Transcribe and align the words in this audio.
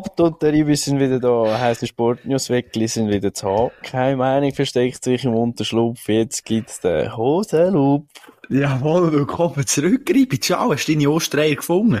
Abdo 0.00 0.28
und 0.28 0.40
der 0.40 0.54
Ibi 0.54 0.76
sind 0.76 0.98
wieder 0.98 1.20
da. 1.20 1.60
Heisse 1.60 1.86
Sportnews 1.86 2.48
Weckli 2.48 2.88
sind 2.88 3.10
wieder 3.10 3.34
zu 3.34 3.46
haben. 3.46 3.70
Keine 3.82 4.16
Meinung 4.16 4.54
versteckt 4.54 5.04
sich 5.04 5.26
im 5.26 5.34
Unterschlupf. 5.34 6.08
Jetzt 6.08 6.46
gibt's 6.46 6.80
den 6.80 7.14
Hosenloop. 7.14 8.06
Jawohl, 8.48 9.12
willkommen 9.12 9.66
zurück, 9.66 10.08
Ibi. 10.08 10.40
Ciao, 10.40 10.72
hast 10.72 10.86
du 10.86 10.94
deine 10.94 11.10
Ostereier 11.10 11.54
gefunden? 11.54 12.00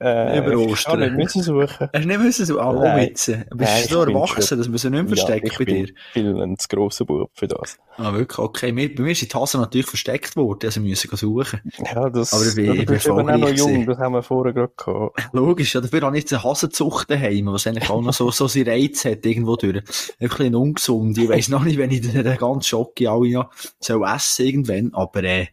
Äh, 0.00 0.38
Über 0.38 0.50
ich 0.52 0.56
Ostern. 0.56 1.00
kann 1.00 1.08
nicht 1.16 1.16
müssen 1.24 1.42
suchen. 1.42 1.88
Hast 1.92 1.92
du 1.92 2.06
nicht 2.08 2.20
müssen 2.20 2.46
so, 2.46 2.60
ah, 2.60 2.70
oh, 2.70 2.82
Nein. 2.82 3.08
Bist 3.12 3.28
Nein, 3.28 3.44
du 3.50 3.56
so 3.88 4.00
ich 4.02 4.06
bin 4.06 4.14
erwachsen, 4.16 4.58
dass 4.58 4.68
man 4.68 4.78
sie 4.78 4.90
nicht 4.90 5.02
mehr 5.02 5.02
Ja, 5.02 5.16
versteckt 5.16 5.46
ich 5.52 5.58
bei 5.58 5.64
bin 5.64 5.86
dir? 5.86 5.92
viel 6.12 6.40
ein 6.42 6.56
zu 6.58 6.68
grosser 6.68 7.04
Bub 7.04 7.30
für 7.34 7.48
das. 7.48 7.78
Ah, 7.96 8.12
wirklich? 8.12 8.38
Okay, 8.38 8.70
mir, 8.70 8.94
bei 8.94 9.02
mir 9.02 9.10
ist 9.10 9.22
die 9.22 9.26
Tasse 9.28 9.58
natürlich 9.58 9.86
versteckt 9.88 10.36
worden, 10.36 10.60
also 10.66 10.80
wir 10.82 10.88
müssen 10.90 11.16
suchen. 11.16 11.60
Ja, 11.92 12.08
das, 12.10 12.32
Aber 12.32 12.46
ich 12.46 12.54
bin- 12.54 12.66
du 12.66 12.72
ich 12.74 12.86
bist 12.86 13.04
bin 13.06 13.12
auch 13.12 13.22
noch 13.38 13.48
jung, 13.50 13.86
das 13.86 13.98
haben 13.98 14.12
wir 14.14 14.22
vorher 14.22 14.52
gerade 14.52 14.72
gehabt. 14.76 15.18
Logisch, 15.32 15.74
ja, 15.74 15.80
dafür 15.80 16.02
habe 16.02 16.16
ich 16.16 16.22
jetzt 16.22 16.32
eine 16.32 16.44
Hasenzucht 16.44 17.10
daheim, 17.10 17.46
was 17.46 17.66
eigentlich 17.66 17.90
auch 17.90 18.00
noch 18.00 18.12
so, 18.12 18.30
so 18.30 18.46
seinen 18.46 18.68
Reiz 18.68 19.04
hat, 19.04 19.26
irgendwo 19.26 19.56
durch. 19.56 19.78
Ein 19.78 20.28
bisschen 20.28 20.54
ungesund. 20.54 21.18
Ich 21.18 21.28
weiss 21.28 21.48
noch 21.48 21.64
nicht, 21.64 21.76
wenn 21.76 21.90
ich 21.90 22.02
den 22.02 22.36
ganzen 22.36 22.62
Schocke 22.68 23.10
alle 23.10 23.32
noch 23.32 23.50
soll 23.80 24.06
essen 24.06 24.46
irgendwann, 24.46 24.90
aber, 24.94 25.24
äh, 25.24 25.46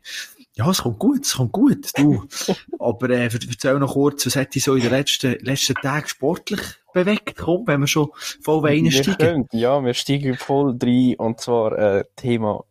ja, 0.55 0.70
es 0.70 0.82
kommt 0.82 1.00
gut, 1.00 1.26
es 1.26 1.36
kommt 1.36 1.52
gut, 1.52 1.90
du. 1.95 2.23
aber, 2.80 3.09
äh, 3.09 3.26
erzähl 3.26 3.77
noch 3.80 3.94
kurz, 3.94 4.26
was 4.26 4.36
hat 4.38 4.55
dich 4.55 4.63
so 4.63 4.76
in 4.76 4.82
den 4.82 4.91
letzten, 4.91 5.36
letzten 5.46 5.76
Tagen 5.76 6.08
sportlich 6.08 6.62
bewegt? 6.94 7.36
Komm, 7.38 7.68
wenn 7.68 7.82
wir 7.82 7.88
schon 7.88 8.09
voll 8.41 8.66
reinsteigen. 8.66 9.48
ja, 9.52 9.84
wir 9.84 9.94
steigen 9.94 10.36
voll 10.36 10.77
rein, 10.82 11.16
und 11.18 11.41
zwar, 11.41 11.77
äh, 11.77 12.04
Thema 12.16 12.63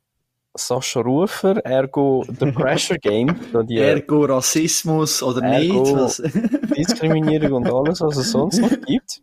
Sascha 0.57 1.01
Rufer, 1.01 1.57
ergo 1.65 2.25
The 2.27 2.53
Pressure 2.53 2.99
Game, 2.99 3.37
die 3.69 3.79
Ergo 3.79 4.25
Rassismus 4.25 5.21
oder 5.23 5.43
Ergo- 5.43 6.07
nicht? 6.07 6.23
Diskriminierung 6.77 7.65
und 7.65 7.73
alles, 7.73 8.01
was 8.01 8.17
es 8.17 8.31
sonst 8.31 8.61
noch 8.61 8.71
gibt. 8.87 9.21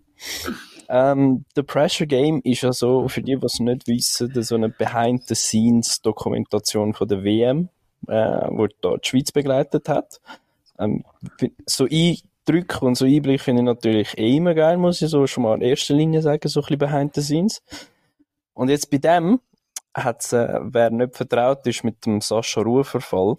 Ähm, 0.89 1.45
The 1.55 1.63
Pressure 1.63 2.05
Game 2.05 2.41
ist 2.43 2.63
ja 2.63 2.73
so, 2.73 3.07
für 3.07 3.21
die, 3.21 3.37
die 3.37 3.45
es 3.45 3.59
nicht 3.59 3.87
wissen, 3.87 4.29
so 4.43 4.55
eine 4.55 4.67
Behind-the-Scenes-Dokumentation 4.67 6.93
von 6.93 7.07
der 7.07 7.23
WM, 7.23 7.69
äh, 8.07 8.47
wo 8.49 8.67
da 8.81 8.97
die 8.97 9.07
Schweiz 9.07 9.31
begleitet 9.31 9.89
hat. 9.89 10.21
Ähm, 10.79 11.03
so 11.65 11.85
Eindrücke 11.85 12.85
und 12.85 12.95
so 12.95 13.05
Einblick 13.05 13.41
finde 13.41 13.61
ich 13.61 13.65
natürlich 13.65 14.17
eh 14.17 14.37
immer 14.37 14.53
geil, 14.53 14.77
muss 14.77 15.01
ich 15.01 15.09
so 15.09 15.27
schon 15.27 15.43
mal 15.43 15.55
in 15.55 15.61
erster 15.61 15.93
Linie 15.93 16.21
sagen, 16.21 16.47
so 16.47 16.59
ein 16.59 16.63
bisschen 16.63 16.79
Behind-the-Scenes. 16.79 17.61
Und 18.53 18.69
jetzt 18.69 18.89
bei 18.89 18.97
dem 18.97 19.39
hat's, 19.93 20.33
äh, 20.33 20.59
wer 20.61 20.89
nicht 20.89 21.15
vertraut 21.15 21.65
ist 21.67 21.83
mit 21.83 22.05
dem 22.05 22.21
Sascha 22.21 22.61
Rufer-Fall, 22.61 23.37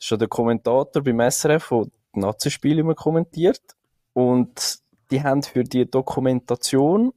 ja 0.00 0.16
der 0.16 0.28
Kommentator 0.28 1.02
beim 1.02 1.20
SRF, 1.20 1.68
der 1.68 1.84
die 2.14 2.20
Nazi-Spiele 2.20 2.80
immer 2.80 2.94
kommentiert. 2.94 3.62
Und 4.12 4.78
die 5.10 5.22
haben 5.22 5.42
für 5.42 5.64
die 5.64 5.88
Dokumentation 5.90 7.12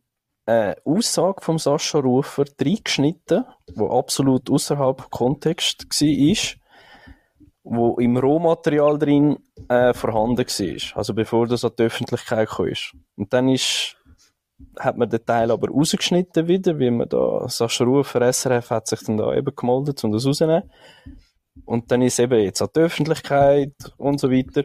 eine 0.46 0.76
Aussage 0.84 1.42
vom 1.42 1.60
Sascha 1.60 2.00
Rufer 2.00 2.46
reingeschnitten, 2.60 3.46
wo 3.76 3.98
absolut 3.98 4.50
außerhalb 4.50 5.10
Kontext 5.12 5.86
war, 5.86 6.59
wo 7.70 7.98
im 8.00 8.18
Rohmaterial 8.18 8.98
drin 8.98 9.38
äh, 9.68 9.94
vorhanden 9.94 10.46
war. 10.46 10.98
Also 10.98 11.14
bevor 11.14 11.48
das 11.48 11.64
an 11.64 11.72
die 11.78 11.84
Öffentlichkeit 11.84 12.50
kam. 12.50 12.74
Und 13.16 13.32
dann 13.32 13.48
ist, 13.48 13.96
hat 14.80 14.98
man 14.98 15.10
den 15.10 15.24
Teil 15.24 15.52
aber 15.52 15.70
rausgeschnitten 15.70 16.48
wieder, 16.48 16.80
wie 16.80 16.90
man 16.90 17.08
da, 17.08 17.48
Sascha 17.48 17.84
Rufer, 17.84 18.22
SRF 18.34 18.72
hat 18.72 18.88
sich 18.88 19.02
dann 19.02 19.18
da 19.18 19.34
eben 19.36 19.56
gemeldet, 19.56 20.04
um 20.04 20.12
das 20.12 20.26
rauszunehmen. 20.26 20.70
Und 21.66 21.92
dann 21.92 22.02
ist 22.02 22.20
eben 22.20 22.40
jetzt 22.40 22.62
an 22.62 22.70
die 22.76 22.80
Öffentlichkeit 22.80 23.74
und 23.98 24.20
so 24.20 24.32
weiter. 24.32 24.64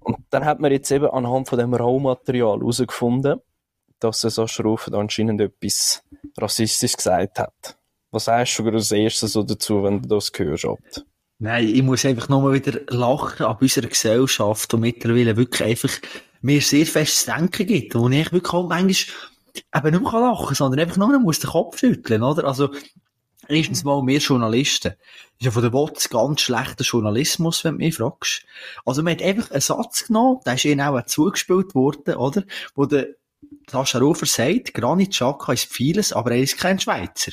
Und 0.00 0.18
dann 0.30 0.44
hat 0.44 0.60
man 0.60 0.70
jetzt 0.70 0.90
eben 0.92 1.10
anhand 1.10 1.48
von 1.48 1.58
dem 1.58 1.74
Rohmaterial 1.74 2.60
herausgefunden, 2.60 3.40
dass 3.98 4.20
der 4.20 4.30
Sascha 4.30 4.62
Rufer 4.62 4.92
da 4.92 4.98
anscheinend 4.98 5.40
etwas 5.40 6.04
Rassistisches 6.38 6.96
gesagt 6.96 7.40
hat. 7.40 7.76
Was 8.12 8.26
sagst 8.26 8.58
du 8.60 8.68
als 8.68 8.92
erstes 8.92 9.32
so 9.32 9.42
dazu, 9.42 9.82
wenn 9.82 10.02
du 10.02 10.08
das 10.08 10.30
hörst? 10.36 10.66
Abt? 10.66 11.04
Nein, 11.38 11.68
ich 11.68 11.82
muss 11.82 12.06
einfach 12.06 12.30
nur 12.30 12.54
wieder 12.54 12.80
lachen 12.88 13.44
an 13.44 13.58
unserer 13.60 13.88
Gesellschaft, 13.88 14.72
die 14.72 14.76
mittlerweile 14.78 15.36
wirklich 15.36 15.62
einfach 15.62 15.92
mir 16.40 16.62
sehr 16.62 16.86
festes 16.86 17.26
Denken 17.26 17.66
gibt, 17.66 17.94
wo 17.94 18.08
ich 18.08 18.32
wirklich 18.32 18.54
auch 18.54 18.68
manchmal 18.68 19.16
eben 19.74 19.90
nicht 19.90 20.02
mehr 20.02 20.20
lachen 20.20 20.46
kann, 20.46 20.54
sondern 20.54 20.80
einfach 20.80 20.96
nur 20.96 21.18
muss 21.18 21.40
den 21.40 21.50
Kopf 21.50 21.78
schütteln, 21.78 22.22
oder? 22.22 22.44
Also, 22.44 22.70
erstens 23.48 23.84
mal, 23.84 24.00
wir 24.06 24.18
Journalisten, 24.18 24.92
ist 24.92 25.44
ja 25.44 25.50
von 25.50 25.60
der 25.60 25.74
WOTS 25.74 26.08
ganz 26.08 26.40
schlechter 26.40 26.84
Journalismus, 26.84 27.64
wenn 27.64 27.72
du 27.72 27.84
mich 27.84 27.96
fragst. 27.96 28.46
Also, 28.86 29.02
man 29.02 29.12
hat 29.12 29.22
einfach 29.22 29.50
einen 29.50 29.60
Satz 29.60 30.06
genommen, 30.06 30.40
der 30.46 30.54
ist 30.54 30.64
ihnen 30.64 30.80
auch 30.80 31.04
zugespielt 31.04 31.74
worden, 31.74 32.14
oder? 32.14 32.44
Wo 32.74 32.86
der 32.86 33.08
Sascha 33.70 33.98
Rufer 33.98 34.24
sagt, 34.24 34.72
Granit 34.72 35.10
Xhaka 35.10 35.52
ist 35.52 35.70
vieles, 35.70 36.14
aber 36.14 36.30
er 36.30 36.38
ist 36.40 36.56
kein 36.56 36.80
Schweizer. 36.80 37.32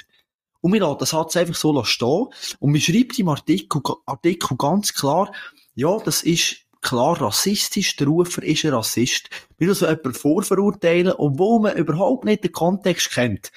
Und 0.63 0.71
wir 0.71 0.79
lassen 0.79 0.99
den 0.99 1.07
Satz 1.07 1.35
einfach 1.35 1.55
so 1.55 1.83
stehen. 1.83 2.27
Und 2.59 2.73
wir 2.73 2.79
schreibt 2.79 3.19
im 3.19 3.27
Artikel, 3.27 3.81
Artikel 4.05 4.55
ganz 4.55 4.93
klar, 4.93 5.29
ja, 5.75 5.97
das 5.99 6.23
ist 6.23 6.55
klar 6.81 7.21
rassistisch, 7.21 7.97
der 7.97 8.07
Rufer 8.07 8.41
ist 8.43 8.63
ein 8.63 8.73
Rassist. 8.73 9.29
Wir 9.57 9.67
also 9.67 9.85
jemanden 9.87 10.13
vorverurteilen, 10.13 11.15
obwohl 11.17 11.59
man 11.59 11.75
überhaupt 11.75 12.23
nicht 12.23 12.45
den 12.45 12.53
Kontext 12.53 13.11
kennt. 13.11 13.51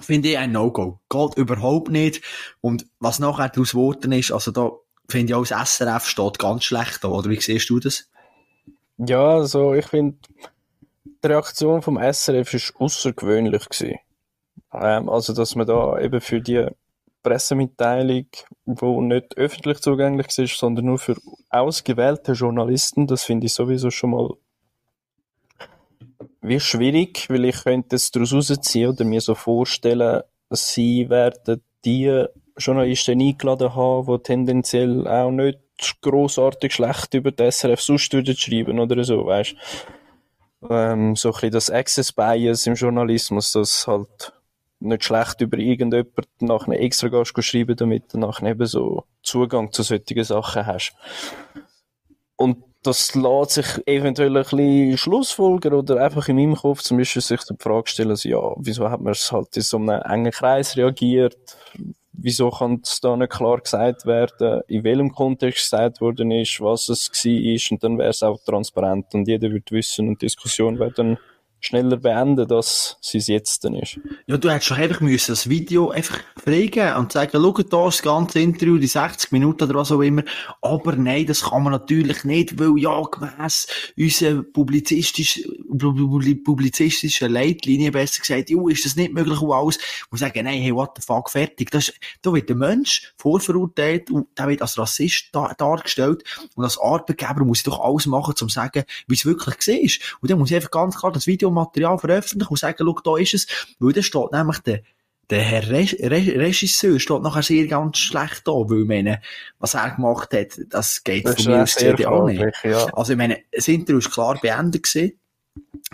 Finde 0.00 0.30
ich 0.30 0.38
ein 0.38 0.52
No-Go. 0.52 0.98
Geht 1.10 1.36
überhaupt 1.36 1.90
nicht. 1.90 2.22
Und 2.62 2.86
was 3.00 3.18
nachher 3.18 3.50
daraus 3.50 3.72
geworden 3.72 4.12
ist, 4.12 4.32
also 4.32 4.50
da 4.50 4.70
finde 5.10 5.32
ich 5.32 5.34
auch 5.34 5.46
das 5.46 5.76
SRF 5.76 6.06
steht 6.06 6.38
ganz 6.38 6.64
schlecht 6.64 7.04
da, 7.04 7.08
oder 7.08 7.28
wie 7.28 7.38
siehst 7.38 7.68
du 7.68 7.80
das? 7.80 8.08
Ja, 8.96 9.36
also 9.36 9.74
ich 9.74 9.86
finde, 9.86 10.16
die 11.04 11.26
Reaktion 11.26 11.82
vom 11.82 11.98
SRF 11.98 12.54
ist 12.54 12.74
außergewöhnlich. 12.76 13.66
Ähm, 14.74 15.08
also, 15.08 15.32
dass 15.32 15.54
man 15.54 15.66
da 15.66 15.98
eben 15.98 16.20
für 16.20 16.40
die 16.40 16.66
Pressemitteilung, 17.22 18.26
die 18.66 19.00
nicht 19.00 19.36
öffentlich 19.36 19.80
zugänglich 19.80 20.38
ist, 20.38 20.58
sondern 20.58 20.84
nur 20.84 20.98
für 20.98 21.16
ausgewählte 21.48 22.32
Journalisten, 22.32 23.06
das 23.06 23.24
finde 23.24 23.46
ich 23.46 23.54
sowieso 23.54 23.90
schon 23.90 24.10
mal 24.10 24.30
wie 26.42 26.60
schwierig, 26.60 27.30
weil 27.30 27.46
ich 27.46 27.64
könnte 27.64 27.96
es 27.96 28.10
daraus 28.10 28.34
rausziehen 28.34 28.90
oder 28.90 29.04
mir 29.04 29.20
so 29.22 29.34
vorstellen, 29.34 30.22
sie 30.50 31.08
werden 31.08 31.62
die 31.84 32.26
Journalisten 32.58 33.20
eingeladen 33.20 33.74
haben, 33.74 34.06
die 34.06 34.22
tendenziell 34.22 35.08
auch 35.08 35.30
nicht 35.30 35.58
grossartig 36.02 36.74
schlecht 36.74 37.14
über 37.14 37.32
die 37.32 37.50
SRF 37.50 37.80
sonst 37.80 38.12
würden 38.12 38.36
schreiben 38.36 38.78
oder 38.78 39.02
so, 39.02 39.24
weißt? 39.24 39.56
Ähm, 40.70 41.16
so 41.16 41.28
ein 41.28 41.32
bisschen 41.32 41.50
das 41.50 41.70
Access 41.70 42.12
Bias 42.12 42.66
im 42.66 42.74
Journalismus, 42.74 43.52
das 43.52 43.86
halt 43.86 44.33
nicht 44.84 45.04
schlecht 45.04 45.40
über 45.40 45.58
irgendjemanden 45.58 46.24
nachher 46.40 46.80
extra 46.80 47.08
gehst 47.08 47.42
schreiben, 47.44 47.76
damit 47.76 48.12
du 48.12 48.18
nachher 48.18 48.50
eben 48.50 48.66
so 48.66 49.04
Zugang 49.22 49.72
zu 49.72 49.82
solchen 49.82 50.24
Sachen 50.24 50.66
hast. 50.66 50.94
Und 52.36 52.58
das 52.84 53.14
lässt 53.14 53.50
sich 53.52 53.66
eventuell 53.86 54.36
ein 54.36 54.42
bisschen 54.42 54.98
schlussfolgern 54.98 55.72
oder 55.72 56.04
einfach 56.04 56.28
in 56.28 56.36
meinem 56.36 56.54
Kopf 56.54 56.82
zum 56.82 56.98
Beispiel 56.98 57.22
sich 57.22 57.40
die 57.44 57.54
Frage 57.58 57.88
stellen, 57.88 58.10
also, 58.10 58.28
ja, 58.28 58.54
wieso 58.58 58.90
hat 58.90 59.00
man 59.00 59.12
es 59.12 59.32
halt 59.32 59.56
in 59.56 59.62
so 59.62 59.78
einem 59.78 60.02
engen 60.02 60.32
Kreis 60.32 60.76
reagiert? 60.76 61.56
Wieso 62.12 62.50
kann 62.50 62.80
es 62.84 63.00
da 63.00 63.16
nicht 63.16 63.32
klar 63.32 63.58
gesagt 63.58 64.06
werden, 64.06 64.60
in 64.68 64.84
welchem 64.84 65.12
Kontext 65.12 65.70
gesagt 65.70 66.00
worden 66.00 66.30
ist, 66.30 66.60
was 66.60 66.88
es 66.88 67.10
war 67.10 67.72
und 67.72 67.82
dann 67.84 67.98
wäre 67.98 68.10
es 68.10 68.22
auch 68.22 68.38
transparent 68.44 69.06
und 69.14 69.26
jeder 69.26 69.50
würde 69.50 69.70
wissen 69.70 70.08
und 70.08 70.22
Diskussion 70.22 70.78
wäre 70.78 70.92
dann 70.92 71.18
schneller 71.64 71.96
beenden, 71.96 72.50
als 72.52 72.98
sie 73.00 73.18
es 73.18 73.26
jetzt 73.26 73.64
dann 73.64 73.74
ist. 73.74 73.98
Ja, 74.26 74.36
du 74.36 74.50
hättest 74.50 74.70
doch 74.70 74.76
einfach 74.76 75.00
müssen 75.00 75.32
das 75.32 75.48
Video 75.48 75.90
einfach 75.90 76.20
freigeben 76.42 76.94
und 76.96 77.12
sagen, 77.12 77.30
schau 77.32 77.52
da 77.52 77.84
das 77.86 78.02
ganze 78.02 78.40
Interview, 78.40 78.76
die 78.76 78.86
60 78.86 79.32
Minuten 79.32 79.64
oder 79.64 79.76
was 79.80 79.90
auch 79.90 80.02
immer. 80.02 80.22
Aber 80.60 80.94
nein, 80.94 81.24
das 81.26 81.42
kann 81.42 81.62
man 81.62 81.72
natürlich 81.72 82.24
nicht, 82.24 82.58
weil 82.58 82.78
ja, 82.78 83.00
gemäss 83.02 83.66
unserer 83.96 84.42
publizistisch, 84.42 85.40
publizistischen 86.44 87.32
Leitlinie 87.32 87.90
besser 87.92 88.20
gesagt, 88.20 88.50
jo, 88.50 88.68
ist 88.68 88.84
das 88.84 88.96
nicht 88.96 89.12
möglich 89.14 89.40
und 89.40 89.52
alles. 89.52 89.78
Und 90.10 90.18
sagen, 90.18 90.44
nein, 90.44 90.60
hey, 90.60 90.74
what 90.74 90.90
the 90.96 91.02
fuck, 91.02 91.30
fertig. 91.30 91.70
Das, 91.70 91.88
ist- 91.88 91.98
da 92.22 92.32
wird 92.32 92.48
der 92.48 92.56
Mensch 92.56 93.12
vorverurteilt 93.16 94.10
und 94.10 94.26
der 94.38 94.48
wird 94.48 94.62
als 94.62 94.78
Rassist 94.78 95.28
dar 95.32 95.54
dargestellt. 95.56 96.24
Und 96.54 96.64
als 96.64 96.78
Arbeitgeber 96.78 97.44
muss 97.44 97.58
ich 97.58 97.64
doch 97.64 97.80
alles 97.80 98.06
machen, 98.06 98.32
um 98.32 98.36
zu 98.36 98.48
sagen, 98.48 98.84
wie 99.06 99.14
es 99.14 99.24
wirklich 99.24 99.56
war. 99.66 100.18
Und 100.20 100.30
dann 100.30 100.38
muss 100.38 100.50
ich 100.50 100.56
einfach 100.56 100.70
ganz 100.70 100.96
klar 100.98 101.12
das 101.12 101.26
Videomaterial 101.54 101.98
veröffentlichen 101.98 102.50
und 102.50 102.58
sagen, 102.58 102.76
schau, 102.78 103.00
da 103.04 103.20
ist 103.20 103.34
es. 103.34 103.46
Weil 103.78 103.92
da 103.92 104.02
steht 104.02 104.32
nämlich 104.32 104.58
der, 104.60 104.82
der 105.30 105.40
Herr 105.40 105.70
Re 105.70 105.86
Re 106.02 106.40
Regisseur 106.40 107.00
steht 107.00 107.22
nachher 107.22 107.42
sehr 107.42 107.66
ganz 107.66 107.98
schlecht 107.98 108.46
da, 108.46 108.52
weil 108.52 108.82
ich 108.82 108.88
meine, 108.88 109.22
was 109.58 109.74
er 109.74 109.90
gemacht 109.90 110.32
hat, 110.32 110.58
das 110.68 111.02
geht 111.02 111.26
Das 111.26 111.42
von 111.42 111.52
mir 111.52 111.62
aus 111.62 111.74
gesehen 111.74 112.06
auch 112.06 112.26
nicht. 112.26 112.44
ja. 112.62 112.86
Also 112.94 113.12
ich 113.12 113.18
meine, 113.18 113.38
das 113.52 113.68
Interview 113.68 113.98
ist 113.98 114.10
klar 114.10 114.38
beendet 114.40 114.82
gewesen. 114.82 115.18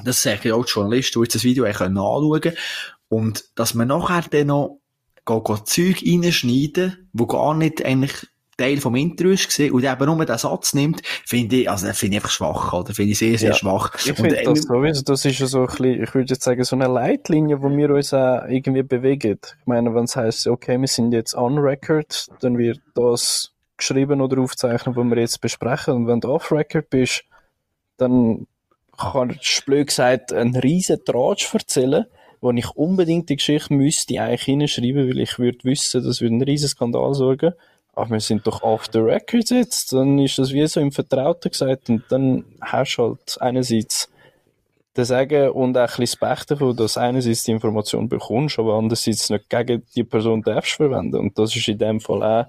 Das 0.05 0.23
sagen 0.23 0.41
ja 0.49 0.55
auch 0.55 0.65
die 0.65 0.73
Journalisten, 0.73 1.21
die 1.21 1.25
jetzt 1.25 1.35
das 1.35 1.45
Video 1.45 1.65
können 1.65 1.99
anschauen 1.99 2.41
können. 2.41 2.57
Und 3.09 3.45
dass 3.55 3.75
man 3.75 3.89
nachher 3.89 4.25
dann 4.31 4.47
noch 4.47 4.81
Zeug 5.65 6.03
reinschneiden, 6.05 7.09
wo 7.13 7.27
gar 7.27 7.55
nicht 7.55 7.85
eigentlich 7.85 8.27
Teil 8.61 8.81
vom 8.81 8.95
Intro 8.95 9.29
ist 9.29 9.47
gesehen 9.49 9.73
und 9.73 9.85
eben 9.85 10.07
nur 10.07 10.25
den 10.25 10.39
Satz 10.39 10.75
nimmt, 10.75 11.03
finde 11.27 11.57
ich, 11.57 11.71
also, 11.71 11.87
finde 11.93 12.17
ich 12.17 12.23
einfach 12.23 12.31
schwach, 12.31 12.73
oder? 12.73 12.95
Finde 12.95 13.13
ich 13.13 13.19
sehr, 13.19 13.39
sehr 13.39 13.51
Ja. 13.51 13.55
schwach. 13.55 13.95
Ich 13.97 14.13
finde 14.13 14.43
das 14.43 14.63
sowieso, 14.63 15.03
das 15.03 15.25
ist 15.25 15.39
ja 15.39 15.47
so 15.47 15.61
ein 15.61 15.67
bisschen, 15.67 16.03
ich 16.03 16.15
würde 16.15 16.33
jetzt 16.33 16.43
sagen, 16.43 16.63
so 16.65 16.77
eine 16.77 16.87
Leitlinie, 16.89 17.63
wo 17.63 17.71
wir 17.71 17.91
uns 17.91 18.13
auch 18.13 18.45
irgendwie 18.49 18.83
bewegen. 18.83 19.39
Ich 19.61 19.67
meine, 19.67 19.95
wenn 19.95 20.05
es 20.05 20.17
heisst, 20.17 20.47
okay, 20.47 20.81
wir 20.81 20.89
sind 20.89 21.13
jetzt 21.13 21.35
on 21.35 21.59
record, 21.59 22.27
dann 22.41 22.59
wird 22.59 22.81
das 22.95 23.53
geschrieben 23.77 24.21
oder 24.21 24.41
aufzeichnet, 24.41 24.95
was 24.97 25.05
wir 25.05 25.19
jetzt 25.19 25.41
besprechen. 25.41 25.95
Und 25.95 26.07
wenn 26.07 26.21
du 26.21 26.29
off 26.29 26.53
record 26.53 26.91
bist, 26.91 27.25
dann 27.97 28.47
kannst 28.97 29.61
du 29.61 29.65
blöd 29.65 29.89
gesagt 29.89 30.33
einen 30.33 30.57
riesen 30.57 31.03
Tratsch 31.05 31.53
erzählen, 31.55 32.05
wo 32.41 32.51
ich 32.53 32.71
unbedingt 32.71 33.29
die 33.29 33.37
Geschichte 33.37 33.73
müsste 33.75 34.21
eigentlich 34.21 34.43
hinschreiben, 34.43 35.09
weil 35.09 35.21
ich 35.21 35.39
würde 35.39 35.59
wissen, 35.65 36.05
das 36.05 36.21
würde 36.21 36.35
einen 36.35 36.43
riesen 36.43 36.69
Skandal 36.69 37.15
sorgen. 37.15 37.53
Aber 38.01 38.11
wir 38.11 38.21
sind 38.21 38.47
doch 38.47 38.63
off 38.63 38.87
the 38.93 38.99
record 38.99 39.51
jetzt. 39.51 39.93
Dann 39.93 40.19
ist 40.19 40.39
das 40.39 40.53
wie 40.53 40.67
so 40.67 40.81
im 40.81 40.93
Vertrauten 40.93 41.51
gesagt 41.51 41.89
und 41.89 42.03
dann 42.09 42.45
hast 42.61 42.97
du 42.97 43.03
halt 43.03 43.37
einerseits 43.41 44.11
das 44.95 45.09
Sagen 45.09 45.51
und 45.51 45.77
auch 45.77 45.83
ein 45.83 45.97
bisschen 45.99 46.19
das 46.21 46.47
davon, 46.47 46.77
dass 46.77 46.97
einerseits 46.97 47.45
die 47.45 47.53
Information 47.53 48.09
bekommst, 48.09 48.59
aber 48.59 48.75
andererseits 48.75 49.31
nicht 49.31 49.49
gegen 49.49 49.85
die 49.95 50.05
Person 50.05 50.43
darfst 50.43 50.73
verwenden. 50.73 51.17
Und 51.17 51.39
das 51.39 51.55
ist 51.55 51.69
in 51.69 51.79
dem 51.79 52.01
Fall 52.01 52.23
auch, 52.23 52.47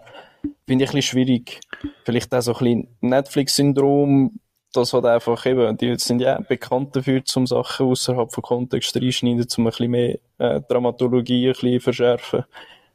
finde 0.66 0.86
ich 0.86 0.90
ein 0.90 0.96
bisschen 0.96 1.02
schwierig. 1.02 1.60
Vielleicht 2.04 2.34
auch 2.34 2.42
so 2.42 2.54
ein 2.54 2.60
bisschen 2.60 2.88
Netflix-Syndrom, 3.02 4.40
das 4.74 4.94
hat 4.94 5.06
einfach 5.06 5.46
eben, 5.46 5.78
die 5.78 5.96
sind 5.98 6.22
ja 6.22 6.40
bekannt 6.40 6.96
dafür, 6.96 7.24
zum 7.26 7.46
Sachen 7.46 7.88
außerhalb 7.88 8.32
von 8.32 8.42
Kontext 8.42 8.96
reinschneiden, 8.96 9.46
um 9.58 9.68
ein 9.68 9.70
bisschen 9.70 9.92
mehr 9.92 10.18
äh, 10.38 10.62
Dramaturgie 10.62 11.48
ein 11.48 11.54
bisschen 11.54 11.80
verschärfen. 11.82 12.46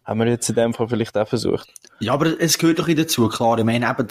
Haben 0.07 0.21
wir 0.21 0.29
jetzt 0.29 0.49
in 0.49 0.55
dem 0.55 0.73
Fall 0.73 0.89
vielleicht 0.89 1.19
auch 1.19 1.27
versucht. 1.27 1.69
Ja, 1.99 2.13
aber 2.13 2.41
es 2.41 2.59
gehört 2.59 2.79
doch 2.79 2.87
ein 2.87 2.95
dazu, 2.97 3.29
klar. 3.29 3.59
Ich 3.59 3.65
meine, 3.65 3.91
eben, 3.91 4.07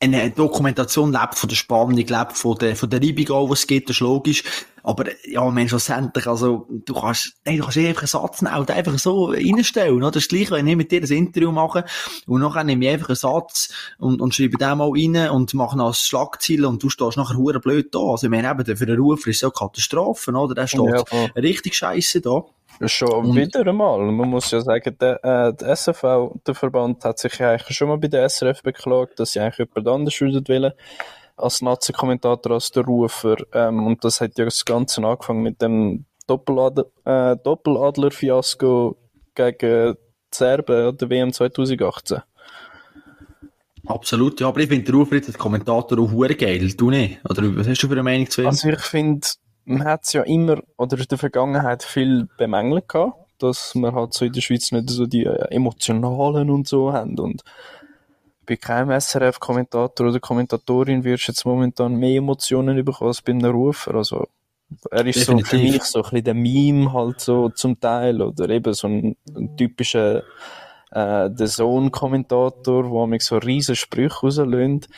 eine 0.00 0.30
Dokumentation 0.30 1.12
lebt 1.12 1.34
von 1.34 1.48
der 1.48 1.56
Spannung, 1.56 1.96
lebt 1.96 2.32
von 2.32 2.56
der, 2.56 2.74
von 2.74 2.88
der 2.88 3.02
Reibung 3.02 3.30
auch, 3.30 3.50
was 3.50 3.60
es 3.60 3.66
gibt, 3.66 3.90
das 3.90 3.96
ist 3.96 4.00
logisch. 4.00 4.44
Aber, 4.82 5.04
ja, 5.26 5.44
meine, 5.50 5.68
schlussendlich, 5.68 6.26
also, 6.26 6.66
du 6.70 6.94
kannst, 6.94 7.34
nein, 7.44 7.58
du 7.58 7.64
kannst 7.64 7.76
nicht 7.76 7.88
einfach 7.88 8.02
einen 8.02 8.08
Satz 8.08 8.40
nehmen 8.40 8.56
und 8.56 8.70
einfach 8.70 8.98
so 8.98 9.26
reinstellen, 9.26 9.96
oder? 9.96 10.10
Das 10.10 10.22
ist 10.22 10.30
gleich, 10.30 10.50
wenn 10.50 10.66
ich 10.68 10.76
mit 10.76 10.90
dir 10.90 11.02
ein 11.02 11.10
Interview 11.10 11.52
mache 11.52 11.84
und 12.26 12.40
nachher 12.40 12.64
nehme 12.64 12.86
ich 12.86 12.92
einfach 12.92 13.08
einen 13.08 13.16
Satz 13.16 13.68
und, 13.98 14.22
und 14.22 14.34
schreibe 14.34 14.56
den 14.56 14.78
mal 14.78 14.90
rein 14.90 15.30
und 15.30 15.52
mache 15.52 15.76
noch 15.76 15.88
als 15.88 16.06
Schlagziel 16.06 16.64
und 16.64 16.82
du 16.82 16.88
stehst 16.88 17.16
nachher 17.18 17.36
hure 17.36 17.60
blöd 17.60 17.94
da. 17.94 17.98
Also, 17.98 18.26
ich 18.26 18.30
meine, 18.30 18.50
eben, 18.50 18.76
für 18.76 18.86
den 18.86 18.98
Rufer 18.98 19.28
ist 19.28 19.36
es 19.36 19.42
ja 19.42 19.50
Katastrophe, 19.50 20.30
oder? 20.30 20.54
Der 20.54 20.66
steht 20.66 20.80
Ja, 20.80 21.24
richtig 21.36 21.74
scheiße 21.74 22.20
da. 22.22 22.44
Schon 22.84 23.08
Und- 23.30 23.36
wieder 23.36 23.66
einmal. 23.66 24.00
Man 24.00 24.28
muss 24.28 24.50
ja 24.50 24.60
sagen, 24.60 24.96
der, 25.00 25.24
äh, 25.24 25.54
der 25.54 25.68
SFV, 25.68 26.34
der 26.46 26.54
Verband, 26.54 27.04
hat 27.04 27.18
sich 27.18 27.38
ja 27.38 27.50
eigentlich 27.52 27.76
schon 27.76 27.88
mal 27.88 27.96
bei 27.98 28.08
der 28.08 28.24
SRF 28.24 28.62
beklagt, 28.62 29.18
dass 29.18 29.32
sie 29.32 29.40
eigentlich 29.40 29.58
jemand 29.74 29.88
anders 29.88 30.20
würden 30.20 30.44
wollen 30.46 30.72
als 31.36 31.62
Nazi-Kommentator, 31.62 32.52
als 32.52 32.70
der 32.70 32.84
Rufer. 32.84 33.36
Ähm, 33.52 33.86
und 33.86 34.04
das 34.04 34.20
hat 34.20 34.36
ja 34.38 34.44
das 34.44 34.64
Ganze 34.64 35.02
angefangen 35.04 35.42
mit 35.42 35.60
dem 35.62 36.04
Doppeladler, 36.26 36.86
äh, 37.04 37.36
Doppeladler-Fiasko 37.42 38.96
gegen 39.34 39.58
die 39.94 39.98
Serben 40.30 40.88
an 40.88 40.96
der 40.96 41.10
WM 41.10 41.32
2018. 41.32 42.18
Absolut, 43.86 44.40
ja, 44.40 44.48
aber 44.48 44.60
ich 44.60 44.68
finde 44.68 44.84
den 44.84 44.94
Rufer 44.96 45.14
jetzt 45.14 45.28
als 45.28 45.38
Kommentator 45.38 45.98
auch 45.98 46.28
geil. 46.36 46.68
Du 46.76 46.90
nicht? 46.90 47.20
Oder 47.28 47.56
was 47.56 47.68
hast 47.68 47.82
du 47.82 47.86
für 47.86 47.92
eine 47.92 48.02
Meinung 48.02 48.28
zu 48.28 48.40
ihm? 48.42 48.48
Also 48.48 48.68
ich 48.68 48.80
finde, 48.80 49.26
man 49.66 49.84
hat 49.84 50.04
es 50.04 50.12
ja 50.12 50.22
immer, 50.22 50.62
oder 50.76 50.98
in 50.98 51.06
der 51.08 51.18
Vergangenheit 51.18 51.82
viel 51.82 52.28
bemängelt 52.38 52.88
gehabt, 52.88 53.18
dass 53.38 53.74
wir 53.74 53.92
halt 53.92 54.14
so 54.14 54.24
in 54.24 54.32
der 54.32 54.40
Schweiz 54.40 54.72
nicht 54.72 54.88
so 54.88 55.06
die 55.06 55.24
äh, 55.24 55.48
emotionalen 55.50 56.50
und 56.50 56.66
so 56.66 56.92
haben. 56.92 57.18
Und 57.18 57.42
bei 58.46 58.56
keinem 58.56 58.98
SRF-Kommentator 58.98 60.08
oder 60.08 60.20
Kommentatorin 60.20 61.04
wirst 61.04 61.28
du 61.28 61.32
jetzt 61.32 61.44
momentan 61.44 61.96
mehr 61.96 62.16
Emotionen 62.16 62.82
bekommen 62.84 63.08
als 63.08 63.20
bei 63.20 63.32
einem 63.32 63.50
Rufer, 63.50 63.94
also 63.94 64.26
er 64.90 65.06
ist 65.06 65.24
so 65.24 65.38
für 65.38 65.58
mich 65.58 65.82
so 65.82 66.00
ein 66.00 66.02
bisschen 66.02 66.24
der 66.24 66.34
Meme 66.34 66.92
halt 66.92 67.20
so 67.20 67.48
zum 67.50 67.78
Teil 67.78 68.20
oder 68.20 68.48
eben 68.48 68.74
so 68.74 68.88
ein, 68.88 69.16
ein 69.34 69.56
typischer 69.56 70.24
äh, 70.90 71.30
der 71.30 71.46
Sohn-Kommentator, 71.46 72.90
wo 72.90 73.06
mich 73.06 73.22
so 73.22 73.38
riesen 73.38 73.76
Sprüche 73.76 74.20
rauslöhnt. 74.20 74.88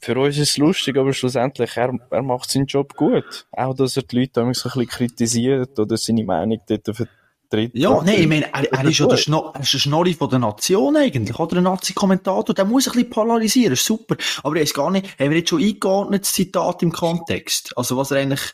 Für 0.00 0.16
uns 0.18 0.38
ist 0.38 0.50
es 0.50 0.56
lustig, 0.58 0.96
aber 0.96 1.12
schlussendlich, 1.12 1.76
er, 1.76 1.92
er 2.10 2.22
macht 2.22 2.50
seinen 2.50 2.66
Job 2.66 2.94
gut. 2.94 3.46
Auch, 3.52 3.74
dass 3.74 3.96
er 3.96 4.04
die 4.04 4.20
Leute 4.20 4.32
so 4.34 4.40
ein 4.42 4.48
bisschen 4.50 4.86
kritisiert 4.86 5.78
oder 5.78 5.96
seine 5.96 6.24
Meinung 6.24 6.60
dort 6.68 6.84
vertritt. 6.84 7.72
Ja, 7.74 8.00
nein, 8.02 8.20
ich 8.20 8.28
meine, 8.28 8.52
er, 8.52 8.72
er 8.72 8.84
ist 8.84 8.98
ja 8.98 9.06
der, 9.06 9.16
Schno 9.16 9.50
er 9.54 9.60
ist 9.60 9.72
der 9.72 9.78
Schnorri 9.78 10.14
von 10.14 10.30
der 10.30 10.38
Nation 10.38 10.96
eigentlich, 10.96 11.36
oder? 11.38 11.56
Ein 11.56 11.64
Nazi-Kommentator, 11.64 12.54
der 12.54 12.64
muss 12.64 12.86
ein 12.86 12.92
bisschen 12.92 13.10
polarisieren, 13.10 13.72
ist 13.72 13.84
super. 13.84 14.16
Aber 14.44 14.54
ich 14.56 14.62
weiß 14.62 14.74
gar 14.74 14.90
nicht, 14.90 15.18
haben 15.18 15.30
wir 15.30 15.38
jetzt 15.38 15.50
schon 15.50 15.62
eingeordnet, 15.62 16.22
das 16.22 16.32
Zitat 16.32 16.82
im 16.82 16.92
Kontext? 16.92 17.76
Also, 17.76 17.96
was 17.96 18.12
er 18.12 18.18
eigentlich 18.18 18.52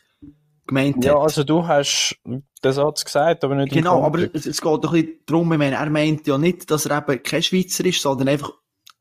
gemeint 0.67 1.05
Ja, 1.05 1.15
hat? 1.15 1.23
also 1.23 1.45
du 1.45 1.67
hast 1.67 2.17
den 2.25 2.73
Satz 2.73 3.05
gesagt, 3.05 3.45
aber 3.45 3.55
nicht 3.55 3.73
im 3.73 3.83
Genau, 3.83 4.03
aber 4.03 4.21
es, 4.33 4.47
es 4.47 4.63
geht 4.63 4.85
doch 4.85 4.95
ein 4.95 5.03
bisschen 5.03 5.19
darum, 5.27 5.53
ich 5.53 5.59
meine, 5.59 5.77
er 5.77 5.91
meint 5.91 6.27
ja 6.27 6.39
nicht, 6.39 6.71
dass 6.71 6.87
er 6.87 6.99
eben 7.07 7.23
kein 7.23 7.43
Schweizer 7.43 7.85
ist, 7.85 8.01
sondern 8.01 8.29
einfach 8.29 8.51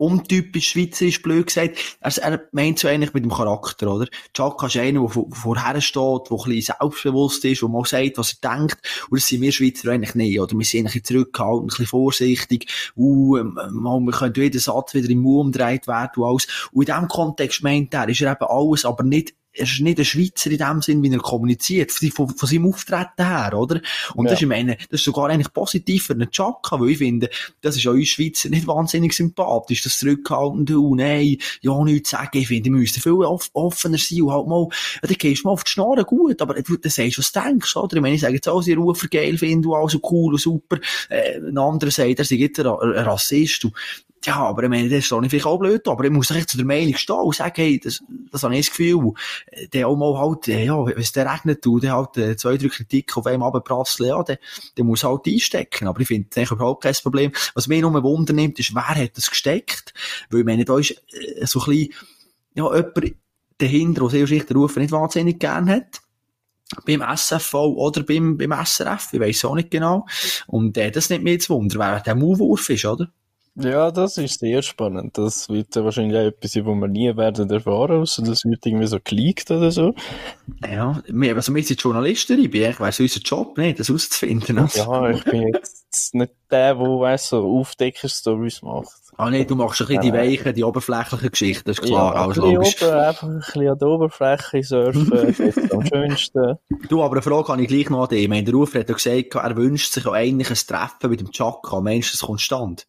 untypisch 0.04 0.70
schweizerisch 0.70 1.22
blöd 1.22 1.48
gesagt. 1.48 1.78
Er, 2.00 2.42
meint 2.52 2.80
so 2.80 2.88
eigentlich 2.88 3.14
mit 3.14 3.24
dem 3.24 3.32
Charakter, 3.32 3.94
oder? 3.94 4.08
Chaka 4.34 4.68
ist 4.68 4.78
einer, 4.78 5.02
der 5.02 5.10
vor- 5.10 5.28
vorher 5.32 5.82
steht, 5.82 6.30
der 6.30 6.38
ein 6.38 6.50
bisschen 6.50 6.76
selbstbewusst 6.80 7.46
ist, 7.46 7.62
der 7.62 7.70
mal 7.70 7.86
sagt, 7.86 8.18
was 8.18 8.38
er 8.42 8.58
denkt. 8.58 8.78
Und 9.10 9.20
das 9.20 9.28
sind 9.28 9.42
wir 9.42 9.52
Schweizer 9.52 9.92
eigentlich 9.92 10.16
nicht, 10.16 10.40
oder? 10.40 10.58
Wir 10.58 10.66
sind 10.66 10.82
ein 10.82 10.86
bisschen 10.86 11.04
zurückgehalten, 11.04 11.64
ein 11.64 11.68
bisschen 11.68 11.88
vorsichtig. 11.88 12.92
Uh, 12.96 13.38
ähm, 13.38 13.58
mal, 13.72 14.00
wir 14.00 14.12
können 14.12 14.34
jeden 14.36 14.60
Satz 14.60 14.94
wieder 14.94 15.10
im 15.10 15.20
Mund 15.20 15.44
umdreht 15.44 15.88
werden 15.88 16.12
und 16.24 16.30
alles. 16.30 16.70
Und 16.72 16.88
in 16.88 16.94
diesem 16.94 17.08
Kontext 17.08 17.64
meint 17.64 17.94
er, 17.94 18.10
ist 18.10 18.22
er 18.22 18.32
eben 18.32 18.46
alles, 18.50 18.86
aber 18.86 19.04
nicht 19.04 19.34
er 19.54 19.64
ist 19.64 19.80
nicht 19.82 20.00
ein 20.00 20.06
Schweizer 20.06 20.52
in 20.52 20.58
dem 20.58 20.82
Sinn, 20.82 21.04
wie 21.04 21.12
er 21.12 21.20
kommuniziert, 21.20 21.92
von, 21.92 22.30
von, 22.30 22.50
seinem 22.50 22.68
Auftreten 22.68 23.26
her, 23.26 23.54
oder? 23.56 23.82
Und 24.16 24.26
Ja. 24.26 24.32
das 24.32 24.40
ist, 24.40 24.42
ich 24.42 24.48
meine, 24.48 24.78
das 24.90 25.00
ist 25.00 25.04
sogar 25.04 25.30
eigentlich 25.30 25.54
positiv 25.54 26.08
für 26.08 26.14
einen 26.14 26.32
Chaka, 26.32 26.80
weil 26.80 26.90
ich 26.90 26.98
finde, 26.98 27.30
das 27.62 27.78
ist 27.78 27.86
an 27.88 27.94
uns 27.94 28.10
Schweizer 28.10 28.50
nicht 28.50 28.68
wahnsinnig 28.68 29.14
sympathisch, 29.14 29.84
das 29.84 30.00
Zurückhaltende, 30.00 30.78
oh 30.78 30.96
nein, 30.96 31.38
ja, 31.62 31.84
nichts 31.84 32.10
sagen, 32.10 32.38
ich 32.38 32.48
finde, 32.48 32.72
wir 32.72 32.80
müssten 32.80 33.02
viel 33.02 33.14
off 33.14 33.50
offener 33.54 33.98
sein 33.98 34.24
und 34.24 34.32
halt 34.32 34.48
mal, 34.48 34.68
ja, 35.02 35.08
dann 35.08 35.18
gehst 35.18 35.44
du 35.44 35.48
mal 35.48 35.54
auf 35.54 35.64
die 35.64 35.72
Schnorren, 35.72 36.06
gut, 36.06 36.42
aber 36.42 36.56
du, 36.56 36.78
dann 36.78 36.92
sagst 36.92 37.18
was 37.18 37.32
du 37.32 37.42
denkst, 37.42 37.76
oder? 37.76 37.98
Ich 37.98 38.02
meine, 38.02 38.16
ich 38.16 38.22
sage 38.22 38.36
jetzt 38.36 38.50
auch, 38.50 38.66
ich 38.66 38.78
Rufer 38.78 39.08
geil 39.08 39.38
finde 39.38 39.70
und 39.70 39.76
alles 39.76 39.94
so 39.94 40.00
cool 40.12 40.34
und 40.34 40.40
super, 40.40 40.78
äh, 41.10 41.38
ein 41.38 41.58
anderer 41.58 41.92
sagt, 41.92 42.20
er 42.20 42.26
sei 42.26 42.36
jetzt 42.36 42.60
ein 42.60 42.66
Rassist 42.68 43.66
und, 43.66 43.74
ja, 44.26 44.38
aber 44.38 44.64
ich 44.64 44.70
meine, 44.70 44.90
das 44.90 45.00
ist 45.00 45.12
doch 45.12 45.20
nicht 45.20 45.32
vielleicht 45.32 45.46
auch 45.46 45.58
blöd, 45.58 45.88
aber 45.88 46.06
ich 46.06 46.12
muss 46.12 46.30
doch 46.30 46.46
zu 46.46 46.58
der 46.58 46.66
Meinung 46.66 46.96
stehen 46.96 47.16
und 47.16 47.36
sagen, 47.36 47.54
hey, 47.56 47.80
das, 47.80 48.04
das 48.32 48.44
habe 48.44 48.56
ich 48.56 48.68
das 48.68 48.76
Gefühl, 48.76 49.14
der 49.74 49.88
auch 49.88 49.96
mal 49.96 50.18
halt, 50.18 50.48
ja, 50.48 50.86
wenn 50.86 51.06
der 51.16 51.34
regnet 51.34 51.68
und 51.68 51.84
der 51.84 51.94
halt 51.94 52.40
zwei, 52.40 52.58
drei 52.58 52.70
Kritiken 52.70 53.16
auf 53.16 53.26
einem 53.26 53.42
runterprasseln, 53.42 54.10
ja, 54.10 54.24
der, 54.24 54.40
der 54.78 54.84
muss 54.84 55.04
halt 55.04 55.28
einstecken. 55.28 55.88
Aber 55.88 56.00
ich 56.00 56.08
finde, 56.08 56.30
das 56.34 56.52
überhaupt 56.52 56.84
kein 56.84 56.94
Problem. 56.96 57.32
Was 57.54 57.68
mich 57.68 57.82
nur 57.82 58.04
Wunder 58.04 58.34
nimmt, 58.34 58.60
ist, 58.60 58.74
wer 58.74 58.88
hat 58.88 59.18
das 59.18 59.30
gesteckt? 59.30 59.94
Weil 60.30 60.42
ich 60.42 60.46
meine, 60.46 60.66
da 60.66 60.78
ist 60.78 60.96
so 61.44 61.60
ein 61.62 61.66
bisschen, 61.66 61.94
ja, 62.56 62.76
jemand 62.76 63.16
dahinter, 63.58 64.02
der 64.02 64.10
sehr 64.10 64.28
sicher 64.28 64.46
den 64.46 64.58
Rufer 64.58 64.80
nicht 64.80 64.92
wahnsinnig 64.92 65.40
gern 65.40 65.70
hat 65.70 66.02
beim 66.86 67.02
SFV 67.02 67.54
oder 67.54 68.04
beim, 68.04 68.38
beim 68.38 68.66
SRF, 68.66 69.10
ich 69.14 69.20
weiss 69.20 69.46
auch 69.46 69.56
nicht 69.56 69.70
genau. 69.70 70.08
Und 70.48 70.78
äh, 70.78 70.92
das 70.92 71.10
nimmt 71.10 71.24
mich 71.24 71.34
jetzt 71.34 71.50
Wunder, 71.50 71.80
wer 71.80 72.00
der 72.00 72.16
Maulwurf 72.16 72.70
ist, 72.70 72.86
oder? 72.86 73.12
Ja, 73.56 73.92
das 73.92 74.18
ist 74.18 74.40
sehr 74.40 74.64
spannend. 74.64 75.16
Das 75.18 75.48
wird 75.48 75.76
ja 75.76 75.84
wahrscheinlich 75.84 76.18
auch 76.18 76.26
etwas, 76.26 76.56
wo 76.66 76.74
wir 76.74 76.88
nie 76.88 77.16
werden 77.16 77.50
erfahren, 77.52 78.02
außer 78.02 78.24
das 78.24 78.46
wird 78.46 78.66
irgendwie 78.66 78.88
so 78.88 78.98
geleakt 79.04 79.52
oder 79.52 79.70
so. 79.70 79.94
Ja, 80.68 81.04
wir, 81.08 81.36
also 81.36 81.54
wir 81.54 81.64
sind 81.64 81.80
Journalisten, 81.80 82.40
ich 82.40 82.50
bin 82.50 82.64
eigentlich, 82.64 82.80
weiss 82.80 83.00
unser 83.00 83.20
Job 83.20 83.56
nicht, 83.60 83.80
das 83.80 83.92
auszufinden. 83.92 84.58
Also. 84.58 84.80
Ja, 84.80 85.10
ich 85.12 85.24
bin 85.24 85.48
jetzt 85.54 86.16
nicht 86.16 86.32
der, 86.50 86.74
der, 86.74 86.84
weiss, 86.84 87.30
so 87.30 87.46
Aufdecker-Stories 87.60 88.64
macht. 88.64 88.90
Ah 89.18 89.30
nee, 89.30 89.46
du 89.46 89.56
machst 89.56 89.80
ein 89.82 89.88
bisschen 89.88 90.02
die 90.02 90.14
weichen, 90.14 90.56
die 90.56 90.64
oberflächlichen 90.64 91.30
Geschichten, 91.30 91.66
das 91.66 91.78
ist 91.78 91.86
klar, 91.86 92.16
ja, 92.16 92.22
alles 92.22 92.38
bisschen 92.38 92.54
logisch. 92.56 92.82
oben, 92.82 92.92
einfach 92.92 93.28
ein 93.28 93.38
bisschen 93.38 93.70
an 93.70 93.78
der 93.78 93.88
Oberfläche 93.88 94.64
surfen, 94.64 95.10
das 95.12 95.40
ist 95.40 95.72
am 95.72 95.86
schönsten. 95.86 96.58
Du, 96.90 97.04
aber 97.04 97.14
eine 97.14 97.22
Frage 97.22 97.50
habe 97.50 97.62
ich 97.62 97.68
gleich 97.68 97.92
noch 97.92 98.04
an 98.04 98.10
dich. 98.10 98.24
Ich 98.24 98.30
meine, 98.30 98.46
der 98.46 98.56
Rufer 98.56 98.80
hat 98.80 98.90
ja 98.90 98.96
gesagt, 98.96 99.36
er 99.36 99.56
wünscht 99.56 99.94
sich 99.94 100.06
ja 100.06 100.12
eigentlich 100.14 100.50
ein 100.50 100.56
Treffen 100.56 101.12
mit 101.12 101.20
dem 101.20 101.30
Chaka. 101.30 101.80
Meinst 101.82 102.10
du, 102.10 102.14
das 102.14 102.22
kommt 102.22 102.42
stand? 102.42 102.88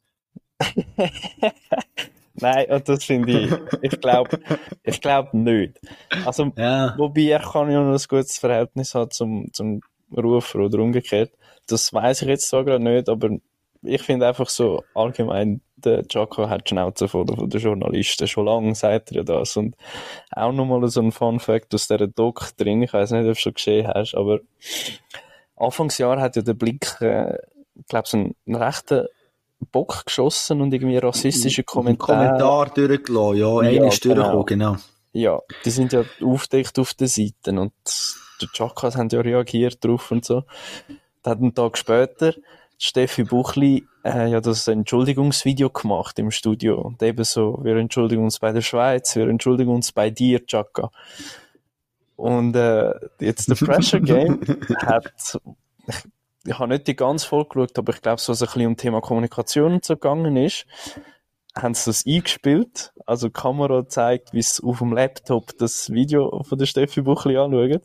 Nein, 2.37 2.67
und 2.71 2.89
das 2.89 3.05
finde 3.05 3.41
ich, 3.41 3.53
ich 3.83 4.01
glaube, 4.01 4.39
ich 4.83 5.01
glaube 5.01 5.37
nicht. 5.37 5.81
Also, 6.25 6.51
Ja. 6.57 6.95
wobei 6.99 7.23
er 7.23 7.41
kann 7.41 7.71
ja 7.71 7.81
noch 7.81 7.93
ein 7.93 8.05
gutes 8.09 8.39
Verhältnis 8.39 8.95
haben 8.95 9.11
zum, 9.11 9.53
zum 9.53 9.81
Rufer 10.17 10.59
oder 10.61 10.79
umgekehrt. 10.81 11.31
Das 11.69 11.93
weiß 11.93 12.23
ich 12.23 12.29
jetzt 12.29 12.49
zwar 12.49 12.65
gerade 12.65 12.83
nicht, 12.83 13.09
aber 13.09 13.31
ich 13.83 14.03
finde 14.03 14.27
einfach 14.27 14.49
so 14.49 14.83
allgemein, 14.95 15.61
der 15.77 16.03
Jaco 16.11 16.49
hat 16.49 16.65
die 16.67 16.71
Schnauze 16.71 17.07
voll 17.09 17.27
von 17.27 17.49
den 17.49 17.61
Journalisten. 17.61 18.27
Schon 18.27 18.47
lange 18.47 18.75
sagt 18.75 19.11
er 19.13 19.19
ja 19.19 19.23
das. 19.23 19.57
Und 19.57 19.77
auch 20.33 20.53
nochmal 20.53 20.89
so 20.89 21.01
ein 21.03 21.13
Fun 21.13 21.39
Fact 21.39 21.75
aus 21.75 21.87
dieser 21.87 22.09
Doc 22.09 22.57
drin. 22.57 22.83
Ich 22.83 22.93
weiß 22.93 23.13
nicht, 23.13 23.21
ob 23.21 23.27
du 23.27 23.31
es 23.33 23.41
schon 23.41 23.55
gesehen 23.55 23.87
hast, 23.87 24.15
aber 24.15 24.41
Anfangsjahr 25.57 26.21
hat 26.21 26.37
ja 26.37 26.43
der 26.43 26.55
Blick, 26.55 26.97
äh, 27.01 27.37
ich 27.77 27.87
glaube, 27.87 28.09
so 28.09 28.17
einen 28.17 28.35
rechten 28.49 29.07
Bock 29.67 30.05
geschossen 30.07 30.61
und 30.61 30.73
irgendwie 30.73 30.99
rassistische 30.99 31.65
Kommentare. 31.65 32.27
Kommentar 32.27 32.71
durchgelassen, 32.75 33.37
ja, 33.37 33.59
einer 33.59 33.71
Ja, 33.71 33.87
ist 33.89 34.03
genau. 34.03 34.15
durchgekommen, 34.15 34.47
genau. 34.47 34.77
Ja, 35.13 35.41
die 35.65 35.71
sind 35.71 35.93
ja 35.93 36.05
aufgedeckt 36.23 36.79
auf 36.79 36.95
den 36.95 37.09
Seiten 37.09 37.59
und 37.59 37.73
die 38.41 38.49
Chakas 38.49 38.97
haben 38.97 39.09
ja 39.11 39.21
reagiert 39.21 39.85
drauf 39.85 40.11
und 40.11 40.25
so. 40.25 40.43
Da 41.23 41.33
hat 41.33 41.39
einen 41.39 41.55
Tag 41.55 41.79
später 41.79 42.35
Steffi 42.79 43.23
Buchli 43.25 43.87
äh, 44.05 44.31
ja 44.31 44.41
das 44.41 44.69
Entschuldigungsvideo 44.69 45.71
gemacht 45.71 46.19
im 46.19 46.31
Studio 46.31 46.81
und 46.81 47.03
eben 47.03 47.25
so, 47.25 47.61
wir 47.63 47.77
entschuldigen 47.77 48.25
uns 48.25 48.39
bei 48.39 48.53
der 48.53 48.61
Schweiz, 48.61 49.15
wir 49.17 49.29
entschuldigen 49.29 49.71
uns 49.71 49.93
bei 49.93 50.11
dir, 50.11 50.45
Chaka. 50.45 50.91
Und 52.17 52.55
äh, 52.57 52.93
jetzt 53.21 53.49
der 53.49 53.55
Pressure 53.67 54.01
Game 54.01 54.41
hat, 54.79 55.39
ich, 55.87 55.95
ich 56.47 56.59
habe 56.59 56.73
nicht 56.73 56.87
die 56.87 56.97
ganze 56.97 57.27
Folge 57.27 57.49
geschaut, 57.51 57.79
aber 57.79 57.95
ich 57.95 58.03
glaube, 58.03 58.21
so 58.21 58.33
was 58.33 58.43
ein 58.43 58.47
bisschen 58.47 58.67
um 58.67 58.77
Thema 58.77 59.01
Kommunikation 59.01 59.81
gegangen 59.81 60.37
ist, 60.37 60.67
haben 61.57 61.75
sie 61.75 61.91
das 61.91 62.05
eingespielt. 62.07 62.93
Also 63.07 63.29
die 63.29 63.33
Kamera 63.33 63.89
zeigt, 63.89 64.33
wie 64.33 64.43
sie 64.43 64.63
auf 64.63 64.79
dem 64.79 64.93
Laptop 64.93 65.57
das 65.59 65.91
Video 65.91 66.43
von 66.43 66.59
der 66.59 66.67
Steffi 66.67 67.03
Buchli 67.03 67.37
anschauen. 67.37 67.81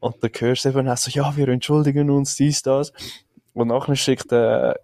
Und 0.00 0.16
dann 0.22 0.30
hörst 0.38 0.64
du 0.64 0.70
eben 0.70 0.88
auch 0.88 0.96
so, 0.96 1.10
ja, 1.10 1.36
wir 1.36 1.48
entschuldigen 1.48 2.10
uns, 2.10 2.36
dies, 2.36 2.62
das. 2.62 2.92
Und 3.52 3.68
nachher 3.68 3.96
schickt 3.96 4.30
der, 4.30 4.80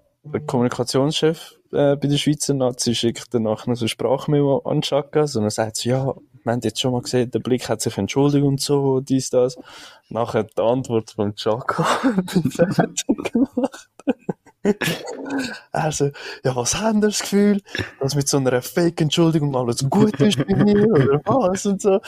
Kommunikationschef 0.46 1.56
äh, 1.72 1.96
bei 1.96 2.08
der 2.08 2.16
Schweizer 2.16 2.54
Nazi 2.54 2.94
schickt 2.94 3.32
dann 3.32 3.44
nachher 3.44 3.74
so 3.76 3.84
eine 3.84 3.88
Sprachmemo 3.88 4.58
an 4.64 4.82
Chaka, 4.82 5.20
und 5.20 5.44
er 5.44 5.50
sagt 5.50 5.76
so, 5.76 5.88
ja, 5.88 6.14
wir 6.46 6.52
haben 6.52 6.60
jetzt 6.62 6.80
schon 6.80 6.92
mal 6.92 7.02
gesehen, 7.02 7.30
der 7.30 7.40
Blick 7.40 7.68
hat 7.68 7.80
sich 7.80 7.98
entschuldigt 7.98 8.44
und 8.44 8.60
so, 8.60 9.00
dies, 9.00 9.30
das. 9.30 9.58
Nachher 10.08 10.44
die 10.44 10.62
Antwort 10.62 11.10
von 11.10 11.34
fertig 11.36 13.06
gemacht. 13.32 13.88
Also, 15.72 16.10
ja, 16.44 16.56
was 16.56 16.80
haben 16.80 17.00
Sie 17.00 17.08
das 17.08 17.20
Gefühl, 17.20 17.62
dass 18.00 18.14
mit 18.14 18.28
so 18.28 18.36
einer 18.36 18.62
Fake-Entschuldigung 18.62 19.54
alles 19.56 19.88
gut 19.88 20.20
ist 20.20 20.38
bei 20.38 20.54
mir 20.56 20.88
oder 20.88 21.20
was 21.24 21.66
und 21.66 21.82
so. 21.82 22.00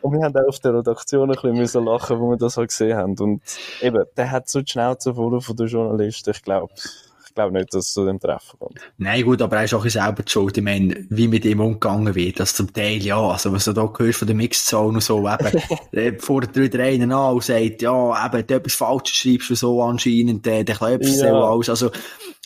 Und 0.00 0.12
wir 0.12 0.24
haben 0.24 0.36
auch 0.36 0.48
auf 0.48 0.58
der 0.60 0.74
Redaktion 0.74 1.30
ein 1.30 1.34
bisschen 1.34 1.52
müssen 1.52 1.84
lachen, 1.84 2.20
wo 2.20 2.30
wir 2.30 2.36
das 2.36 2.56
halt 2.56 2.70
gesehen 2.70 2.96
haben. 2.96 3.18
Und 3.18 3.42
eben, 3.80 4.04
der 4.16 4.30
hat 4.30 4.48
so 4.48 4.60
die 4.60 4.70
Schnauze 4.70 5.14
voll 5.14 5.40
von 5.40 5.56
den 5.56 5.66
Journalisten. 5.66 6.30
Ich 6.30 6.42
glaube, 6.42 6.72
ich 7.34 7.36
glaube 7.36 7.52
nicht, 7.52 7.74
dass 7.74 7.88
es 7.88 7.92
zu 7.92 8.06
dem 8.06 8.20
Treffen 8.20 8.60
kommt. 8.60 8.78
Nein, 8.96 9.24
gut, 9.24 9.42
aber 9.42 9.56
er 9.56 9.64
ist 9.64 9.74
auch 9.74 9.84
selber 9.84 10.22
die 10.22 10.30
schuld. 10.30 10.56
Ich 10.56 10.62
meine, 10.62 11.04
wie 11.10 11.26
mit 11.26 11.44
ihm 11.44 11.58
umgegangen 11.58 12.14
wird, 12.14 12.38
das 12.38 12.54
zum 12.54 12.72
Teil, 12.72 13.02
ja, 13.02 13.18
also 13.18 13.52
was 13.52 13.64
du 13.64 13.72
da 13.72 13.92
hörst 13.98 14.20
von 14.20 14.28
der 14.28 14.36
Mixed 14.36 14.64
Zone 14.64 14.94
und 14.94 15.00
so, 15.00 15.28
eben, 15.28 15.60
äh, 15.92 16.16
fordert 16.20 16.54
wieder 16.54 16.84
einen 16.84 17.10
an 17.10 17.34
und 17.34 17.42
sagt, 17.42 17.82
ja, 17.82 18.26
eben, 18.26 18.46
du 18.46 18.54
etwas 18.54 18.74
Falsches 18.74 19.16
schreibst 19.16 19.50
du 19.50 19.56
so 19.56 19.82
anscheinend, 19.82 20.46
äh, 20.46 20.62
der 20.62 20.76
kann 20.76 20.92
etwas 20.92 21.20
ja. 21.20 21.34
alles, 21.34 21.68
also, 21.68 21.90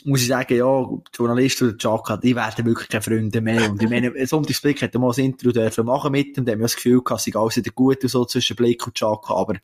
muss 0.05 0.23
ich 0.23 0.28
sagen, 0.28 0.57
ja, 0.57 0.85
die 0.85 1.17
Journalisten 1.17 1.69
oder 1.69 1.78
Chaka, 1.78 2.17
die 2.17 2.37
werden 2.37 2.64
wirklich 2.64 2.88
keine 2.88 3.02
Freunde 3.02 3.40
mehr. 3.40 3.71
Und 3.71 3.83
ich 3.83 3.88
meine, 3.88 4.26
Sonntagsblick 4.26 4.83
hat 4.83 4.95
mal 4.95 5.11
ein 5.11 5.25
Interview 5.25 5.52
dürfen 5.52 5.87
machen 5.87 6.12
mit 6.12 6.37
ihm, 6.37 6.45
da 6.45 6.52
haben 6.52 6.61
wir 6.61 6.64
das 6.64 6.76
Gefühl 6.76 7.02
gehabt, 7.02 7.26
es 7.26 7.37
alles 7.37 7.57
wieder 7.57 7.71
gut 7.73 8.02
und 8.02 8.09
so 8.09 8.25
zwischen 8.25 8.57
Blick 8.57 8.87
und 8.87 8.95
Chaka, 8.95 9.35
aber, 9.35 9.57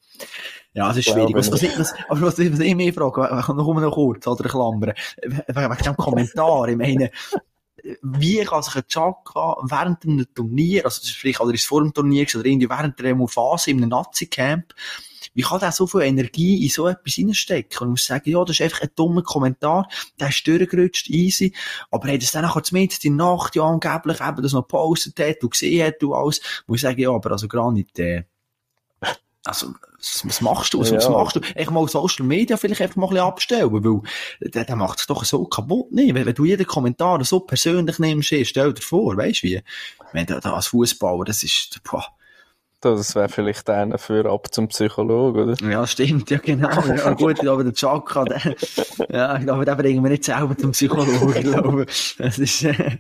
ja, 0.72 0.90
es 0.90 0.98
ist 0.98 1.06
Ja, 1.06 1.14
schwierig. 1.14 1.34
Was, 1.34 1.46
wenn 1.46 1.54
was, 1.54 1.62
ich, 1.62 1.78
was, 1.78 1.94
aber 2.08 2.20
was, 2.22 2.38
was 2.38 2.60
ich 2.60 2.74
mich 2.74 2.94
frage, 2.94 3.20
noch, 3.20 3.74
noch, 3.74 3.94
kurz, 3.94 4.26
oder 4.26 4.48
Klammern, 4.48 4.92
wegen 5.22 5.84
dem 5.84 5.96
Kommentar, 5.96 6.68
ich 6.68 6.76
meine, 6.76 7.10
wie 8.02 8.42
kann 8.44 8.62
sich 8.62 8.76
ein 8.76 8.88
Chaka 8.88 9.56
während 9.62 10.04
einem 10.04 10.26
Turnier, 10.34 10.84
also 10.84 11.04
sprich, 11.04 11.38
oder 11.40 11.52
ist 11.52 11.66
vor 11.66 11.82
dem 11.82 11.92
Turnier 11.92 12.26
oder 12.34 12.46
irgendwie 12.46 12.68
während 12.68 12.98
der 12.98 13.28
Phase 13.28 13.70
in 13.70 13.78
einem 13.78 13.90
Nazi-Camp, 13.90 14.74
wie 15.34 15.42
kann 15.42 15.60
der 15.60 15.72
so 15.72 15.86
viel 15.86 16.02
Energie 16.02 16.62
in 16.62 16.70
so 16.70 16.86
etwas 16.88 17.18
reinstecken? 17.18 17.78
Und 17.80 17.88
ich 17.88 17.90
muss 17.90 18.04
sagen, 18.06 18.30
ja, 18.30 18.44
das 18.44 18.56
ist 18.56 18.62
einfach 18.62 18.82
ein 18.82 18.90
dummer 18.96 19.22
Kommentar, 19.22 19.88
der 20.18 20.28
ist 20.28 20.46
durchgerutscht, 20.46 21.10
easy, 21.10 21.52
aber 21.90 22.12
hat 22.12 22.22
es 22.22 22.32
dann 22.32 22.42
nachher 22.42 22.62
in 22.72 22.88
der 22.88 23.10
Nacht, 23.10 23.56
ja, 23.56 23.64
angeblich 23.64 24.20
eben 24.20 24.42
das 24.42 24.52
noch 24.52 24.62
gepostet 24.62 25.18
hat 25.20 25.42
und 25.42 25.50
gesehen 25.50 25.86
hat 25.86 26.02
und 26.02 26.12
alles, 26.12 26.40
muss 26.66 26.76
ich 26.78 26.82
sagen, 26.82 27.00
ja, 27.00 27.10
aber 27.10 27.32
also 27.32 27.48
gar 27.48 27.72
nicht, 27.72 27.98
äh, 27.98 28.24
also, 29.46 29.74
was, 29.98 30.26
was 30.26 30.40
machst 30.40 30.72
du? 30.72 30.80
Was, 30.80 30.90
was 30.90 31.04
Ja. 31.04 31.10
machst 31.10 31.36
du? 31.36 31.40
Echt 31.54 31.70
mal 31.70 31.86
Social 31.86 32.24
Media 32.24 32.56
vielleicht 32.56 32.80
einfach 32.80 32.96
mal 32.96 33.06
ein 33.06 33.10
bisschen 33.10 33.26
abstellen, 33.26 33.72
weil 33.72 34.00
der, 34.50 34.64
der 34.64 34.76
macht 34.76 35.00
es 35.00 35.06
doch 35.06 35.22
so 35.24 35.44
kaputt. 35.44 35.88
Nee, 35.92 36.14
wenn, 36.14 36.24
wenn 36.24 36.34
du 36.34 36.44
jeden 36.46 36.66
Kommentar 36.66 37.22
so 37.24 37.40
persönlich 37.40 37.98
nimmst, 37.98 38.32
stell 38.44 38.72
dir 38.72 38.80
vor, 38.82 39.16
weißt 39.16 39.42
du 39.42 39.46
wie? 39.46 39.62
Wenn 40.12 40.26
da 40.26 40.38
als 40.38 40.68
Fußballer, 40.68 41.24
das 41.24 41.42
ist, 41.42 41.78
boah. 41.84 42.06
Das 42.84 43.14
wäre 43.14 43.28
vielleicht 43.28 43.68
einer 43.70 43.98
für 43.98 44.30
ab 44.30 44.52
zum 44.52 44.68
Psychologen, 44.68 45.50
oder? 45.50 45.70
Ja, 45.70 45.86
stimmt, 45.86 46.30
ja, 46.30 46.38
genau. 46.38 46.68
Ja, 46.68 47.12
gut, 47.12 47.46
aber 47.46 47.64
der 47.64 47.72
Chaka, 47.72 48.24
der, 48.24 48.54
ja, 49.10 49.36
ich 49.36 49.44
glaube, 49.44 49.64
den 49.64 49.76
bringen 49.76 50.02
wir 50.02 50.10
nicht 50.10 50.24
selber 50.24 50.56
zum 50.56 50.72
Psychologen, 50.72 51.34
ich 51.36 51.42
glaube. 51.42 51.86
Das 52.18 52.38
ist, 52.38 52.64
äh, 52.64 52.98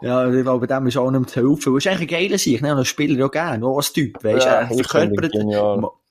ja, 0.00 0.28
ich 0.32 0.42
glaube, 0.42 0.66
dem 0.66 0.86
ist 0.86 0.96
auch 0.96 1.10
nicht 1.10 1.30
zu 1.30 1.40
helfen. 1.40 1.74
Das 1.74 1.84
ist 1.84 1.90
eigentlich 1.90 2.12
ein 2.12 2.22
geiler 2.22 2.38
Sieg, 2.38 2.62
ne? 2.62 2.76
Ein 2.76 2.84
Spieler 2.84 3.18
ja 3.18 3.28
gerne, 3.28 3.66
auch 3.66 3.76
als 3.76 3.92
Typ, 3.92 4.22
weißt 4.22 4.44
du, 4.44 4.48
Ja, 4.48 4.54
er 4.60 4.70
ich 4.70 4.86
verkörpert, 4.86 5.34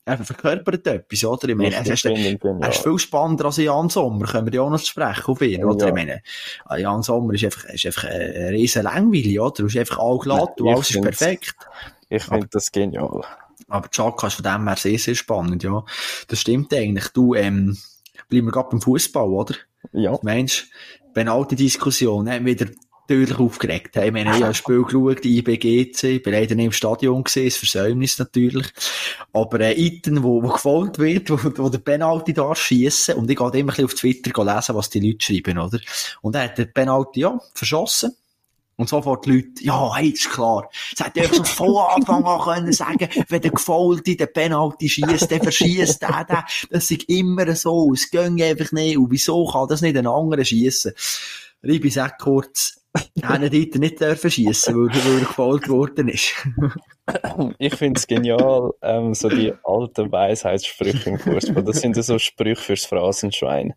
er 0.07 0.17
verkörpert 0.17 0.87
etwas, 0.87 1.23
oder? 1.25 1.49
Ich 1.49 1.55
meine, 1.55 1.75
er 1.75 1.81
Ich 1.81 1.89
ist, 1.89 2.05
er 2.05 2.69
ist 2.69 2.83
viel 2.83 2.97
spannender 2.97 3.45
als 3.45 3.57
Jan 3.57 3.89
Sommer, 3.89 4.25
können 4.25 4.47
wir 4.47 4.53
ja 4.53 4.61
auch 4.61 4.69
noch 4.69 4.79
sprechen 4.79 5.25
auf 5.25 5.41
ihn, 5.41 5.65
oder? 5.65 5.85
Ja. 5.85 5.87
Ich 5.89 5.93
meine, 5.93 6.21
äh, 6.69 6.81
Jan 6.81 7.03
Sommer 7.03 7.33
ist 7.33 7.43
einfach, 7.43 7.65
ist 7.65 7.85
einfach 7.85 8.05
ein 8.05 8.53
riesen 8.53 8.83
Langweilig, 8.83 9.39
oder? 9.39 9.53
Du 9.53 9.65
ist 9.65 9.77
einfach 9.77 9.99
all 9.99 10.17
glatt 10.19 10.53
Ich 10.57 10.65
alles 10.65 10.89
ist 10.91 11.01
perfekt. 11.01 11.55
Ich 12.09 12.23
finde 12.23 12.47
das 12.51 12.71
genial. 12.71 13.23
Aber 13.67 13.89
Chaka 13.89 14.27
ist 14.27 14.35
von 14.35 14.43
dem 14.43 14.67
her 14.67 14.77
sehr, 14.77 14.97
sehr 14.97 15.15
spannend, 15.15 15.63
ja. 15.63 15.83
Das 16.27 16.39
stimmt 16.39 16.73
eigentlich. 16.73 17.09
Du, 17.09 17.33
ähm, 17.33 17.77
bleiben 18.29 18.47
wir 18.47 18.51
gerade 18.51 18.69
beim 18.69 18.81
Fußball, 18.81 19.27
oder? 19.27 19.55
Ja. 19.91 20.17
Mensch, 20.21 20.69
Penalty-Diskussion, 21.13 22.29
haben 22.29 22.45
wieder 22.45 22.67
deutlich 23.07 23.39
aufgeregt. 23.39 23.95
Ich 23.95 24.11
meine, 24.11 24.29
ich 24.29 24.35
habe 24.35 24.47
das 24.47 24.57
Spiel 24.57 24.83
geschaut, 24.83 25.23
IBGC, 25.23 26.17
ich 26.17 26.23
bin 26.23 26.33
leider 26.33 26.55
nicht 26.55 26.65
im 26.65 26.71
Stadion 26.71 27.23
gesehen, 27.23 27.45
das 27.45 27.55
Versäumnis 27.55 28.19
natürlich. 28.19 28.67
Aber, 29.33 29.59
äh, 29.61 29.73
Iten, 29.73 30.23
wo, 30.23 30.43
wo 30.43 30.49
gefolgt 30.49 30.99
wird, 30.99 31.29
wo, 31.29 31.37
wo 31.63 31.69
der 31.69 31.79
Penalty 31.79 32.33
darf 32.33 32.59
schiessen, 32.59 33.15
und 33.15 33.31
ich 33.31 33.37
gehe 33.37 33.47
immer 33.47 33.55
ein 33.55 33.65
bisschen 33.67 33.85
auf 33.85 33.93
Twitter 33.93 34.43
lesen, 34.43 34.75
was 34.75 34.89
die 34.89 34.99
Leute 34.99 35.25
schreiben, 35.25 35.57
oder? 35.57 35.79
Und 36.21 36.35
er 36.35 36.43
hat 36.43 36.57
den 36.57 36.71
Penalty, 36.73 37.21
ja, 37.21 37.39
verschossen. 37.53 38.13
Und 38.77 38.87
sofort 38.87 39.25
die 39.25 39.31
Leute, 39.31 39.63
ja, 39.63 39.95
hey, 39.95 40.09
ist 40.09 40.29
klar. 40.29 40.69
Es 40.93 41.03
hätte 41.03 41.21
einfach 41.21 41.35
schon 41.35 41.45
von 41.45 41.77
Anfang 41.95 42.23
an 42.23 42.41
können 42.41 42.73
sagen, 42.73 43.09
wenn 43.27 43.41
der 43.41 43.51
Gefaulte 43.51 44.15
den 44.15 44.31
Penalty 44.31 44.87
schießt, 44.87 45.31
der 45.31 45.41
verschießt 45.41 46.01
der, 46.03 46.23
der. 46.25 46.45
Das 46.69 46.91
ist 46.91 47.09
immer 47.09 47.55
so. 47.55 47.91
Es 47.91 48.11
ging 48.11 48.41
einfach 48.41 48.71
nicht. 48.71 48.99
Und 48.99 49.09
wieso 49.09 49.47
kann 49.47 49.67
das 49.67 49.81
nicht 49.81 49.97
ein 49.97 50.05
anderer 50.05 50.45
schiessen? 50.45 50.93
Ribi 51.63 51.89
sagt 51.89 52.21
kurz, 52.21 52.79
die 53.15 53.57
Leute 53.59 53.79
nicht 53.79 54.01
dürfen 54.01 54.31
schiessen, 54.31 54.75
weil, 54.75 54.89
weil 54.89 55.13
er 55.13 55.19
gefault 55.19 55.69
worden 55.69 56.09
ist. 56.09 56.33
Ich 57.57 57.73
finde 57.75 57.99
es 57.99 58.07
genial, 58.07 58.71
ähm, 58.81 59.13
so 59.13 59.29
die 59.29 59.53
alten 59.63 60.11
Weisheitssprüche 60.11 61.11
im 61.11 61.19
Fußball. 61.19 61.63
Das 61.63 61.79
sind 61.79 61.95
ja 61.95 62.03
so 62.03 62.19
Sprüche 62.19 62.61
fürs 62.61 62.85
Phrasenschwein. 62.85 63.75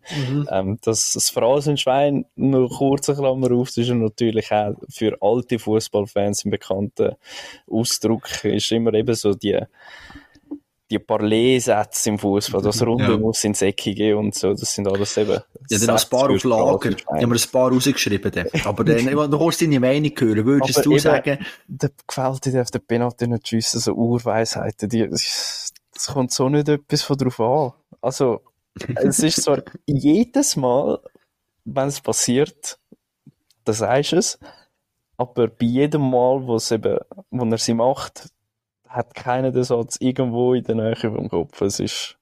Ähm, 0.49 0.77
das, 0.83 1.13
das 1.13 1.29
Phrasenschwein, 1.29 2.25
nur 2.35 2.69
kurze 2.69 3.15
Klammer 3.15 3.51
auf, 3.53 3.67
das 3.67 3.77
ist 3.77 3.87
ja 3.87 3.95
natürlich 3.95 4.51
auch 4.51 4.73
für 4.89 5.17
alte 5.21 5.59
Fußballfans 5.59 6.43
ein 6.43 6.51
bekannter 6.51 7.17
Ausdruck, 7.69 8.43
ist 8.43 8.71
immer 8.71 8.93
eben 8.93 9.15
so 9.15 9.33
die, 9.33 9.59
die 10.91 10.99
Parley-Sätze 10.99 12.09
im 12.09 12.19
Fußball, 12.19 12.61
das 12.61 12.81
Runde 12.85 13.05
Ja. 13.11 13.17
muss 13.17 13.43
ins 13.43 13.61
Eckige 13.61 14.17
und 14.17 14.35
so, 14.35 14.53
das 14.53 14.73
sind 14.75 14.87
alles 14.87 15.17
eben. 15.17 15.39
Ja, 15.69 15.77
dann 15.79 15.89
ein 15.97 16.09
paar 16.09 16.29
auf 16.29 16.43
Lager. 16.43 16.89
Ich 16.91 17.03
Phrasenschwein. 17.03 17.15
habe 17.17 17.27
mir 17.27 17.35
ein 17.35 17.51
paar 17.51 17.71
rausgeschrieben. 17.71 18.31
dann. 18.31 18.47
Aber 18.65 18.83
dann, 18.83 19.05
du 19.31 19.39
kannst 19.39 19.61
deine 19.61 19.79
Meinung 19.79 20.11
hören. 20.17 20.45
Würdest 20.45 20.77
Aber 20.77 20.83
du 20.83 20.91
eben- 20.91 20.99
sagen, 20.99 21.45
der 21.67 21.91
Gefällte 22.05 22.51
darf 22.51 22.69
den 22.71 22.85
Penalty 22.85 23.27
nicht 23.27 23.47
schiessen, 23.47 23.79
so 23.79 23.93
Urweisheiten, 23.93 24.89
die, 24.89 25.07
das 25.09 25.73
kommt 26.13 26.31
so 26.31 26.49
nicht 26.49 26.69
etwas 26.69 27.01
von 27.01 27.17
drauf 27.17 27.39
an. 27.39 27.71
Also, 28.01 28.41
es 28.95 29.19
ist 29.19 29.43
zwar 29.43 29.63
jedes 29.85 30.55
Mal, 30.55 30.99
wenn 31.65 31.87
es 31.87 32.01
passiert, 32.01 32.77
da 33.63 33.73
sagst 33.73 34.11
du 34.13 34.17
es, 34.17 34.39
aber 35.17 35.47
bei 35.47 35.65
jedem 35.65 36.01
Mal, 36.09 36.45
wo 36.47 36.55
es 36.55 36.71
eben, 36.71 36.97
wo 37.29 37.45
er 37.45 37.57
sie 37.57 37.73
macht, 37.75 38.29
hat 38.91 39.15
keiner 39.15 39.51
den 39.51 39.63
Satz 39.63 39.97
irgendwo 39.99 40.53
in 40.53 40.63
der 40.63 40.75
Nähe 40.75 40.95
vom 40.95 41.29
Kopf. 41.29 41.61
Es 41.61 41.79
ist, 41.79 42.17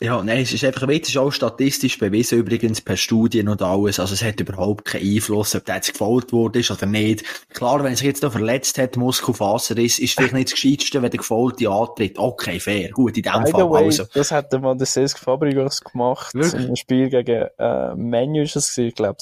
Ja, 0.00 0.20
nein, 0.22 0.42
es 0.42 0.52
ist 0.52 0.64
einfach, 0.64 0.88
es 0.88 1.08
ist 1.10 1.16
auch 1.16 1.30
statistisch 1.30 1.98
bewiesen, 1.98 2.38
übrigens 2.38 2.80
per 2.80 2.96
Studien 2.96 3.48
und 3.48 3.62
alles. 3.62 4.00
Also, 4.00 4.14
es 4.14 4.24
hat 4.24 4.40
überhaupt 4.40 4.84
keinen 4.86 5.14
Einfluss, 5.14 5.54
ob 5.54 5.64
der 5.64 5.76
jetzt 5.76 5.92
gefolgt 5.92 6.32
wurde 6.32 6.58
ist 6.60 6.70
oder 6.70 6.86
nicht. 6.86 7.24
Klar, 7.50 7.78
wenn 7.84 7.92
er 7.92 7.96
sich 7.96 8.06
jetzt 8.06 8.24
da 8.24 8.30
verletzt 8.30 8.78
hat, 8.78 8.96
Muskelfaser 8.96 9.76
ist, 9.78 10.00
ist 10.00 10.14
vielleicht 10.14 10.34
nicht 10.34 10.50
das 10.50 10.60
Gescheiteste, 10.60 11.02
wenn 11.02 11.10
der 11.10 11.18
Gefaulte 11.18 11.70
antritt. 11.70 12.18
Okay, 12.18 12.58
fair. 12.58 12.90
Gut, 12.90 13.16
in 13.16 13.22
dem 13.22 13.44
by 13.44 13.50
Fall. 13.50 13.70
way, 13.70 13.84
Also, 13.84 14.04
das 14.12 14.32
hat 14.32 14.52
der 14.52 14.58
mal 14.58 14.76
der 14.76 14.86
Cesc 14.86 15.18
Fabregas 15.20 15.80
gemacht. 15.82 16.34
Wirklich? 16.34 16.68
Im 16.68 16.76
Spiel 16.76 17.08
gegen 17.08 17.48
äh, 17.58 17.94
Menu 17.94 18.42
ist 18.42 18.56
es 18.56 18.74
gewesen, 18.74 18.88
ich 18.88 18.94
glaube, 18.94 19.18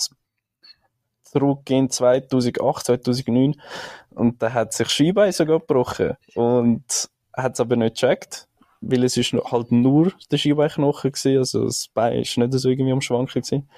zurück 1.31 1.69
in 1.69 1.91
2008, 1.91 2.87
2009. 2.87 3.61
Und 4.14 4.43
da 4.43 4.52
hat 4.52 4.73
sich 4.73 4.88
Skibein 4.88 5.33
sogar 5.33 5.61
gebrochen. 5.61 6.17
Und 6.35 7.09
hat 7.33 7.55
es 7.55 7.61
aber 7.61 7.76
nicht 7.76 7.95
gecheckt, 7.95 8.49
weil 8.81 9.05
es 9.05 9.17
ist 9.17 9.33
halt 9.33 9.73
nur 9.73 10.12
der 10.31 10.38
Skibeinknochen 10.38 11.12
gewesen, 11.12 11.38
also 11.38 11.64
das 11.64 11.88
Bein 11.93 12.21
ist 12.21 12.37
nicht 12.37 12.52
so 12.52 12.69
irgendwie 12.69 12.93
am 12.93 13.00
Schwanken 13.00 13.43
gewesen. 13.43 13.69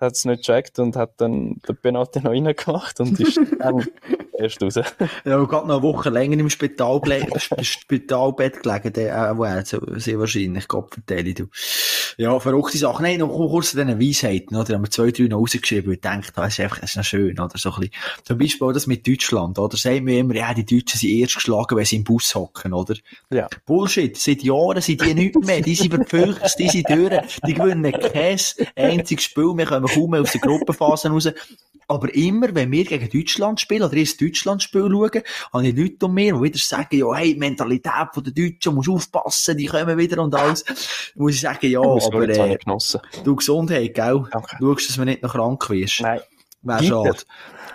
hat 0.00 0.12
es 0.12 0.24
nicht 0.24 0.46
gecheckt 0.46 0.78
und 0.78 0.96
hat 0.96 1.20
dann 1.20 1.60
den 1.68 1.76
Penalty 1.76 2.20
noch 2.20 2.30
reingemacht 2.30 3.00
und 3.00 3.18
ist 3.20 3.38
dann 3.58 3.86
erst 4.38 4.62
raus. 4.62 4.74
Ja, 5.24 5.38
und 5.38 5.48
gerade 5.48 5.66
noch 5.66 5.76
eine 5.76 5.82
Woche 5.82 6.10
länger 6.10 6.38
im 6.38 6.50
Spitalbett, 6.50 7.50
Spitalbett 7.62 8.62
gelegen, 8.62 8.92
der, 8.92 9.30
äh, 9.30 9.38
well, 9.38 9.64
so, 9.64 9.80
sehr 9.96 10.18
wahrscheinlich, 10.18 10.68
Gott 10.68 10.92
vertelle 10.92 11.34
du. 11.34 11.46
Ja, 12.18 12.40
verrückte 12.40 12.78
Sachen. 12.78 13.02
Nein, 13.02 13.18
noch 13.18 13.28
kurz 13.28 13.72
zu 13.72 13.76
diesen 13.76 14.00
Weisheiten, 14.00 14.56
oder? 14.56 14.64
Da 14.64 14.74
haben 14.74 14.84
wir 14.84 14.90
zwei, 14.90 15.10
drei 15.10 15.24
noch 15.24 15.38
rausgeschrieben 15.38 15.90
und 15.90 16.02
gedacht, 16.02 16.32
das 16.34 16.54
ist 16.54 16.60
einfach, 16.60 16.80
das 16.80 16.90
ist 16.90 16.96
noch 16.96 17.04
schön, 17.04 17.38
oder? 17.38 17.58
So 17.58 17.70
ein 17.70 17.80
bisschen. 17.80 17.94
Zum 18.24 18.38
Beispiel 18.38 18.66
auch 18.66 18.72
das 18.72 18.86
mit 18.86 19.06
Deutschland, 19.06 19.58
oder? 19.58 19.76
Sagen 19.76 20.06
wir 20.06 20.18
immer, 20.18 20.34
ja, 20.34 20.54
die 20.54 20.64
Deutschen 20.64 20.98
sind 20.98 21.10
erst 21.10 21.34
geschlagen, 21.34 21.76
wenn 21.76 21.84
sie 21.84 21.96
im 21.96 22.04
Bus 22.04 22.34
hocken, 22.34 22.72
oder? 22.72 22.94
Ja. 23.30 23.48
Bullshit. 23.66 24.16
Seit 24.16 24.42
Jahren 24.42 24.80
sind 24.80 25.02
die 25.02 25.14
nichts 25.14 25.46
mehr. 25.46 25.60
Die 25.60 25.74
sind 25.74 25.92
verfüllt, 25.92 26.40
die 26.58 26.68
sind 26.68 26.88
durch. 26.88 27.38
Die 27.46 27.54
gewinnen 27.54 27.92
kein 27.92 28.38
einziges 28.76 29.24
Spiel. 29.24 29.52
Wir 29.54 29.66
kommen 29.66 29.86
kaum 29.86 30.10
mehr 30.10 30.22
aus 30.22 30.32
der 30.32 30.40
Gruppenphase 30.40 31.08
raus. 31.10 31.28
Aber 31.88 32.12
immer, 32.14 32.54
wenn 32.54 32.72
wir 32.72 32.84
gegen 32.84 33.08
Deutschland 33.08 33.60
spielen, 33.60 33.82
oder 33.82 33.94
erst 33.94 34.20
Deutschland-Spiel 34.20 34.88
schauen, 34.90 35.22
habe 35.52 35.66
ich 35.68 35.76
Leute 35.76 36.06
um 36.06 36.14
mir, 36.14 36.34
die 36.34 36.42
wieder 36.42 36.58
sagen, 36.58 36.96
ja, 36.96 37.14
hey, 37.14 37.34
die 37.34 37.38
Mentalität 37.38 38.08
der 38.16 38.32
Deutschen, 38.32 38.74
musst 38.74 38.88
aufpassen, 38.88 39.56
die 39.56 39.66
kommen 39.66 39.96
wieder 39.96 40.22
und 40.22 40.34
alles. 40.34 40.64
muss 41.14 41.34
ich 41.34 41.40
sagen, 41.40 41.70
ja, 41.70 41.80
sorry, 41.82 42.06
aber, 42.06 42.28
äh, 42.28 42.54
ich 42.54 42.58
genossen. 42.64 43.00
du 43.22 43.36
Gesundheit, 43.36 43.94
gell? 43.94 44.24
Danke. 44.32 44.56
Schaust, 44.58 44.88
dass 44.88 44.96
man 44.96 45.06
nicht 45.06 45.22
noch 45.22 45.32
krank 45.32 45.70
wirst. 45.70 46.00
Nein. 46.00 46.20
Wäre 46.62 46.82
schade. 46.82 47.16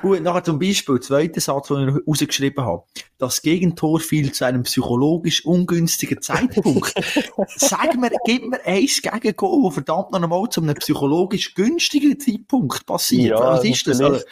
Gut, 0.01 0.21
nachher 0.21 0.43
zum 0.43 0.57
Beispiel, 0.57 0.99
zweiter 0.99 1.39
Satz, 1.39 1.67
den 1.67 1.89
ich 1.89 2.07
rausgeschrieben 2.07 2.65
habe. 2.65 2.83
Das 3.17 3.41
Gegentor 3.41 3.99
fiel 3.99 4.31
zu 4.31 4.45
einem 4.45 4.63
psychologisch 4.63 5.45
ungünstigen 5.45 6.21
Zeitpunkt. 6.21 6.93
Sag 7.55 7.95
mir, 7.95 8.09
gib 8.25 8.47
mir 8.47 8.65
eins 8.65 9.01
Gegengol, 9.01 9.61
wo 9.63 9.69
verdammt 9.69 10.11
noch 10.11 10.21
einmal 10.21 10.49
zu 10.49 10.61
einem 10.61 10.75
psychologisch 10.75 11.53
günstigen 11.53 12.19
Zeitpunkt 12.19 12.85
passiert. 12.85 13.39
Ja, 13.39 13.53
Was 13.53 13.63
ist 13.63 13.87
das? 13.87 14.01
Also, 14.01 14.25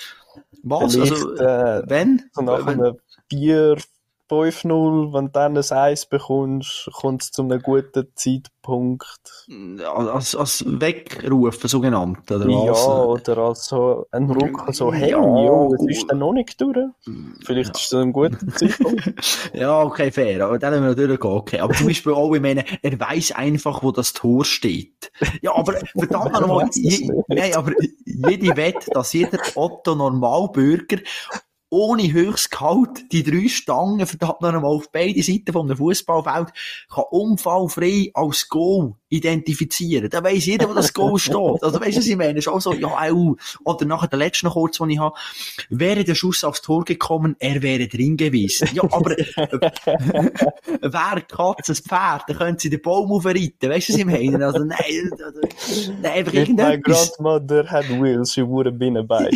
was? 0.63 0.97
Also, 0.97 1.35
äh, 1.35 1.83
wenn? 1.88 2.29
so 2.33 2.41
nach 2.41 2.65
wenn 2.65 2.81
einem 2.81 2.97
4, 3.29 3.77
5-0, 4.29 5.13
wenn 5.13 5.25
du 5.25 5.31
dann 5.31 5.57
ein 5.57 5.71
Eis 5.71 6.05
bekommst, 6.05 6.89
kommt 6.93 7.24
es 7.24 7.31
zu 7.31 7.41
einem 7.41 7.62
guten 7.62 8.07
Zeitpunkt. 8.15 9.48
als, 9.83 10.36
als 10.36 10.63
Wegrufen, 10.67 11.67
so 11.67 11.79
genannt, 11.79 12.29
oder 12.31 12.48
Ja, 12.48 12.71
was? 12.71 12.88
oder 12.88 13.38
als 13.39 13.65
so 13.65 14.05
ein 14.12 14.29
Ruck, 14.29 14.63
so, 14.74 14.93
hey, 14.93 15.12
Ja, 15.12 15.17
jo, 15.17 15.74
es 15.74 15.79
gut. 15.79 15.89
ist 15.91 16.05
dann 16.09 16.19
noch 16.19 16.33
nicht 16.33 16.62
durch. 16.62 16.77
Vielleicht 17.43 17.75
ist 17.75 17.86
es 17.88 17.93
ein 17.93 18.13
guter 18.13 18.38
Zeitpunkt. 18.55 19.51
Ja, 19.53 19.81
okay, 19.81 20.12
fair. 20.12 20.45
Aber 20.45 20.59
dann 20.59 20.74
haben 20.75 20.83
wir 20.83 20.89
natürlich 20.89 21.19
gehen. 21.19 21.31
Okay. 21.31 21.59
Aber 21.59 21.74
zum 21.74 21.88
Beispiel 21.88 22.13
auch, 22.13 22.33
ich 22.33 22.41
meine, 22.41 22.63
er 22.83 23.00
weiß 23.00 23.31
einfach, 23.31 23.81
wo 23.81 23.91
das 23.91 24.13
Tor 24.13 24.45
steht. 24.45 25.12
Ja, 25.41 25.55
aber 25.55 25.74
verdammt 25.98 26.33
Er 26.36 26.41
nochmal, 26.41 26.69
es 26.69 27.01
nein, 27.27 27.55
aber 27.55 27.71
jede 28.05 28.55
Wette, 28.55 28.91
dass 28.91 29.13
jeder 29.13 29.39
Otto 29.55 29.95
Normalbürger 29.95 30.98
ohne 31.69 32.11
höchstes 32.11 32.49
Gehalt 32.49 33.11
die 33.11 33.23
drei 33.23 33.47
Stangen 33.47 34.05
verdammt 34.05 34.41
noch 34.41 34.49
einmal 34.49 34.65
auf 34.71 34.91
beide 34.91 35.21
Seiten 35.21 35.51
von 35.53 35.67
einem 35.67 35.77
Fußballfeld 35.77 36.49
kann 36.93 37.03
unfallfrei 37.11 38.11
als 38.13 38.47
Goal 38.49 38.95
identifizieren. 39.09 40.09
Da 40.09 40.23
weiss 40.23 40.45
jeder, 40.45 40.69
wo 40.69 40.73
das 40.73 40.93
Goal 40.93 41.17
steht. 41.19 41.35
Also 41.63 41.79
weißt 41.81 41.97
du, 41.97 41.99
was 42.01 42.07
ich 42.07 42.15
meine? 42.15 42.39
Ist 42.39 42.47
auch 42.47 42.61
so, 42.61 42.73
ja, 42.73 42.88
au. 42.88 43.35
Oder 43.63 43.85
nachher 43.85 44.07
der 44.07 44.19
letzte 44.19 44.45
noch 44.45 44.53
kurz, 44.53 44.77
den 44.77 44.91
ich 44.91 44.99
habe. 44.99 45.15
Wäre 45.69 46.03
der 46.03 46.15
Schuss 46.15 46.43
aufs 46.43 46.61
Tor 46.61 46.85
gekommen, 46.85 47.35
er 47.39 47.61
wäre 47.61 47.88
drin 47.88 48.17
gewesen. 48.17 48.69
Ja, 48.73 48.83
aber 48.83 49.11
wer 50.81 51.21
Katze, 51.21 51.71
das 51.71 51.79
Pferd, 51.79 52.23
dann 52.27 52.38
können 52.38 52.59
sie 52.59 52.69
den 52.69 52.81
Baum 52.81 53.11
aufreiten. 53.11 53.69
Weißt 53.69 53.89
du, 53.89 53.93
was 53.93 53.99
ich 53.99 54.05
meine? 54.05 54.45
Also 54.45 54.63
nein, 54.63 55.11
nein 56.01 56.19
einfach 56.19 56.33
If 56.33 56.49
my 56.49 56.63
irgendetwas. 56.63 57.13
grandmother 57.17 57.65
had 57.69 57.89
wheels, 57.89 58.33
she 58.33 58.41
would 58.43 58.65
have 58.67 58.77
been 58.77 58.97
a 58.97 59.03
bike. 59.03 59.33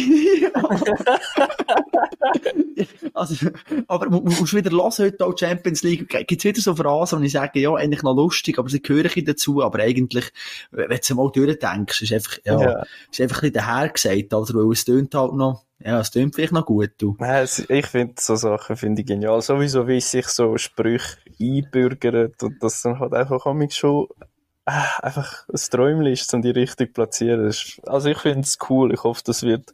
Also, 3.13 3.47
aber 3.87 4.09
mu- 4.09 4.21
mu- 4.21 4.31
musst 4.39 4.53
wieder 4.53 4.71
hören, 4.71 4.91
heute 4.97 5.25
auch 5.25 5.37
Champions 5.37 5.83
League, 5.83 6.07
gibt's 6.27 6.43
wieder 6.43 6.61
so 6.61 6.75
Phrasen, 6.75 7.19
und 7.19 7.25
ich 7.25 7.31
sage, 7.33 7.59
ja, 7.59 7.73
eigentlich 7.73 8.03
noch 8.03 8.15
lustig, 8.15 8.57
aber 8.59 8.69
sie 8.69 8.81
gehören 8.81 9.25
dazu, 9.25 9.61
aber 9.63 9.79
eigentlich, 9.79 10.31
wenn 10.71 10.89
du 10.89 10.95
es 10.95 11.09
mal 11.13 11.29
durchdenkst, 11.31 12.01
ist 12.01 12.13
einfach, 12.13 12.37
ja, 12.45 12.59
Ja. 12.61 12.83
ist 13.11 13.21
einfach 13.21 13.37
ein 13.43 13.51
bisschen 13.51 13.53
dahergesagt, 13.53 14.33
oder, 14.33 14.53
weil 14.53 14.71
es 14.71 14.85
tönt 14.85 15.13
halt 15.15 15.33
noch, 15.33 15.63
ja, 15.85 15.99
es 15.99 16.11
tönt 16.11 16.33
vielleicht 16.35 16.53
noch 16.53 16.65
gut, 16.65 16.91
du. 16.97 17.15
Es- 17.19 17.65
ich 17.69 17.85
finde 17.87 18.13
so 18.19 18.35
Sachen 18.35 18.77
finde 18.77 19.01
ich 19.01 19.07
genial. 19.07 19.41
Sowieso, 19.41 19.87
wie 19.87 19.99
sich 19.99 20.27
so 20.27 20.57
Sprüche 20.57 21.17
einbürgern 21.41 22.31
und 22.41 22.55
das 22.63 22.81
dann 22.83 22.99
halt 22.99 23.13
einfach 23.13 23.45
manchmal 23.45 23.69
schon 23.71 24.07
äh, 24.65 24.71
einfach 25.01 25.47
ein 25.49 25.59
Träumchen 25.71 26.05
ist, 26.07 26.33
um 26.33 26.41
die 26.41 26.51
richtig 26.51 26.93
platzieren. 26.93 27.45
Das 27.45 27.57
ist- 27.57 27.81
Also 27.87 28.09
ich 28.09 28.17
finde 28.19 28.41
es 28.41 28.57
cool. 28.69 28.93
Ich 28.93 29.03
hoffe, 29.03 29.21
das 29.25 29.43
wird, 29.43 29.73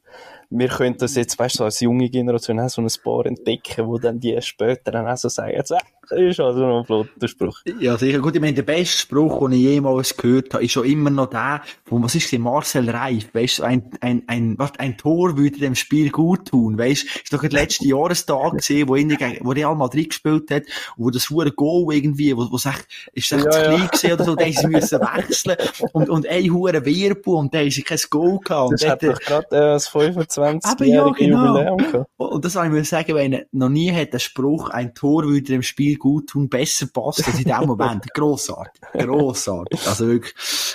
wir 0.50 0.68
können 0.68 0.98
das 0.98 1.16
jetzt, 1.16 1.38
weißt 1.38 1.60
du, 1.60 1.64
als 1.66 1.80
junge 1.80 2.10
Generation 2.10 2.60
auch 2.60 2.70
so 2.70 2.82
ein 2.82 2.88
paar 3.04 3.26
entdecken, 3.26 3.88
wo 3.88 3.98
dann 4.00 4.20
die 4.20 4.40
später 4.42 4.92
dann 4.92 5.08
auch 5.08 5.18
so 5.18 5.30
sagen, 5.30 5.52
jetzt, 5.54 5.72
das 5.72 5.80
ist 6.12 6.40
also 6.40 6.60
noch 6.60 6.80
ein 6.80 6.86
flotter 6.86 7.28
Spruch. 7.28 7.60
Ja, 7.80 7.98
sicher. 7.98 8.20
Gut, 8.20 8.36
ich 8.36 8.42
meine, 8.42 8.54
der 8.54 8.64
beste 8.64 8.98
Spruch, 8.98 9.40
den 9.40 9.54
ich 9.54 9.62
jemals 9.62 10.16
gehört 10.18 10.54
habe, 10.54 10.64
ist 10.64 10.72
schon 10.72 10.86
immer 10.86 11.10
noch 11.10 11.28
der, 11.30 11.62
wo, 11.86 12.02
was 12.02 12.16
ist 12.16 12.32
denn, 12.32 12.42
Marcel 12.42 12.90
Reif, 12.90 13.34
weißt 13.34 13.60
du, 13.60 13.64
ein, 13.64 13.92
ein, 14.02 14.24
ein, 14.28 14.56
was, 14.58 14.72
ein 14.80 14.98
Tor 14.98 15.38
würde 15.38 15.60
dem 15.60 15.76
Spiel 15.76 16.10
gut 16.10 16.48
tun, 16.50 16.78
weißt 16.78 17.04
du, 17.04 17.08
ist 17.24 17.34
doch 17.34 17.42
der 17.42 17.52
letzte 17.52 17.88
Jahrestag 17.88 18.58
gesehen, 18.58 18.88
wo 18.88 18.96
ihn, 18.96 19.16
wo 19.42 19.52
Real 19.52 19.76
Madrid 19.76 20.10
gespielt 20.10 20.50
hat, 20.52 20.64
wo 20.98 21.10
das 21.10 21.30
hure 21.30 21.52
Goal 21.52 21.94
irgendwie, 21.94 22.36
wo, 22.36 22.52
wo 22.52 22.58
sagt, 22.58 22.88
ist 23.14 23.32
echt 23.32 23.46
Ja, 23.46 23.52
zu 23.52 23.60
ja. 23.60 23.64
klein 23.66 23.88
gewesen 23.88 24.14
oder 24.14 24.24
so, 24.26 24.36
da 24.36 24.46
sie 24.46 24.68
müssen 24.68 25.00
wechseln, 25.00 25.56
und, 25.94 26.10
und 26.10 26.28
ein 26.28 26.52
hure 26.54 26.86
Wehrbu, 26.86 27.36
und 27.38 27.54
da 27.54 27.70
sie 27.70 27.84
kein 27.84 28.00
Goal 28.10 28.40
gehabt, 28.44 28.74
Das 28.74 28.88
hat 28.88 29.04
doch 29.04 29.20
gerade 29.20 29.48
äh, 29.52 29.60
das 29.60 29.90
25-jährige 29.90 30.60
Aber 30.64 30.86
ja, 30.86 31.10
genau. 31.12 31.46
Jubiläum 31.48 31.78
gehabt. 31.78 32.10
und 32.18 32.46
das 32.46 32.56
habe 32.56 32.68
ich 32.68 32.74
mir 32.74 32.84
sagen, 32.84 33.16
wenn 33.16 33.42
noch 33.52 33.70
nie 33.70 33.92
hat 33.92 34.14
der 34.14 34.20
Spruch, 34.20 34.70
ein 34.70 34.94
Tor 34.96 35.24
würde 35.26 35.44
dem 35.44 35.62
Spiel 35.64 35.98
gut 36.00 36.30
tun, 36.30 36.50
besser 36.50 36.88
passt 36.88 37.28
als 37.28 37.40
in 37.40 37.46
dem 37.46 37.66
Moment. 37.66 38.06
Grossartig. 38.14 38.82
Grossartig. 38.94 39.88
Also 39.88 40.08
wirklich, 40.08 40.34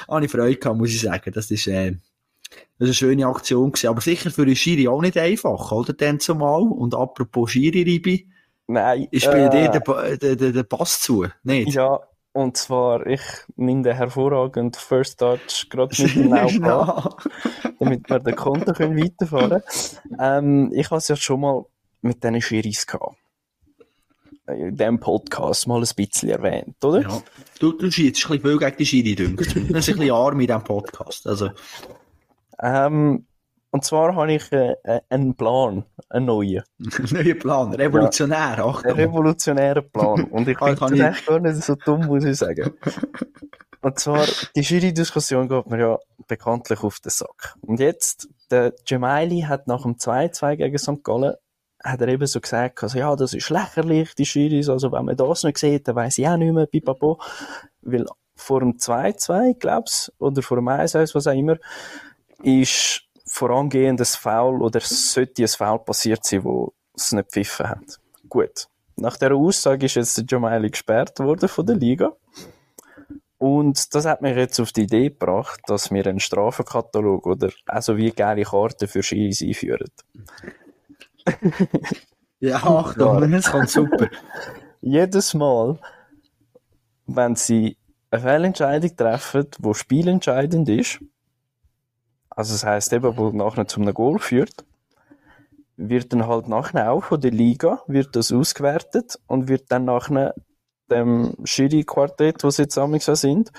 habe 0.09 0.25
ich 0.25 0.31
Freude 0.31 0.57
gehabt, 0.57 0.79
muss 0.79 0.91
ich 0.91 1.01
sagen. 1.01 1.33
Das 1.33 1.51
ist, 1.51 1.67
äh, 1.67 1.97
das 2.79 2.89
ist 2.91 3.03
eine 3.03 3.11
schöne 3.11 3.27
Aktion 3.27 3.73
gewesen. 3.73 3.89
Aber 3.89 4.01
sicher 4.01 4.31
für 4.31 4.47
den 4.47 4.57
Schiri 4.57 4.89
auch 4.89 5.01
nicht 5.01 5.17
einfach, 5.17 5.73
oder? 5.73 5.93
Dann 5.93 6.21
zumal. 6.21 6.63
Und 6.63 6.95
apropos 6.95 7.51
Schiri-Ribi, 7.53 8.29
Nein. 8.67 9.09
ich 9.11 9.25
spiele 9.25 9.47
äh, 9.47 9.71
dir 9.71 10.19
den, 10.19 10.39
den, 10.39 10.53
den, 10.53 10.69
Pass 10.69 11.01
zu, 11.01 11.27
nicht? 11.43 11.75
Ja, 11.75 12.01
und 12.33 12.57
zwar, 12.57 13.07
ich 13.07 13.23
nehme 13.55 13.83
den 13.83 13.95
hervorragend 13.95 14.77
First 14.77 15.21
Touch 15.21 15.69
gerade 15.71 16.03
mit 16.03 16.17
dem 16.17 16.33
Auge 16.33 16.59
Ja. 16.61 17.11
damit 17.79 18.11
wir 18.11 18.19
den 18.19 18.35
Konto 18.35 18.73
können 18.73 19.01
weiterfahren 19.01 19.63
ähm, 20.19 20.73
Ich 20.75 20.91
habe 20.91 20.99
es 20.99 21.09
ja 21.09 21.15
schon 21.15 21.41
mal 21.41 21.65
mit 22.03 22.25
diesen 22.25 22.41
Schiris 22.41 22.87
gehabt. 22.87 23.17
In 24.47 24.77
diesem 24.77 25.01
Podcast 25.01 25.67
mal 25.67 25.81
ein 25.83 25.89
bisschen 25.97 26.29
erwähnt, 26.29 26.77
oder? 26.85 27.01
ja. 27.01 27.23
Du, 27.61 27.73
du 27.73 27.91
schießt 27.91 28.27
ein 28.27 28.39
bisschen 28.39 28.41
viel 28.43 28.59
gegen 28.59 28.77
die 28.77 28.87
Schiri, 28.87 29.15
dünkt. 29.15 29.41
ist 29.41 29.57
ein 29.57 29.69
bisschen 29.69 30.11
arm 30.11 30.39
in 30.41 30.47
diesem 30.47 30.63
Podcast. 30.65 31.27
Also, 31.27 31.51
Ähm, 32.61 33.27
und 33.71 33.85
zwar 33.85 34.15
habe 34.15 34.35
ich 34.35 34.53
äh, 34.53 34.75
äh, 34.85 35.01
einen 35.09 35.35
Plan, 35.35 35.85
einen 36.09 36.27
neuen, 36.27 36.63
neuer 37.11 37.35
Plan. 37.35 37.75
Revolutionär, 37.75 38.53
einen 38.53 38.61
Achtung. 38.61 38.93
revolutionären 38.93 39.91
Plan. 39.91 40.25
Und 40.25 40.47
ich 40.49 40.57
Kann- 40.59 40.77
finde 40.77 40.99
das 40.99 41.17
echt 41.17 41.27
gar 41.27 41.41
nicht 41.41 41.63
so 41.63 41.75
dumm, 41.75 42.07
muss 42.07 42.25
ich 42.25 42.37
sagen. 42.37 42.71
Und 43.81 43.99
zwar, 43.99 44.25
die 44.57 44.61
Jury-Diskussion 44.61 45.49
geht 45.49 45.67
mir 45.67 45.79
ja 45.81 45.99
bekanntlich 46.29 46.83
auf 46.83 47.01
den 47.01 47.11
Sack. 47.11 47.55
Und 47.63 47.81
jetzt, 47.81 48.29
der 48.51 48.73
Gemaili 48.89 49.43
hat 49.43 49.67
nach 49.67 49.83
dem 49.83 49.97
2-2 49.97 50.57
gegen 50.57 50.79
St. 50.79 51.03
Gallen, 51.03 51.35
hat 51.85 52.01
er 52.01 52.09
eben 52.09 52.27
so 52.27 52.41
gesagt, 52.41 52.83
also, 52.83 52.99
ja, 52.99 53.15
das 53.15 53.35
ist 53.35 53.51
lächerlich, 53.51 54.15
die 54.15 54.25
Juries, 54.25 54.69
also 54.69 54.91
wenn 54.91 55.05
man 55.05 55.17
das 55.17 55.45
nicht 55.45 55.59
sieht, 55.59 55.87
dann 55.87 55.97
weiss 55.97 56.19
ich 56.19 56.27
auch 56.27 56.37
nicht 56.37 56.53
mehr, 56.53 56.67
pipapo. 56.67 57.21
Weil 57.83 58.07
vor 58.35 58.61
dem 58.61 58.79
2-2, 58.79 59.59
glaub's, 59.59 60.11
oder 60.19 60.43
vor 60.43 60.57
dem 60.57 60.69
1-1, 60.69 61.15
was 61.15 61.27
auch 61.27 61.33
immer, 61.33 61.59
ist 62.43 63.03
vorangehendes 63.27 64.17
Foul 64.17 64.63
oder 64.63 64.81
sollte 64.81 65.43
ein 65.43 65.49
Foul 65.49 65.79
passiert 65.81 66.25
sein, 66.25 66.45
wo 66.45 66.73
es 66.97 67.13
nicht 67.13 67.31
pfiffen 67.33 67.69
hat. 67.69 68.01
Gut. 68.29 68.69
Nach 68.97 69.17
dieser 69.17 69.35
Aussage 69.35 69.87
ist 69.87 69.97
jetzt 69.97 70.17
der 70.17 70.25
Jamaili 70.29 70.71
gesperrt 70.71 71.19
worden 71.19 71.49
von 71.49 71.67
der 71.67 71.77
Liga. 71.77 72.13
Und 73.39 73.95
das 73.95 74.07
hat 74.07 74.23
mich 74.23 74.37
jetzt 74.37 74.61
auf 74.61 74.73
die 74.73 74.83
Idee 74.83 75.11
gebracht, 75.11 75.61
dass 75.67 75.91
wir 75.91 76.07
einen 76.07 76.21
Strafenkatalog 76.21 77.27
oder 77.27 77.51
also 77.67 77.97
wie 77.97 78.11
geile 78.11 78.45
Karten 78.45 78.89
für 78.89 79.03
Schiris 79.03 79.43
einführen. 79.43 79.91
Ja, 82.41 82.57
Achtung, 82.57 83.31
das 83.31 83.51
kommt 83.51 83.71
super. 83.71 84.09
Jedes 84.83 85.33
Mal, 85.33 85.79
wenn 87.07 87.37
sie 87.37 87.79
eine 88.11 88.23
Fehlentscheidung 88.23 88.97
treffen, 88.97 89.47
wo 89.61 89.73
spielentscheidend 89.73 90.69
ist, 90.69 91.01
also 92.29 92.53
das 92.53 92.65
heisst 92.65 92.93
eben, 92.93 93.17
wo 93.17 93.31
nachher 93.31 93.67
zu 93.67 93.81
einem 93.81 93.95
Goal 93.95 94.19
führt, 94.19 94.65
wird 95.77 96.13
dann 96.13 96.27
halt 96.27 96.49
nachher 96.49 96.93
auch 96.93 97.05
von 97.05 97.21
der 97.21 97.31
Liga, 97.31 97.83
wird 97.87 98.15
das 98.15 98.33
ausgewertet 98.33 99.19
und 99.27 99.49
wird 99.49 99.73
dann 99.73 99.87
nachher 99.87 100.35
dem 100.91 101.35
Schiri-Quartett, 101.45 102.45
wo 102.45 102.51
sie 102.51 102.63
jetzt 102.63 102.77
amigs 102.79 103.09
auch 103.09 103.17
sind, 103.17 103.51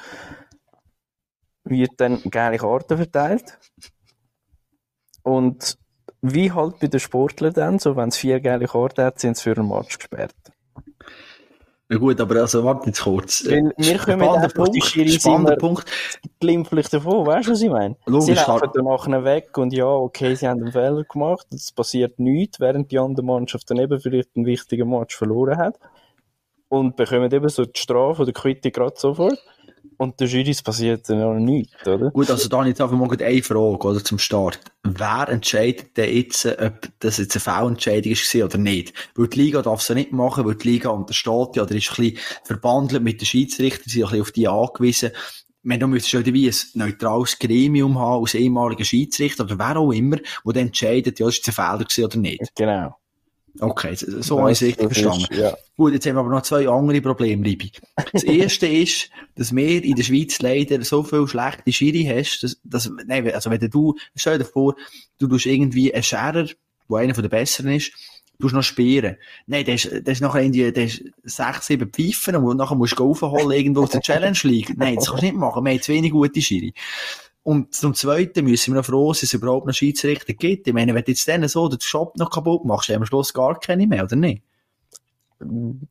wird 1.63 1.91
dann 1.97 2.21
geile 2.29 2.57
Karten 2.57 2.97
verteilt 2.97 3.57
Und 5.23 5.77
wie 6.33 6.51
halt 6.51 6.79
bei 6.79 6.87
den 6.87 6.99
Sportlern 6.99 7.53
dann, 7.53 7.79
so 7.79 7.95
wenn 7.95 8.09
es 8.09 8.17
vier 8.17 8.39
gelbe 8.39 8.65
Karten 8.67 9.03
hat, 9.03 9.19
sind 9.19 9.37
sie 9.37 9.43
für 9.43 9.57
einen 9.57 9.67
Match 9.67 9.97
gesperrt. 9.97 10.33
Ja 11.87 11.97
gut, 11.97 12.19
aber 12.19 12.37
also 12.37 12.63
warte 12.63 12.87
jetzt 12.87 13.03
kurz. 13.03 13.45
Weil 13.47 13.71
wir 13.77 13.97
kommen 13.99 14.19
Spannender 14.21 14.49
Punkt, 14.49 15.11
spannender 15.11 15.55
Punkt. 15.55 15.85
glimpflich 16.39 16.89
davon, 16.89 17.27
weißt 17.27 17.47
du, 17.47 17.51
was 17.51 17.61
ich 17.61 17.69
meine? 17.69 17.95
Logisch, 18.07 18.25
sie 18.25 18.33
laufen 18.33 18.69
dann 18.73 18.85
nachher 18.85 19.23
weg 19.23 19.55
und 19.59 19.71
ja, 19.71 19.85
okay, 19.85 20.33
sie 20.33 20.47
haben 20.47 20.63
einen 20.63 20.71
Fehler 20.71 21.03
gemacht, 21.03 21.45
es 21.53 21.71
passiert 21.71 22.17
nichts, 22.17 22.59
während 22.59 22.91
die 22.91 22.97
andere 22.97 23.23
Mannschaft 23.23 23.69
dann 23.69 23.77
eben 23.77 23.99
vielleicht 23.99 24.29
einen 24.35 24.47
wichtigen 24.47 24.89
Match 24.89 25.15
verloren 25.15 25.57
hat 25.57 25.79
und 26.69 26.95
bekommen 26.95 27.31
eben 27.31 27.49
so 27.49 27.65
die 27.65 27.79
Strafe 27.79 28.23
oder 28.23 28.31
die 28.31 28.33
Quitte 28.33 28.71
gerade 28.71 28.95
sofort 28.97 29.37
und 29.97 30.19
der 30.19 30.27
Schiris 30.27 30.61
passiert 30.61 31.09
auch 31.09 31.33
nichts, 31.35 31.87
oder? 31.87 32.11
Gut, 32.11 32.29
also 32.29 32.49
da 32.49 32.65
jetzt 32.65 32.81
einfach 32.81 32.95
mal 32.95 33.09
eine 33.09 33.43
Frage, 33.43 33.87
oder, 33.87 34.03
zum 34.03 34.19
Start. 34.19 34.59
Wer 34.83 35.27
entscheidet 35.29 35.97
denn 35.97 36.15
jetzt, 36.15 36.45
ob 36.45 36.89
das 36.99 37.17
jetzt 37.17 37.35
eine 37.35 37.57
Fehlentscheidung 37.57 38.11
war 38.13 38.45
oder 38.45 38.57
nicht? 38.57 38.93
Weil 39.15 39.27
die 39.27 39.41
Liga 39.41 39.61
darf 39.61 39.81
es 39.81 39.87
ja 39.87 39.95
nicht 39.95 40.11
machen, 40.11 40.45
weil 40.45 40.55
die 40.55 40.69
Liga 40.69 40.89
untersteht 40.89 41.55
ja, 41.55 41.63
oder 41.63 41.75
ist 41.75 41.89
ein 41.89 41.95
bisschen 41.95 42.17
verbandelt 42.43 43.03
mit 43.03 43.21
den 43.21 43.25
Schiedsrichtern, 43.25 43.85
sind 43.87 44.03
ein 44.03 44.09
bisschen 44.09 44.21
auf 44.21 44.31
die 44.31 44.47
angewiesen. 44.47 45.11
Meine, 45.63 45.79
du 45.79 45.87
müsstest 45.87 46.11
schon 46.11 46.25
wie 46.33 46.47
ein 46.47 46.55
neutrales 46.75 47.39
Gremium 47.39 47.97
haben, 47.97 48.21
aus 48.21 48.35
ehemaligen 48.35 48.85
Schiedsrichter, 48.85 49.45
oder 49.45 49.57
wer 49.57 49.77
auch 49.77 49.91
immer, 49.91 50.17
wo 50.43 50.51
dann 50.51 50.67
entscheidet, 50.67 51.19
ja, 51.19 51.27
ist 51.27 51.47
es 51.47 51.47
ein 51.47 51.53
Fehler 51.53 51.85
gewesen 51.85 52.05
oder 52.05 52.17
nicht. 52.17 52.55
Genau. 52.55 52.95
Okay, 53.59 53.95
so, 53.95 54.39
habe 54.39 54.51
ich 54.51 54.61
es 54.61 54.67
richtig 54.67 54.87
Das 54.89 54.97
ist- 54.97 55.03
verstanden. 55.03 55.39
Ja. 55.41 55.55
Gut, 55.77 55.93
jetzt 55.93 56.05
haben 56.05 56.15
wir 56.15 56.19
aber 56.21 56.29
noch 56.29 56.41
zwei 56.41 56.67
andere 56.67 57.01
Probleme, 57.01 57.45
Ribi. 57.45 57.71
Das 58.11 58.23
erste 58.23 58.67
ist, 58.67 59.09
dass 59.35 59.55
wir 59.55 59.83
in 59.83 59.95
der 59.95 60.03
Schweiz 60.03 60.41
leider 60.41 60.83
so 60.83 61.03
viel 61.03 61.27
schlechte 61.27 61.71
Schiri 61.71 62.03
hast, 62.05 62.41
dass, 62.43 62.57
dass 62.63 62.91
nein, 63.07 63.29
also 63.33 63.49
wenn 63.49 63.59
du, 63.69 63.95
stell 64.15 64.37
dir 64.37 64.45
vor, 64.45 64.75
du 65.19 65.27
tust 65.27 65.45
irgendwie 65.45 65.93
einen 65.93 66.03
Scherer, 66.03 66.45
der 66.89 66.97
einer 66.97 67.15
von 67.15 67.23
den 67.23 67.29
Besseren 67.29 67.71
ist, 67.71 67.91
du 68.39 68.49
noch 68.49 68.63
spielen. 68.63 69.15
Nein, 69.47 69.63
der 69.65 69.75
ist, 69.75 69.89
der 69.91 70.07
ist 70.07 70.21
nachher 70.21 70.41
irgendwie, 70.41 70.71
der 70.71 70.85
ist 70.85 71.03
sechs, 71.23 71.67
sieben 71.67 71.89
Pfeifen 71.89 72.35
und 72.35 72.57
nachher 72.57 72.75
musst 72.75 72.99
du 72.99 73.09
aufholen 73.09 73.51
irgendwo 73.51 73.83
aus 73.83 73.91
der 73.91 74.01
Challenge 74.01 74.37
League. 74.43 74.73
Nein, 74.77 74.95
das 74.95 75.07
kannst 75.07 75.21
du 75.23 75.25
nicht 75.27 75.37
machen. 75.37 75.63
Wir 75.63 75.71
haben 75.71 75.81
zu 75.81 75.93
wenig 75.93 76.11
gute 76.11 76.41
Schiri. 76.41 76.73
Und 77.45 77.75
zum 77.75 77.93
Zweiten 77.93 78.43
müssen 78.45 78.73
wir 78.73 78.79
noch 78.79 78.87
froh 78.87 79.13
sein, 79.13 79.19
dass 79.19 79.23
es 79.23 79.33
überhaupt 79.35 79.67
noch 79.67 79.73
Schiedsrichter 79.75 80.33
gibt. 80.33 80.65
Ich 80.65 80.73
meine, 80.73 80.95
wenn 80.95 81.03
du 81.03 81.11
jetzt 81.11 81.27
denen 81.27 81.47
so 81.47 81.67
den 81.67 81.79
Shop 81.79 82.17
noch 82.17 82.31
kaputt 82.31 82.65
machst, 82.65 82.89
haben 82.89 82.95
wir 82.95 83.01
am 83.01 83.05
Schluss 83.05 83.35
gar 83.35 83.59
keine 83.59 83.85
mehr, 83.85 84.03
oder 84.03 84.15
nicht? 84.15 84.41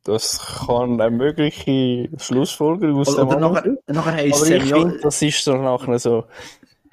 Das 0.03 0.65
kann 0.67 1.01
eine 1.01 1.17
mögliche 1.17 2.09
Schlussfolgerung 2.19 2.99
aus 2.99 3.11
Oder, 3.11 3.19
dem 3.19 3.29
oder 3.29 3.37
anderen 3.37 3.79
nachher, 3.87 3.95
nachher 3.95 4.13
heisst 4.15 4.43
Aber 4.43 4.51
ich 4.51 4.65
ja, 4.65 4.77
finde, 4.79 4.99
das 4.99 5.23
ist 5.23 5.45
so 5.45 5.55
nachher 5.55 5.99
so, 6.01 6.25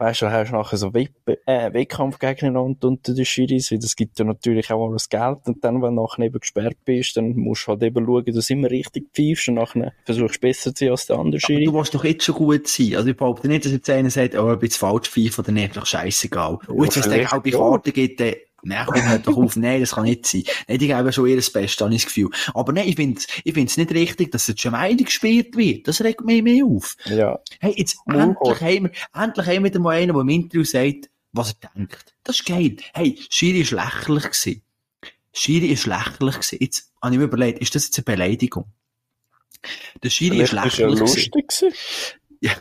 weißt 0.02 0.24
du, 0.24 0.32
hast 0.32 0.50
du 0.50 0.56
nachher 0.56 0.78
so 0.78 0.94
Wettbe 0.94 1.38
äh, 1.46 1.72
Wettkampf 1.74 2.18
gegeneinander 2.18 2.88
unter 2.88 3.14
den 3.14 3.24
Schiris, 3.24 3.72
weil 3.72 3.80
das 3.80 3.96
gibt 3.96 4.18
ja 4.18 4.26
natürlich 4.26 4.72
auch 4.72 4.90
alles 4.90 5.10
Geld 5.10 5.38
und 5.46 5.64
dann, 5.64 5.82
wenn 5.82 5.96
du 5.96 6.02
nachher 6.02 6.26
eben 6.26 6.40
gesperrt 6.40 6.78
bist, 6.86 7.16
dann 7.18 7.36
musst 7.36 7.68
du 7.68 7.74
halt 7.74 7.84
eben 7.84 8.06
schauen, 8.06 8.26
dass 8.26 8.48
du 8.48 8.54
immer 8.54 8.72
richtig 8.72 9.10
pfeifst 9.14 9.50
und 9.50 9.56
nachher 9.56 9.94
versuchst 10.06 10.38
du 10.38 10.40
besser 10.40 10.74
zu 10.74 10.86
sein 10.86 10.92
als 10.92 11.06
der 11.06 11.18
andere 11.18 11.36
aber 11.36 11.40
Schiri. 11.40 11.66
du 11.66 11.72
musst 11.72 11.94
doch 11.94 12.04
jetzt 12.04 12.24
schon 12.24 12.36
gut 12.36 12.68
sein. 12.68 12.96
Also 12.96 13.10
ich 13.10 13.18
behaupte 13.18 13.48
nicht, 13.48 13.66
dass 13.66 13.72
jetzt 13.72 13.90
einer 13.90 14.10
sagt, 14.10 14.36
oh, 14.36 14.52
ob 14.52 14.64
jetzt 14.64 14.78
falsch 14.78 15.10
pfeife 15.10 15.42
oder 15.42 15.52
nicht, 15.52 15.78
doch 15.78 15.86
scheißegal. 15.86 16.58
Und 16.68 16.84
jetzt, 16.84 16.96
wenn 16.96 17.22
es 17.22 17.30
dann 17.30 17.40
auch 17.40 17.44
bei. 17.44 17.52
Karten 17.52 17.94
gibt, 17.94 18.22
nein, 18.63 18.86
komm, 18.88 19.08
hört 19.10 19.28
doch 19.28 19.38
auf, 19.38 19.56
nein, 19.56 19.82
das 19.82 19.93
kann 19.93 20.04
nicht 20.06 20.26
sein. 20.26 20.43
Nein, 20.67 20.78
die 20.78 20.88
geben 20.88 21.13
schon 21.13 21.28
ihr 21.28 21.36
Bestes, 21.36 21.82
habe 21.82 21.93
ich 21.93 22.04
das 22.04 22.13
Gefühl. 22.13 22.30
Aber 22.54 22.71
nein, 22.74 22.88
ich 22.88 22.95
finde 22.95 23.21
ich 23.43 23.54
find's 23.54 23.78
nicht 23.78 23.91
richtig, 23.91 24.32
dass 24.32 24.45
der 24.45 24.56
Gemeinde 24.56 25.04
gespielt 25.04 25.56
wird. 25.56 25.88
Das 25.88 26.02
regt 26.02 26.21
mich 26.21 26.41
mehr 26.43 26.65
auf. 26.65 26.95
Ja, 27.06 27.39
Hey, 27.60 27.74
jetzt 27.78 27.97
endlich 28.08 28.62
haben 28.62 28.84
wir, 28.84 28.91
endlich 29.13 29.45
haben 29.47 29.63
wir 29.63 29.63
wieder 29.65 29.80
mal 29.80 29.97
einen, 29.97 30.13
der 30.13 30.21
im 30.21 30.30
Interview 30.30 30.63
sagt, 30.63 31.10
was 31.32 31.56
er 31.62 31.69
denkt. 31.76 32.13
Das 32.24 32.38
ist 32.39 32.45
geil. 32.45 32.78
Hey, 32.93 33.17
Schiri 33.30 33.62
ist 33.62 33.71
lächerlich 33.71 34.24
gewesen. 34.24 34.62
Schiri 35.34 35.67
ist 35.67 35.86
lächerlich 35.86 36.36
gewesen. 36.36 36.58
Jetzt 36.60 36.91
habe 37.02 37.13
ich 37.13 37.19
mir 37.19 37.26
überlegt, 37.26 37.60
ist 37.60 37.74
das 37.76 37.86
jetzt 37.86 37.97
eine 37.97 38.04
Beleidigung? 38.04 38.65
Der 40.04 40.10
Schiri 40.10 40.41
ist 40.41 40.50
vielleicht 40.50 40.74
ist 40.74 40.78
ja 40.80 40.88
lächerlich 40.88 41.13
gewesen. 41.13 41.32
lustig 41.32 41.47
gewesen. 41.47 41.74
Ja. 42.41 42.52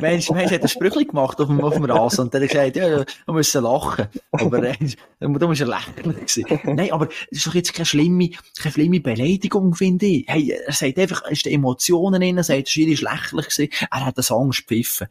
Mensch, 0.00 0.30
Mensch 0.30 0.52
hat 0.52 0.62
ein 0.62 0.68
Sprüchli 0.68 1.04
gemacht 1.04 1.40
auf 1.40 1.48
dem, 1.48 1.60
auf 1.60 1.74
dem 1.74 1.84
Rasen 1.84 2.22
und 2.22 2.34
dann 2.34 2.42
hat 2.42 2.50
gesagt, 2.50 2.76
ja, 2.76 2.98
wir 2.98 3.34
müssen 3.34 3.62
lachen. 3.62 4.08
Aber, 4.30 4.62
äh, 4.62 4.76
da 5.20 5.28
muss 5.28 5.60
er 5.60 5.66
lächerlich. 5.66 6.64
Nein, 6.64 6.92
aber 6.92 7.08
es 7.30 7.38
ist 7.38 7.46
doch 7.46 7.54
jetzt 7.54 7.72
keine 7.72 7.86
schlimme, 7.86 8.30
keine 8.58 8.72
schlimme 8.72 9.00
Beleidigung, 9.00 9.74
finde 9.74 10.06
ich. 10.06 10.24
Hey, 10.28 10.50
er 10.50 10.72
sagt 10.72 10.98
einfach, 10.98 11.22
er 11.24 11.32
ist 11.32 11.44
die 11.44 11.52
Emotionen 11.52 12.20
drin, 12.20 12.36
er 12.36 12.44
sagt, 12.44 12.66
der 12.66 12.70
Schiri 12.70 12.92
ist 12.92 13.02
lächerlich 13.02 13.70
er 13.90 14.06
hat 14.06 14.18
das 14.18 14.30
Angst 14.30 14.66
gepfiffen. 14.66 15.08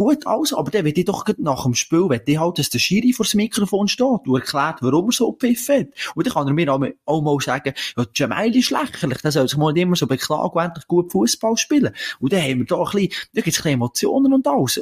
Gut, 0.00 0.26
also, 0.26 0.56
aber 0.56 0.70
dann 0.70 0.86
will 0.86 0.98
ich 0.98 1.04
doch 1.04 1.26
nach 1.36 1.64
dem 1.64 1.74
Spiel, 1.74 2.08
will 2.08 2.22
ich 2.24 2.38
halt, 2.38 2.58
dass 2.58 2.70
der 2.70 2.78
Schiri 2.78 3.12
vor 3.12 3.26
das 3.26 3.34
Mikrofon 3.34 3.86
steht 3.86 4.06
und 4.06 4.34
erklärt, 4.40 4.78
warum 4.80 5.10
er 5.10 5.12
so 5.12 5.30
gepfiffen 5.30 5.80
hat. 5.80 5.88
Und 6.14 6.26
dann 6.26 6.32
kann 6.32 6.46
er 6.46 6.54
mir 6.54 6.72
auch, 6.72 6.78
mal- 6.78 6.94
auch 7.04 7.20
mal 7.20 7.36
sagen, 7.40 7.74
ja, 7.98 8.06
Jamal 8.14 8.56
ist 8.56 8.70
lächerlich, 8.70 9.18
der 9.18 9.30
soll 9.30 9.46
sich 9.46 9.58
mal 9.58 9.74
nicht 9.74 9.82
immer 9.82 9.96
so 9.96 10.06
beklagen 10.06 10.54
und 10.54 10.64
endlich 10.64 10.86
gut 10.86 11.12
Fußball 11.12 11.54
spielen. 11.58 11.94
Und 12.18 12.32
dann 12.32 12.40
haben 12.40 12.60
wir 12.60 12.64
da 12.64 12.78
ein 12.82 12.84
bisschen, 12.84 13.10
da 13.34 13.42
gibt's 13.42 13.58
ein 13.58 13.62
bisschen 13.62 13.72
Emotionen 13.74 14.32
und 14.32 14.46
alles. 14.46 14.80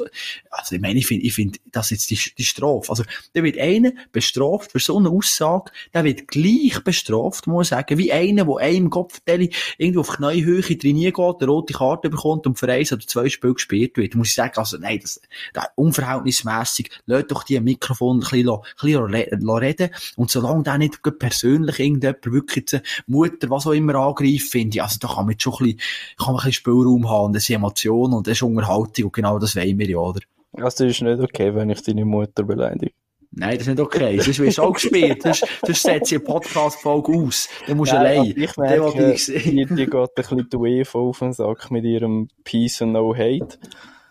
Also, 0.51 0.77
ich 0.77 0.81
meine, 0.81 1.01
ich 1.01 1.07
finde, 1.09 1.27
ich 1.27 1.35
finde, 1.35 1.59
das 1.73 1.91
ist 1.91 2.09
jetzt 2.13 2.29
die, 2.29 2.35
die 2.37 2.45
Strafe. 2.45 2.89
Also, 2.91 3.03
da 3.33 3.43
wird 3.43 3.59
einer 3.59 3.91
bestraft 4.13 4.71
für 4.71 4.79
so 4.79 4.99
eine 4.99 5.09
Aussage, 5.11 5.73
der 5.95 6.05
wird 6.05 6.29
gleich 6.29 6.79
bestraft, 6.85 7.49
muss 7.49 7.67
ich 7.67 7.71
sagen, 7.71 7.99
wie 7.99 8.13
einer, 8.13 8.45
der 8.45 8.57
einem 8.59 8.89
Kopfteile 8.89 9.49
irgendwo 9.79 10.03
auf 10.03 10.11
Knäuhöhe 10.11 10.63
trainieren 10.63 11.13
geht, 11.13 11.43
eine 11.43 11.51
rote 11.51 11.73
Karte 11.75 12.09
bekommt 12.09 12.47
und 12.47 12.57
für 12.57 12.71
eins 12.71 12.93
oder 12.93 13.05
zwei 13.05 13.29
Spiele 13.29 13.55
gespielt 13.55 13.97
wird. 13.97 14.15
Da 14.15 14.19
muss 14.19 14.29
ich 14.29 14.35
sagen, 14.37 14.57
also, 14.57 14.79
nein, 14.79 15.01
das, 15.17 15.21
das 15.53 15.67
unverhältnismässig. 15.77 16.91
Lasst 17.07 17.31
doch 17.31 17.43
die 17.45 17.61
Mikrofon 17.61 18.17
ein 18.17 18.21
bisschen, 18.21 19.15
ein 19.15 19.49
reden. 19.49 19.91
Und 20.17 20.31
solange 20.31 20.63
da 20.63 20.79
nicht 20.79 21.01
persönlich 21.19 21.79
irgendjemand 21.79 22.25
wirklich 22.27 22.81
Mutter, 23.07 23.51
was 23.51 23.67
auch 23.67 23.73
immer 23.73 23.95
angreift, 23.97 24.51
finde 24.51 24.77
ich, 24.77 24.83
also 24.83 24.99
da 25.01 25.09
kann 25.09 25.27
man 25.27 25.39
schon 25.39 25.55
ein 25.55 25.59
bisschen, 25.59 25.81
kann 26.19 26.27
man 26.27 26.35
ein 26.35 26.37
bisschen 26.37 26.53
Spielraum 26.53 27.09
haben. 27.09 27.27
Und 27.27 27.37
das 27.37 27.45
sind 27.45 27.57
Emotionen 27.57 28.15
und 28.15 28.27
das 28.27 28.33
ist 28.33 28.43
Unterhaltung 28.43 29.07
und 29.07 29.13
genau 29.13 29.39
das 29.39 29.57
wollen 29.57 29.79
wir 29.79 29.89
ja, 29.89 29.99
oder? 29.99 30.21
Also, 30.53 30.85
das 30.85 30.97
ist 30.97 31.03
nicht 31.03 31.21
okay, 31.21 31.55
wenn 31.55 31.71
ich 31.71 31.83
deine 31.83 32.05
Mutter 32.05 32.43
beleidige. 32.43 32.93
Nein, 33.31 33.59
das 33.59 33.67
ist 33.67 33.69
nicht 33.69 33.81
okay. 33.81 34.19
Sonst 34.19 34.39
wirst 34.39 34.59
du 34.59 34.63
auch 34.63 34.73
gespielt. 34.73 35.23
Sonst, 35.23 35.47
sonst 35.65 35.83
setzt 35.83 36.13
eine 36.13 36.21
Podcast-Folge 36.21 37.13
aus. 37.13 37.49
Dann 37.67 37.77
musst 37.77 37.93
du 37.93 37.99
allein. 37.99 38.35
ich 38.35 38.57
merke, 38.57 39.15
die, 39.15 39.67
die 39.67 39.67
geht 39.67 39.95
ein 39.95 40.07
bisschen 40.17 40.49
die 40.49 40.57
UEFA 40.57 40.99
auf 40.99 41.19
den 41.19 41.33
Sack 41.33 41.71
mit 41.71 41.85
ihrem 41.85 42.29
Peace 42.45 42.81
and 42.81 42.95
No 42.95 43.15
Hate. 43.15 43.59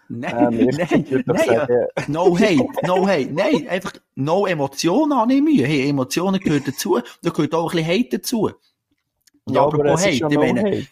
Nein, 0.10 0.60
Ähm, 0.60 0.70
nein, 0.76 1.24
nein, 1.26 1.88
no 2.08 2.38
hate, 2.38 2.66
no 2.84 3.08
hate, 3.08 3.30
nein, 3.32 3.68
einfach 3.68 3.94
no 4.16 4.46
Emotionen 4.46 5.18
habe 5.18 5.34
ich 5.34 5.42
Mühe. 5.42 5.66
Hey, 5.66 5.90
Emotionen 5.90 6.40
gehören 6.40 6.64
dazu, 6.66 7.00
da 7.22 7.30
gehört 7.30 7.54
auch 7.54 7.74
ein 7.74 7.78
bisschen 7.78 8.00
Hate 8.06 8.18
dazu. 8.18 8.52
Und 9.46 9.54
ja, 9.54 9.62
aber 9.64 9.80
apropos 9.80 10.02
es 10.06 10.14
ist 10.14 10.20
ja 10.20 10.30
No 10.30 10.40
meine, 10.40 10.62
Hate. 10.62 10.88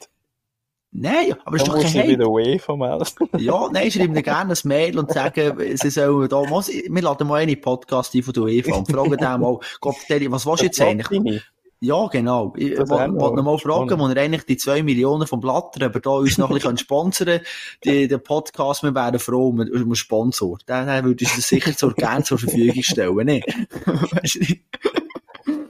nein, 0.91 1.35
aber 1.45 1.55
es 1.55 1.63
ist 1.63 1.67
doch 1.69 1.81
kein 1.81 2.07
wieder 2.07 2.25
Hate. 2.25 2.31
Melden. 2.77 3.29
Ja, 3.37 3.69
nein, 3.71 3.91
schreib 3.91 4.09
mir 4.09 4.23
gerne 4.23 4.53
ein 4.53 4.67
Mail 4.67 4.99
und 4.99 5.11
sagen, 5.11 5.77
sie 5.77 5.89
sollen 5.89 6.27
da, 6.29 6.41
wir 6.41 7.01
laden 7.01 7.27
mal 7.27 7.41
einen 7.41 7.59
Podcast 7.61 8.13
ein 8.15 8.21
von 8.23 8.33
der 8.33 8.43
UEFA 8.43 8.75
und 8.75 8.91
fragen 8.91 9.11
den 9.17 9.41
mal, 9.41 9.59
Gott, 9.79 9.95
was 10.09 10.45
willst 10.45 10.61
du 10.61 10.65
jetzt 10.65 10.81
eigentlich? 10.81 11.41
Ja, 11.81 12.07
genau. 12.07 12.53
Ich 12.55 12.77
wollte 12.77 12.89
wäre 12.89 13.09
noch 13.09 13.21
wollte 13.21 13.35
noch 13.37 13.43
mal 13.43 13.57
fragen, 13.57 13.99
wo 13.99 14.07
er 14.07 14.17
eigentlich 14.17 14.45
die 14.45 14.57
zwei 14.57 14.81
Millionen 14.81 15.27
vom 15.27 15.41
Blatter, 15.41 15.85
aber 15.85 15.99
da 15.99 16.11
uns 16.11 16.37
noch 16.37 16.49
ein 16.49 16.55
bisschen 16.55 16.77
sponsern 16.79 17.41
die, 17.83 18.07
den 18.07 18.23
Podcast, 18.23 18.83
wir 18.83 18.95
wären 18.95 19.19
froh 19.19 19.49
um 19.49 19.59
einen, 19.59 19.71
um 19.71 19.81
einen 19.81 19.95
Sponsor. 19.95 20.57
Den 20.67 20.87
würde 21.03 21.23
ich 21.23 21.35
uns 21.35 21.47
sicher 21.47 21.75
zur, 21.75 21.93
gerne 21.93 22.23
zur 22.23 22.39
Verfügung 22.39 22.81
stellen, 22.81 23.25
ne? 23.25 23.41
Du? 23.85 23.93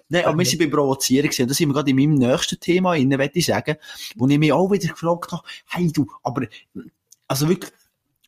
Nein, 0.08 0.26
aber 0.26 0.38
wir 0.38 0.46
sind 0.46 0.60
beim 0.60 0.70
Provozieren 0.70 1.26
gewesen. 1.26 1.44
Und 1.44 1.50
das 1.50 1.58
sind 1.58 1.70
wir 1.70 1.74
gerade 1.74 1.89
in 1.89 1.96
meinem 1.96 2.13
nächsten 2.13 2.60
Thema 2.60 2.96
inne, 2.96 3.18
möchte 3.18 3.39
ich 3.39 3.48
sagen, 3.48 3.76
wo 4.15 4.28
ich 4.28 4.38
mich 4.38 4.54
auch 4.54 4.72
wieder 4.72 4.88
gefragt 4.88 5.32
habe, 5.32 5.44
hey 5.68 5.91
du, 5.91 6.06
aber, 6.22 6.46
also 7.28 7.50
wirklich, 7.50 7.72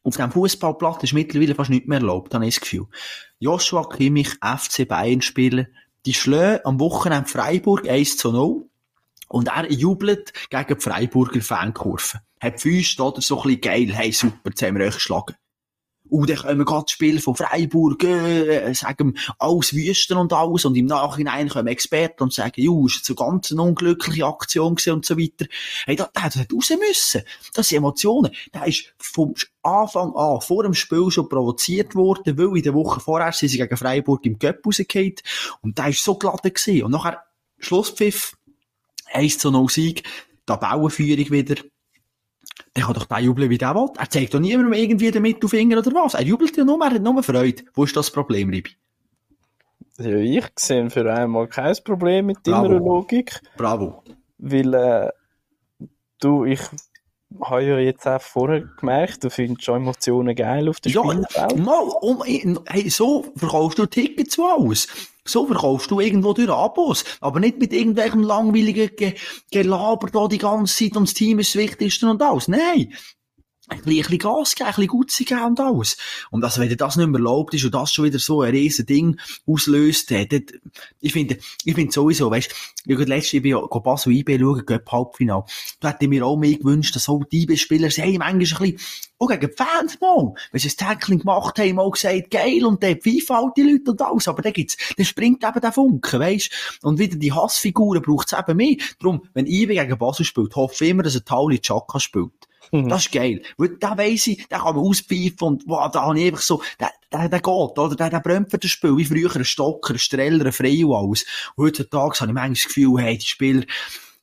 auf 0.03 0.15
dem 0.15 0.31
Fußballplatz 0.31 1.03
ist 1.03 1.13
mittlerweile 1.13 1.53
fast 1.53 1.69
nicht 1.69 1.87
mehr 1.87 1.99
erlaubt, 1.99 2.33
habe 2.33 2.47
ich 2.47 2.55
das 2.55 2.61
Gefühl. 2.61 2.87
Joshua 3.39 3.87
Kimmich, 3.87 4.29
FC 4.41 4.87
Bayern 4.87 5.21
Spieler, 5.21 5.67
die 6.07 6.13
schlagen 6.13 6.61
am 6.63 6.79
Wochenende 6.79 7.27
Freiburg 7.27 7.87
1 7.87 8.17
zu 8.17 8.31
0. 8.31 8.65
Und 9.27 9.49
er 9.49 9.69
jubelt 9.69 10.31
gegen 10.49 10.75
die 10.75 10.81
Freiburger 10.81 11.41
Fankurve. 11.41 12.21
Hat 12.39 12.61
Füße 12.61 13.03
oder 13.03 13.21
so 13.21 13.41
ein 13.41 13.43
bisschen 13.43 13.61
geil. 13.61 13.93
Hey, 13.93 14.13
super, 14.13 14.49
jetzt 14.49 14.61
haben 14.61 14.77
wir 14.77 14.85
euch 14.85 14.93
geschlagen. 14.93 15.35
Und 16.09 16.29
dann 16.29 16.37
kommen 16.37 16.65
gerade 16.65 16.85
die 16.87 16.93
Spieler 16.93 17.21
von 17.21 17.35
Freiburg, 17.35 18.03
äh, 18.03 18.73
sagen 18.73 19.17
alles 19.39 19.73
Wüsten 19.73 20.17
und 20.17 20.33
alles. 20.33 20.65
Und 20.65 20.75
im 20.75 20.85
Nachhinein 20.85 21.49
kommen 21.49 21.67
Experten 21.67 22.23
und 22.23 22.33
sagen, 22.33 22.61
ju, 22.61 22.87
ist 22.87 22.97
jetzt 22.97 23.09
eine 23.09 23.29
ganz 23.29 23.51
unglückliche 23.51 24.25
Aktion 24.25 24.77
und 24.87 25.05
so 25.05 25.17
weiter. 25.17 25.45
Hey, 25.85 25.95
da, 25.95 26.09
der 26.13 26.23
hat 26.23 26.35
raus 26.35 26.69
müssen. 26.69 27.23
Das 27.53 27.67
sind 27.67 27.77
Emotionen. 27.77 28.31
Der 28.53 28.67
ist 28.67 28.93
vom 28.97 29.33
Anfang 29.63 30.13
an, 30.15 30.41
vor 30.41 30.63
dem 30.63 30.73
Spiel 30.73 31.11
schon 31.11 31.29
provoziert 31.29 31.95
worden, 31.95 32.37
weil 32.37 32.57
in 32.57 32.63
der 32.63 32.73
Woche 32.73 32.99
vorher 32.99 33.31
sind 33.31 33.49
sie 33.49 33.57
gegen 33.57 33.77
Freiburg 33.77 34.25
im 34.25 34.39
Cup 34.39 34.65
rausgefallen. 34.65 35.15
Und 35.61 35.77
der 35.77 35.87
ist 35.89 36.03
so 36.03 36.15
glatt 36.15 36.43
gewesen. 36.43 36.83
Und 36.83 36.91
nachher, 36.91 37.23
Schlusspfiff, 37.59 38.37
1 39.11 39.37
zu 39.39 39.51
0 39.51 39.69
Sieg, 39.69 40.03
Tabellenführung 40.45 41.31
wieder. 41.31 41.55
Der 42.77 42.85
kann 42.85 42.93
doch 42.93 43.05
den 43.05 43.23
jubeln, 43.23 43.49
wie 43.49 43.57
der 43.57 43.73
will. 43.73 43.89
Er 43.97 44.07
zeigt 44.07 44.35
doch 44.35 44.39
niemandem 44.39 44.73
irgendwie 44.73 45.09
den 45.09 45.23
Mittelfinger 45.23 45.79
oder 45.79 45.91
was. 45.95 46.13
Er 46.13 46.21
jubelt 46.21 46.55
ja 46.55 46.63
nur, 46.63 46.79
er 46.79 46.91
hat 46.91 47.01
nur 47.01 47.23
Freude. 47.23 47.63
Wo 47.73 47.83
ist 47.85 47.97
das 47.97 48.11
Problem, 48.11 48.49
Ribi? 48.49 48.69
Ja, 49.97 50.15
ich 50.15 50.45
sehe 50.57 50.87
für 50.91 51.11
einmal 51.11 51.47
kein 51.47 51.75
Problem 51.83 52.27
mit 52.27 52.45
deiner 52.45 52.69
Bravo. 52.69 52.77
Logik, 52.77 53.41
Bravo. 53.57 54.03
weil 54.37 54.73
äh, 54.75 55.09
du, 56.19 56.45
ich 56.45 56.59
habe 57.41 57.63
ja 57.63 57.77
jetzt 57.79 58.07
auch 58.07 58.21
vorher 58.21 58.61
gemerkt, 58.79 59.23
du 59.23 59.29
findest 59.29 59.65
schon 59.65 59.81
Emotionen 59.81 60.35
geil 60.35 60.69
auf 60.69 60.79
dem 60.79 60.91
Ja, 60.91 61.01
Spielfeld. 61.03 61.57
mal, 61.57 61.79
um, 62.01 62.23
hey, 62.67 62.89
so 62.89 63.25
verkaufst 63.35 63.79
du 63.79 63.85
Tickets 63.85 64.35
zu 64.35 64.45
alles. 64.45 64.87
So 65.25 65.45
verkaufst 65.45 65.91
du 65.91 65.99
irgendwo 65.99 66.31
durch 66.33 66.49
Abos. 66.49 67.03
Aber 67.19 67.39
nicht 67.41 67.57
mit 67.59 67.73
irgendwelchem 67.73 68.23
langweiligen 68.23 68.89
Ge 68.95 69.15
Gelaber 69.51 70.07
da 70.09 70.27
die 70.27 70.37
ganze 70.37 70.85
Zeit 70.85 70.95
und 70.95 71.07
das 71.07 71.13
Team 71.13 71.39
ist 71.39 71.53
das 71.53 71.61
Wichtigste 71.61 72.09
und 72.09 72.21
alles. 72.21 72.47
Nein. 72.47 72.93
Ein 73.69 73.81
bisschen, 73.81 73.91
ein 73.91 74.01
bisschen 74.03 74.19
Gas 74.19 74.55
geben, 74.55 74.67
ein 74.67 74.75
bisschen 74.75 74.87
Gutzi 74.87 75.23
geben 75.25 75.43
und 75.43 75.59
alles. 75.59 75.97
Und 76.31 76.41
also, 76.41 76.61
wenn 76.61 76.69
dir 76.69 76.77
das 76.77 76.95
nicht 76.95 77.07
mehr 77.07 77.19
erlaubt 77.19 77.53
ist 77.53 77.65
und 77.65 77.73
das 77.73 77.91
schon 77.91 78.05
wieder 78.05 78.17
so 78.17 78.41
ein 78.41 78.51
riesen 78.51 78.85
Ding 78.85 79.19
auslöst, 79.45 80.09
äh, 80.11 80.25
dort, 80.25 80.53
ich 81.01 81.11
finde, 81.11 81.37
ich 81.65 81.75
finde 81.75 81.91
sowieso, 81.91 82.31
weißt, 82.31 82.49
ich 82.85 82.93
habe 82.93 83.03
letztes 83.03 83.43
Jahr 83.43 83.67
bei 83.67 83.79
Basel 83.79 84.13
IB 84.13 84.39
schauen, 84.39 84.65
Göpp 84.65 84.89
Halbfinale. 84.89 85.43
Da 85.81 85.89
hätte 85.89 86.05
ich 86.05 86.09
mir 86.09 86.25
auch 86.25 86.37
mehr 86.37 86.55
gewünscht, 86.55 86.95
dass 86.95 87.09
auch 87.09 87.21
die 87.25 87.43
IB-Spieler 87.43 87.91
sagen, 87.91 88.09
hey, 88.09 88.17
manchmal 88.17 88.69
ein 88.69 88.75
bisschen, 88.75 89.07
auch 89.19 89.27
gegen 89.27 89.47
die 89.47 89.53
Fans 89.53 89.99
mal, 89.99 90.33
wenn 90.51 90.61
sie 90.61 90.69
ein 90.69 90.77
Tackling 90.77 91.19
gemacht 91.19 91.59
haben, 91.59 91.75
mal 91.75 91.91
gesagt, 91.91 92.31
geil, 92.31 92.63
und 92.63 92.81
dann 92.81 93.01
FIFA 93.01 93.35
halt 93.35 93.57
die 93.57 93.63
Leute 93.63 93.91
und 93.91 94.01
alles, 94.01 94.29
aber 94.29 94.43
dann 94.43 94.53
gibt's, 94.53 94.77
dann 94.95 95.05
springt 95.05 95.43
eben 95.43 95.59
der 95.59 95.71
Funken, 95.73 96.19
weisst, 96.21 96.51
und 96.83 96.99
wieder 96.99 97.17
die 97.17 97.33
Hassfiguren 97.33 98.01
braucht's 98.01 98.31
eben 98.31 98.55
mehr. 98.55 98.75
Darum, 98.99 99.23
wenn 99.33 99.45
IB 99.45 99.75
gegen 99.75 99.97
Basel 99.97 100.25
spielt, 100.25 100.55
hoffe 100.55 100.85
ich 100.85 100.91
immer, 100.91 101.03
dass 101.03 101.15
ein 101.15 101.25
Tauli 101.25 101.59
Chaka 101.59 101.99
spielt. 101.99 102.31
Das 102.71 103.05
ist 103.05 103.11
geil. 103.11 103.41
Weil 103.57 103.77
da 103.79 103.97
weiss 103.97 104.27
ich, 104.27 104.47
da 104.47 104.59
kann 104.59 104.75
man 104.75 104.85
auspfeifen 104.85 105.47
und, 105.47 105.63
wow, 105.67 105.89
da 105.91 106.03
habe 106.03 106.19
ich 106.19 106.27
einfach 106.27 106.41
so, 106.41 106.61
der, 106.79 106.91
der, 107.11 107.29
der 107.29 107.39
geht, 107.39 107.47
oder? 107.47 107.95
Der, 107.95 108.09
der 108.09 108.19
brennt 108.19 108.51
für 108.51 108.57
das 108.57 108.71
Spiel, 108.71 108.97
wie 108.97 109.05
früher 109.05 109.35
ein 109.35 109.45
Stocker, 109.45 109.93
ein 109.93 109.99
Streller, 109.99 110.45
ein 110.45 110.51
Frei 110.51 110.85
und 110.85 110.95
alles. 110.95 111.25
Und 111.55 111.65
heutzutage 111.65 112.19
habe 112.19 112.31
ich 112.31 112.33
manchmal 112.33 112.49
das 112.49 112.67
Gefühl, 112.67 112.99
hey, 112.99 113.17
die 113.17 113.25
Spieler, 113.25 113.63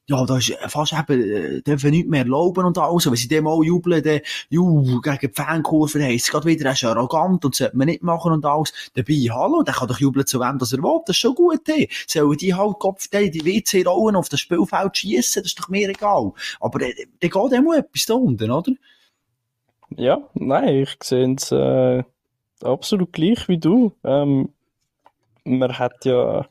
ja, 0.06 0.24
da 0.26 0.36
ist 0.36 0.52
fast 0.68 0.92
eben, 0.92 1.62
dürfen 1.64 1.90
nicht 1.90 2.08
mehr 2.08 2.20
erlauben 2.20 2.66
und 2.66 2.76
alles. 2.76 3.06
Wenn 3.06 3.16
sie 3.16 3.28
dem 3.28 3.46
auch 3.46 3.62
jubeln, 3.62 4.02
dann, 4.02 4.20
ju, 4.50 5.00
gegen 5.00 5.18
die 5.18 5.28
Fankurve 5.28 6.02
heisst 6.04 6.26
es 6.26 6.30
gerade 6.30 6.46
wieder, 6.46 6.66
er 6.66 6.72
ist 6.72 6.84
arrogant 6.84 7.44
und 7.44 7.54
sollte 7.54 7.76
man 7.76 7.86
nicht 7.86 8.02
machen 8.02 8.32
und 8.32 8.44
alles. 8.44 8.72
Dabei, 8.94 9.14
hallo, 9.30 9.62
der 9.62 9.74
kann 9.74 9.88
doch 9.88 9.98
jubeln 9.98 10.26
zu 10.26 10.40
wem, 10.40 10.58
dass 10.58 10.72
er 10.72 10.82
will. 10.82 11.00
Das 11.06 11.16
ist 11.16 11.20
schon 11.20 11.34
gut, 11.34 11.62
hey. 11.66 11.88
Sollen 12.06 12.36
die 12.36 12.54
halt 12.54 12.78
Kopf, 12.78 13.08
die, 13.08 13.30
die 13.30 13.44
WC-Rollen 13.44 14.16
auf 14.16 14.28
das 14.28 14.40
Spielfeld 14.40 14.96
schiessen, 14.96 15.42
das 15.42 15.52
ist 15.52 15.58
doch 15.58 15.68
mir 15.68 15.88
egal. 15.88 16.32
Aber, 16.60 16.82
äh, 16.82 16.94
dann 17.20 17.30
geht 17.30 17.52
dem 17.52 17.68
auch 17.68 17.74
etwas 17.74 18.04
da 18.06 18.14
unten, 18.14 18.50
oder? 18.50 18.72
Ja, 19.96 20.18
nein, 20.34 20.82
ich 20.82 20.96
sehe 21.02 21.34
es 21.34 21.52
absolut 22.62 23.12
gleich 23.12 23.48
wie 23.48 23.58
du. 23.58 23.92
Ähm, 24.04 24.50
man 25.44 25.78
hat 25.78 26.04
ja, 26.04 26.46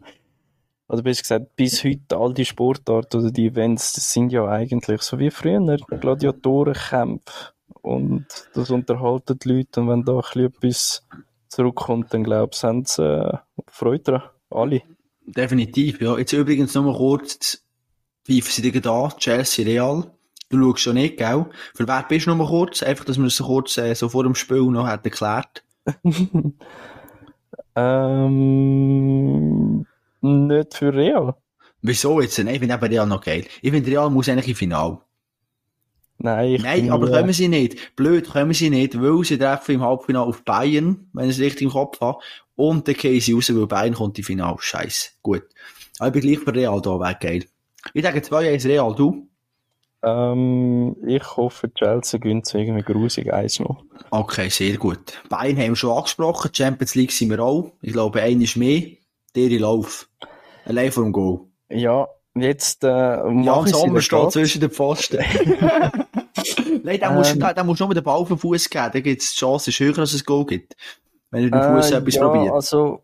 oder 0.93 1.01
besser 1.01 1.23
gesagt, 1.23 1.55
bis 1.55 1.83
heute 1.83 2.17
all 2.17 2.35
die 2.35 2.45
Sportarten 2.45 3.21
oder 3.21 3.31
die 3.31 3.47
Events, 3.47 3.93
das 3.93 4.13
sind 4.13 4.31
ja 4.31 4.47
eigentlich 4.47 5.01
so 5.01 5.17
wie 5.17 5.31
früher 5.31 5.77
Gladiatorenkämpfe. 5.87 7.53
Und 7.81 8.27
das 8.53 8.69
unterhalten 8.69 9.39
die 9.39 9.49
Leute. 9.49 9.81
Und 9.81 9.89
wenn 9.89 10.03
da 10.03 10.13
ein 10.13 10.21
bisschen 10.21 10.45
etwas 10.45 11.07
zurückkommt, 11.47 12.13
dann 12.13 12.23
glaube 12.23 12.51
ich, 12.53 12.63
haben 12.63 12.85
sie 12.85 13.03
äh, 13.03 13.37
Freude 13.67 14.03
daran. 14.03 14.29
Alle. 14.51 14.83
Definitiv, 15.25 15.99
ja. 15.99 16.15
Jetzt 16.15 16.33
übrigens 16.33 16.75
noch 16.75 16.83
mal 16.83 16.95
kurz, 16.95 17.63
wie 18.25 18.41
sind 18.41 18.63
die 18.63 18.79
da? 18.79 19.09
Chelsea 19.17 19.65
Real. 19.65 20.11
Du 20.49 20.61
schaust 20.61 20.81
schon 20.81 20.93
nicht, 20.93 21.17
gell? 21.17 21.47
Für 21.73 21.87
wer 21.87 22.05
bist 22.07 22.27
du 22.27 22.29
noch 22.29 22.37
mal 22.37 22.47
kurz? 22.47 22.83
Einfach, 22.83 23.05
dass 23.05 23.17
wir 23.17 23.25
es 23.25 23.39
kurz, 23.39 23.79
äh, 23.79 23.95
so 23.95 24.09
vor 24.09 24.25
dem 24.25 24.35
Spiel 24.35 24.61
noch 24.61 24.87
hätten 24.87 25.09
geklärt. 25.09 25.63
ähm, 27.75 29.87
nicht 30.23 30.73
für 30.73 30.93
Real. 30.93 31.35
Wieso 31.81 32.21
jetzt? 32.21 32.37
Nein, 32.39 32.55
ich 32.55 32.59
finde 32.59 32.75
eben 32.75 32.85
Real 32.85 33.07
noch 33.07 33.21
geil. 33.21 33.45
Ich 33.61 33.71
finde 33.71 33.91
Real 33.91 34.09
muss 34.09 34.29
eigentlich 34.29 34.47
im 34.47 34.55
Finale. 34.55 34.99
Nein, 36.17 36.53
ich 36.53 36.63
Nein, 36.63 36.89
aber 36.89 37.09
können 37.09 37.33
sie 37.33 37.49
nicht. 37.49 37.95
Blöd 37.97 38.31
können 38.31 38.53
sie 38.53 38.69
nicht, 38.69 38.99
weil 39.01 39.23
sie 39.25 39.37
treffen 39.37 39.75
im 39.75 39.81
Halbfinale 39.81 40.25
auf 40.25 40.43
Bayern, 40.43 41.09
wenn 41.11 41.29
ich 41.29 41.35
es 41.35 41.41
richtig 41.41 41.63
im 41.63 41.71
Kopf 41.71 41.99
habe. 41.99 42.19
Und 42.55 42.87
dann 42.87 42.95
gehen 42.95 43.19
sie 43.19 43.33
raus, 43.33 43.53
weil 43.53 43.67
Bayern 43.67 43.95
kommt 43.95 44.17
im 44.17 44.23
Finale. 44.23 44.55
Scheiße. 44.59 45.09
Gut. 45.21 45.43
Aber 45.99 46.07
ich 46.07 46.13
bin 46.13 46.21
gleich 46.21 46.39
für 46.39 46.55
Real 46.55 46.81
da, 46.81 46.99
wäre 46.99 47.17
geil. 47.19 47.45
Ich 47.93 48.01
denke 48.01 48.19
2-1 48.19 48.65
Real, 48.65 48.95
du? 48.95 49.27
Ähm, 50.03 50.95
ich 51.05 51.35
hoffe, 51.35 51.73
Chelsea 51.73 52.19
gewinnt 52.19 52.45
so 52.45 52.57
irgendwie 52.57 52.83
grusig 52.83 53.33
1 53.33 53.59
noch. 53.59 53.83
Okay, 54.09 54.49
sehr 54.49 54.77
gut. 54.77 55.21
Bayern 55.27 55.57
haben 55.57 55.69
wir 55.69 55.75
schon 55.75 55.97
angesprochen. 55.97 56.51
Champions 56.53 56.95
League 56.95 57.11
sind 57.11 57.29
wir 57.29 57.39
auch. 57.39 57.73
Ich 57.81 57.91
glaube, 57.91 58.21
einer 58.21 58.41
ist 58.41 58.55
mehr. 58.55 58.83
Der 59.35 59.49
Lauf. 59.59 60.09
Allein 60.65 60.91
vor 60.91 61.03
dem 61.03 61.11
Goal. 61.11 61.41
Ja, 61.69 62.07
jetzt 62.35 62.83
äh, 62.83 63.17
mach 63.23 63.65
ich 63.65 63.73
Sommer 63.73 64.01
steht 64.01 64.31
zwischen 64.31 64.61
den 64.61 64.69
Pfosten. 64.71 65.19
Nein, 66.83 66.99
da 66.99 67.11
musst, 67.11 67.33
Ähm. 67.33 67.39
da, 67.39 67.53
da 67.53 67.63
musst 67.63 67.79
du 67.81 67.85
nur 67.85 67.93
den 67.93 68.03
Ball 68.03 68.15
auf 68.17 68.27
den 68.27 68.37
Fuß 68.37 68.69
geben. 68.69 68.89
Dann 68.93 69.03
gibt's 69.03 69.33
die 69.33 69.39
Chance, 69.39 69.69
ist 69.69 69.79
höher, 69.79 69.97
als 69.99 70.13
es 70.13 70.23
Goal 70.25 70.45
gibt. 70.45 70.75
Wenn 71.31 71.45
er 71.45 71.49
den 71.49 71.75
Fuß 71.75 71.91
Äh, 71.91 71.97
etwas 71.97 72.15
ja, 72.15 72.27
probiert. 72.29 72.53
also 72.53 73.01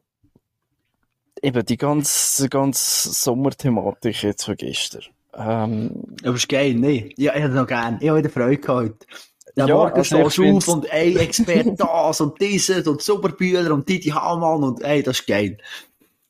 eben 1.41 1.65
die 1.65 1.77
ganze, 1.77 2.49
ganze 2.49 3.09
Sommerthematik 3.11 4.23
jetzt 4.23 4.43
von 4.45 4.55
gestern. 4.55 5.03
Ähm, 5.35 6.03
Aber 6.23 6.35
ist 6.35 6.49
geil, 6.49 6.73
ne? 6.73 7.09
Ja, 7.17 7.33
ich 7.35 7.41
hätte 7.43 7.53
noch 7.55 7.67
gern. 7.67 7.97
Ich 8.01 8.09
habe 8.09 8.19
wieder 8.19 8.29
Freude 8.29 8.57
gehabt. 8.57 9.07
Der 9.55 9.65
Ja, 9.67 9.75
Morgen 9.75 9.95
also 9.95 10.17
du 10.17 10.25
auf 10.25 10.33
find's- 10.33 10.67
und 10.67 10.91
ey, 10.91 11.17
Experte 11.17 11.73
das 11.77 12.21
und 12.21 12.39
dieses 12.41 12.87
und 12.87 13.01
Superbühler 13.01 13.71
und 13.73 13.87
Didi 13.87 14.09
Hamann 14.09 14.63
und 14.63 14.81
ey, 14.83 15.01
das 15.01 15.19
ist 15.21 15.27
geil. 15.27 15.57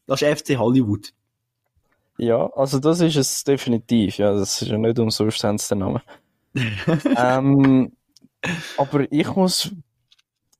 Das 0.09 0.21
ist 0.21 0.41
FC 0.41 0.57
Hollywood. 0.57 1.13
ja, 2.17 2.47
also 2.55 2.79
das 2.79 2.99
ist 3.01 3.15
es 3.15 3.43
definitiv. 3.43 4.17
Ja, 4.17 4.33
das 4.33 4.61
ist 4.61 4.67
ja 4.69 4.77
nicht 4.77 4.97
umsonst 4.97 5.43
haben 5.43 5.57
sie 5.57 5.69
den 5.69 5.79
Namen. 5.79 6.01
ähm, 7.15 7.91
aber 8.77 9.11
ich 9.11 9.35
muss 9.35 9.71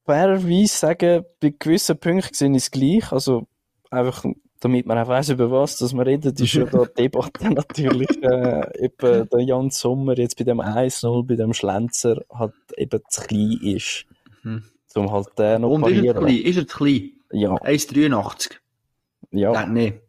fairerweise 0.05 0.67
sagen, 0.67 1.25
bei 1.39 1.53
gewissen 1.57 1.97
Punkten 1.99 2.33
sehe 2.33 2.51
ich 2.51 2.57
es 2.57 2.71
gleich. 2.71 3.11
Also 3.11 3.47
einfach, 3.89 4.23
damit 4.59 4.85
man 4.85 4.99
auch 4.99 5.07
weiss, 5.07 5.29
über 5.29 5.49
was 5.49 5.77
dass 5.77 5.93
wir 5.93 6.05
reden, 6.05 6.31
ist 6.33 6.53
ja 6.53 6.65
da 6.65 6.85
die 6.85 7.03
Debatte 7.03 7.49
natürlich, 7.53 8.09
äh, 8.21 8.85
eben 8.85 9.29
der 9.29 9.41
Jan 9.41 9.71
Sommer 9.71 10.15
jetzt 10.15 10.37
bei 10.37 10.43
dem 10.43 10.61
1-0, 10.61 11.25
bei 11.25 11.35
dem 11.35 11.53
Schlenzer 11.53 12.21
halt 12.31 12.53
eben 12.77 13.01
zu 13.09 13.21
klein 13.21 13.59
ist. 13.63 14.05
Mhm. 14.43 14.63
Um 14.95 15.11
halt 15.11 15.27
den 15.37 15.61
noch 15.61 15.71
Und 15.71 15.87
ist 15.89 16.03
er 16.03 16.13
zu 16.13 16.21
klein? 16.21 16.37
Ist 16.37 16.57
er 16.57 16.67
zu 16.67 16.77
klein? 16.77 17.11
Ja, 17.31 17.53
1,83. 17.55 18.58
Ja. 19.31 19.51
Nein, 19.51 19.73
nee. 19.73 20.01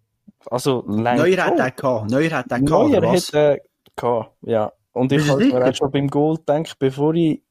Also, 0.46 0.84
Neuer 0.86 1.36
hat 1.44 1.48
schon. 1.48 1.56
den 1.56 1.76
gehabt. 1.76 2.10
Neuer 2.10 2.30
hat 2.30 2.50
den 2.50 2.64
gehabt, 2.64 2.90
Neuer 2.90 3.02
was? 3.02 3.32
hätte 3.32 3.62
gehabt, 3.96 4.32
ja. 4.42 4.72
Und 4.92 5.12
ich 5.12 5.28
habe 5.28 5.44
mir 5.44 5.68
auch 5.68 5.74
schon 5.74 5.90
beim 5.90 6.08
Goal 6.08 6.36
gedacht, 6.36 6.78
bevor 6.78 7.14
ich 7.14 7.42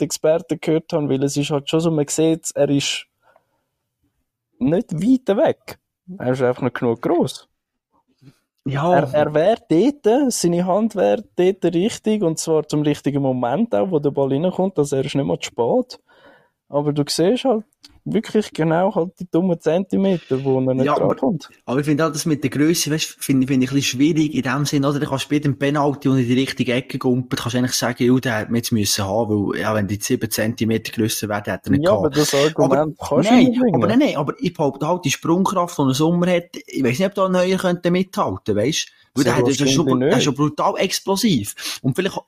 die 0.00 0.04
Experten 0.04 0.58
gehört 0.60 0.92
habe, 0.92 1.08
weil 1.08 1.22
es 1.22 1.36
ist 1.36 1.50
halt 1.50 1.68
schon 1.70 1.80
so, 1.80 1.90
man 1.90 2.06
sieht, 2.08 2.50
er 2.54 2.68
ist 2.68 3.06
nicht 4.58 4.92
weit 4.92 5.36
weg. 5.36 5.78
Er 6.18 6.32
ist 6.32 6.42
einfach 6.42 6.62
nicht 6.62 6.78
genug 6.78 7.00
gross. 7.00 7.48
Ja, 8.64 8.94
Er, 8.94 9.14
er 9.14 9.34
wäre 9.34 9.58
dort, 9.68 10.32
seine 10.32 10.64
Hand 10.66 10.94
wäre 10.94 11.24
dort 11.36 11.64
richtig, 11.74 12.22
und 12.22 12.38
zwar 12.38 12.66
zum 12.68 12.82
richtigen 12.82 13.22
Moment 13.22 13.74
auch, 13.74 13.90
wo 13.90 13.98
der 13.98 14.10
Ball 14.10 14.32
reinkommt, 14.32 14.78
also 14.78 14.96
er 14.96 15.04
ist 15.04 15.14
nicht 15.14 15.24
mal 15.24 15.38
zu 15.40 15.46
spät. 15.46 16.00
Aber 16.68 16.92
du 16.92 17.02
siehst 17.06 17.44
halt 17.44 17.64
wirklich 18.04 18.52
genau 18.52 18.94
halt 18.94 19.12
die 19.20 19.30
dummen 19.30 19.60
Zentimeter, 19.60 20.42
wo 20.44 20.58
er 20.60 20.74
nicht 20.74 20.84
Ja, 20.86 20.94
aber- 20.96 21.08
drankommt. 21.14 21.48
aber 21.66 21.80
ich 21.80 21.86
finde 21.86 22.06
auch 22.06 22.12
das 22.12 22.26
mit 22.26 22.42
der 22.42 22.50
Größe, 22.50 22.90
weißt, 22.90 23.16
finde 23.20 23.46
finde 23.46 23.64
ich 23.64 23.70
ein 23.70 23.74
bisschen 23.76 23.98
schwierig 23.98 24.34
in 24.34 24.42
dem 24.42 24.64
Sinn, 24.66 24.84
oder? 24.84 24.98
Du 24.98 25.06
kannst 25.06 25.28
bei 25.28 25.38
dem 25.38 25.58
Penalty 25.58 26.08
und 26.08 26.18
in 26.18 26.26
die 26.26 26.34
richtige 26.34 26.72
Ecke 26.72 26.98
gumpeln, 26.98 27.38
kannst 27.40 27.54
du 27.54 27.58
eigentlich 27.58 27.72
sagen, 27.74 28.04
ja, 28.04 28.18
der 28.20 28.38
hätte 28.38 28.50
man 28.50 28.56
jetzt 28.56 28.72
müssen 28.72 29.04
haben, 29.04 29.30
weil, 29.52 29.60
ja, 29.60 29.74
wenn 29.74 29.86
die 29.86 29.98
7 30.00 30.30
cm 30.30 30.82
grösser 30.92 31.28
wäre, 31.28 31.38
hätte 31.52 31.66
er 31.66 31.70
nicht 31.70 31.84
Ja, 31.84 31.92
aber 31.92 32.10
gehabt. 32.10 32.16
das 32.32 32.34
Argument 32.34 32.96
kannst 32.98 33.28
du 33.30 33.34
nein, 33.34 33.44
nicht 33.46 33.60
bringen. 33.60 33.74
aber 33.76 33.86
nein, 33.86 33.98
nein, 34.00 34.16
aber 34.16 34.34
ich 34.38 34.52
behaupte 34.52 34.86
halt, 34.88 35.04
die 35.04 35.10
Sprungkraft, 35.10 35.78
die 35.78 35.82
ein 35.82 35.94
Sommer 35.94 36.26
hat, 36.32 36.44
ich 36.66 36.82
weiss 36.82 36.98
nicht, 36.98 37.06
ob 37.06 37.14
da 37.14 37.26
ein 37.26 37.32
Neuer 37.32 37.58
könnte 37.58 37.90
mithalten, 37.90 38.56
weißt? 38.56 38.88
Weil 39.14 39.24
der, 39.24 39.32
Sehr 39.34 39.38
hat- 39.38 39.46
der, 39.46 39.66
ist 39.66 39.72
schon, 39.72 39.86
der 40.00 40.08
ist 40.08 40.14
nicht. 40.16 40.24
schon 40.24 40.34
brutal 40.34 40.74
explosiv. 40.78 41.78
Und 41.82 41.94
vielleicht, 41.94 42.18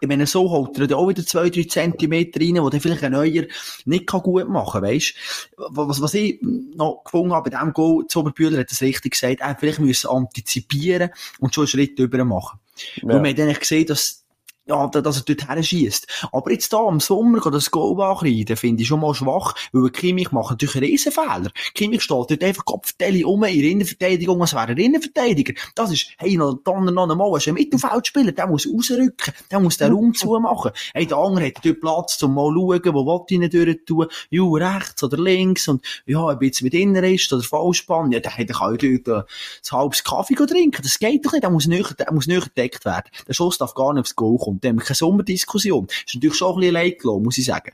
ich 0.00 0.08
meine, 0.08 0.26
so 0.26 0.50
holt 0.50 0.78
er 0.78 0.96
auch 0.96 1.08
wieder 1.08 1.22
2-3 1.22 1.68
Zentimeter 1.68 2.40
rein, 2.40 2.62
wo 2.62 2.70
dann 2.70 2.80
vielleicht 2.80 3.04
ein 3.04 3.12
Neuer 3.12 3.44
nicht 3.84 4.06
kann 4.06 4.20
gut 4.20 4.48
machen 4.48 4.80
kann, 4.80 4.90
weisst? 4.90 5.14
Was, 5.56 6.00
was 6.00 6.14
ich 6.14 6.40
noch 6.42 7.02
gefunden 7.04 7.32
habe 7.32 7.50
bei 7.50 7.56
diesem 7.56 7.72
Goal, 7.72 8.06
Zoberbühler 8.08 8.58
hat 8.58 8.70
es 8.70 8.80
richtig 8.80 9.12
gesagt, 9.12 9.40
er 9.40 9.56
vielleicht 9.56 9.80
müssen 9.80 10.08
antizipieren 10.08 11.10
und 11.40 11.54
schon 11.54 11.62
einen 11.62 11.68
Schritt 11.68 11.98
drüber 11.98 12.24
machen. 12.24 12.58
Ja. 12.96 13.08
wir 13.08 13.16
haben 13.16 13.36
dann 13.36 13.52
gesehen, 13.54 13.86
dass 13.86 14.24
ja, 14.68 14.86
dass 14.86 15.16
er 15.16 15.22
dort 15.22 15.48
her 15.48 15.62
schießt. 15.62 16.28
Aber 16.32 16.52
jetzt 16.52 16.72
da 16.72 16.88
im 16.88 17.00
Sommer 17.00 17.40
das 17.50 17.70
Goal 17.70 18.00
ankreiden, 18.02 18.56
finde 18.56 18.82
ich 18.82 18.88
schon 18.88 19.00
mal 19.00 19.14
schwach, 19.14 19.54
weil 19.72 19.90
Kimmich 19.90 20.30
macht 20.30 20.50
natürlich 20.50 20.76
einen 20.76 20.84
Riesenfehler. 20.86 21.50
Kimmich 21.74 22.02
steht 22.02 22.30
dort 22.30 22.44
einfach 22.44 22.64
Kopfteile 22.64 23.26
um 23.26 23.42
in 23.44 23.60
der 23.60 23.70
Innenverteidigung, 23.70 24.40
als 24.40 24.54
wäre 24.54 24.68
er 24.68 24.78
Innenverteidiger. 24.78 25.54
Das 25.74 25.90
ist, 25.90 26.10
hey, 26.18 26.36
noch, 26.36 26.58
dann 26.64 26.84
noch 26.84 27.08
einmal, 27.08 27.36
ist 27.36 27.48
ein 27.48 27.54
Mittelfeldspieler, 27.54 28.32
der 28.32 28.46
muss 28.46 28.66
rausrücken, 28.66 29.34
der 29.50 29.60
muss 29.60 29.78
den 29.78 29.92
Raum 29.92 30.14
zumachen. 30.14 30.72
Hey, 30.92 31.06
der 31.06 31.16
andere 31.16 31.46
hat 31.46 31.64
dort 31.64 31.80
Platz, 31.80 32.22
um 32.22 32.34
mal 32.34 32.52
schauen, 32.52 32.94
wo 32.94 33.06
will 33.06 33.42
ich 33.42 33.50
durch 33.50 33.78
tun, 33.86 34.06
ja, 34.30 34.42
rechts 34.42 35.02
oder 35.02 35.16
links, 35.16 35.68
und, 35.68 35.82
ja, 36.06 36.26
ein 36.26 36.38
bisschen 36.38 36.66
mit 36.66 36.74
innen 36.74 37.04
ist, 37.04 37.32
oder 37.32 37.42
Vollspann, 37.42 38.12
ja, 38.12 38.20
der, 38.20 38.32
kann 38.32 38.46
ja 38.46 38.98
dort, 38.98 39.08
äh, 39.08 39.12
ein 39.12 39.78
halbes 39.78 40.04
Kaffee 40.04 40.34
trinken, 40.34 40.82
das 40.82 40.98
geht 40.98 41.24
doch 41.24 41.32
nicht, 41.32 41.42
der 41.42 41.50
muss 41.50 41.66
nicht, 41.66 41.98
der 41.98 42.12
muss 42.12 42.26
nicht 42.26 42.54
gedeckt 42.54 42.84
werden. 42.84 43.10
Der 43.26 43.32
Schuss 43.32 43.58
darf 43.58 43.74
gar 43.74 43.92
nicht 43.92 44.02
aufs 44.02 44.16
Goal 44.16 44.38
kommen 44.38 44.57
haben 44.66 44.78
wir 44.78 44.84
keine 44.84 44.96
Sommerdiskussion. 44.96 45.86
Das 45.86 45.96
ist 46.06 46.14
natürlich 46.14 46.36
schon 46.36 46.54
ein 46.54 46.60
bisschen 46.60 46.74
leid 46.74 47.04
muss 47.04 47.38
ich 47.38 47.44
sagen. 47.44 47.72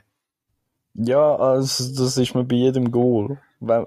Ja, 0.97 1.35
also, 1.35 1.93
das 2.03 2.17
ist 2.17 2.35
mir 2.35 2.45
bei 2.45 2.55
jedem 2.55 2.89
Goal. 2.89 3.37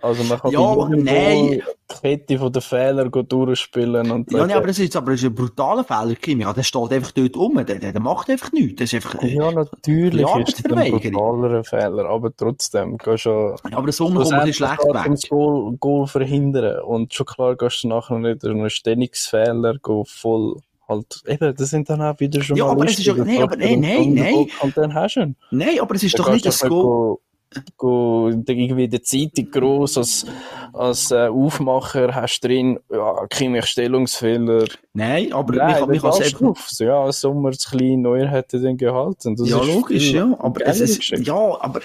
Also 0.02 0.24
man 0.24 0.38
kann 0.40 0.50
ja, 0.50 0.60
bei 0.60 0.88
jedem 0.88 1.04
nein. 1.04 1.46
Goal 1.48 1.62
die 1.90 1.94
Kette 2.00 2.38
von 2.38 2.52
den 2.52 2.62
Fehlern 2.62 3.10
durchspielen 3.10 4.10
und 4.10 4.32
Ja, 4.32 4.46
nee, 4.46 4.52
aber 4.52 4.66
das 4.66 4.78
ist, 4.78 4.96
aber 4.96 5.12
das 5.12 5.22
ist 5.22 5.26
ein 5.26 5.34
brutaler 5.34 5.84
Fehler, 5.84 6.14
Kimi. 6.16 6.42
Ja, 6.42 6.52
der 6.52 6.62
steht 6.62 6.92
einfach 6.92 7.12
dort 7.12 7.36
rum. 7.36 7.64
Der, 7.64 7.78
der, 7.78 8.00
macht 8.00 8.28
einfach 8.28 8.52
nichts. 8.52 8.76
Das 8.76 8.92
ist 8.92 8.94
einfach, 8.94 9.22
äh, 9.22 9.34
ja, 9.34 9.50
natürlich 9.50 10.20
Ja, 10.20 10.38
ist 10.38 10.58
es 10.58 10.64
ein 10.64 10.90
brutaler 10.90 11.64
Fehler, 11.64 12.06
aber 12.06 12.34
trotzdem 12.36 12.98
du 12.98 13.10
ja, 13.70 13.76
aber 13.76 13.92
kommt 13.92 14.32
ein 14.32 14.44
bisschen 14.44 14.52
schlecht 14.52 14.84
weg. 14.84 15.06
das 15.10 15.28
Goal, 15.28 15.76
Goal 15.78 16.06
verhindern 16.06 16.80
und 16.82 17.14
schon 17.14 17.26
klar 17.26 17.56
gehst 17.56 17.84
du 17.84 17.88
nachher 17.88 18.18
nicht 18.18 18.44
einen 18.44 18.68
Stellungsfehler 18.68 19.76
voll 20.04 20.56
halt, 20.88 21.22
eben, 21.26 21.54
das 21.54 21.70
sind 21.70 21.88
dann 21.90 22.00
auch 22.02 22.18
wieder 22.18 22.42
schon 22.42 22.56
Ja, 22.56 22.66
aber 22.66 22.84
es 22.86 22.98
ist 22.98 23.04
ja- 23.06 23.14
nein, 23.14 23.42
aber 23.42 23.56
nein, 23.56 23.80
nein, 23.80 24.14
nein. 24.14 24.46
Und 24.62 24.76
dann 24.76 24.94
hast 24.94 25.16
du 25.16 25.20
ihn. 25.20 25.36
Nein, 25.50 25.80
aber 25.80 25.94
es 25.94 26.02
ist 26.02 26.18
Dann 26.18 26.26
doch 26.26 26.32
nicht 26.32 26.46
das 26.46 26.60
go, 26.60 27.20
go, 27.76 28.28
irgendwie 28.28 28.88
die 28.88 29.00
Zeitung 29.00 29.50
gross 29.50 29.96
als, 29.98 30.26
als 30.72 31.10
äh, 31.10 31.28
Aufmacher 31.28 32.14
hast 32.14 32.40
drin, 32.40 32.78
ja, 32.90 33.26
Kimmich 33.28 33.66
Stellungsfehler. 33.66 34.66
Nein, 34.92 35.32
aber 35.32 35.54
Nein, 35.54 35.84
ich, 35.90 35.96
ich 35.96 36.02
das 36.02 36.16
kann 36.18 36.22
ist 36.26 36.32
es 36.34 36.38
drauf. 36.38 36.66
So, 36.68 36.84
Ja, 36.84 37.12
Sommer 37.12 37.52
zu 37.52 37.70
klein, 37.70 38.02
Neuer 38.02 38.28
hätte 38.28 38.60
den 38.60 38.76
gehalten. 38.76 39.36
Das 39.36 39.48
Ja, 39.48 39.60
ist 39.60 39.66
logisch, 39.66 40.12
ja. 40.12 40.36
Aber 40.38 40.66
es 40.66 40.80
ist, 40.80 41.08
ja, 41.10 41.34
aber 41.60 41.80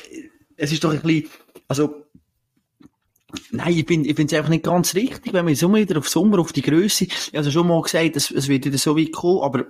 es 0.58 0.72
ist 0.72 0.84
doch 0.84 0.92
ein 0.94 1.02
bisschen, 1.02 1.30
also, 1.68 1.96
nein, 3.52 3.78
ich 3.78 3.86
bin, 3.86 4.06
ich 4.06 4.16
finde 4.16 4.34
es 4.34 4.38
einfach 4.38 4.50
nicht 4.50 4.64
ganz 4.64 4.96
richtig, 4.96 5.34
wenn 5.34 5.46
man 5.46 5.56
so 5.56 5.74
wieder 5.74 5.98
auf 5.98 6.10
Sommer, 6.10 6.40
auf 6.40 6.54
die 6.54 6.62
Größe, 6.62 7.08
habe 7.36 7.52
schon 7.52 7.68
mal 7.68 7.82
gesagt, 7.82 8.16
es, 8.16 8.32
es 8.32 8.48
wird 8.48 8.66
wieder 8.66 8.78
so 8.78 8.98
weit 8.98 9.12
kommen, 9.12 9.42
aber, 9.42 9.66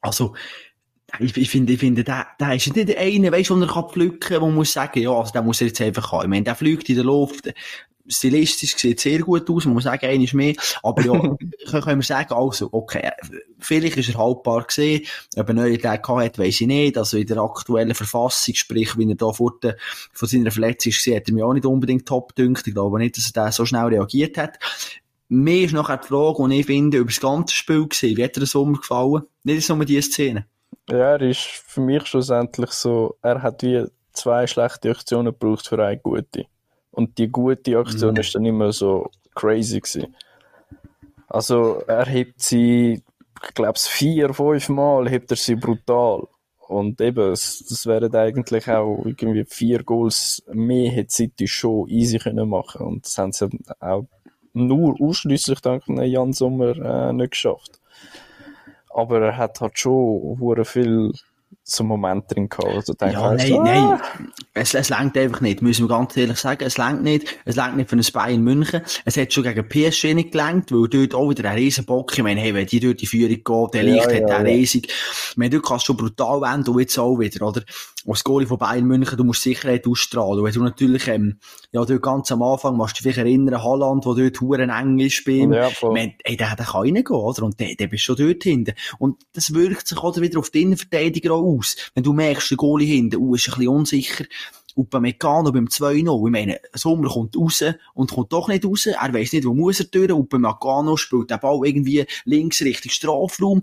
also, 0.00 0.34
ich, 1.20 1.36
ich 1.36 1.50
finde, 1.50 1.72
ich 1.72 1.80
finde, 1.80 2.04
der, 2.04 2.26
der 2.38 2.54
ist 2.54 2.74
nicht 2.74 2.88
der 2.88 2.98
eine, 2.98 3.32
weißt 3.32 3.50
du, 3.50 3.54
den 3.54 3.68
er 3.68 3.72
kann 3.72 3.88
pflücken 3.88 4.40
wo 4.40 4.46
man 4.46 4.54
muss 4.54 4.72
sagen, 4.72 5.00
ja, 5.00 5.10
also, 5.10 5.32
der 5.32 5.42
muss 5.42 5.60
er 5.60 5.68
jetzt 5.68 5.80
einfach 5.80 6.12
haben. 6.12 6.24
Ich 6.24 6.28
meine, 6.28 6.44
der 6.44 6.54
fliegt 6.54 6.88
in 6.88 6.96
der 6.96 7.04
Luft, 7.04 7.52
stilistisch 8.06 8.76
sieht 8.76 9.00
sehr 9.00 9.20
gut 9.20 9.48
aus, 9.48 9.64
man 9.64 9.74
muss 9.74 9.84
sagen, 9.84 10.06
einer 10.06 10.24
ist 10.24 10.34
mehr, 10.34 10.54
aber 10.82 11.04
ja, 11.04 11.12
können 11.80 12.00
wir 12.00 12.04
sagen, 12.04 12.34
also, 12.34 12.68
okay, 12.72 13.10
vielleicht 13.58 13.96
ist 13.96 14.10
er 14.10 14.18
haltbar 14.18 14.64
gesehen, 14.64 15.06
ob 15.36 15.48
er 15.48 15.54
neue 15.54 15.78
Tag 15.78 16.06
hat, 16.08 16.38
weiss 16.38 16.60
ich 16.60 16.66
nicht, 16.66 16.98
also 16.98 17.16
in 17.16 17.26
der 17.26 17.38
aktuellen 17.38 17.94
Verfassung, 17.94 18.54
sprich, 18.54 18.96
wie 18.98 19.08
er 19.08 19.14
da 19.14 19.32
vor 19.32 19.54
der, 19.62 19.76
von 20.12 20.28
seiner 20.28 20.50
Verletzung 20.50 20.92
gesehen 20.92 21.16
hat, 21.16 21.28
er 21.28 21.34
mich 21.34 21.42
auch 21.42 21.54
nicht 21.54 21.66
unbedingt 21.66 22.06
top 22.06 22.32
ich 22.36 22.64
glaube 22.74 22.98
nicht, 22.98 23.16
dass 23.16 23.26
er 23.26 23.32
da 23.32 23.52
so 23.52 23.64
schnell 23.66 23.86
reagiert 23.86 24.38
hat. 24.38 24.58
Mir 25.28 25.64
ist 25.64 25.72
nachher 25.72 25.96
die 25.96 26.08
Frage, 26.08 26.38
und 26.38 26.50
ich 26.50 26.66
finde, 26.66 26.98
über 26.98 27.10
das 27.10 27.20
ganze 27.20 27.54
Spiel 27.54 27.88
gesehen, 27.88 28.16
wie 28.16 28.24
hat 28.24 28.36
er 28.36 28.40
den 28.40 28.46
Sommer 28.46 28.78
gefallen? 28.78 29.22
Nicht 29.44 29.68
nur 29.68 29.84
diese 29.84 30.02
Szene. 30.02 30.46
Ja, 30.90 31.12
er 31.16 31.20
ist 31.22 31.40
für 31.40 31.80
mich 31.80 32.06
schlussendlich 32.06 32.70
so, 32.70 33.16
er 33.22 33.42
hat 33.42 33.62
wie 33.62 33.86
zwei 34.12 34.46
schlechte 34.46 34.90
Aktionen 34.90 35.26
gebraucht 35.32 35.66
für 35.68 35.82
eine 35.84 35.96
gute. 35.98 36.46
Und 36.90 37.16
die 37.18 37.28
gute 37.28 37.78
Aktion 37.78 38.14
Mhm. 38.14 38.20
ist 38.20 38.34
dann 38.34 38.44
immer 38.44 38.72
so 38.72 39.10
crazy 39.34 39.80
gewesen. 39.80 40.14
Also, 41.28 41.82
er 41.86 42.04
hebt 42.06 42.42
sie, 42.42 43.02
ich 43.42 43.54
glaube, 43.54 43.78
vier, 43.78 44.34
fünf 44.34 44.68
Mal 44.68 45.08
hebt 45.08 45.30
er 45.30 45.36
sie 45.36 45.54
brutal. 45.54 46.26
Und 46.68 47.00
eben, 47.00 47.32
es- 47.32 47.64
das 47.68 47.86
wären 47.86 48.14
eigentlich 48.14 48.68
auch 48.68 49.02
irgendwie 49.04 49.44
vier 49.44 49.82
Goals 49.82 50.42
mehr, 50.52 50.90
hätte 50.90 51.10
City 51.10 51.46
schon 51.48 51.88
easy 51.88 52.18
können 52.18 52.48
machen. 52.48 52.86
Und 52.86 53.06
das 53.06 53.16
haben 53.18 53.32
sie 53.32 53.48
auch 53.80 54.06
nur 54.52 55.00
ausschließlich 55.00 55.60
dank 55.60 55.84
Jan 55.88 56.32
Sommer 56.34 56.76
äh, 56.76 57.12
nicht 57.12 57.30
geschafft. 57.32 57.80
Aber 58.94 59.20
er 59.20 59.36
hat 59.36 59.60
halt 59.60 59.78
schon 59.78 60.38
hure 60.38 60.64
viel 60.64 61.12
zum 61.64 61.86
Moment 61.86 62.24
drin 62.28 62.48
gehabt. 62.48 62.74
Also 62.74 62.94
Ja, 63.00 63.34
ich 63.34 63.38
nein, 63.38 63.48
so, 63.48 63.62
nein. 63.62 63.84
ah, 63.84 64.00
Es, 64.54 64.74
es 64.74 64.88
längt 64.88 65.16
einfach 65.16 65.40
nicht, 65.40 65.62
müssen 65.62 65.88
wir 65.88 65.96
ganz 65.96 66.16
ehrlich 66.16 66.38
sagen. 66.38 66.64
Es 66.64 66.76
längt 66.76 67.02
nicht. 67.02 67.26
Es 67.44 67.56
längt 67.56 67.76
nicht 67.76 67.88
für 67.88 67.96
ein 67.96 68.04
Bayern 68.12 68.42
München. 68.42 68.82
Es 69.04 69.16
hat 69.16 69.32
schon 69.32 69.44
gegen 69.44 69.68
PSG 69.68 70.14
nicht 70.14 70.32
gelangt, 70.32 70.72
weil 70.72 70.88
dort 70.88 71.14
auch 71.14 71.30
wieder 71.30 71.48
ein 71.48 71.56
riesen 71.56 71.84
Bock, 71.84 72.12
ich 72.16 72.22
meine, 72.22 72.40
hey, 72.40 72.52
wenn 72.54 72.66
die 72.66 72.80
dort 72.80 73.00
die 73.00 73.06
Führung 73.06 73.28
geht, 73.44 73.74
der 73.74 73.82
Licht 73.84 74.06
hat 74.06 74.12
ja, 74.12 74.26
der 74.26 74.38
ja. 74.38 74.54
riesig. 74.54 74.88
Ich 74.88 75.36
meine, 75.36 75.50
dort 75.50 75.64
kannst 75.66 75.84
du 75.84 75.92
schon 75.92 75.96
brutal 75.98 76.40
wenden 76.40 76.70
und 76.70 76.80
jetzt 76.80 76.98
auch 76.98 77.18
wieder, 77.18 77.46
oder? 77.46 77.62
Als 78.04 78.24
Goalie 78.24 78.48
von 78.48 78.58
Bayern 78.58 78.84
München, 78.84 79.16
du 79.16 79.22
musst 79.22 79.42
Sicherheit 79.42 79.86
ausstrahlen. 79.86 80.42
Wenn 80.42 80.52
du 80.52 80.64
natürlich, 80.64 81.06
ähm, 81.06 81.38
ja, 81.70 81.84
dort 81.84 82.02
ganz 82.02 82.32
am 82.32 82.42
Anfang, 82.42 82.76
machst 82.76 82.98
du 82.98 83.04
dich 83.04 83.16
erinnern, 83.16 83.62
Holland, 83.62 84.04
wo 84.04 84.14
dort 84.14 84.40
huren 84.40 84.70
eng 84.70 84.98
ist 84.98 85.24
bei 85.24 85.32
ihm. 85.32 85.52
Ja, 85.52 85.68
Ich 85.68 85.78
voll. 85.78 85.92
meine, 85.92 86.14
ey, 86.24 86.36
der, 86.36 86.56
der 86.56 86.66
kann 86.66 86.80
reingehen, 86.80 87.06
oder? 87.06 87.44
Und 87.44 87.60
der, 87.60 87.76
der 87.76 87.86
bist 87.86 88.02
schon 88.02 88.16
dort 88.16 88.42
hinten. 88.42 88.74
Und 88.98 89.22
das 89.34 89.54
wirkt 89.54 89.86
sich 89.86 90.02
oder 90.02 90.20
wieder 90.20 90.40
auf 90.40 90.50
die 90.50 90.62
Innenverteidiger 90.62 91.32
auch 91.32 91.51
aus. 91.58 91.76
Wenn 91.94 92.04
du 92.04 92.12
merkst, 92.12 92.50
der 92.50 92.56
Goalie 92.56 92.86
hinten, 92.86 93.16
uh, 93.16 93.34
ist 93.34 93.48
ein 93.48 93.54
bisschen 93.54 93.68
unsicher. 93.68 94.24
Upamecano 94.76 95.52
beim 95.52 95.66
2-0. 95.66 96.26
Ich 96.26 96.32
meine, 96.32 96.60
Sommer 96.74 97.08
kommt 97.08 97.36
raus 97.36 97.62
und 97.94 98.10
kommt 98.10 98.32
doch 98.32 98.48
nicht 98.48 98.64
raus. 98.64 98.86
Er 98.86 99.12
weiss 99.12 99.32
nicht, 99.32 99.44
wo 99.44 99.54
muss 99.54 99.80
er 99.80 99.86
durch. 99.86 100.10
Upamecano 100.10 100.96
spielt 100.96 101.30
den 101.30 101.40
Ball 101.40 101.60
irgendwie 101.64 102.06
links 102.24 102.62
Richtung 102.62 102.90
Strafraum. 102.90 103.62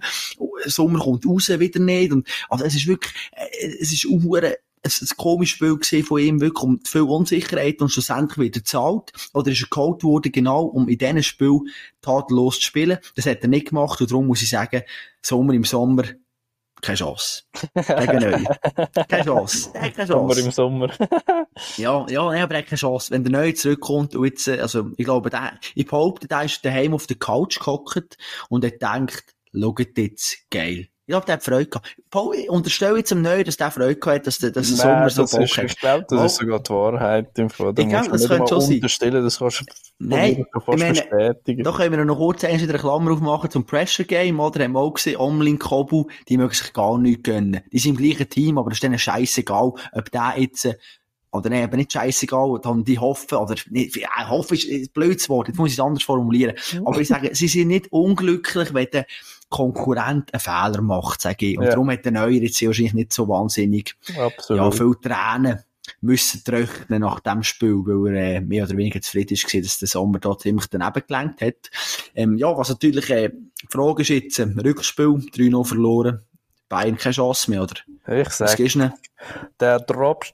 Sommer 0.66 1.00
kommt 1.00 1.26
raus, 1.26 1.50
wieder 1.50 1.80
nicht. 1.80 2.12
Und, 2.12 2.28
also 2.50 2.66
es 2.66 2.76
ist 2.76 2.88
wirklich, 2.88 3.14
äh, 3.32 3.78
es 3.80 3.92
ist 3.92 4.06
auch 4.06 4.36
ein, 4.36 4.54
ein 4.84 5.08
komisches 5.18 5.56
Spiel 5.56 6.04
von 6.04 6.20
ihm, 6.20 6.42
wirklich 6.42 6.64
um 6.64 6.80
viel 6.86 7.02
Unsicherheit 7.02 7.82
und 7.82 7.90
schlussendlich 7.90 8.38
wieder 8.38 8.64
zahlt. 8.64 9.12
Oder 9.34 9.52
ist 9.52 9.62
er 9.62 9.68
geholt 9.70 10.04
worden, 10.04 10.32
genau, 10.32 10.64
um 10.64 10.88
in 10.88 10.98
diesem 10.98 11.24
Spiel 11.24 11.60
tadellos 12.02 12.56
zu 12.56 12.62
spielen. 12.62 12.98
Das 13.16 13.26
hat 13.26 13.42
er 13.42 13.50
nicht 13.50 13.70
gemacht 13.70 14.00
und 14.00 14.12
darum 14.12 14.28
muss 14.28 14.42
ich 14.42 14.50
sagen, 14.50 14.84
Sommer 15.22 15.54
im 15.54 15.66
Sommer, 15.66 16.04
keine 16.82 16.98
Chance. 16.98 17.44
Gegen 17.74 18.20
Neu. 18.20 18.44
Keine 19.08 19.26
Chance. 19.26 19.74
Hat 19.74 19.96
keine 19.96 20.08
Sommer 20.08 20.34
Chance. 20.34 20.46
im 20.46 20.52
Sommer. 20.52 20.94
Ja, 21.78 22.06
ja, 22.10 22.32
nee, 22.32 22.40
aber 22.40 22.56
er 22.56 22.60
hat 22.60 22.68
keine 22.68 22.78
Chance. 22.78 23.12
Wenn 23.12 23.24
der 23.24 23.32
Neue 23.34 23.54
zurückkommt 23.54 24.16
und 24.16 24.26
jetzt, 24.26 24.48
also, 24.48 24.92
ich 24.96 25.06
glaube, 25.06 25.30
der, 25.30 25.60
ich 25.76 25.86
behaupte, 25.86 26.28
der 26.28 26.44
ist 26.44 26.64
daheim 26.64 26.94
auf 26.94 27.08
der 27.08 27.18
Couch 27.18 27.60
gehockt 27.60 28.18
und 28.50 28.64
er 28.64 28.72
denkt, 28.72 29.36
schaut 29.54 29.98
jetzt, 29.98 30.50
geil. 30.50 30.88
Ich 31.10 31.12
glaube, 31.12 31.26
der 31.26 31.34
hat 31.38 31.44
Freude 31.44 31.66
gehabt. 31.66 31.96
Paul, 32.12 32.36
ich 32.36 32.48
unterstelle 32.52 32.98
jetzt 32.98 33.10
dem 33.10 33.24
Neuen, 33.24 33.44
dass 33.44 33.58
der 33.58 33.72
Freude 33.72 33.96
gehabt 33.96 34.20
hat, 34.20 34.28
dass 34.28 34.38
der, 34.38 34.52
dass 34.52 34.68
der 34.68 34.78
Sommer 34.78 35.10
so 35.10 35.24
Bock 35.26 35.58
hat. 35.58 35.64
ich 35.66 35.80
glaube, 35.80 36.06
das 36.08 36.22
Oh. 36.22 36.26
ist 36.26 36.36
sogar 36.36 36.60
die 36.60 36.70
Wahrheit 36.70 37.40
im 37.40 37.50
Fall. 37.50 37.74
Da 37.74 37.82
Ich 37.82 37.88
musst 37.88 38.04
glaub, 38.04 38.06
du 38.06 38.12
das 38.12 38.20
nicht 38.22 38.30
könnte 38.30 38.42
mal 38.44 38.48
schon 38.48 38.62
sein. 38.62 38.76
unterstellen, 38.76 39.24
das 39.24 39.40
kannst 39.40 39.60
du 39.62 39.66
Nein, 39.98 40.46
fast 40.54 40.68
ich 40.68 40.78
meine, 40.78 40.94
bestätigen. 40.94 41.64
Da 41.64 41.72
können 41.72 41.98
wir 41.98 42.06
noch 42.06 42.16
kurz 42.18 42.44
eins 42.44 42.62
wieder 42.62 42.74
eine 42.74 42.80
Klammer 42.80 43.12
aufmachen 43.12 43.50
zum 43.50 43.66
Pressure 43.66 44.06
Game, 44.06 44.40
oder? 44.40 44.64
Haben 44.64 44.74
wir 44.74 44.80
auch 44.82 44.94
gesehen, 44.94 45.18
Omlin, 45.18 45.58
Kobu, 45.58 46.06
die 46.28 46.38
mögen 46.38 46.54
sich 46.54 46.74
gar 46.74 47.00
nicht 47.00 47.24
gönnen. 47.24 47.62
Die 47.72 47.80
sind 47.80 48.00
im 48.00 48.06
gleichen 48.06 48.30
Team, 48.30 48.60
aber 48.60 48.70
es 48.70 48.76
ist 48.78 48.84
denen 48.84 49.00
scheissegal, 49.00 49.74
ob 49.92 50.12
der 50.12 50.36
jetzt, 50.38 50.66
äh, 50.66 50.76
oder 51.32 51.50
nein, 51.50 51.64
aber 51.64 51.78
nicht 51.78 51.92
scheissegal, 51.92 52.60
dann 52.62 52.84
die 52.84 53.00
hoffen, 53.00 53.40
oder 53.40 53.56
nicht, 53.72 53.96
ja, 53.96 54.30
hoffen 54.30 54.54
ist 54.54 54.70
ein 54.70 54.88
blödes 54.94 55.28
Wort, 55.28 55.48
jetzt 55.48 55.58
muss 55.58 55.70
ich 55.70 55.74
es 55.74 55.80
anders 55.80 56.04
formulieren. 56.04 56.54
Aber 56.86 57.02
ich 57.02 57.08
sage, 57.08 57.34
sie 57.34 57.48
sind 57.48 57.70
nicht 57.70 57.92
unglücklich, 57.92 58.76
wenn 58.76 58.88
der 58.94 59.08
Konkurrent 59.50 60.34
einen 60.34 60.40
Fehler 60.40 60.82
macht, 60.82 61.22
sage 61.22 61.48
ich. 61.48 61.58
Und 61.58 61.66
Ja. 61.66 61.72
darum 61.72 61.90
hat 61.92 62.06
der 62.06 62.12
Neue 62.12 62.40
jetzt 62.42 62.62
wahrscheinlich 62.66 62.94
nicht 62.94 63.14
so 63.14 63.28
wahnsinnig 63.28 63.96
Absolut. 64.16 64.62
ja, 64.62 64.72
viel 64.72 64.96
Tränen 65.02 65.60
müssen 66.02 66.44
trocknen 66.44 67.02
nach 67.02 67.20
dem 67.20 67.42
Spiel, 67.44 67.82
weil 67.86 68.16
er 68.16 68.36
äh, 68.36 68.42
mehr 68.42 68.64
oder 68.66 68.78
weniger 68.78 69.02
zufrieden 69.02 69.34
ist, 69.34 69.52
dass 69.54 69.80
der 69.80 69.88
Sommer 69.88 70.20
da 70.20 70.38
ziemlich 70.38 70.68
daneben 70.68 71.04
gelenkt 71.08 71.42
hat. 71.42 71.72
Ähm, 72.16 72.38
ja, 72.38 72.56
was 72.56 72.70
natürlich 72.70 73.10
äh, 73.10 73.30
die 73.30 73.68
Frage 73.70 74.04
ist 74.04 74.10
jetzt, 74.10 74.40
ähm, 74.40 74.60
Rückspiel, 74.60 75.08
3-0 75.34 75.66
verloren, 75.66 76.22
Bayern 76.70 76.98
keine 76.98 77.14
Chance 77.14 77.50
mehr, 77.50 77.64
oder? 77.64 77.76
ich 78.22 78.30
sag, 78.30 78.58
der 79.60 79.80
Drop, 79.80 80.26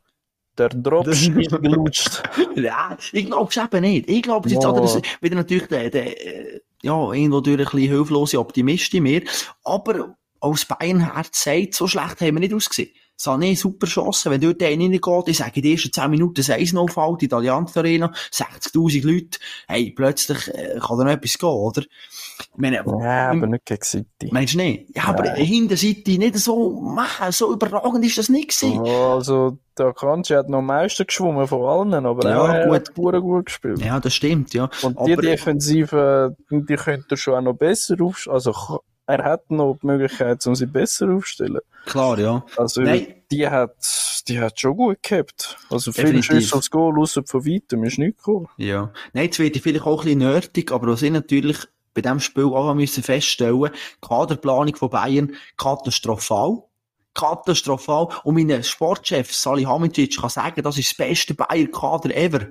der 0.57 0.70
Drop 0.70 1.07
ist 1.07 1.32
gelutscht. 1.32 2.22
Ja, 2.55 2.97
ich 3.11 3.26
glaube 3.26 3.49
es 3.49 3.57
eben 3.57 3.82
nicht. 3.82 4.09
Ich 4.09 4.22
glaube, 4.22 4.47
es 4.47 4.53
Ja. 4.53 4.70
oder 4.70 5.01
wieder 5.22 5.36
natürlich 5.36 5.68
der, 5.68 5.89
der, 5.89 6.55
äh, 6.55 6.61
ja, 6.86 7.11
irgendwo 7.11 7.41
durch 7.41 7.59
ein 7.59 7.65
bisschen 7.65 7.89
hilflose 7.89 8.39
Optimist 8.39 8.93
in 8.93 9.03
mir. 9.03 9.23
Aber 9.63 10.15
aus 10.39 10.65
Bayern 10.65 11.13
Herz 11.13 11.43
sagt, 11.43 11.73
so 11.73 11.88
schlecht 11.88 12.21
haben 12.21 12.36
wir 12.36 12.39
nicht 12.39 12.53
ausgesehen. 12.53 12.91
Sané 13.18 13.55
super 13.55 13.88
Chance, 13.88 14.30
wenn 14.30 14.41
dort 14.41 14.61
einer 14.61 14.84
reingeht, 14.84 15.28
ich 15.30 15.38
sage, 15.38 15.51
in 15.55 15.61
den 15.61 15.72
ersten 15.74 15.93
10 15.93 16.11
Minuten 16.11 16.41
1-0 16.41 16.91
fällt, 16.91 17.22
die 17.22 17.34
Allianz 17.34 17.76
Arena, 17.78 18.11
60.000 18.32 19.05
Leute, 19.05 19.39
hey, 19.68 19.91
plötzlich 19.95 20.47
äh, 20.53 20.80
kann 20.86 20.97
da 20.97 21.03
noch 21.05 21.11
etwas 21.11 21.38
gehen, 21.38 21.49
oder? 21.49 21.84
Meine, 22.57 22.84
Ja, 22.86 23.32
aber 23.32 23.47
nicht 23.47 23.66
gegen 23.66 23.84
City. 23.84 24.30
meinst 24.32 24.53
du 24.53 24.57
nicht? 24.57 24.95
Ja, 24.95 25.05
aber 25.05 25.30
hinter 25.32 25.78
Seite 25.78 26.18
nicht 26.18 26.36
so, 26.38 26.82
man, 26.82 27.07
so 27.32 27.53
überragend 27.53 28.03
ist 28.05 28.18
das 28.18 28.28
nicht 28.30 28.49
gewesen. 28.59 28.80
Also, 28.82 29.57
der 29.78 29.93
Kanji 29.93 30.34
hat 30.36 30.49
noch 30.49 30.57
am 30.59 30.66
meisten 30.66 31.05
geschwommen 31.07 31.47
von 31.47 31.93
allen, 31.93 32.05
aber 32.05 32.30
Ja, 32.30 32.41
auch 32.41 32.47
er 32.49 32.66
gut. 32.66 32.74
hat 32.76 32.93
pure 32.93 33.22
gut 33.22 33.45
gespielt. 33.45 33.80
Ja, 33.82 33.99
das 33.99 34.13
stimmt, 34.13 34.53
ja. 34.53 34.70
Und 34.82 34.97
aber, 34.97 35.07
die 35.07 35.16
Defensive, 35.16 36.36
die 36.49 36.76
könnte 36.76 37.16
schon 37.18 37.36
auch 37.36 37.41
noch 37.41 37.53
besser 37.57 37.95
aufstellen. 38.01 38.34
Also, 38.36 38.53
er 39.08 39.24
hat 39.24 39.51
noch 39.51 39.78
die 39.82 39.88
Möglichkeit, 39.88 40.45
um 40.47 40.56
sie 40.56 40.66
besser 40.66 41.10
aufzustellen. 41.10 41.62
klar, 41.86 42.18
ja. 42.20 42.45
Also, 42.58 42.82
Nein. 42.82 43.16
die 43.32 43.47
hat, 43.47 43.76
die 44.28 44.39
hat 44.39 44.60
schon 44.60 44.76
gut 44.76 45.03
gehabt. 45.03 45.58
Also, 45.70 45.91
viele. 45.91 46.24
Schüsse 46.24 46.56
aufs 46.56 46.72
Goal, 46.72 46.95
raus 46.95 47.20
von 47.26 47.45
weitem, 47.45 47.84
ist 47.84 47.99
nicht 47.99 48.18
gekommen. 48.18 48.47
Ja. 48.58 48.91
Nein, 49.14 49.26
jetzt 49.26 49.39
ich 49.39 49.62
vielleicht 49.62 49.86
auch 49.86 49.99
ein 49.99 50.06
bisschen 50.06 50.20
nerdig, 50.20 50.72
aber 50.72 50.88
was 50.88 51.01
ich 51.01 51.12
natürlich 51.12 51.58
bei 51.93 52.01
diesem 52.01 52.20
Spiel 52.20 52.45
auch 52.45 52.74
müssen 52.74 53.03
feststellen, 53.03 53.70
die 53.72 54.08
Kaderplanung 54.08 54.76
von 54.76 54.89
Bayern 54.89 55.36
katastrophal. 55.58 56.64
Katastrophal. 57.14 58.10
Und 58.24 58.36
mein 58.36 58.64
Sportchef 58.64 59.34
Sali 59.34 59.64
Hamicic 59.64 60.20
kann 60.20 60.30
sagen, 60.30 60.62
das 60.62 60.78
ist 60.78 60.91
das 60.91 60.97
beste 60.97 61.34
Bayern-Kader 61.34 62.16
ever. 62.16 62.47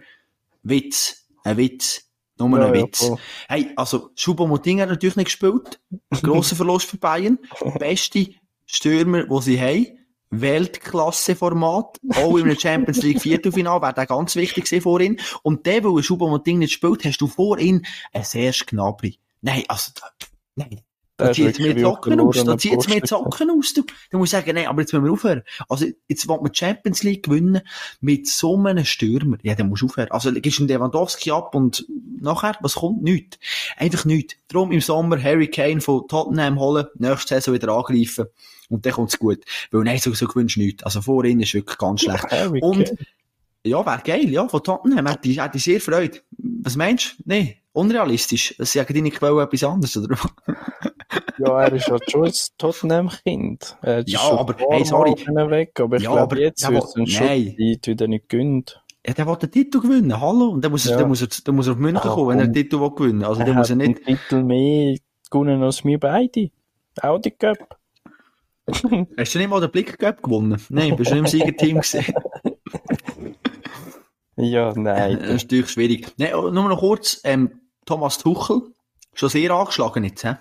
Witz. 0.63 1.27
Ein 1.45 1.59
Witz. 1.59 2.04
Nur 2.39 2.59
Ja, 2.59 2.67
ein 2.67 2.75
ja, 2.75 2.83
Witz. 2.83 2.99
voll. 2.99 3.19
hey, 3.49 3.71
also, 3.77 4.11
Choupo-Moting 4.17 4.81
hat 4.81 4.89
natürlich 4.89 5.17
nicht 5.17 5.27
gespielt. 5.27 5.81
Grosser 6.23 6.57
Verlust 6.57 6.87
für 6.91 6.99
Bayern. 6.99 7.39
Beste 7.79 8.29
Stürmer, 8.67 9.25
die 9.25 9.43
sie 9.43 9.61
haben. 9.61 9.87
Weltklasse-Format. 10.31 12.01
Auch 12.17 12.37
in 12.37 12.45
einem 12.45 12.59
Champions 12.59 13.03
League 13.03 13.21
Viertelfinale 13.21 13.81
wäre 13.83 13.95
der 13.95 14.07
ganz 14.07 14.35
wichtig 14.37 14.65
gewesen 14.65 14.83
vor 14.83 15.01
ihm. 15.01 15.19
Und 15.43 15.67
der, 15.67 15.85
weil 15.85 16.03
Choupo-Moting 16.03 16.59
nicht 16.59 16.73
spielt, 16.73 17.05
hast 17.05 17.19
du 17.21 17.27
vor 17.29 17.59
ihm 17.59 17.85
einen 18.13 18.25
sehr 18.25 18.53
Gnabry. 18.53 19.19
Nein, 19.43 19.65
also, 19.69 19.93
nein. 20.57 20.81
Da 21.17 21.27
Der 21.27 21.31
ist 21.31 21.57
zieht 21.57 21.61
mir 21.61 21.75
die 21.75 21.83
Socken 21.83 22.19
aus. 22.19 22.43
Da 22.45 22.59
zieht 22.59 22.89
mir 22.89 23.01
die. 23.01 23.07
Socken 23.07 23.51
aus. 23.51 23.73
Du, 23.73 23.85
du 24.11 24.19
musst 24.19 24.33
sagen, 24.33 24.53
nein, 24.55 24.67
aber 24.67 24.81
jetzt 24.81 24.93
müssen 24.93 25.05
wir 25.05 25.13
aufhören. 25.13 25.43
Also, 25.69 25.87
jetzt 26.09 26.27
wollen 26.27 26.43
wir 26.43 26.51
die 26.51 26.59
Champions 26.59 27.05
League 27.05 27.25
gewinnen 27.25 27.61
mit 28.01 28.27
so 28.27 28.57
einem 28.57 28.85
Stürmer. 28.85 29.37
Ja, 29.43 29.55
dann 29.55 29.69
musst 29.69 29.83
du 29.83 29.87
aufhören. 29.87 30.11
Also, 30.11 30.33
gibst 30.33 30.59
du 30.59 30.65
Lewandowski 30.65 31.31
ab 31.31 31.55
und 31.55 31.87
nachher, 32.21 32.57
was 32.63 32.75
kommt? 32.75 33.03
Nichts. 33.05 33.39
Einfach 33.77 34.05
nichts. 34.05 34.35
Darum 34.49 34.73
im 34.73 34.81
Sommer 34.81 35.23
Harry 35.23 35.49
Kane 35.49 35.81
von 35.81 36.09
Tottenham 36.09 36.59
holen, 36.59 36.87
nächste 36.97 37.35
Saison 37.35 37.55
wieder 37.55 37.69
angreifen. 37.69 38.27
Und 38.69 38.85
dann 38.85 38.93
kommt's 38.95 39.19
gut. 39.19 39.45
Weil 39.71 39.85
nein, 39.85 39.99
so, 39.99 40.13
so 40.15 40.27
gewünscht 40.27 40.57
nichts. 40.57 40.83
Also, 40.83 41.01
vorhin 41.01 41.41
ist 41.41 41.55
wirklich 41.55 41.79
ganz 41.79 42.01
schlecht. 42.01 42.25
Harry 42.33 42.61
Und, 42.61 42.87
Kane. 42.87 42.99
Ja, 43.65 43.85
wäre 43.85 44.01
geil, 44.05 44.29
ja, 44.31 44.47
von 44.49 44.63
Tottenham. 44.63 45.07
Hätte 45.07 45.29
ich, 45.29 45.41
hätte 45.41 45.57
ich 45.59 45.65
sehr 45.65 45.81
Freude. 45.81 46.19
Was 46.63 46.77
meinst 46.77 47.17
du? 47.19 47.23
Nee, 47.27 47.57
unrealistisch. 47.73 48.55
Das 48.59 48.73
sagen 48.73 48.93
deine 48.95 49.11
Quellen 49.11 49.39
etwas 49.41 49.65
anderes, 49.65 49.97
oder? 49.97 50.17
Ja, 51.39 51.63
er 51.63 51.73
ist 51.73 51.89
halt 51.91 52.09
schon 52.11 52.25
ein 52.27 52.33
Tottenham-Kind. 52.59 53.77
Ja, 54.07 54.21
aber, 54.31 54.57
ein 54.57 54.65
hey, 54.71 54.85
sorry. 54.85 55.11
Weg, 55.51 55.79
aber 55.81 55.97
ich 55.97 56.05
Ja, 56.05 56.11
glaube, 56.13 56.23
aber 56.23 56.39
jetzt 56.41 56.69
wird 56.69 56.85
es 56.85 56.95
will- 56.97 57.05
nein. 57.27 57.55
die 57.59 57.81
Zeit 57.81 57.87
wieder 57.89 58.07
nicht 58.09 58.29
gönnt. 58.29 58.81
Ja, 59.07 59.15
der 59.15 59.27
will 59.27 59.37
den 59.37 59.51
Titel 59.51 59.81
gewinnen, 59.81 60.21
hallo. 60.21 60.49
Und 60.51 60.65
dann 60.65 60.71
muss 60.71 60.85
Ja. 60.85 60.97
dann 60.97 61.09
muss 61.09 61.23
er, 61.23 61.29
dann 61.45 61.57
muss 61.57 61.67
er 61.67 61.73
auf 61.73 61.79
München 61.79 62.09
Ah, 62.09 62.15
kommen, 62.15 62.29
wenn 62.31 62.39
er 62.39 62.47
den 62.47 62.55
Titel 62.55 62.81
will 62.81 62.91
gewinnen 62.95 63.25
Also, 63.25 63.43
er 63.43 63.53
muss 63.53 63.69
er 63.71 63.77
nicht, 63.77 63.99
den 63.99 64.17
Titel 64.17 64.43
mehr 64.45 64.97
gewonnen 65.31 65.63
als 65.63 65.85
wir 65.85 65.99
beide. 65.99 66.51
Audi 67.03 67.31
Cup. 67.33 67.79
hast 68.69 68.85
du 69.35 69.39
nicht 69.39 69.51
mal 69.51 69.61
den 69.61 69.71
Blick 69.71 69.99
gewonnen? 69.99 70.61
Nein, 70.71 70.97
bist 70.97 71.11
du 71.11 71.15
nicht 71.21 71.25
im 71.25 71.27
Siegerteam 71.41 71.81
gewesen. 71.81 72.15
Ja, 74.45 74.73
nein. 74.75 75.19
Das 75.19 75.29
ist 75.29 75.43
natürlich 75.45 75.71
schwierig. 75.71 76.13
Nein, 76.17 76.35
oh, 76.35 76.51
nur 76.51 76.69
noch 76.69 76.81
kurz, 76.81 77.21
ähm, 77.25 77.61
Thomas 77.85 78.19
Tuchel, 78.19 78.63
schon 79.13 79.29
sehr 79.29 79.51
angeschlagen 79.51 80.05
jetzt, 80.05 80.25
hä? 80.25 80.37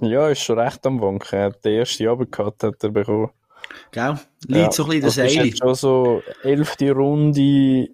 Ja, 0.00 0.28
ist 0.28 0.42
schon 0.42 0.58
recht 0.58 0.86
am 0.86 1.00
Wanken. 1.00 1.38
Er 1.38 1.46
hat 1.46 1.64
Den 1.64 1.80
ersten 1.80 2.04
Jabbercut 2.04 2.62
hat 2.62 2.82
er 2.82 2.90
bekommen. 2.90 3.30
Gell? 3.90 4.18
Liegt 4.46 4.72
so 4.72 4.84
ein 4.84 4.90
bisschen 4.90 4.94
in 4.94 5.00
der 5.00 5.00
das 5.00 5.16
ist 5.18 5.34
jetzt 5.34 5.58
schon 5.58 5.74
so 5.74 6.22
elfte 6.42 6.92
Runde, 6.92 7.88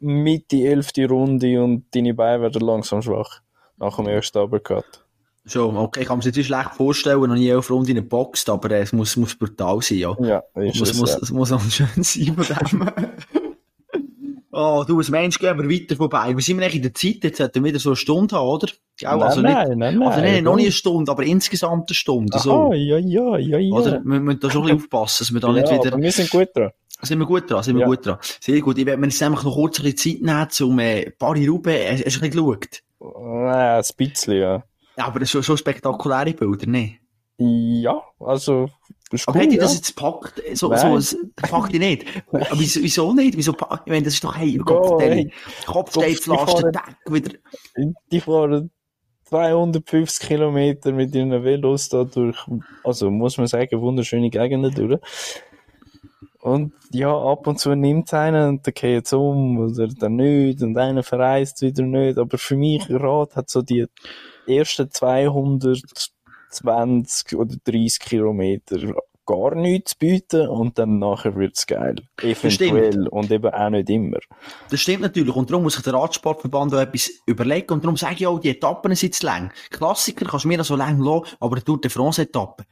Mitte 0.00 0.56
elfte 0.56 1.08
Runde 1.08 1.62
und 1.62 1.84
deine 1.94 2.14
Beine 2.14 2.42
werden 2.42 2.62
langsam 2.62 3.02
schwach. 3.02 3.40
Nach 3.76 3.96
dem 3.96 4.06
ersten 4.06 4.38
Uppercut. 4.38 5.06
Schon, 5.44 5.76
okay, 5.76 6.00
ich 6.00 6.08
kann 6.08 6.18
mir 6.18 6.24
das 6.24 6.34
jetzt 6.34 6.46
schlecht 6.46 6.74
vorstellen, 6.74 7.20
noch 7.20 7.36
nie 7.36 7.48
elf 7.48 7.70
Runden 7.70 7.94
geboxt, 7.94 8.48
aber 8.50 8.70
äh, 8.72 8.80
es 8.80 8.92
muss, 8.92 9.16
muss 9.16 9.36
brutal 9.36 9.80
sein, 9.80 9.98
ja. 9.98 10.16
Ja, 10.20 10.42
ist 10.54 10.80
Es 10.80 10.94
muss, 10.94 11.12
ja. 11.12 11.18
es 11.22 11.30
muss 11.30 11.52
auch 11.52 11.60
schön 11.70 12.02
sein 12.02 12.34
von 12.34 12.56
dem. 12.70 12.90
Oh, 14.56 14.84
du, 14.86 14.98
als 14.98 15.10
Mensch 15.10 15.38
gehen 15.38 15.56
wir 15.58 15.68
weiter 15.70 15.96
vorbei. 15.96 16.34
Wir 16.34 16.42
sind 16.42 16.60
eigentlich 16.60 16.76
in 16.76 16.82
der 16.82 16.94
Zeit, 16.94 17.22
jetzt 17.22 17.38
sollten 17.38 17.62
wir 17.62 17.70
wieder 17.70 17.78
so 17.78 17.90
eine 17.90 17.96
Stunde 17.96 18.36
haben, 18.36 18.46
oder? 18.48 18.66
Gell, 18.98 19.10
Nein, 19.10 19.22
also 19.22 19.40
nein, 19.42 19.68
nicht, 19.68 19.76
nein, 19.78 19.98
nein. 19.98 20.08
also 20.08 20.20
nein, 20.20 20.44
noch 20.44 20.56
nicht 20.56 20.64
eine 20.66 20.72
Stunde, 20.72 21.12
aber 21.12 21.22
insgesamt 21.24 21.90
eine 21.90 21.94
Stunde, 21.94 22.34
Aha, 22.34 22.42
so. 22.42 22.72
ja, 22.72 22.96
ja, 22.98 23.36
ja, 23.36 23.58
ja. 23.58 23.74
Oder? 23.74 24.00
Wir 24.04 24.20
müssen 24.20 24.40
da 24.40 24.50
schon 24.50 24.62
ein 24.62 24.68
bisschen 24.68 24.84
aufpassen, 24.84 25.24
dass 25.24 25.34
wir 25.34 25.40
da 25.40 25.52
nicht 25.52 25.68
ja, 25.68 25.74
wieder, 25.78 25.92
aber 25.92 26.02
wir 26.02 26.12
sind 26.12 26.30
gut 26.30 26.48
dran. 26.54 26.70
sind 27.02 27.18
wir 27.18 27.26
gut 27.26 27.50
dran, 27.50 27.62
sind 27.62 27.76
wir 27.76 27.82
Ja. 27.82 27.86
gut 27.86 28.06
dran. 28.06 28.18
Sehr 28.40 28.60
gut. 28.60 28.78
Ich 28.78 28.86
werde 28.86 28.98
mir 29.00 29.06
jetzt 29.08 29.22
einfach 29.22 29.44
noch 29.44 29.54
kurz 29.54 29.78
ein 29.78 29.84
bisschen 29.92 30.22
Zeit 30.24 30.58
nehmen, 30.60 30.72
um, 30.72 30.78
äh, 30.78 31.10
Paris-Roubaix, 31.10 31.90
hast, 31.92 32.06
hast 32.06 32.16
du 32.16 32.24
ein 32.24 32.30
bisschen 32.30 32.46
geschaut? 32.46 32.82
Nein, 33.20 33.82
ein 33.82 33.84
bisschen, 33.96 34.34
ja. 34.38 34.64
Ja, 34.96 35.04
aber 35.06 35.20
das 35.20 35.30
sind 35.30 35.44
schon, 35.44 35.56
schon 35.56 35.58
spektakuläre 35.58 36.32
Bilder, 36.32 36.66
ne? 36.66 36.96
Ja, 37.38 38.02
also, 38.18 38.68
ist 39.10 39.28
Aber 39.28 39.36
cool, 39.36 39.42
hätte 39.44 39.54
ich 39.54 39.58
ja. 39.58 39.64
das 39.64 39.74
jetzt 39.74 39.94
gepackt? 39.94 40.42
So, 40.54 40.68
Nein. 40.68 41.00
so, 41.00 41.16
packt 41.36 41.74
ich 41.74 41.80
nicht. 41.80 42.04
Aber 42.32 42.58
wieso, 42.58 43.12
nicht? 43.12 43.36
Wieso 43.36 43.52
pack, 43.52 43.82
ich 43.84 43.90
meine, 43.90 44.04
das 44.04 44.14
ist 44.14 44.24
doch, 44.24 44.36
hey, 44.36 44.56
Kopfteile. 44.56 45.14
hey. 45.14 45.32
Kopfteilpflaster, 45.66 46.46
fahren- 46.60 46.72
Tag, 46.72 46.96
wieder. 47.08 47.32
Die 48.10 48.20
fahren 48.20 48.70
250 49.24 50.26
Kilometer 50.28 50.92
mit 50.92 51.14
ihren 51.14 51.42
Velos 51.44 51.88
da 51.88 52.04
durch, 52.04 52.38
also 52.84 53.10
muss 53.10 53.36
man 53.38 53.46
sagen, 53.48 53.80
wunderschöne 53.80 54.30
Gegenden 54.30 54.72
durch. 54.74 55.00
Und 56.40 56.72
ja, 56.92 57.12
ab 57.12 57.46
und 57.48 57.58
zu 57.58 57.74
nimmt 57.74 58.14
einer 58.14 58.48
und 58.48 58.64
dann 58.66 58.74
geht 58.74 59.06
es 59.06 59.12
um 59.12 59.58
oder 59.58 59.88
dann 59.88 60.14
nicht 60.16 60.62
und 60.62 60.78
einer 60.78 61.02
verreist 61.02 61.60
wieder 61.60 61.82
nicht. 61.82 62.18
Aber 62.18 62.38
für 62.38 62.56
mich, 62.56 62.86
Rad 62.88 63.34
hat 63.34 63.50
so 63.50 63.62
die 63.62 63.86
ersten 64.46 64.88
220 66.50 67.36
oder 67.36 67.56
30 67.64 67.98
Kilometer 68.00 68.94
gar 69.26 69.54
nichts 69.54 69.92
zu 69.92 69.98
bieten 69.98 70.48
und 70.48 70.78
dann 70.78 70.98
nachher 70.98 71.34
wird's 71.34 71.66
geil. 71.66 71.96
Eventuell 72.22 73.08
und 73.08 73.30
eben 73.30 73.52
auch 73.52 73.70
nicht 73.70 73.90
immer. 73.90 74.18
Das 74.70 74.80
stimmt 74.80 75.02
natürlich. 75.02 75.34
Und 75.34 75.50
darum 75.50 75.64
muss 75.64 75.74
sich 75.74 75.82
der 75.82 75.94
Radsportverband 75.94 76.72
auch 76.74 76.78
etwas 76.78 77.10
überlegen. 77.26 77.74
Und 77.74 77.84
darum 77.84 77.96
sage 77.96 78.14
ich 78.14 78.26
auch, 78.26 78.38
die 78.38 78.50
Etappen 78.50 78.94
sind 78.94 79.14
zu 79.14 79.26
lang. 79.26 79.52
Klassiker 79.70 80.24
kannst 80.24 80.44
du 80.44 80.48
mir 80.48 80.58
noch 80.58 80.64
so 80.64 80.76
lang 80.76 81.00
lassen, 81.00 81.26
aber 81.40 81.56
eine 81.56 81.64
Tour 81.64 81.80
de 81.80 81.90
France 81.90 82.22
Etappe. 82.22 82.64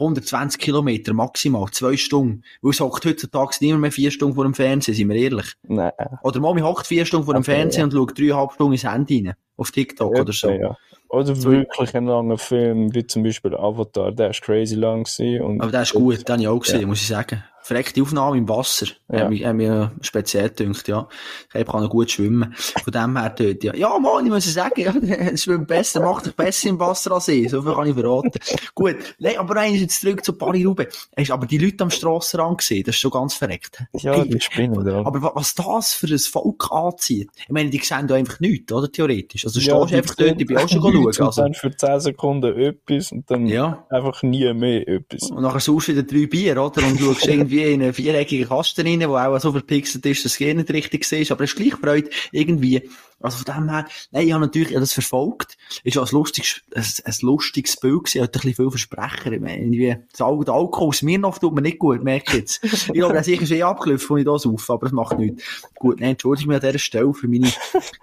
120 0.00 0.60
Kilometer 0.60 1.12
maximal, 1.12 1.66
zwei 1.72 1.96
Stunden. 1.96 2.44
Weil 2.62 2.70
es 2.70 2.80
hockt 2.80 3.04
heutzutage 3.04 3.56
niemand 3.60 3.82
mehr 3.82 3.92
vier 3.92 4.12
Stunden 4.12 4.36
vor 4.36 4.44
dem 4.44 4.54
Fernsehen, 4.54 4.94
sind 4.94 5.08
wir 5.08 5.16
ehrlich. 5.16 5.54
Nein. 5.64 5.90
Oder 6.22 6.40
Mami 6.40 6.60
hockt 6.60 6.86
vier 6.86 7.04
Stunden 7.04 7.26
vor 7.26 7.34
dem 7.34 7.42
Okay, 7.42 7.52
Fernsehen 7.52 7.84
und 7.84 7.92
schaut 7.92 8.16
dreieinhalb 8.16 8.52
Stunden 8.52 8.72
ins 8.74 8.84
Handy 8.84 9.26
rein. 9.26 9.34
Auf 9.56 9.72
TikTok 9.72 10.16
oder 10.16 10.32
so. 10.32 10.50
Ja. 10.50 10.76
Oder 11.10 11.34
So- 11.34 11.50
wirklich 11.50 11.94
ein 11.96 12.06
langer 12.06 12.36
Film, 12.38 12.94
wie 12.94 13.06
zum 13.06 13.22
Beispiel 13.22 13.54
Avatar, 13.54 14.12
der 14.12 14.30
ist 14.30 14.42
crazy 14.42 14.74
lang 14.74 15.04
gewesen. 15.04 15.42
Und 15.42 15.60
Aber 15.62 15.70
der 15.72 15.82
ist 15.82 15.94
gut, 15.94 16.28
den 16.28 16.32
habe 16.32 16.42
ich 16.42 16.48
auch 16.48 16.58
gesehen, 16.60 16.88
muss 16.88 17.00
ich 17.00 17.06
sagen. 17.08 17.42
Verreckte 17.68 18.00
Aufnahme 18.00 18.38
im 18.38 18.48
Wasser. 18.48 18.86
Ja. 19.12 19.20
Hat 19.20 19.28
mich, 19.30 19.44
hat 19.44 19.54
mich 19.54 19.68
äh, 19.68 19.88
speziell 20.00 20.48
gedacht, 20.48 20.88
ja. 20.88 21.06
Ich 21.52 21.66
kann 21.66 21.82
noch 21.82 21.90
gut 21.90 22.10
schwimmen. 22.10 22.54
Von 22.56 22.92
dem 22.92 23.18
her 23.18 23.28
dort, 23.36 23.62
ja. 23.62 23.74
Ja, 23.74 23.98
Mann, 23.98 24.24
ich 24.24 24.32
muss 24.32 24.50
sagen, 24.54 24.80
ja, 24.80 24.94
es 25.32 25.42
schwimmt 25.44 25.66
besser, 25.68 26.00
macht 26.00 26.24
dich 26.24 26.34
besser 26.34 26.70
im 26.70 26.80
Wasser 26.80 27.12
als 27.12 27.28
ich. 27.28 27.50
So 27.50 27.60
viel 27.60 27.74
kann 27.74 27.86
ich 27.88 27.94
verraten. 27.94 28.30
gut. 28.74 28.96
Nein, 29.18 29.36
aber 29.36 29.54
nein, 29.54 29.74
jetzt 29.74 30.00
zurück 30.00 30.24
zu 30.24 30.32
Paris-Roubaix. 30.32 31.08
Hast 31.14 31.28
du 31.28 31.34
aber 31.34 31.46
die 31.46 31.58
Leute 31.58 31.84
am 31.84 31.90
Strassenrand 31.90 32.56
gesehen? 32.58 32.84
Das 32.86 32.94
ist 32.94 33.00
schon 33.02 33.10
ganz 33.10 33.34
verreckt. 33.34 33.84
Ja, 33.92 34.14
Hey, 34.14 34.28
die 34.30 34.40
spinnen 34.40 34.82
da. 34.86 35.00
Aber 35.04 35.20
wa- 35.20 35.32
was 35.34 35.54
das 35.54 35.92
für 35.92 36.06
ein 36.06 36.18
Volk 36.18 36.72
anzieht. 36.72 37.28
Ich 37.38 37.50
meine, 37.50 37.68
die 37.68 37.78
sehen 37.80 38.06
da 38.06 38.14
einfach 38.14 38.40
nichts, 38.40 38.72
oder? 38.72 38.90
Theoretisch. 38.90 39.44
Also, 39.44 39.60
du 39.60 39.66
Ja, 39.66 39.78
stehst 39.86 39.94
einfach 39.94 40.14
dort, 40.14 40.40
ich 40.40 40.46
bin 40.46 40.56
auch 40.56 40.68
schon 40.68 40.80
schauen. 40.80 41.06
Also, 41.26 41.42
dann 41.42 41.52
für 41.52 41.70
10 41.76 42.00
Sekunden 42.00 42.56
etwas 42.58 43.12
und 43.12 43.30
dann 43.30 43.46
ja. 43.46 43.84
einfach 43.90 44.22
nie 44.22 44.50
mehr 44.54 44.88
etwas. 44.88 45.30
Und 45.30 45.42
nachher 45.42 45.60
suchst 45.60 45.88
du 45.88 45.92
wieder 45.92 46.02
drei 46.04 46.26
Bier, 46.26 46.52
oder? 46.62 46.82
Und 46.86 46.98
schaust 46.98 47.26
irgendwie 47.26 47.57
in 47.64 47.82
einen 47.82 47.92
viereckigen 47.94 48.48
Kasten 48.48 48.86
rein, 48.86 49.00
der 49.00 49.08
auch 49.10 49.38
so 49.40 49.52
verpixelt 49.52 50.04
ist, 50.06 50.24
dass 50.24 50.32
es 50.32 50.40
eh 50.40 50.54
nicht 50.54 50.70
richtig 50.70 51.04
siehst. 51.04 51.30
Aber 51.32 51.44
es 51.44 51.50
ist 51.50 51.56
gleich 51.56 51.74
Freude, 51.74 52.10
irgendwie. 52.32 52.88
Also 53.20 53.38
von 53.44 53.52
dem 53.52 53.68
her, 53.70 53.86
nein, 54.12 54.26
ich 54.28 54.32
habe 54.32 54.44
natürlich 54.44 54.72
das 54.74 54.92
verfolgt. 54.92 55.56
Ist 55.82 55.98
auch 55.98 56.06
ein 56.06 56.12
lustiges, 56.12 56.60
ein, 56.72 56.84
ein 57.04 57.14
lustiges 57.22 57.76
Bild 57.76 58.04
gewesen. 58.04 58.22
Hat 58.22 58.28
ein 58.28 58.32
bisschen 58.40 58.54
viel 58.54 58.70
Versprecher. 58.70 59.32
Ich 59.32 59.40
meine, 59.40 59.58
irgendwie, 59.58 59.96
das 60.12 60.20
Al- 60.20 60.38
Alkohol 60.48 60.88
aus 60.88 61.02
mir 61.02 61.18
noch 61.18 61.38
tut 61.38 61.54
mir 61.54 61.62
nicht 61.62 61.78
gut, 61.80 62.04
merke 62.04 62.32
ich 62.32 62.38
jetzt. 62.38 62.60
Ich 62.88 62.92
glaube, 62.94 63.14
er 63.14 63.20
ist 63.20 63.26
sicher 63.26 63.44
schon 63.46 63.56
eh 63.56 63.62
abgelaufen, 63.64 64.10
wenn 64.16 64.18
ich 64.18 64.24
das 64.26 64.46
auf, 64.46 64.70
aber 64.70 64.86
das 64.86 64.92
macht 64.92 65.18
nichts. 65.18 65.42
Gut, 65.74 66.00
nein, 66.00 66.10
entschuldige 66.10 66.46
mich 66.48 66.56
an 66.56 66.60
dieser 66.66 66.78
Stelle 66.78 67.12
für 67.12 67.26
meine, 67.28 67.50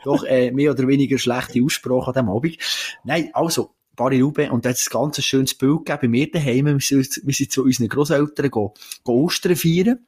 doch, 0.04 0.24
äh, 0.26 0.52
mehr 0.52 0.72
oder 0.72 0.86
weniger 0.88 1.18
schlechte 1.18 1.64
Aussprache 1.64 2.08
an 2.08 2.14
diesem 2.14 2.30
Abend. 2.30 2.58
Nein, 3.06 3.30
also, 3.34 3.72
Paris-Roubaix, 3.96 4.52
und 4.52 4.66
da 4.66 4.70
hat 4.70 4.78
es 4.78 4.88
ein 4.88 4.92
ganz 4.92 5.24
schönes 5.24 5.54
Bild 5.54 5.86
gegeben 5.86 6.00
bei 6.02 6.08
mir 6.08 6.32
daheim. 6.32 6.66
Wir 6.66 6.80
sind, 6.80 7.52
zu 7.52 7.64
unseren 7.64 7.90
Großeltern 7.90 8.52
go, 8.52 8.74
go 9.04 9.24
Ostern 9.24 9.56
feiern. 9.56 10.06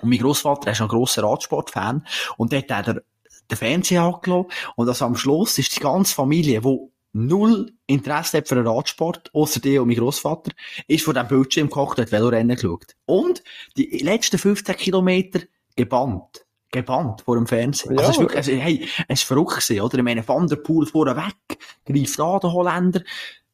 Und 0.00 0.10
mein 0.10 0.18
Großvater 0.18 0.70
ist 0.70 0.80
ein 0.80 0.88
grosser 0.88 1.22
Radsportfan. 1.24 2.06
Und 2.36 2.52
dort 2.52 2.70
hat 2.70 2.88
er 2.88 3.02
den 3.50 3.56
Fernseher 3.56 4.02
angelassen. 4.02 4.50
Und 4.76 4.88
also 4.88 5.04
am 5.04 5.16
Schluss 5.16 5.58
ist 5.58 5.74
die 5.76 5.80
ganze 5.80 6.14
Familie, 6.14 6.60
die 6.60 6.78
null 7.12 7.72
Interesse 7.86 8.38
hat 8.38 8.48
für 8.48 8.54
den 8.54 8.66
Radsport, 8.66 9.30
außer 9.34 9.60
dir 9.60 9.82
und 9.82 9.88
mein 9.88 9.96
Großvater, 9.96 10.52
ist 10.86 11.04
vor 11.04 11.14
dem 11.14 11.26
Bildschirm 11.26 11.68
gekocht 11.68 11.98
und 11.98 12.04
hat 12.04 12.12
Velorennen 12.12 12.56
geschaut. 12.56 12.94
Und 13.06 13.42
die 13.76 13.98
letzten 13.98 14.38
15 14.38 14.76
Kilometer 14.76 15.40
gebannt. 15.74 16.44
Gebannt 16.70 17.22
vor 17.22 17.36
dem 17.36 17.46
Fernsehen. 17.46 17.94
Ja. 17.94 18.00
Also, 18.00 18.12
ist 18.12 18.18
wirklich, 18.20 18.36
also, 18.36 18.52
hey, 18.52 18.88
es 19.08 19.20
ist 19.20 19.26
verrückt 19.26 19.52
gewesen, 19.52 19.80
oder? 19.80 19.98
Ich 19.98 20.04
meine, 20.04 20.26
Van 20.26 20.46
der 20.46 20.56
Poel 20.56 20.86
vorne 20.86 21.16
weg, 21.16 21.58
greift 21.86 22.20
an, 22.20 22.40
der 22.40 22.52
Holländer, 22.52 23.02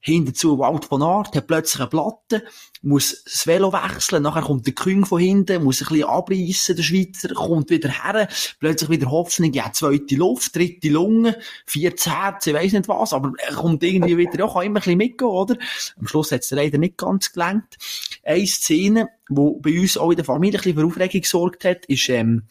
hinterzu 0.04 0.58
Wout 0.58 0.82
von 0.86 1.02
Aert, 1.02 1.34
hat 1.34 1.46
plötzlich 1.46 1.80
eine 1.80 1.88
Platte, 1.88 2.44
muss 2.82 3.24
das 3.24 3.46
Velo 3.46 3.72
wechseln, 3.72 4.22
nachher 4.22 4.42
kommt 4.42 4.66
der 4.66 4.74
Küng 4.74 5.06
von 5.06 5.18
hinten, 5.18 5.64
muss 5.64 5.80
ein 5.80 5.88
bisschen 5.88 6.08
abreißen, 6.08 6.76
der 6.76 6.82
Schweizer, 6.82 7.32
kommt 7.32 7.70
wieder 7.70 7.88
her, 7.88 8.28
plötzlich 8.60 8.90
wieder 8.90 9.10
Hoffnung, 9.10 9.50
ja, 9.54 9.72
zweite 9.72 10.16
Luft, 10.16 10.54
dritte 10.54 10.90
Lunge, 10.90 11.38
viertes 11.64 12.06
Herz, 12.06 12.46
ich 12.46 12.52
weiss 12.52 12.74
nicht 12.74 12.86
was, 12.86 13.14
aber 13.14 13.32
er 13.38 13.54
kommt 13.54 13.82
irgendwie 13.82 14.18
wieder, 14.18 14.38
ja, 14.38 14.46
kann 14.46 14.64
immer 14.64 14.80
ein 14.80 14.82
bisschen 14.82 14.98
mitgehen, 14.98 15.30
oder? 15.30 15.56
Am 15.98 16.06
Schluss 16.06 16.32
hat 16.32 16.42
es 16.42 16.50
leider 16.50 16.76
nicht 16.76 16.98
ganz 16.98 17.32
gelangt. 17.32 17.78
Eine 18.24 18.46
Szene, 18.46 19.08
die 19.30 19.52
bei 19.62 19.80
uns 19.80 19.96
auch 19.96 20.10
in 20.10 20.16
der 20.16 20.26
Familie 20.26 20.58
ein 20.58 20.62
bisschen 20.64 20.78
für 20.78 20.86
Aufregung 20.86 21.20
gesorgt 21.22 21.64
hat, 21.64 21.86
ist, 21.86 22.10
ähm, 22.10 22.42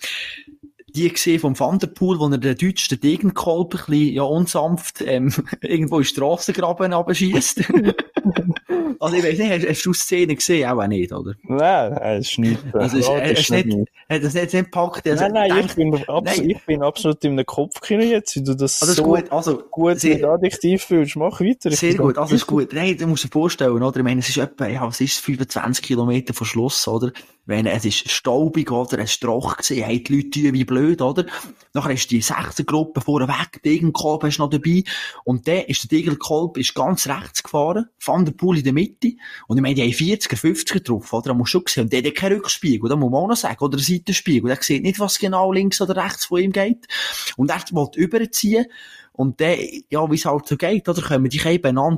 die 0.96 1.10
gesehen 1.12 1.40
vom 1.40 1.60
Van 1.60 1.80
der 1.80 1.88
Poel, 1.88 2.20
wo 2.20 2.28
er 2.28 2.38
den 2.38 2.56
deutschen 2.58 3.00
Degenkolb 3.00 3.74
ein 3.74 3.78
bisschen, 3.88 4.14
ja, 4.14 4.24
unsanft, 4.24 5.02
ähm, 5.06 5.34
irgendwo 5.62 6.00
in 6.00 6.06
Strassengraben 6.06 6.94
abschießt. 6.94 7.64
also, 9.00 9.16
ich 9.16 9.24
weiss 9.24 9.40
nicht, 9.40 9.52
hast, 9.52 9.68
hast 9.70 9.86
du 9.86 9.92
die 9.92 9.98
Szene 9.98 10.36
gesehen? 10.36 10.70
Auch 10.70 10.86
nicht, 10.88 11.12
oder? 11.12 11.34
Nein, 11.44 11.94
nein, 11.94 12.18
es 12.20 12.32
ist 12.32 12.40
nicht. 12.40 12.60
Also, 12.74 12.98
ist, 12.98 13.08
Ja, 13.08 13.18
ist 13.18 13.52
nicht, 13.52 13.68
hat 14.10 14.24
das 14.24 14.34
nicht, 14.34 14.54
nicht 14.54 14.66
gepackt? 14.66 15.08
Also, 15.08 15.24
Nein, 15.24 15.50
nein, 15.50 15.66
ich 15.66 15.76
bin, 15.76 15.90
Nein. 15.90 16.50
ich 16.50 16.66
bin 16.66 16.84
absolut 16.84 17.24
in 17.24 17.32
einem 17.34 17.46
Kopfkino 17.46 18.04
jetzt, 18.04 18.36
wie 18.36 18.44
du 18.44 18.56
das 18.56 18.82
also, 18.82 18.94
so 18.94 19.04
gut, 19.04 19.32
also, 19.32 19.64
gut 19.72 20.00
sehr- 20.00 20.16
mit 20.16 20.24
Adjektiv 20.24 20.84
fühlst. 20.84 21.16
Mach 21.16 21.42
weiter. 21.42 21.72
Sehr 21.72 21.96
gut, 21.96 22.18
also 22.18 22.36
ist 22.36 22.48
gut. 22.48 22.72
Nein, 22.74 22.98
du 22.98 23.08
musst 23.08 23.24
dir 23.24 23.30
vorstellen, 23.30 23.82
oder? 23.82 23.98
Ich 23.98 24.04
meine, 24.04 24.20
es 24.20 24.30
ist 24.30 24.38
etwa, 24.38 24.68
ja, 24.68 24.86
was 24.86 25.02
ist 25.02 25.14
es, 25.14 25.20
25 25.20 25.84
Kilometer 25.84 26.34
vor 26.34 26.46
Schluss, 26.46 26.88
oder? 26.88 27.12
Meine, 27.46 27.72
es 27.74 27.84
ist 27.84 28.10
staubig, 28.10 28.72
oder? 28.72 29.00
Es 29.00 29.20
trocken 29.20 29.58
gewesen, 29.58 29.86
haben 29.86 30.04
die 30.04 30.16
Leute 30.16 30.54
wie 30.54 30.64
blöd, 30.64 31.02
oder? 31.02 31.26
Nachher 31.74 31.92
ist 31.92 32.10
die 32.10 32.22
Sechsergruppe 32.22 33.02
vorne 33.02 33.28
weg, 33.28 33.62
Degenkolb 33.66 34.24
ist 34.24 34.40
noch 34.40 34.50
dabei. 34.50 34.84
Und 35.26 35.46
dann 35.46 35.66
ist 35.66 35.84
der 35.84 35.98
Degenkolb 35.98 36.58
ist 36.58 36.74
ganz 36.74 37.06
rechts 37.06 37.44
gefahren, 37.44 37.90
Van 38.00 38.24
der 38.24 38.32
Poel 38.32 38.60
in 38.60 38.64
der 38.64 38.72
Mitte. 38.72 39.16
Und 39.48 39.58
ich 39.58 39.62
meine, 39.62 39.76
die 39.76 39.82
haben 39.82 39.92
40er, 39.92 40.38
50er 40.38 40.84
drauf, 40.84 41.12
oder? 41.12 41.30
Da 41.30 41.34
musst 41.34 41.54
du 41.54 41.60
schon 41.60 41.68
sehen. 41.68 41.84
Und 41.84 41.92
der 41.92 42.02
hat 42.02 42.16
keinen 42.16 42.38
Rückspiegel, 42.38 42.90
da 42.90 42.96
muss 42.96 43.12
man 43.12 43.24
auch 43.24 43.28
noch 43.28 43.36
sagen, 43.36 43.62
oder 43.62 43.78
einen 43.78 43.84
Seitenspiegel. 43.84 44.48
Der 44.48 44.64
sieht 44.64 44.84
nicht, 44.84 45.02
was 45.02 45.20
genau 45.20 45.52
links 45.52 45.82
oder 45.82 46.02
rechts 46.02 46.28
von 46.28 46.40
ihm 46.40 46.54
geht. 46.54 46.88
Und 47.36 47.52
er 47.52 47.62
wollte 47.72 48.00
überziehen. 48.00 48.68
Und 49.12 49.42
dann, 49.42 49.58
ja, 49.90 50.10
wie 50.10 50.16
es 50.16 50.24
halt 50.24 50.48
so 50.48 50.56
geht, 50.56 50.88
oder? 50.88 51.02
Kommen 51.02 51.30
die 51.30 51.46
eben 51.46 51.78
an. 51.78 51.98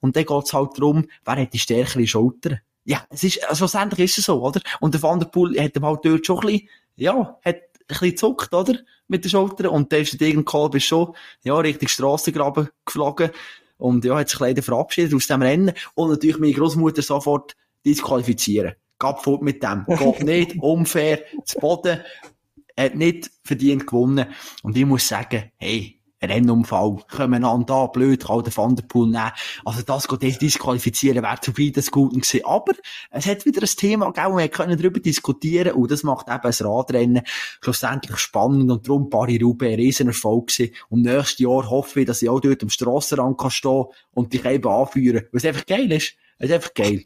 Und 0.00 0.16
dann 0.16 0.24
geht's 0.24 0.52
halt 0.52 0.70
darum, 0.76 1.06
wer 1.24 1.36
hat 1.36 1.52
die 1.52 1.60
stärkere 1.60 2.06
Schulter. 2.08 2.58
Ja, 2.84 3.04
es 3.10 3.22
ist, 3.24 3.42
also 3.44 3.58
schlussendlich 3.58 4.10
ist 4.10 4.18
es 4.18 4.24
so, 4.24 4.42
oder? 4.42 4.60
Und 4.80 4.94
der 4.94 5.02
Van 5.02 5.20
der 5.20 5.26
Poel 5.26 5.60
hat 5.60 5.76
ihm 5.76 5.84
halt 5.84 6.00
dort 6.04 6.26
schon 6.26 6.38
ein 6.38 6.46
bisschen, 6.46 6.68
ja, 6.96 7.38
hat 7.44 7.56
ein 7.56 7.62
bisschen 7.86 8.16
zuckt, 8.16 8.54
oder? 8.54 8.78
Mit 9.08 9.24
den 9.24 9.30
Schultern. 9.30 9.68
Und 9.68 9.92
dann 9.92 10.02
ist 10.02 10.12
der 10.12 10.18
Degenkolb 10.18 10.74
ist 10.74 10.84
schon, 10.84 11.14
ja, 11.42 11.56
Richtung 11.58 11.88
Strassengraben 11.88 12.68
geflogen. 12.84 13.30
Und 13.76 14.04
ja, 14.04 14.16
hat 14.16 14.28
sich 14.28 14.40
leider 14.40 14.62
verabschiedet 14.62 15.14
aus 15.14 15.26
dem 15.26 15.42
Rennen. 15.42 15.72
Und 15.94 16.10
natürlich 16.10 16.38
meine 16.38 16.52
Großmutter 16.52 17.02
sofort 17.02 17.56
disqualifizieren. 17.84 18.74
Gab 18.98 19.24
fort 19.24 19.42
mit 19.42 19.62
dem. 19.62 19.86
Geht 19.86 20.22
nicht, 20.24 20.56
unfair, 20.60 21.22
zu 21.44 21.58
Boden. 21.58 22.00
Hat 22.78 22.94
nicht 22.94 23.30
verdient 23.44 23.86
gewonnen. 23.86 24.26
Und 24.62 24.76
ich 24.76 24.84
muss 24.84 25.08
sagen, 25.08 25.50
hey, 25.56 25.99
Rennunfall, 26.28 26.98
kommen 27.10 27.44
an 27.44 27.66
da, 27.66 27.86
blöd, 27.86 28.26
kann 28.26 28.44
der 28.44 28.56
Van 28.56 28.76
der 28.76 28.82
Poel 28.82 29.10
nehmen. 29.10 29.32
Also 29.64 29.82
das 29.82 30.08
geht 30.08 30.22
jetzt 30.22 30.42
disqualifizieren, 30.42 31.22
wäre 31.22 31.40
zu 31.40 31.52
viel 31.52 31.72
des 31.72 31.90
Guten 31.90 32.20
gewesen. 32.20 32.44
Aber 32.44 32.72
es 33.10 33.26
hat 33.26 33.46
wieder 33.46 33.62
ein 33.62 33.66
Thema 33.66 34.12
gegeben, 34.12 34.36
wir 34.36 34.48
können 34.48 34.78
darüber 34.78 35.00
diskutieren 35.00 35.72
und 35.72 35.90
das 35.90 36.02
macht 36.02 36.28
eben 36.28 36.40
das 36.42 36.64
Radrennen 36.64 37.22
schlussendlich 37.60 38.18
spannend 38.18 38.70
und 38.70 38.86
darum 38.86 39.08
Paris-Roubaix 39.10 39.72
ein 39.72 39.80
Riesenerfolg 39.80 40.48
gewesen. 40.48 40.74
Und 40.88 41.02
nächstes 41.02 41.38
Jahr 41.38 41.70
hoffe 41.70 42.00
ich, 42.00 42.06
dass 42.06 42.22
ich 42.22 42.28
auch 42.28 42.40
dort 42.40 42.62
am 42.62 42.70
Strassenrand 42.70 43.38
kann 43.38 43.50
stehen 43.50 43.84
und 44.12 44.32
dich 44.32 44.44
eben 44.44 44.68
anführen, 44.68 45.24
es 45.32 45.44
einfach 45.44 45.66
geil 45.66 45.90
ist. 45.92 46.14
Es 46.42 46.48
ist 46.48 46.54
einfach 46.54 46.72
geil. 46.72 47.02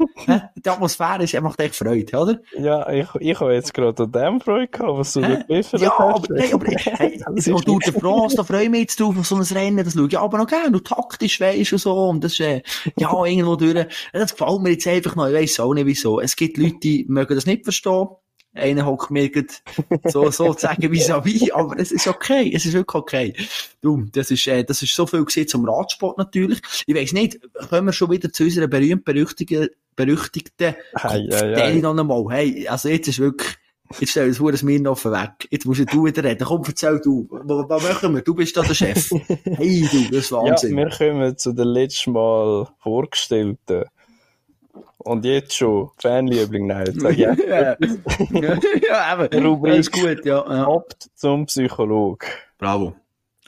Die 0.55 0.69
Atmosphäre 0.69 1.25
ist, 1.25 1.41
macht 1.41 1.59
echt 1.61 1.75
Freude, 1.75 2.17
oder? 2.17 2.41
Ja, 2.57 2.89
ich, 2.89 3.09
ich 3.19 3.41
habe 3.41 3.53
jetzt 3.53 3.75
gerade 3.75 4.05
an 4.05 4.13
dem 4.13 4.41
Freude 4.41 4.69
gehabt, 4.69 4.97
was 4.97 5.13
du 5.13 5.23
da 5.23 5.35
geliefert 5.43 5.81
Ja, 5.81 5.91
hast. 5.99 6.31
aber, 6.31 6.41
hey, 6.41 6.53
aber, 6.53 6.67
hey, 6.69 7.21
so 7.37 7.57
ist 7.57 7.65
Tour 7.65 7.81
de 7.81 7.93
France, 7.93 8.37
da 8.37 8.45
freue 8.45 8.63
ich 8.65 8.71
mich 8.71 8.83
jetzt 8.83 9.01
drauf, 9.01 9.19
auf 9.19 9.27
so 9.27 9.35
ein 9.35 9.43
Rennen, 9.43 9.85
das 9.85 9.95
schaue 9.95 10.07
ich 10.07 10.17
aber 10.17 10.39
noch 10.39 10.47
gerne, 10.47 10.77
und 10.77 10.87
taktisch 10.87 11.41
weisst 11.41 11.73
und 11.73 11.81
so, 11.81 12.09
und 12.11 12.23
das 12.23 12.35
ist, 12.35 12.41
äh, 12.41 12.63
ja, 12.97 13.25
irgendwo 13.25 13.57
durch, 13.57 13.87
das 14.13 14.37
gefällt 14.37 14.61
mir 14.63 14.71
jetzt 14.71 14.87
einfach 14.87 15.17
noch, 15.17 15.27
ich 15.27 15.35
weiss 15.35 15.59
auch 15.59 15.75
nicht 15.75 15.87
wieso. 15.87 16.21
Es 16.21 16.37
gibt 16.37 16.57
Leute, 16.57 16.77
die 16.81 17.05
mögen 17.09 17.35
das 17.35 17.45
nicht 17.45 17.65
verstehen, 17.65 18.07
einer 18.55 18.87
hockt 18.87 19.11
mir 19.11 19.31
so, 20.05 20.31
sozusagen 20.31 20.91
vis-à-vis, 20.91 21.51
aber 21.53 21.79
es 21.79 21.93
ist 21.93 22.07
okay, 22.07 22.53
es 22.55 22.65
ist 22.67 22.73
wirklich 22.75 22.95
okay. 22.95 23.35
Du, 23.81 24.05
das 24.13 24.31
ist, 24.31 24.47
äh, 24.47 24.65
das 24.65 24.83
ist 24.83 24.95
so 24.95 25.07
viel 25.07 25.25
gesehen 25.25 25.49
zum 25.49 25.69
Radsport 25.69 26.19
natürlich. 26.19 26.61
Ich 26.87 26.95
weiss 26.95 27.13
nicht, 27.13 27.39
kommen 27.69 27.87
wir 27.87 27.93
schon 27.93 28.11
wieder 28.11 28.33
zu 28.33 28.45
unserer 28.45 28.69
berühmt-berüchtigten, 28.69 29.69
berüchtigten 29.97 30.75
Hey, 30.97 31.29
ja, 31.29 31.45
ja. 31.45 31.53
Kopfteile 31.55 31.81
noch 31.81 31.99
einmal. 31.99 32.25
Hey, 32.31 32.69
also 32.69 32.89
jetzt 32.89 33.09
ist 33.09 33.19
wirklich, 33.19 33.57
jetzt 33.99 34.11
stell 34.11 34.33
das 34.33 34.63
mir 34.63 34.81
noch 34.81 35.05
weg. 35.05 35.49
Jetzt 35.51 35.67
musst 35.67 35.93
du 35.93 36.05
wieder 36.05 36.25
reden. 36.25 36.45
Komm, 36.47 36.63
erzähl 36.67 37.01
du. 37.01 37.27
Was, 37.31 37.83
machen 37.83 38.15
wir? 38.15 38.23
Du 38.23 38.35
bist 38.35 38.57
da 38.57 38.63
der 38.63 38.75
Chef. 38.75 39.11
Hey, 39.45 39.89
du, 39.91 40.05
das 40.11 40.25
ist 40.25 40.31
Ja, 40.31 40.39
Wahnsinn. 40.39 40.77
wir 40.77 40.91
kommen 40.91 41.37
zu 41.37 41.53
den 41.53 41.69
letzten 41.69 42.13
Mal 42.13 42.69
vorgestellten. 42.79 43.85
Und 45.05 45.25
jetzt 45.25 45.55
schon 45.55 45.91
Fanliebling, 45.99 46.67
nein, 46.67 46.87
jetzt 46.87 47.05
ich 47.05 47.19
ja, 47.19 47.35
ja, 47.35 47.77
eben. 49.25 49.47
Rubrik. 49.47 49.73
Alles 49.75 49.91
gut, 49.91 50.25
ja. 50.25 50.45
ja. 50.49 50.67
ab 50.67 50.95
zum 51.15 51.47
Psychologe. 51.47 52.27
Bravo. 52.59 52.95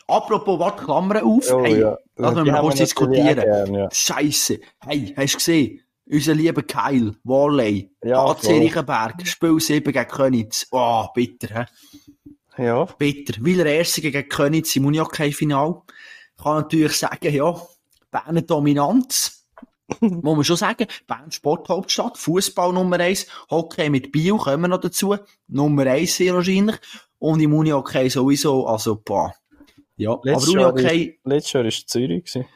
Apropos, 0.06 0.58
warte, 0.58 0.84
Klammern 0.84 1.22
auf. 1.22 1.50
Oh, 1.50 1.64
hey, 1.64 1.80
ja. 1.80 1.98
lass 2.16 2.34
Die 2.34 2.40
mal 2.42 2.52
haben 2.52 2.60
kurz 2.60 2.78
wir 2.78 2.78
natürlich 2.78 2.78
diskutieren. 2.78 3.36
gern, 3.36 3.74
ja. 3.74 3.88
Scheisse. 3.90 4.60
Hey, 4.84 5.14
hast 5.16 5.32
du 5.32 5.38
gesehen? 5.38 5.80
Unser 6.08 6.34
lieber 6.34 6.62
Keil, 6.62 7.14
Warley, 7.24 7.90
Ja, 8.04 8.24
AC. 8.24 8.44
Reichenberg, 8.44 9.26
Spiel 9.26 9.58
7 9.58 9.92
gegen 9.92 10.08
Könitz. 10.08 10.68
Oh, 10.70 11.06
bitter, 11.12 11.66
hä? 12.56 12.62
Ja, 12.62 12.84
Bitter. 12.84 13.34
Weil 13.40 13.60
er 13.60 13.66
Erste 13.66 14.00
gegen 14.00 14.28
Könitz 14.28 14.76
im 14.76 14.86
Unihockey-Final. 14.86 15.82
Kann 16.40 16.56
natürlich 16.56 16.92
sagen, 16.92 17.34
ja, 17.34 17.60
Berner 18.10 18.42
Dominanz. 18.42 19.45
Muss 20.00 20.36
man 20.36 20.44
schon 20.44 20.56
sagen. 20.56 20.86
Bern 21.06 21.30
Sporthauptstadt, 21.30 22.18
Fußball 22.18 22.72
Nummer 22.72 22.98
eins, 23.00 23.26
Hockey 23.50 23.88
mit 23.90 24.12
Bio, 24.12 24.36
kommen 24.36 24.62
wir 24.62 24.68
noch 24.68 24.80
dazu. 24.80 25.16
Nummer 25.48 25.86
eins 25.86 26.16
sehr 26.16 26.34
wahrscheinlich. 26.34 26.76
Und 27.18 27.40
im 27.40 27.54
Unihockey 27.54 28.10
sowieso, 28.10 28.66
also, 28.66 29.00
boah. 29.02 29.32
Ja, 29.96 30.18
letztes 30.22 30.50
aber 30.50 30.60
Jahr, 30.60 30.72
Unihockey, 30.74 31.04
ist, 31.04 31.18
letztes 31.24 31.52
Jahr 31.52 31.62
war 31.62 31.68
es 31.68 31.86
Zürich. 31.86 32.24
Gewesen. 32.24 32.46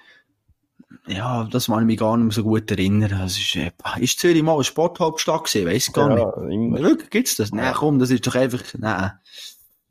ja, 1.07 1.45
das 1.45 1.66
kann 1.66 1.81
ich 1.81 1.87
mich 1.87 1.99
gar 1.99 2.16
nicht 2.16 2.26
mehr 2.26 2.35
so 2.35 2.43
gut 2.43 2.70
erinnern. 2.70 3.11
Das 3.11 3.39
ist, 3.39 3.57
äh, 3.57 3.70
ist 4.01 4.18
Zürich 4.18 4.43
mal 4.43 4.55
eine 4.55 4.64
Sporthauptstadt 4.64 5.45
gewesen? 5.45 5.66
Weiss 5.66 5.93
gar 5.93 6.09
nicht. 6.09 6.18
Ja, 6.18 6.49
immer. 6.49 6.78
Wirklich, 6.81 7.11
gibt's 7.11 7.37
das? 7.37 7.53
Nein, 7.53 7.72
komm, 7.74 7.99
das 7.99 8.11
ist 8.11 8.26
doch 8.26 8.35
einfach, 8.35 8.62
nein. 8.76 9.12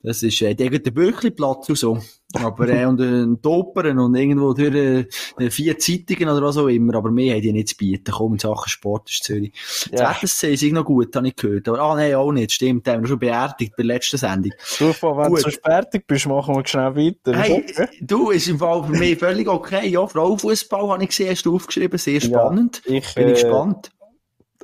Das 0.02 0.24
ist, 0.24 0.42
äh, 0.42 0.56
der 0.56 0.72
hat 0.72 0.86
den 0.86 0.94
Bürkliplatz 0.94 1.68
und 1.68 1.78
so. 1.78 2.00
Aber, 2.34 2.70
äh, 2.70 2.86
und, 2.86 3.02
äh, 3.02 3.24
ein 3.24 3.42
Toperen 3.42 4.00
und 4.00 4.16
irgendwo 4.16 4.54
durch, 4.54 4.74
äh, 4.74 5.50
vier 5.50 5.78
Zeitungen 5.80 6.30
oder 6.30 6.46
was 6.46 6.58
auch 6.58 6.68
immer. 6.68 6.96
Aber 6.96 7.12
mehr 7.12 7.36
haben 7.36 7.42
die 7.42 7.52
nicht 7.52 7.70
zu 7.70 7.78
bieten. 7.78 8.12
Komm, 8.12 8.34
in 8.34 8.40
Sachen 8.40 8.70
Sport 8.70 9.10
ist 9.10 9.24
Zürich. 9.24 9.52
Ja. 9.92 10.16
Das 10.22 10.38
ZSC 10.38 10.54
ist 10.54 10.74
noch 10.74 10.86
gut, 10.86 11.14
habe 11.16 11.28
ich 11.28 11.36
gehört. 11.36 11.68
Aber, 11.68 11.80
ah, 11.80 11.96
nein, 11.96 12.16
auch 12.16 12.32
nicht. 12.32 12.52
Stimmt, 12.52 12.88
haben 12.88 13.02
wir 13.02 13.08
schon 13.08 13.20
beerdigt 13.20 13.72
bei 13.76 13.84
der 13.84 13.88
letzten 13.88 14.18
Sendung. 14.18 14.54
Du, 14.78 14.86
wenn 14.86 15.28
Gut. 15.30 15.46
du 15.46 15.52
schon 15.52 15.62
fertig 15.64 16.08
bist, 16.08 16.28
machen 16.28 16.56
wir 16.56 16.66
schnell 16.66 16.96
weiter. 16.96 17.38
Hey, 17.38 17.66
du, 18.00 18.30
ist 18.30 18.48
im 18.48 18.60
Fall 18.60 18.84
für 18.84 18.94
mich 18.94 19.18
völlig 19.18 19.48
okay. 19.48 19.90
Ja, 19.90 20.06
Frauenfußball 20.06 20.88
habe 20.88 21.04
ich 21.04 21.10
gesehen, 21.10 21.32
hast 21.32 21.46
du 21.46 21.56
aufgeschrieben. 21.56 21.98
Sehr 21.98 22.22
spannend. 22.22 22.82
ich, 22.86 23.14
Bin 23.16 23.28
ich 23.28 23.40
äh, 23.40 23.42
gespannt. 23.42 23.92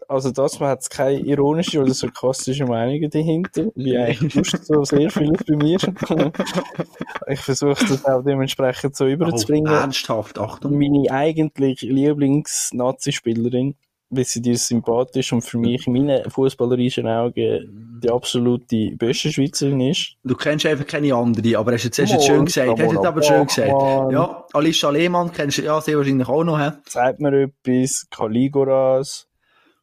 Also 0.07 0.31
das 0.31 0.59
hat 0.59 0.81
es 0.81 0.89
keine 0.89 1.19
ironische 1.19 1.81
oder 1.81 1.93
sarkastische 1.93 2.65
Meinungen 2.65 3.09
dahinter, 3.09 3.67
wie 3.75 3.97
eigentlich 3.97 4.33
sonst 4.33 4.65
so 4.65 4.83
sehr 4.83 5.09
vieles 5.09 5.43
bei 5.47 5.55
mir. 5.55 5.77
ich 7.27 7.39
versuche 7.39 7.85
das 7.87 8.05
auch 8.05 8.23
dementsprechend 8.23 8.95
so 8.95 9.05
Oh, 9.05 9.07
überzubringen. 9.07 9.71
ernsthaft, 9.73 10.37
Achtung. 10.39 10.77
Meine 10.77 11.09
eigentlich 11.11 11.81
Lieblings-Nazi-Spielerin, 11.81 13.75
weil 14.09 14.23
sie 14.25 14.41
dir 14.41 14.57
sympathisch 14.57 15.33
und 15.33 15.41
für 15.41 15.57
mich 15.57 15.87
in 15.87 15.93
meinen 15.93 16.29
fußballerischen 16.29 17.07
Augen 17.07 17.99
die 18.03 18.09
absolute 18.09 18.91
beste 18.95 19.31
Schweizerin 19.31 19.81
ist. 19.81 20.15
Du 20.23 20.35
kennst 20.35 20.65
einfach 20.65 20.85
keine 20.85 21.15
andere, 21.15 21.57
aber 21.57 21.73
hast 21.73 21.83
du 21.83 21.87
jetzt, 21.87 21.99
hast 21.99 22.11
jetzt 22.11 22.25
schön 22.27 22.45
gesagt. 22.45 22.79
Hast 22.79 22.91
jetzt 22.91 23.05
aber 23.05 23.23
schön 23.23 23.45
gesagt. 23.47 23.69
Ja, 24.11 24.45
Alicia 24.53 24.89
Lehmann 24.91 25.31
kennst 25.31 25.57
du 25.57 25.63
ja 25.63 25.81
sehr 25.81 25.97
wahrscheinlich 25.97 26.27
auch 26.27 26.43
noch. 26.43 26.59
He? 26.59 26.69
Sagt 26.87 27.19
mir 27.19 27.49
etwas, 27.65 28.05
Caligoras. 28.11 29.24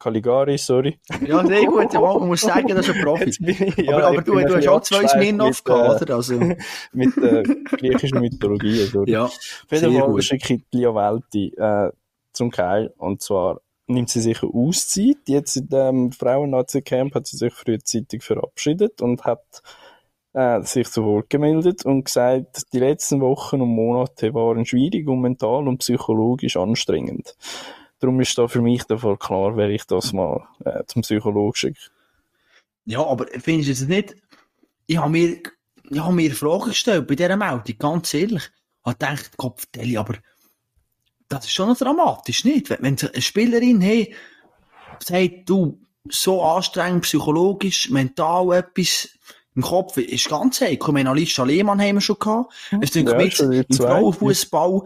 Caligari, 0.02 0.58
sorry. 0.58 0.98
Ja, 1.24 1.46
sehr 1.46 1.64
gut. 1.66 1.92
Ja, 1.92 2.00
man 2.00 2.26
muss 2.26 2.40
sagen, 2.40 2.68
das 2.68 2.88
ist 2.88 2.96
ein 2.96 3.02
Profi. 3.02 3.28
Ich, 3.28 3.76
ja, 3.76 3.96
aber, 3.96 4.06
aber 4.08 4.22
du, 4.22 4.34
du 4.34 4.56
hast 4.56 4.66
auch 4.66 4.80
zwei 4.80 5.06
Smirnoff 5.06 5.62
gehabt, 5.62 6.02
oder? 6.02 6.16
Also. 6.16 6.40
mit 6.92 7.16
der 7.16 7.44
griechischen 7.44 8.18
Mythologie, 8.18 8.84
sorry. 8.86 9.12
Ja, 9.12 9.24
Auf 9.26 9.32
jeden 9.70 9.94
Fall 9.94 10.22
schicke 10.22 10.54
ich 10.54 10.64
Welti 10.72 11.54
äh, 11.56 11.90
zum 12.32 12.50
Keil. 12.50 12.92
Und 12.96 13.22
zwar 13.22 13.60
nimmt 13.86 14.10
sie 14.10 14.20
sich 14.20 14.42
eine 14.42 14.52
Auszeit. 14.52 15.18
Jetzt 15.28 15.56
in 15.56 15.68
dem 15.68 16.10
Frauen-Nazi-Camp 16.10 17.14
hat 17.14 17.28
sie 17.28 17.36
sich 17.36 17.52
frühzeitig 17.52 18.24
verabschiedet 18.24 19.02
und 19.02 19.24
hat 19.24 19.62
äh, 20.32 20.62
sich 20.62 20.88
zu 20.88 21.04
Wort 21.04 21.30
gemeldet 21.30 21.84
und 21.84 22.06
gesagt, 22.06 22.62
die 22.72 22.80
letzten 22.80 23.20
Wochen 23.20 23.60
und 23.60 23.68
Monate 23.68 24.34
waren 24.34 24.64
schwierig 24.66 25.06
und 25.06 25.20
mental 25.20 25.68
und 25.68 25.78
psychologisch 25.78 26.56
anstrengend. 26.56 27.36
Darum 28.02 28.20
ist 28.20 28.36
da 28.36 28.48
für 28.48 28.60
mich 28.60 28.82
Fall 28.82 29.16
klar, 29.16 29.56
wer 29.56 29.68
ich 29.68 29.84
das 29.84 30.12
mal 30.12 30.48
äh, 30.64 30.82
zum 30.88 31.02
Psychologen 31.02 31.54
schicke. 31.54 31.78
Ja, 32.84 33.06
aber 33.06 33.26
findest 33.38 33.68
du 33.68 33.72
es 33.72 33.88
nicht? 33.88 34.16
Ich 34.88 34.96
habe 34.96 35.10
mir, 35.10 35.40
ich 35.88 36.00
habe 36.00 36.12
mir 36.12 36.34
Fragen 36.34 36.70
gestellt 36.70 37.06
bei 37.06 37.14
dieser 37.14 37.36
Meldung, 37.36 37.78
ganz 37.78 38.12
ehrlich. 38.12 38.42
Ich 38.42 38.86
habe 38.86 38.98
gedacht, 38.98 39.36
Kopfdeli, 39.36 39.96
aber 39.96 40.14
das 41.28 41.44
ist 41.44 41.52
schon 41.52 41.72
dramatisch, 41.74 42.44
nicht? 42.44 42.70
Wenn, 42.70 42.82
wenn 42.82 42.98
eine 42.98 43.22
Spielerin, 43.22 43.80
hey, 43.80 44.16
sagt, 44.98 45.48
du, 45.48 45.78
so 46.10 46.42
anstrengend, 46.42 47.02
psychologisch, 47.02 47.88
mental 47.88 48.52
etwas 48.52 49.10
im 49.54 49.62
Kopf, 49.62 49.96
ist 49.96 50.28
ganz 50.28 50.60
heikel. 50.60 50.88
Ich 50.88 50.92
meine, 50.92 51.10
Alicia 51.10 51.44
Lehmann 51.44 51.80
haben 51.80 51.94
wir 51.94 52.00
schon 52.00 52.18
gehabt. 52.18 52.52
Es 52.80 52.90
klingt 52.90 53.10
ja, 53.10 53.16
mit, 53.16 53.38
im 53.38 53.76
Frauenfußball, 53.76 54.82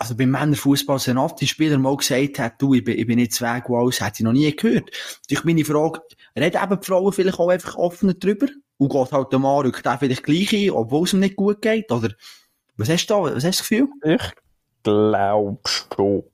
also 0.00 0.16
beim 0.16 0.30
Männerfußball 0.30 0.98
sind 0.98 1.18
oft 1.18 1.38
die 1.42 1.46
Spieler 1.46 1.76
mal 1.76 1.94
gesagt 1.94 2.38
hat, 2.38 2.54
du, 2.56 2.72
ich 2.72 2.82
bin, 2.82 2.98
ich 2.98 3.06
bin 3.06 3.18
nicht 3.18 3.34
Zweig 3.34 3.68
aus, 3.68 4.00
hätte 4.00 4.20
ich 4.20 4.24
noch 4.24 4.32
nie 4.32 4.50
gehört. 4.56 4.90
Durch 5.28 5.44
meine 5.44 5.62
Frage, 5.62 6.00
reden 6.34 6.62
eben 6.62 6.80
die 6.80 6.86
Frauen 6.86 7.12
vielleicht 7.12 7.38
auch 7.38 7.50
einfach 7.50 7.76
offener 7.76 8.14
drüber? 8.14 8.46
Und 8.78 8.90
geht 8.90 9.12
halt 9.12 9.30
der 9.30 9.38
Mann, 9.38 9.66
rückt 9.66 9.86
auch 9.86 9.98
vielleicht 9.98 10.22
gleich 10.22 10.54
ein, 10.54 10.70
obwohl 10.70 11.04
es 11.04 11.12
ihm 11.12 11.20
nicht 11.20 11.36
gut 11.36 11.60
geht? 11.60 11.92
Oder, 11.92 12.08
was 12.78 12.88
hast 12.88 13.08
du 13.08 13.14
da, 13.14 13.22
was 13.24 13.34
hast 13.34 13.42
du 13.44 13.48
das 13.48 13.58
Gefühl? 13.58 13.88
Ich 14.02 14.32
glaube 14.82 15.58
schon. 15.66 16.24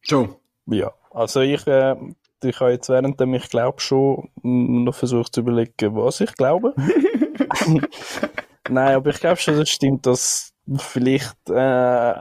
Schon? 0.00 0.34
Ja. 0.64 0.94
Also 1.10 1.40
ich, 1.40 1.66
äh, 1.66 1.94
ich 2.42 2.58
habe 2.58 2.72
jetzt 2.72 2.88
während 2.88 3.20
ich 3.20 3.50
glaube 3.50 3.82
schon 3.82 4.30
noch 4.42 4.94
versucht 4.94 5.34
zu 5.34 5.42
überlegen, 5.42 5.94
was 5.94 6.22
ich 6.22 6.34
glaube. 6.36 6.74
Nein, 8.70 8.94
aber 8.94 9.10
ich 9.10 9.20
glaube 9.20 9.36
schon, 9.36 9.58
das 9.58 9.68
stimmt, 9.68 10.06
dass 10.06 10.53
vielleicht 10.76 11.50
äh, 11.50 12.14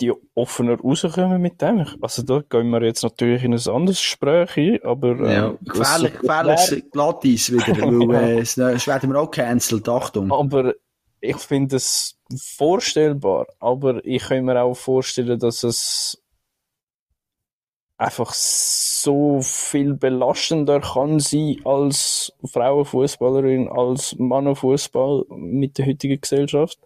die 0.00 0.12
offener 0.34 0.78
rauskommen 0.80 1.40
mit 1.40 1.60
dem. 1.60 1.86
Also 2.00 2.22
da 2.22 2.42
gehen 2.48 2.70
wir 2.70 2.82
jetzt 2.82 3.02
natürlich 3.02 3.44
in 3.44 3.54
ein 3.54 3.68
anderes 3.68 3.98
Gespräch 3.98 4.56
ein, 4.56 4.84
aber... 4.84 5.20
Äh, 5.20 5.34
ja, 5.34 5.54
gefährlich, 5.62 6.18
gefährlich 6.18 6.90
Glattis 6.90 7.52
wieder, 7.52 7.76
weil 8.08 8.38
äh, 8.38 8.40
es 8.40 8.56
werden 8.56 9.12
wir 9.12 9.20
auch 9.20 9.30
cancelled, 9.30 9.88
Achtung. 9.88 10.32
Aber 10.32 10.74
ich 11.20 11.36
finde 11.36 11.76
es 11.76 12.16
vorstellbar, 12.56 13.46
aber 13.60 14.04
ich 14.04 14.22
kann 14.22 14.44
mir 14.44 14.60
auch 14.60 14.74
vorstellen, 14.74 15.38
dass 15.38 15.62
es 15.62 16.19
einfach 18.00 18.32
so 18.32 19.40
viel 19.42 19.94
belastender 19.94 20.80
kann 20.80 21.20
sein 21.20 21.56
als 21.64 22.32
Frauenfußballerin, 22.44 23.68
als 23.68 24.16
Mannenfußball 24.18 25.26
mit 25.28 25.76
der 25.76 25.86
heutigen 25.86 26.20
Gesellschaft. 26.20 26.78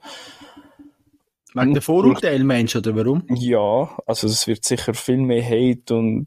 Wegen 1.54 1.72
der 1.72 1.82
Vorurteile, 1.82 2.42
Mensch, 2.42 2.74
oder 2.74 2.96
warum? 2.96 3.24
Ja, 3.28 3.96
also 4.06 4.26
es 4.26 4.48
wird 4.48 4.64
sicher 4.64 4.92
viel 4.92 5.18
mehr 5.18 5.44
Hate 5.44 5.94
und 5.94 6.26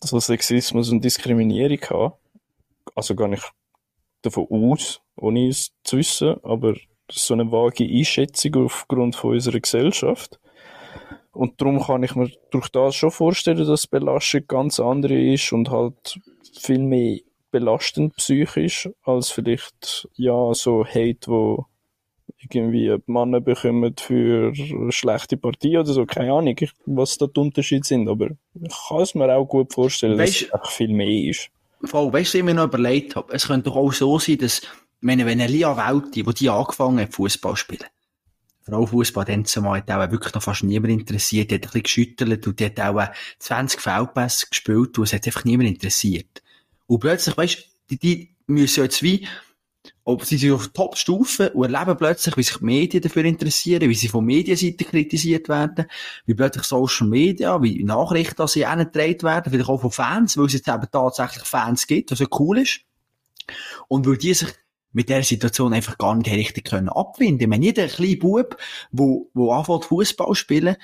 so 0.00 0.20
Sexismus 0.20 0.90
und 0.90 1.04
Diskriminierung 1.04 1.80
haben. 1.90 2.12
Also 2.94 3.16
gar 3.16 3.26
nicht 3.26 3.52
davon 4.22 4.46
aus, 4.48 5.00
ohne 5.16 5.48
es 5.48 5.72
zu 5.82 5.96
wissen, 5.96 6.36
aber 6.44 6.76
so 7.10 7.34
eine 7.34 7.50
vage 7.50 7.84
Einschätzung 7.84 8.66
aufgrund 8.66 9.16
von 9.16 9.32
unserer 9.32 9.58
Gesellschaft. 9.58 10.38
Und 11.32 11.60
darum 11.60 11.80
kann 11.80 12.02
ich 12.02 12.14
mir 12.14 12.30
durch 12.50 12.68
das 12.68 12.94
schon 12.94 13.10
vorstellen, 13.10 13.66
dass 13.66 13.86
Belastung 13.86 14.42
ganz 14.48 14.80
andere 14.80 15.20
ist 15.20 15.52
und 15.52 15.70
halt 15.70 16.18
viel 16.58 16.80
mehr 16.80 17.18
belastend 17.50 18.14
psychisch 18.16 18.88
als 19.04 19.30
vielleicht, 19.30 20.08
ja, 20.14 20.52
so 20.54 20.84
Hate, 20.84 21.26
wo 21.26 21.66
irgendwie 22.40 22.96
Männer 23.06 23.40
bekommen 23.40 23.94
für 23.98 24.52
schlechte 24.90 25.36
Partie 25.36 25.78
oder 25.78 25.92
so. 25.92 26.06
Keine 26.06 26.32
Ahnung, 26.32 26.56
was 26.86 27.18
da 27.18 27.26
die 27.26 27.40
Unterschiede 27.40 27.86
sind, 27.86 28.08
aber 28.08 28.30
ich 28.54 28.74
kann 28.88 29.00
es 29.00 29.14
mir 29.14 29.34
auch 29.34 29.46
gut 29.46 29.72
vorstellen, 29.72 30.18
weißt, 30.18 30.42
dass 30.42 30.48
es 30.48 30.54
einfach 30.54 30.70
viel 30.70 30.92
mehr 30.92 31.30
ist. 31.30 31.50
Voll, 31.84 32.12
weißt 32.12 32.34
du, 32.34 32.38
was 32.38 32.40
ich 32.40 32.44
mir 32.44 32.54
noch 32.54 32.64
überlegt 32.64 33.16
habe? 33.16 33.32
Es 33.32 33.46
könnte 33.46 33.70
doch 33.70 33.76
auch 33.76 33.92
so 33.92 34.18
sein, 34.18 34.38
dass, 34.38 34.62
wenn, 35.00 35.24
wenn 35.24 35.40
Elia 35.40 35.76
Welti, 35.76 36.26
wo 36.26 36.32
die 36.32 36.48
angefangen 36.48 37.00
hat, 37.00 37.14
Fußball 37.14 37.56
spielen, 37.56 37.84
Frauenfußball 38.68 39.24
dann 39.24 39.44
zumal 39.44 39.78
hat 39.78 39.90
auch 39.90 40.10
wirklich 40.10 40.34
noch 40.34 40.42
fast 40.42 40.62
niemand 40.62 40.92
interessiert. 40.92 41.50
Die 41.50 41.56
hat 41.56 41.62
ein 41.62 41.66
bisschen 41.66 41.82
geschüttelt 41.82 42.46
und 42.46 42.60
die 42.60 42.66
hat 42.66 42.80
auch 42.80 43.08
20 43.38 43.80
Feldpässe 43.80 44.46
gespielt 44.50 44.98
und 44.98 45.04
es 45.04 45.12
hat 45.12 45.26
einfach 45.26 45.44
niemand 45.44 45.68
interessiert. 45.68 46.42
Und 46.86 47.00
plötzlich, 47.00 47.36
weißt 47.36 47.64
die, 47.90 47.98
die 47.98 48.34
müssen 48.46 48.84
jetzt 48.84 49.02
wie, 49.02 49.26
ob 50.04 50.24
sie 50.24 50.38
sind 50.38 50.52
auf 50.52 50.68
Top-Stufe 50.68 51.50
und 51.50 51.72
erleben 51.72 51.96
plötzlich, 51.96 52.36
wie 52.36 52.42
sich 52.42 52.56
die 52.56 52.64
Medien 52.64 53.02
dafür 53.02 53.24
interessieren, 53.24 53.88
wie 53.88 53.94
sie 53.94 54.08
von 54.08 54.24
Medienseite 54.24 54.84
kritisiert 54.84 55.48
werden, 55.48 55.86
wie 56.26 56.34
plötzlich 56.34 56.64
Social 56.64 57.06
Media, 57.06 57.62
wie 57.62 57.84
Nachrichten 57.84 58.40
an 58.42 58.48
sie 58.48 58.64
angetragen 58.64 59.22
werden, 59.22 59.52
vielleicht 59.52 59.68
auch 59.68 59.80
von 59.80 59.90
Fans, 59.90 60.36
weil 60.36 60.46
es 60.46 60.54
jetzt 60.54 60.68
eben 60.68 60.86
tatsächlich 60.90 61.44
Fans 61.44 61.86
gibt, 61.86 62.10
was 62.10 62.20
ja 62.20 62.26
cool 62.38 62.58
ist. 62.58 62.80
Und 63.88 64.06
weil 64.06 64.16
die 64.16 64.34
sich 64.34 64.48
mit 64.92 65.08
der 65.08 65.22
Situation 65.22 65.72
einfach 65.72 65.98
gar 65.98 66.14
nicht 66.14 66.30
richtig 66.30 66.64
können 66.64 66.88
abwinden. 66.88 67.50
Meine, 67.50 67.64
jeder 67.64 67.86
kleine 67.88 68.16
Bub, 68.16 68.56
wo, 68.90 69.30
wo 69.34 69.52
anfängt 69.52 69.84
Fußball 69.84 70.34
spielen, 70.34 70.76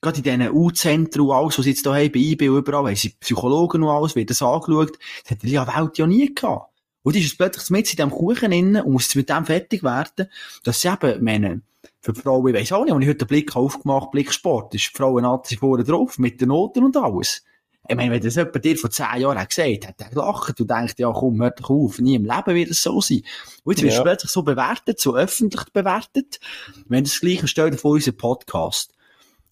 gerade 0.00 0.18
in 0.18 0.22
diesen 0.22 0.50
U-Zentren 0.52 1.22
und 1.22 1.32
alles, 1.32 1.58
was 1.58 1.64
sie 1.64 1.70
jetzt 1.70 1.82
hier 1.82 1.92
haben, 1.92 2.12
bei 2.12 2.20
IB 2.20 2.48
und 2.48 2.58
überall, 2.58 2.86
haben 2.86 2.96
sie 2.96 3.10
Psychologen 3.20 3.82
und 3.82 3.88
alles, 3.88 4.14
wird 4.14 4.30
das 4.30 4.42
angeschaut, 4.42 4.98
das 5.22 5.32
hat 5.32 5.42
die 5.42 5.52
Welt 5.52 5.98
ja 5.98 6.06
nie 6.06 6.34
gehabt. 6.34 6.72
Und 7.02 7.16
ist 7.16 7.24
jetzt 7.24 7.38
plötzlich 7.38 7.70
mit 7.70 7.90
in 7.90 7.96
diesem 7.96 8.10
Kuchen 8.10 8.52
innen 8.52 8.82
und 8.82 8.92
muss 8.92 9.14
mit 9.14 9.28
dem 9.28 9.44
fertig 9.46 9.82
werden, 9.82 10.28
dass 10.64 10.80
sie 10.80 10.88
eben, 10.88 11.24
meine, 11.24 11.62
für 12.00 12.12
die 12.12 12.20
Frau, 12.20 12.46
ich 12.46 12.54
weiss 12.54 12.72
auch 12.72 12.84
nicht, 12.84 12.94
wenn 12.94 13.02
ich 13.02 13.08
heute 13.08 13.18
den 13.18 13.28
Blick 13.28 13.56
aufgemacht, 13.56 14.10
Blick 14.10 14.32
Sport, 14.32 14.74
ist 14.74 14.90
die 14.92 14.96
Frau 14.96 15.18
Nazi 15.18 15.56
vorne 15.56 15.84
drauf, 15.84 16.18
mit 16.18 16.40
den 16.40 16.48
Noten 16.48 16.84
und 16.84 16.96
alles. 16.96 17.44
Ich 17.90 17.96
meine, 17.96 18.12
wenn 18.12 18.20
das 18.20 18.36
jemand 18.36 18.62
dir 18.62 18.76
vor 18.76 18.90
zehn 18.90 19.20
Jahren 19.20 19.38
hat 19.38 19.48
gesagt 19.48 19.88
hat, 19.88 19.94
er 19.98 20.10
gelacht 20.10 20.60
und 20.60 20.70
denkt, 20.70 20.98
ja 20.98 21.10
komm, 21.10 21.40
hör 21.40 21.50
doch 21.52 21.70
auf, 21.70 21.98
nie 21.98 22.16
im 22.16 22.26
Leben 22.26 22.54
wird 22.54 22.70
es 22.70 22.82
so 22.82 23.00
sein. 23.00 23.22
Und 23.64 23.78
jetzt 23.78 23.82
wirst 23.82 23.98
du 23.98 24.02
plötzlich 24.02 24.30
so 24.30 24.42
bewertet, 24.42 25.00
so 25.00 25.16
öffentlich 25.16 25.64
bewertet. 25.72 26.38
Wenn 26.86 27.04
das 27.04 27.18
Gleiche 27.18 27.48
stell 27.48 27.70
dir 27.70 27.78
vor 27.78 27.92
unserem 27.92 28.18
Podcast. 28.18 28.92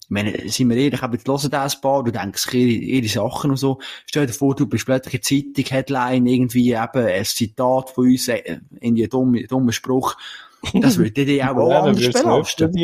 Ich 0.03 0.11
meine, 0.11 0.49
sind 0.49 0.69
wir 0.69 0.77
ehrlich, 0.77 1.01
aber 1.01 1.17
hören 1.17 1.49
das 1.49 1.81
paar, 1.81 2.03
du 2.03 2.11
denkst 2.11 2.53
ihre, 2.53 2.69
ihre 2.69 3.07
Sachen 3.07 3.51
und 3.51 3.57
so. 3.57 3.79
Stell 4.05 4.27
dir 4.27 4.33
vor, 4.33 4.55
du 4.55 4.67
bist 4.67 4.85
plötzlich 4.85 5.15
eine 5.15 5.21
Zeitung, 5.21 5.65
Headline, 5.65 6.25
irgendwie 6.27 6.71
eben 6.71 7.05
ein 7.07 7.25
Zitat 7.25 7.89
von 7.89 8.05
uns, 8.05 8.27
äh, 8.27 8.59
irgendwie 8.79 9.03
ein 9.03 9.09
dummer, 9.09 9.41
dummer 9.49 9.73
Spruch. 9.73 10.15
Das 10.73 10.97
würde 10.97 11.25
dich 11.25 11.43
auch, 11.43 11.55
auch 11.55 11.69
ja, 11.69 11.81
anders 11.81 12.11
belasten. 12.11 12.71
Die 12.71 12.81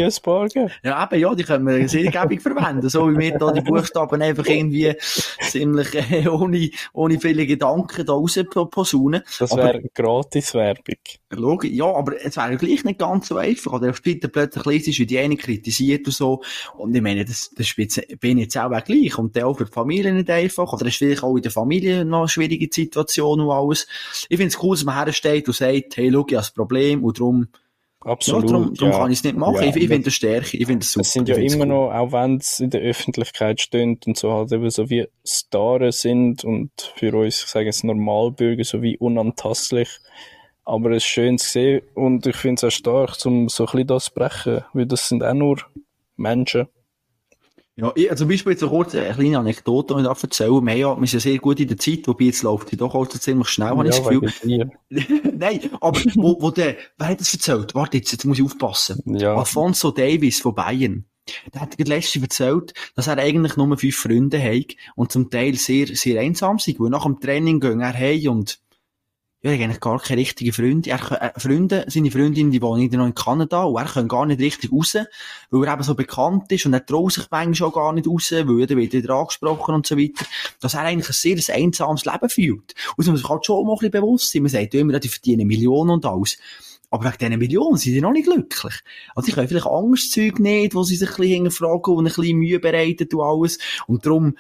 ja, 0.84 1.04
eben, 1.04 1.22
ja, 1.22 1.36
die 1.36 1.44
können 1.44 1.68
wir 1.68 1.90
sehr 1.90 2.12
gäbig 2.12 2.42
verwenden. 2.44 2.90
So 2.90 3.12
wie 3.12 3.18
wir 3.18 3.38
da 3.38 3.52
die 3.52 3.62
Buchstaben 3.62 4.22
einfach 4.22 4.46
irgendwie 4.46 4.96
ziemlich 5.42 5.94
äh, 6.12 6.28
ohne, 6.28 6.70
ohne 6.94 7.20
viele 7.20 7.46
Gedanken 7.46 8.06
da 8.06 8.14
raus 8.14 8.40
posaunen. 8.72 9.24
Das 9.40 9.56
wäre 9.56 9.82
Gratis-Werbung. 9.94 10.96
Logisch, 11.32 11.72
ja, 11.72 11.86
aber 11.86 12.24
es 12.24 12.38
wäre 12.38 12.58
gleich 12.58 12.84
nicht 12.84 13.00
ganz 13.00 13.28
so 13.28 13.38
einfach. 13.38 13.74
Oder 13.74 13.94
später 13.94 14.28
plötzlich 14.28 14.66
lesest, 14.66 15.00
wie 15.00 15.06
die 15.06 15.20
eine 15.20 15.36
kritisiert 15.36 16.06
und 16.06 16.14
so. 16.14 16.42
Und 16.78 16.96
ich 16.96 17.02
meine, 17.02 17.26
das, 17.26 17.52
das 17.56 17.74
bin 18.20 18.38
jetzt 18.38 18.58
auch 18.58 18.70
gleich. 18.84 19.18
Und 19.18 19.36
dann 19.36 19.44
auch 19.44 19.58
für 19.58 19.66
die 19.66 19.72
Familie 19.72 20.14
nicht 20.14 20.30
einfach. 20.30 20.72
Oder 20.74 20.86
es 20.86 20.94
ist 20.94 20.98
vielleicht 20.98 21.24
auch 21.24 21.36
in 21.36 21.42
der 21.42 21.52
Familie 21.52 22.06
noch 22.06 22.20
eine 22.20 22.28
schwierige 22.30 22.70
Situation 22.72 23.42
und 23.42 23.50
alles. 23.50 23.88
Ich 24.30 24.38
finde 24.38 24.48
es 24.56 24.62
cool, 24.62 24.76
dass 24.76 24.86
man 24.86 24.96
hersteht 24.96 25.48
und 25.48 25.56
sagt, 25.56 25.98
hey, 25.98 26.12
schau, 26.12 26.26
ich 26.28 26.36
habe 26.36 26.36
das 26.36 26.52
Problem 26.52 27.04
und 27.04 27.20
darum 27.20 27.48
Absolut. 28.06 28.44
Ja, 28.44 28.50
darum, 28.50 28.74
darum 28.74 28.92
ja. 28.92 29.00
kann 29.00 29.12
ich 29.12 29.20
es 29.20 29.24
nicht 29.24 29.38
machen. 29.38 29.56
Ja, 29.56 29.62
ich, 29.64 29.76
ich 29.76 29.88
finde 29.88 30.04
das 30.04 30.14
Stärke, 30.14 30.58
ich 30.58 30.66
finde 30.66 30.80
das 30.80 30.92
super. 30.92 31.02
Es 31.02 31.12
sind 31.14 31.30
ja 31.30 31.36
immer 31.36 31.64
cool. 31.64 31.66
noch, 31.66 31.92
auch 31.92 32.12
wenn 32.12 32.38
es 32.38 32.60
in 32.60 32.70
der 32.70 32.82
Öffentlichkeit 32.82 33.62
steht 33.62 34.06
und 34.08 34.18
so 34.18 34.34
halt 34.34 34.52
eben 34.52 34.70
so 34.70 34.90
wie 34.90 35.08
Stars 35.26 36.02
sind 36.02 36.44
und 36.44 36.72
für 36.96 37.16
uns, 37.16 37.44
ich 37.44 37.50
sage 37.50 37.66
jetzt 37.66 37.84
Normalbürger, 37.84 38.64
so 38.64 38.82
wie 38.82 38.98
unantastlich. 38.98 39.90
Aber 40.66 40.92
es 40.92 41.04
ist 41.04 41.10
schön 41.10 41.38
zu 41.38 41.50
sehen 41.50 41.82
und 41.94 42.26
ich 42.26 42.36
finde 42.36 42.56
es 42.56 42.64
auch 42.64 42.78
stark, 42.78 43.18
um 43.26 43.50
so 43.50 43.66
ein 43.66 43.72
bisschen 43.72 43.88
das 43.88 44.06
zu 44.06 44.14
brechen, 44.14 44.62
weil 44.74 44.86
das 44.86 45.08
sind 45.08 45.24
auch 45.24 45.34
nur 45.34 45.58
Menschen. 46.16 46.68
Ja, 47.76 47.92
ich, 47.96 48.14
zum 48.16 48.28
Beispiel 48.28 48.52
jetzt 48.52 48.64
eine 48.64 49.14
kleine 49.14 49.40
Anekdote, 49.40 49.96
die 49.96 50.02
ich 50.02 50.06
da 50.06 50.16
erzählen. 50.22 50.66
Wir, 50.66 50.76
ja, 50.76 51.00
wir 51.00 51.08
sind 51.08 51.14
ja 51.14 51.32
sehr 51.32 51.40
gut 51.40 51.60
in 51.60 51.68
der 51.68 51.78
Zeit, 51.78 52.08
wobei 52.08 52.26
jetzt 52.26 52.44
läuft 52.44 52.72
die 52.72 52.78
doch 52.78 52.94
auch 52.94 53.08
ziemlich 53.08 53.50
schnell, 53.50 53.70
habe 53.70 53.88
ich 53.88 53.96
das 53.96 54.08
Gefühl. 54.08 54.72
Nein, 55.38 55.60
aber 55.82 56.00
wo, 56.14 56.40
wo 56.40 56.52
der, 56.52 56.76
wer 56.98 57.08
hat 57.08 57.20
das 57.20 57.34
erzählt? 57.34 57.74
Warte 57.74 57.98
jetzt, 57.98 58.12
jetzt 58.12 58.26
muss 58.26 58.38
ich 58.38 58.46
aufpassen. 58.46 59.02
Ja. 59.06 59.36
Alfonso 59.36 59.90
Davis 59.90 60.40
von 60.40 60.54
Bayern. 60.54 61.06
Der 61.54 61.62
hat 61.62 61.80
letztens 61.80 62.24
erzählt, 62.24 62.74
dass 62.96 63.08
er 63.08 63.18
eigentlich 63.18 63.56
nur 63.56 63.78
fünf 63.78 63.96
Freunde 63.96 64.44
hat 64.44 64.76
und 64.96 65.12
zum 65.12 65.30
Teil 65.30 65.56
sehr, 65.56 65.88
sehr 65.88 66.22
einsam 66.22 66.60
sind, 66.60 66.80
weil 66.80 66.90
nach 66.90 67.06
dem 67.06 67.20
Training 67.22 67.60
gehen 67.60 67.80
er 67.80 67.94
heim 67.94 68.30
und 68.30 68.60
ja, 69.44 69.52
er 69.52 69.58
hat 69.58 69.64
eigentlich 69.64 69.80
gar 69.82 70.00
keine 70.00 70.22
richtigen 70.22 70.54
Freunde. 70.54 70.90
Er, 70.90 71.22
äh, 71.22 71.38
Freunde, 71.38 71.84
seine 71.90 72.10
Freundin, 72.12 72.50
die 72.50 72.62
wohnen 72.62 72.90
noch 72.90 73.06
in 73.06 73.14
Kanada 73.14 73.64
und 73.64 73.76
er 73.76 73.86
kann 73.86 74.08
gar 74.08 74.26
nicht 74.26 74.40
richtig 74.40 74.72
raus, 74.72 74.96
weil 75.52 75.66
er 75.66 75.74
eben 75.74 75.84
so 75.84 75.96
bekannt 75.96 76.50
ist 76.54 76.66
und 76.66 76.74
er 76.74 76.86
traut 76.86 77.12
sich 77.12 77.30
manchmal 77.30 77.70
auch 77.70 77.74
gar 77.74 77.92
nicht 77.92 78.08
raus, 78.08 78.32
weil 78.32 78.62
er 78.62 78.70
wird 78.70 78.94
wieder 78.94 79.14
angesprochen 79.14 79.76
und 79.76 79.86
so 79.86 79.98
weiter, 79.98 80.26
dass 80.62 80.76
er 80.76 80.82
eigentlich 80.84 81.10
ein 81.10 81.38
sehr 81.42 81.56
einsames 81.56 82.06
Leben 82.06 82.30
führt. 82.30 82.74
Und 82.96 82.98
das 82.98 82.98
muss 82.98 83.08
man 83.08 83.18
sich 83.18 83.30
halt 83.30 83.46
schon 83.46 83.66
mal 83.66 83.74
ein 83.74 83.80
bisschen 83.80 83.92
bewusst 83.92 84.32
sein. 84.32 84.44
Man 84.44 84.50
sagt 84.50 84.74
ja 84.74 84.80
immer, 84.80 84.98
die 84.98 85.10
verdienen 85.10 85.46
Millionen 85.46 85.90
und 85.90 86.06
alles. 86.06 86.38
Aber 86.94 87.06
wegen 87.06 87.18
diesen 87.18 87.40
Millionen 87.40 87.78
sind 87.78 87.94
sie 87.94 88.02
noch 88.02 88.12
nicht 88.12 88.28
glücklich. 88.28 88.76
Also, 89.16 89.30
ich 89.30 89.34
können 89.34 89.48
vielleicht 89.48 89.66
Angstzeug 89.66 90.38
nicht, 90.38 90.76
wo 90.76 90.84
sie 90.84 90.96
sich 90.96 91.10
ein 91.10 91.16
bisschen 91.16 91.34
hinterfragen 91.34 91.96
und 91.96 92.06
ein 92.06 92.14
bisschen 92.14 92.38
Mühe 92.38 92.60
bereiten 92.60 93.08
und 93.16 93.22
alles. 93.22 93.58
Und 93.88 94.06
darum, 94.06 94.38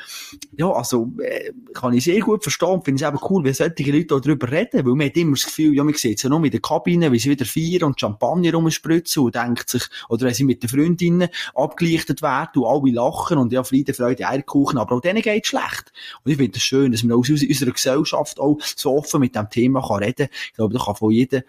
ja, 0.56 0.70
also, 0.70 1.12
äh, 1.20 1.52
kann 1.74 1.94
ich 1.94 2.04
sehr 2.04 2.20
gut 2.20 2.44
verstehen 2.44 2.84
finde 2.84 3.04
es 3.04 3.10
eben 3.10 3.20
cool, 3.28 3.44
wie 3.44 3.54
solche 3.54 3.92
Leute 3.92 4.14
auch 4.14 4.20
darüber 4.20 4.52
reden, 4.52 4.86
weil 4.86 4.94
man 4.94 5.08
hat 5.08 5.18
immer 5.18 5.32
das 5.32 5.46
Gefühl, 5.46 5.74
ja, 5.74 5.84
man 5.84 5.96
sieht 5.96 6.18
es 6.18 6.24
ja 6.24 6.30
nur 6.30 6.46
in 6.46 6.52
der 6.52 6.62
Kabine, 6.62 7.12
wie 7.12 7.18
sie 7.18 7.32
wieder 7.32 7.46
feiern 7.46 7.88
und 7.88 8.00
Champagner 8.00 8.54
rumspritzen 8.54 9.24
und 9.24 9.34
denkt 9.34 9.70
sich, 9.70 9.84
oder 10.10 10.28
wenn 10.28 10.36
sie 10.36 10.44
mit 10.44 10.62
den 10.62 10.70
Freundinnen 10.70 11.30
abgelichtet 11.56 12.22
werden 12.22 12.62
und 12.62 12.68
alle 12.68 12.92
lachen 12.94 13.40
und 13.40 13.52
ja, 13.52 13.64
Friede, 13.64 13.96
Freude, 13.96 14.28
Eierkuchen, 14.28 14.78
aber 14.78 14.96
auch 14.96 15.02
denen 15.02 15.24
geht 15.24 15.48
schlecht. 15.48 15.92
Und 16.24 16.32
ich 16.32 16.38
finde 16.38 16.58
es 16.58 16.64
schön, 16.64 16.92
dass 16.92 17.04
man 17.04 17.18
aus 17.18 17.30
unserer 17.30 17.72
Gesellschaft 17.72 18.40
auch 18.40 18.60
so 18.62 18.96
offen 18.96 19.22
mit 19.22 19.36
dem 19.36 19.50
Thema 19.50 19.82
kann 19.82 20.04
reden. 20.04 20.28
Ich 20.50 20.54
glaube, 20.54 20.74
da 20.74 20.84
kann 20.84 20.96
von 20.96 21.12
jeder, 21.12 21.44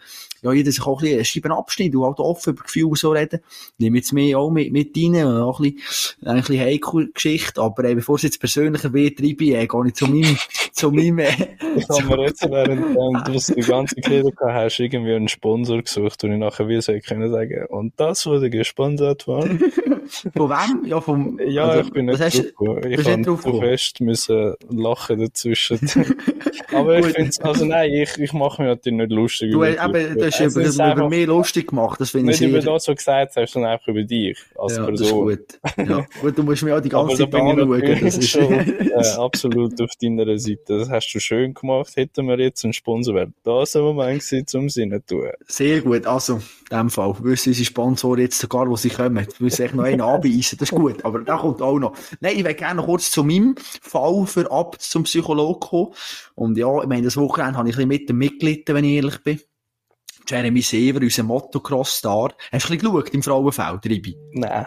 ja, 0.45 0.53
jeder 0.53 0.71
sich 0.71 0.87
auch 0.87 1.01
ein 1.01 1.09
bisschen 1.09 1.25
Scheiben 1.25 1.53
abschneiden 1.53 1.97
und 1.97 2.07
halt 2.07 2.19
offen 2.19 2.53
über 2.53 2.63
Gefühle 2.63 2.97
so 2.97 3.13
reden. 3.13 3.41
Ich 3.45 3.79
nehme 3.79 3.97
jetzt 3.97 4.13
mehr 4.13 4.39
auch 4.39 4.51
mit, 4.51 4.73
mit 4.73 4.95
rein, 4.95 5.25
und 5.25 5.41
auch 5.41 5.59
ein 5.59 5.75
bisschen, 5.75 6.29
ein 6.29 6.37
bisschen 6.37 6.61
heikle 6.61 7.09
Geschichte, 7.09 7.63
aber 7.63 7.85
äh, 7.85 7.95
bevor 7.95 8.17
es 8.17 8.23
jetzt 8.23 8.41
persönlicher 8.41 8.93
wird, 8.93 9.21
Ribi, 9.21 9.55
äh, 9.55 9.67
gehe 9.67 9.87
ich 9.87 9.95
zu 9.95 10.07
meinem, 10.07 10.37
zu 10.73 10.91
meinem, 10.91 11.19
äh, 11.19 11.31
Ich 11.77 11.89
habe 11.89 12.17
mir 12.17 12.27
jetzt, 12.27 12.49
während 12.49 12.97
ähm, 12.97 13.23
du 13.25 13.55
die 13.55 13.61
ganze 13.63 13.97
Kette 13.97 14.33
hast, 14.41 14.79
irgendwie 14.79 15.15
einen 15.15 15.29
Sponsor 15.29 15.83
gesucht 15.83 16.23
und 16.25 16.33
ich 16.33 16.39
nachher 16.39 16.69
wie 16.69 16.81
soll 16.81 16.97
ich 16.97 17.05
können 17.05 17.31
sagen, 17.31 17.67
und 17.69 17.95
das 17.97 18.27
wurde 18.27 18.51
gesponsert 18.51 19.25
von... 19.25 19.59
von 20.37 20.51
wem? 20.51 20.85
Ja, 20.85 21.01
vom, 21.01 21.41
Ja, 21.45 21.69
also, 21.69 21.81
ich 21.81 21.93
bin 21.93 22.07
nicht 22.07 22.21
hast 22.21 22.37
draufgekommen. 22.37 22.91
Ich 22.93 23.07
habe 23.07 23.23
zu 23.23 23.61
fest 23.61 24.01
müssen 24.01 24.55
lachen 24.69 25.21
dazwischen. 25.21 25.81
Aber 26.73 26.99
ich 26.99 27.07
finde 27.07 27.33
also 27.43 27.65
nein, 27.65 27.91
ich, 27.93 28.19
ich 28.19 28.33
mache 28.33 28.63
mich 28.63 28.69
natürlich 28.69 28.99
nicht 28.99 29.13
lustig 29.13 29.53
Du, 29.53 29.65
über 29.65 30.31
hast- 30.41 30.57
du 30.57 30.61
über, 30.61 30.93
über 30.93 31.09
mich 31.09 31.27
lustig 31.27 31.69
gemacht, 31.69 32.01
das 32.01 32.11
finde 32.11 32.33
ich 32.33 32.41
nicht 32.41 32.51
über 32.51 32.61
sehr, 32.61 32.73
das, 32.73 32.83
was 32.83 32.85
du 32.87 32.95
gesagt 32.95 33.37
hast, 33.37 33.53
sondern 33.53 33.73
einfach 33.73 33.89
über 33.89 34.03
dich 34.05 34.39
als 34.57 34.77
ja, 34.77 34.91
das 34.91 35.01
ist 35.01 35.09
Person. 35.09 35.29
gut. 35.29 35.89
Ja, 35.89 36.07
gut, 36.21 36.39
du 36.39 36.43
musst 36.43 36.63
mich 36.63 36.73
auch 36.73 36.81
die 36.81 36.89
ganze 36.91 37.27
da 37.27 37.31
Zeit 37.31 37.41
anschauen, 37.41 38.01
das 38.03 38.19
ist, 38.19 38.31
schon 38.31 38.53
äh, 38.53 39.07
absolut 39.19 39.81
auf 39.81 39.91
deiner 40.01 40.39
Seite. 40.39 40.79
Das 40.79 40.91
hast 40.91 41.13
du 41.13 41.21
schön 41.21 41.55
gemacht. 41.55 41.97
Hätten 41.97 42.27
wir 42.27 42.39
jetzt 42.39 42.65
einen 42.65 42.73
Sponsor, 42.73 43.15
wäre 43.15 43.33
das 43.45 43.77
ein 43.77 43.83
Moment 43.83 44.21
gewesen, 44.21 44.47
zum 44.47 44.69
Sinne 44.69 45.05
zu 45.05 45.17
tun. 45.17 45.29
Sehr 45.47 45.81
gut, 45.81 46.07
also, 46.07 46.41
in 46.71 46.79
dem 46.79 46.91
Fall, 46.91 47.15
wissen 47.23 47.51
unsere 47.51 47.65
Sponsoren 47.67 48.21
jetzt 48.21 48.39
sogar, 48.39 48.69
wo 48.69 48.77
sie 48.77 48.91
kommen, 48.91 49.27
müssen 49.39 49.63
echt 49.63 49.75
noch 49.75 49.85
einen 49.85 50.01
anbeissen, 50.01 50.59
das 50.59 50.71
ist 50.71 50.77
gut, 50.77 51.05
aber 51.05 51.21
der 51.21 51.37
kommt 51.37 51.63
auch 51.63 51.79
noch. 51.79 51.97
Nein, 52.21 52.37
ich 52.37 52.45
will 52.45 52.55
gerne 52.55 52.77
noch 52.77 52.87
kurz 52.87 53.11
zu 53.11 53.23
meinem 53.25 53.55
Fall 53.59 54.27
für 54.27 54.51
Abt 54.51 54.83
zum 54.83 55.05
Psychologen 55.05 55.61
kommen. 55.61 55.93
Und 56.35 56.57
ja, 56.57 56.81
ich 56.83 56.89
meine, 56.89 57.03
das 57.03 57.17
Wochenende 57.17 57.59
habe 57.59 57.69
ich 57.69 57.75
ein 57.77 57.89
bisschen 57.89 57.89
mit 57.89 58.09
dem 58.09 58.19
mitgelitten, 58.19 58.75
wenn 58.75 58.85
ich 58.85 58.93
ehrlich 58.97 59.23
bin. 59.23 59.41
Jeremy 60.27 60.63
Sever, 60.63 61.01
unser 61.01 61.23
Motocross-Star. 61.23 62.35
Hast 62.53 62.69
du 62.69 62.73
ein 62.73 62.79
bisschen 62.79 62.79
geschaut 62.79 63.11
im 63.11 63.23
Frauenfeld, 63.23 63.85
Ribi? 63.87 64.17
Nein. 64.33 64.67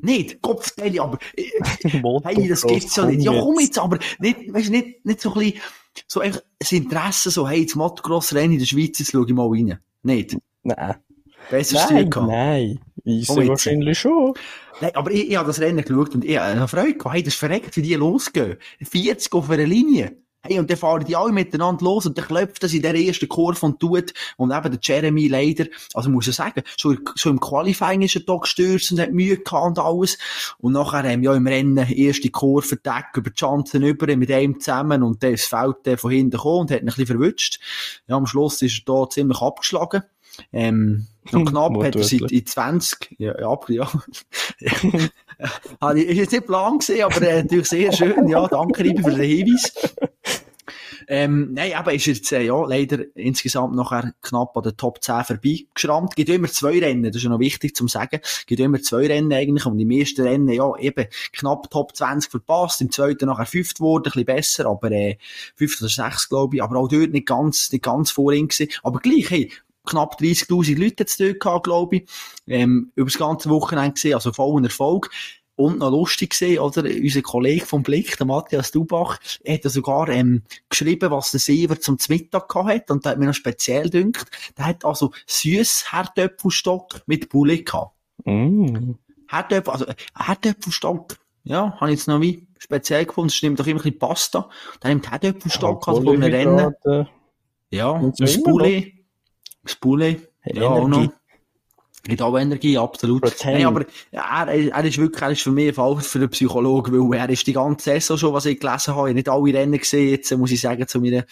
Nicht, 0.00 0.40
Kopfteile, 0.40 1.02
aber, 1.02 1.18
äh, 1.36 1.50
hey, 2.24 2.48
das 2.48 2.62
gibt's 2.62 2.94
ja 2.94 3.04
nicht. 3.06 3.22
Ja, 3.22 3.32
komm 3.32 3.58
jetzt, 3.58 3.78
aber 3.78 3.98
nicht, 4.20 4.52
weißt, 4.52 4.68
du, 4.68 4.72
nicht, 4.72 5.04
nicht 5.04 5.20
so 5.20 5.34
ein 5.34 5.40
bisschen, 5.40 5.60
so 6.06 6.20
einfach 6.20 6.40
das 6.58 6.70
Interesse, 6.70 7.30
so, 7.30 7.48
hey, 7.48 7.66
das 7.66 7.74
Motocross-Rennen 7.74 8.52
in 8.52 8.58
der 8.60 8.66
Schweiz, 8.66 8.98
jetzt 9.00 9.10
schau 9.10 9.24
ich 9.24 9.32
mal 9.32 9.48
rein. 9.48 9.78
Nicht. 10.04 10.36
Nein. 10.62 10.94
Besser 11.50 11.80
Stück 11.80 12.10
gehabt. 12.12 12.30
nein. 12.30 12.78
Ich 13.04 13.28
jetzt. 13.28 13.48
wahrscheinlich 13.48 13.98
schon. 13.98 14.34
Nein, 14.80 14.90
aber 14.94 15.10
ich, 15.10 15.30
ich 15.30 15.36
habe 15.36 15.48
das 15.48 15.60
Rennen 15.60 15.84
geschaut 15.84 16.14
und 16.14 16.24
ich 16.24 16.38
habe 16.38 16.68
Freude 16.68 16.94
gehabt. 16.94 17.14
Hey, 17.14 17.22
das 17.22 17.34
ist 17.34 17.40
verreckt, 17.40 17.76
wie 17.76 17.82
die 17.82 17.94
losgehen. 17.94 18.58
40 18.80 19.32
auf 19.32 19.50
einer 19.50 19.66
Linie. 19.66 20.16
Hey, 20.42 20.58
und 20.58 20.70
dann 20.70 20.76
fahren 20.76 21.04
die 21.04 21.16
alle 21.16 21.32
miteinander 21.32 21.84
los 21.84 22.06
und 22.06 22.16
dann 22.16 22.26
klopft 22.26 22.62
das 22.62 22.72
in 22.72 22.82
der 22.82 22.94
ersten 22.94 23.28
Kurve 23.28 23.66
und 23.66 23.80
tut. 23.80 24.14
Und 24.36 24.52
eben 24.52 24.70
der 24.70 24.78
Jeremy 24.80 25.26
leider, 25.26 25.66
also 25.94 26.10
muss 26.10 26.28
ich 26.28 26.36
sagen, 26.36 26.62
schon, 26.76 27.00
schon 27.16 27.32
im 27.32 27.40
Qualifying 27.40 28.02
ist 28.02 28.14
er 28.14 28.22
da 28.22 28.36
gestürzt 28.36 28.92
und 28.92 29.00
hat 29.00 29.12
Mühe 29.12 29.38
gehabt 29.38 29.66
und 29.66 29.78
alles. 29.80 30.16
Und 30.58 30.74
nachher 30.74 31.10
haben 31.10 31.24
ja 31.24 31.34
im 31.34 31.46
Rennen 31.46 31.76
erste 31.76 32.30
Kurve 32.30 32.76
Deck 32.76 33.16
über 33.16 33.30
die 33.30 33.36
Chancen 33.36 33.82
über 33.82 34.16
mit 34.16 34.30
einem 34.30 34.60
zusammen 34.60 35.02
und 35.02 35.22
dann 35.24 35.34
ist 35.34 35.46
Feld 35.46 36.00
von 36.00 36.10
hinten 36.10 36.30
gekommen 36.30 36.60
und 36.60 36.70
hat 36.70 36.82
ihn 36.82 36.82
ein 36.82 36.86
bisschen 36.86 37.06
verwutscht. 37.06 37.60
Ja, 38.06 38.16
am 38.16 38.26
Schluss 38.26 38.62
ist 38.62 38.82
er 38.86 38.94
da 38.94 39.10
ziemlich 39.10 39.40
abgeschlagen. 39.40 40.04
Ähm, 40.52 41.08
noch 41.32 41.44
knapp 41.50 41.82
hat 41.82 41.96
er 41.96 42.04
seit 42.04 42.30
in 42.30 42.46
20, 42.46 43.16
ja, 43.18 43.38
ja, 43.40 43.58
ja. 43.68 43.90
Habe 45.80 46.00
ich, 46.00 46.16
jetzt 46.16 46.32
nicht 46.32 46.46
Plan 46.46 46.78
gesehen, 46.78 47.04
aber 47.04 47.22
äh, 47.22 47.42
natürlich 47.42 47.68
sehr 47.68 47.92
schön. 47.92 48.28
Ja, 48.28 48.46
danke, 48.48 48.82
Ribi, 48.82 49.02
für 49.02 49.10
den 49.10 49.20
Hinweis. 49.20 49.72
Ähm, 51.10 51.54
nein, 51.54 51.72
aber 51.72 51.94
ist 51.94 52.04
jetzt, 52.04 52.32
äh, 52.32 52.42
ja, 52.42 52.62
leider 52.66 52.98
insgesamt 53.14 53.74
nachher 53.74 54.12
knapp 54.20 54.54
an 54.54 54.62
der 54.62 54.76
Top 54.76 55.02
10 55.02 55.24
vorbei 55.24 55.64
geschrammt. 55.72 56.14
Gibt 56.16 56.28
immer 56.28 56.48
zwei 56.48 56.78
Rennen, 56.78 57.04
das 57.04 57.16
ist 57.16 57.22
ja 57.22 57.30
noch 57.30 57.38
wichtig 57.38 57.74
zum 57.74 57.88
sagen. 57.88 58.20
Gibt 58.46 58.60
immer 58.60 58.82
zwei 58.82 59.06
Rennen 59.06 59.32
eigentlich 59.32 59.64
und 59.64 59.80
im 59.80 59.90
ersten 59.90 60.20
Rennen, 60.20 60.50
ja, 60.50 60.70
eben 60.76 61.06
knapp 61.32 61.70
Top 61.70 61.96
20 61.96 62.30
verpasst, 62.30 62.82
im 62.82 62.90
zweiten 62.90 63.24
nachher 63.24 63.46
fünft 63.46 63.80
wurde, 63.80 64.10
ein 64.10 64.12
bisschen 64.12 64.26
besser, 64.26 64.66
aber, 64.66 64.90
äh, 64.92 65.16
fünft 65.56 65.80
oder 65.80 65.88
sechs, 65.88 66.28
glaube 66.28 66.56
ich, 66.56 66.62
aber 66.62 66.76
auch 66.76 66.88
dort 66.88 67.10
nicht 67.10 67.26
ganz, 67.26 67.72
nicht 67.72 67.84
ganz 67.84 68.10
vorhin 68.10 68.48
gewesen. 68.48 68.70
Aber 68.82 68.98
gleich, 68.98 69.30
hey, 69.30 69.50
knapp 69.88 70.20
30.000 70.20 70.78
Leute 70.78 71.04
hat's 71.04 71.16
dort 71.16 71.40
gehabt, 71.40 71.64
glaube 71.64 71.96
ich, 71.96 72.08
ähm, 72.46 72.92
über 72.94 73.10
das 73.10 73.18
ganze 73.18 73.50
Wochenende 73.50 73.94
gesehen, 73.94 74.14
also 74.14 74.32
vollen 74.32 74.64
Erfolg. 74.64 75.10
Und 75.56 75.80
noch 75.80 75.90
lustig 75.90 76.30
gesehen, 76.30 76.60
oder? 76.60 76.84
Unser 76.84 77.20
Kollege 77.20 77.66
vom 77.66 77.82
Blick, 77.82 78.16
der 78.16 78.26
Matthias 78.26 78.70
Dubach, 78.70 79.18
hat 79.44 79.64
ja 79.64 79.70
sogar, 79.70 80.08
ähm, 80.08 80.42
geschrieben, 80.68 81.10
was 81.10 81.32
der 81.32 81.40
Sever 81.40 81.80
zum 81.80 81.98
Mittag 82.08 82.48
gehabt 82.48 82.68
hat. 82.68 82.90
Und 82.92 83.04
da 83.04 83.10
hat 83.10 83.18
mir 83.18 83.26
noch 83.26 83.34
speziell 83.34 83.90
dünkt. 83.90 84.26
Der 84.56 84.66
hat 84.66 84.84
also 84.84 85.10
süß 85.26 85.92
Herdöpfelstock 85.92 87.02
mit 87.06 87.28
Bulle 87.28 87.64
gehabt. 87.64 87.92
Mm. 88.24 88.92
Herdöpfel, 89.26 89.72
also, 89.72 89.86
äh, 89.86 89.94
Herdöpfelstock. 90.16 91.16
Ja, 91.42 91.74
habe 91.80 91.90
ich 91.90 91.98
jetzt 91.98 92.06
noch 92.06 92.20
wie 92.20 92.46
speziell 92.58 93.06
gefunden. 93.06 93.32
Es 93.34 93.42
nimmt 93.42 93.58
doch 93.58 93.66
immer 93.66 93.80
ein 93.80 93.82
bisschen 93.82 93.98
Pasta. 93.98 94.48
Dann 94.78 94.92
nimmt 94.92 95.10
Herdöpfelstock, 95.10 95.88
also 95.88 96.02
von 96.02 96.22
einem 96.22 96.32
Rennen. 96.32 97.08
Ja, 97.70 97.90
Und 97.90 98.20
das 98.20 98.34
so 98.34 98.58
Das 99.62 99.76
Bulle. 99.76 100.16
Ja, 100.44 100.68
auch 100.68 100.88
noch. 100.88 101.08
Gibt 102.04 102.22
auch 102.22 102.38
Energie, 102.38 102.78
absolut. 102.78 103.22
Nein, 103.44 103.66
aber 103.66 103.84
er, 104.12 104.48
er 104.48 104.84
ist 104.84 104.96
wirklich, 104.96 105.20
er 105.20 105.32
ist 105.32 105.42
für 105.42 105.50
mich 105.50 105.68
ein 105.68 105.74
Fall 105.74 105.96
für 105.96 106.20
den 106.20 106.30
Psychologen, 106.30 107.10
weil 107.10 107.18
er 107.18 107.28
ist 107.28 107.46
die 107.46 107.52
ganze 107.52 107.90
Saison 107.90 108.16
schon, 108.16 108.32
was 108.32 108.46
ich 108.46 108.58
gelesen 108.58 108.94
habe, 108.94 109.10
ich 109.10 109.14
nicht 109.14 109.28
alle 109.28 109.52
Rennen 109.52 109.78
gesehen, 109.78 110.10
jetzt 110.10 110.34
muss 110.38 110.52
ich 110.52 110.60
sagen, 110.60 110.86
zu 110.86 111.00
meiner, 111.00 111.24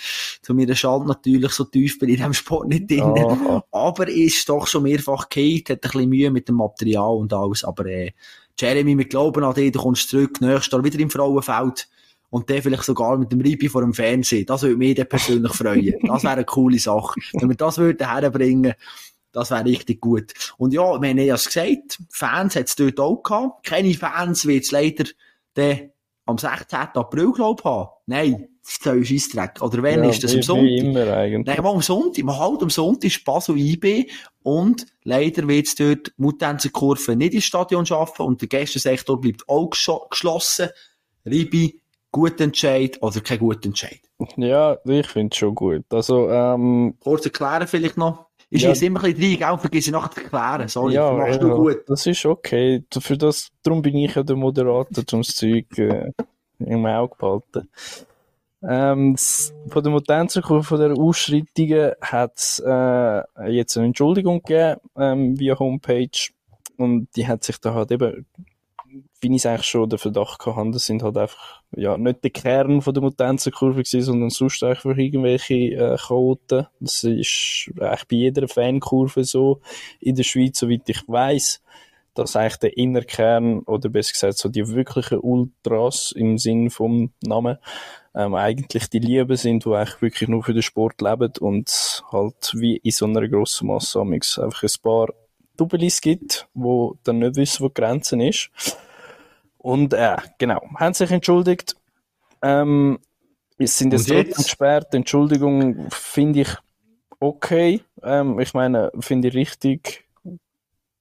zu 0.42 0.54
meiner 0.54 0.74
Schande 0.74 1.06
natürlich, 1.06 1.52
so 1.52 1.64
tief 1.64 1.98
bin 1.98 2.10
ich 2.10 2.16
in 2.16 2.20
diesem 2.20 2.34
Sport 2.34 2.68
nicht 2.68 2.90
drin. 2.90 3.00
Aha. 3.00 3.64
Aber 3.70 4.08
er 4.08 4.14
ist 4.14 4.46
doch 4.48 4.66
schon 4.66 4.82
mehrfach 4.82 5.30
gehalten, 5.30 5.72
hat 5.72 5.84
ein 5.84 5.90
bisschen 5.90 6.08
Mühe 6.10 6.30
mit 6.30 6.48
dem 6.48 6.56
Material 6.56 7.16
und 7.16 7.32
alles, 7.32 7.64
aber 7.64 7.86
äh, 7.86 8.12
Jeremy, 8.58 8.98
wir 8.98 9.06
glauben 9.06 9.44
an 9.44 9.54
dich, 9.54 9.72
du 9.72 9.78
kommst 9.78 10.10
zurück, 10.10 10.40
nächstes 10.40 10.72
Jahr 10.72 10.84
wieder 10.84 10.98
im 10.98 11.10
Frauenfeld 11.10 11.88
und 12.30 12.48
der 12.48 12.62
vielleicht 12.62 12.84
sogar 12.84 13.16
mit 13.16 13.32
dem 13.32 13.40
Ribi 13.40 13.68
vor 13.68 13.82
dem 13.82 13.94
Fernsehen. 13.94 14.46
Das 14.46 14.62
würde 14.62 14.76
mich 14.76 14.94
dann 14.94 15.08
persönlich 15.08 15.52
freuen. 15.54 15.94
Das 16.06 16.22
wäre 16.22 16.34
eine 16.34 16.44
coole 16.44 16.78
Sache. 16.78 17.20
Wenn 17.32 17.48
wir 17.48 17.56
das 17.56 17.78
würden 17.78 18.08
herbringen, 18.08 18.74
das 19.32 19.50
wäre 19.50 19.64
richtig 19.64 20.00
gut. 20.00 20.32
Und 20.56 20.72
ja, 20.72 21.00
wir 21.00 21.08
haben 21.08 21.18
ja 21.18 21.34
es 21.34 21.46
gesagt, 21.46 21.98
Fans 22.10 22.56
hat 22.56 22.68
es 22.68 22.76
dort 22.76 22.98
auch 22.98 23.22
gehabt. 23.22 23.66
Keine 23.66 23.92
Fans 23.94 24.46
wird 24.46 24.64
es 24.64 24.70
leider 24.70 25.04
dann 25.54 25.90
am 26.24 26.38
16. 26.38 26.78
April, 26.94 27.32
glaube 27.32 27.60
ich, 27.60 27.64
haben. 27.64 27.88
Nein, 28.06 28.48
das 28.62 28.72
ist 28.72 28.86
ein 28.86 29.04
Scheissdreck. 29.04 29.62
Oder 29.62 29.82
wenn, 29.82 30.02
Ja, 30.02 30.10
ist 30.10 30.24
das 30.24 30.34
am 30.34 30.42
Sonntag? 30.42 30.64
Wie 30.64 30.78
immer 30.78 31.12
eigentlich. 31.16 31.46
Nein, 31.46 31.62
mal 31.62 31.74
am 31.74 31.82
Sonntag, 31.82 32.24
mal 32.24 32.38
halt 32.38 32.62
am 32.62 32.70
Sonntag 32.70 33.04
ist 33.04 33.24
Basel 33.24 33.56
IB 33.56 34.10
und 34.42 34.86
leider 35.04 35.46
wird 35.46 35.66
es 35.66 35.74
dort 35.76 36.12
Mutenser 36.16 36.70
Kurve 36.70 37.14
nicht 37.14 37.34
ins 37.34 37.44
Stadion 37.44 37.86
schaffen 37.86 38.26
und 38.26 38.40
der 38.40 38.48
Gästensektor 38.48 39.20
bleibt 39.20 39.48
auch 39.48 39.70
geschlossen. 40.10 40.68
Ribi, 41.24 41.80
guter 42.16 42.44
Entscheid 42.44 42.98
oder 43.02 43.20
kein 43.20 43.38
guter 43.38 43.66
Entscheid? 43.66 44.00
Ja, 44.36 44.76
ich 44.84 45.06
finde 45.06 45.32
es 45.32 45.38
schon 45.38 45.54
gut. 45.54 45.84
Also, 45.90 46.28
ähm, 46.30 46.94
Kurz 47.00 47.24
erklären 47.26 47.66
vielleicht 47.66 47.96
noch. 47.96 48.26
Ich 48.48 48.62
Ja. 48.62 48.70
schieße 48.70 48.86
immer 48.86 49.02
ein 49.04 49.14
bisschen 49.14 49.42
rein, 49.42 49.52
und 49.54 49.60
vergesse 49.60 49.90
nachher 49.90 50.10
zu 50.12 50.20
erklären. 50.20 50.68
Sorry, 50.68 50.94
ja, 50.94 51.12
machst 51.12 51.42
ja, 51.42 51.48
du 51.48 51.54
gut. 51.54 51.78
das 51.88 52.06
ist 52.06 52.24
okay. 52.24 52.82
Für 52.98 53.18
das, 53.18 53.48
darum 53.62 53.82
bin 53.82 53.96
ich 53.96 54.14
ja 54.14 54.22
der 54.22 54.36
Moderator, 54.36 55.04
um 55.12 55.20
das 55.20 55.34
Zeug 55.34 55.66
äh, 55.78 56.12
im 56.60 56.86
Auge 56.86 57.14
behalten. 57.18 57.68
Ähm, 58.62 59.16
von 59.16 59.82
der 59.82 59.92
Mutenzerkurve, 59.92 60.62
von 60.64 60.80
der 60.80 60.92
Ausschreitungen, 60.96 61.92
hat 62.00 62.32
es 62.36 62.62
äh, 62.66 63.22
jetzt 63.50 63.76
eine 63.76 63.86
Entschuldigung 63.86 64.42
gegeben 64.42 64.80
ähm, 64.96 65.38
via 65.38 65.58
Homepage 65.58 66.08
und 66.78 67.08
die 67.16 67.26
hat 67.26 67.44
sich 67.44 67.58
da 67.60 67.74
halt 67.74 67.90
eben, 67.92 68.26
wie 69.20 69.28
ich 69.28 69.37
es 69.37 69.47
eigentlich 69.47 69.66
schon 69.66 69.89
den 69.89 69.99
Verdacht 69.99 70.39
gehabt 70.39 70.74
das 70.74 70.87
sind 70.87 71.03
halt 71.03 71.16
einfach 71.16 71.62
ja, 71.74 71.97
nicht 71.97 72.22
der 72.22 72.30
Kern 72.30 72.82
von 72.82 72.95
der 72.95 73.03
Mutenzerkurve 73.03 73.82
gewesen, 73.82 74.03
sondern 74.03 74.30
sonst 74.30 74.62
einfach 74.62 74.97
irgendwelche 74.97 75.55
äh, 75.55 75.97
Chaoten. 75.97 76.66
Das 76.80 77.05
ist 77.05 77.70
eigentlich 77.80 78.09
bei 78.09 78.16
jeder 78.16 78.49
Fankurve 78.49 79.24
so 79.24 79.61
in 80.01 80.14
der 80.14 80.22
Schweiz, 80.22 80.59
soweit 80.59 80.89
ich 80.89 81.03
weiß, 81.07 81.62
dass 82.14 82.37
eigentlich 82.37 82.57
der 82.57 82.76
Innerkern 82.76 83.61
oder 83.61 83.89
besser 83.89 84.12
gesagt 84.12 84.39
so 84.39 84.49
die 84.49 84.66
wirklichen 84.68 85.18
Ultras 85.18 86.12
im 86.12 86.39
Sinn 86.39 86.70
vom 86.70 87.12
Namen 87.22 87.59
ähm, 88.14 88.34
eigentlich 88.34 88.89
die 88.89 88.99
Lieben 88.99 89.37
sind, 89.37 89.64
die 89.64 89.70
eigentlich 89.70 90.01
wirklich 90.01 90.28
nur 90.28 90.43
für 90.43 90.55
den 90.55 90.62
Sport 90.62 91.01
leben 91.03 91.32
und 91.41 92.03
halt 92.11 92.53
wie 92.55 92.78
in 92.78 92.91
so 92.91 93.05
einer 93.05 93.28
grossen 93.28 93.68
Masse 93.68 94.01
einfach 94.01 94.62
ein 94.62 94.82
paar 94.82 95.09
Doubelis 95.57 96.00
gibt, 96.00 96.48
wo 96.54 96.96
dann 97.04 97.18
nicht 97.18 97.36
wissen, 97.36 97.64
wo 97.64 97.68
die 97.68 97.74
Grenze 97.74 98.22
ist. 98.22 98.50
Und 99.59 99.94
äh, 99.94 100.16
genau, 100.38 100.61
haben 100.76 100.94
sich 100.94 101.11
entschuldigt. 101.11 101.76
Ähm, 102.42 102.98
es 103.59 103.78
sind 103.78 103.92
jetzt 103.92 104.09
jetzt? 104.09 104.36
gesperrt. 104.36 104.94
Entschuldigung 104.94 105.88
finde 105.90 106.42
ich 106.42 106.48
okay. 107.20 107.80
Ähm, 108.02 108.38
ich 108.38 108.54
meine, 108.54 108.92
finde 109.00 109.28
ich 109.28 109.34
richtig. 109.34 110.04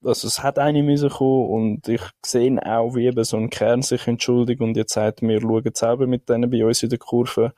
Also 0.03 0.27
es 0.27 0.43
hat 0.43 0.59
eine 0.59 0.83
müssen 0.83 1.09
kommen 1.09 1.49
und 1.49 1.87
ich 1.89 2.01
sehe 2.23 2.63
auch, 2.65 2.95
wie 2.95 3.07
eben 3.07 3.23
so 3.23 3.37
ein 3.37 3.49
Kern 3.49 3.81
sich 3.81 4.07
entschuldigt 4.07 4.61
und 4.61 4.77
jetzt 4.77 4.93
sagt, 4.93 5.23
wir 5.23 5.41
schauen 5.41 5.71
selber 5.73 6.05
mit 6.05 6.29
denen 6.29 6.49
bei 6.49 6.63
uns 6.63 6.83
in 6.83 6.89
der 6.89 6.99
Kurve. 6.99 7.53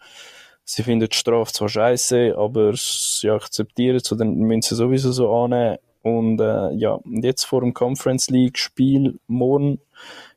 Sie 0.64 0.84
finden 0.84 1.08
die 1.10 1.16
Strafe 1.16 1.52
zwar 1.54 1.70
scheiße, 1.70 2.36
aber 2.38 2.74
sie 2.76 3.30
akzeptieren 3.30 3.98
es, 3.98 4.12
oder 4.12 4.26
müssen 4.26 4.62
sie 4.62 4.76
sowieso 4.76 5.12
so 5.12 5.34
annehmen. 5.34 5.78
Und 6.08 6.40
äh, 6.40 6.72
ja, 6.76 7.00
jetzt 7.06 7.44
vor 7.44 7.60
dem 7.60 7.74
Conference 7.74 8.30
League 8.30 8.58
Spiel 8.58 9.20
morgen 9.28 9.82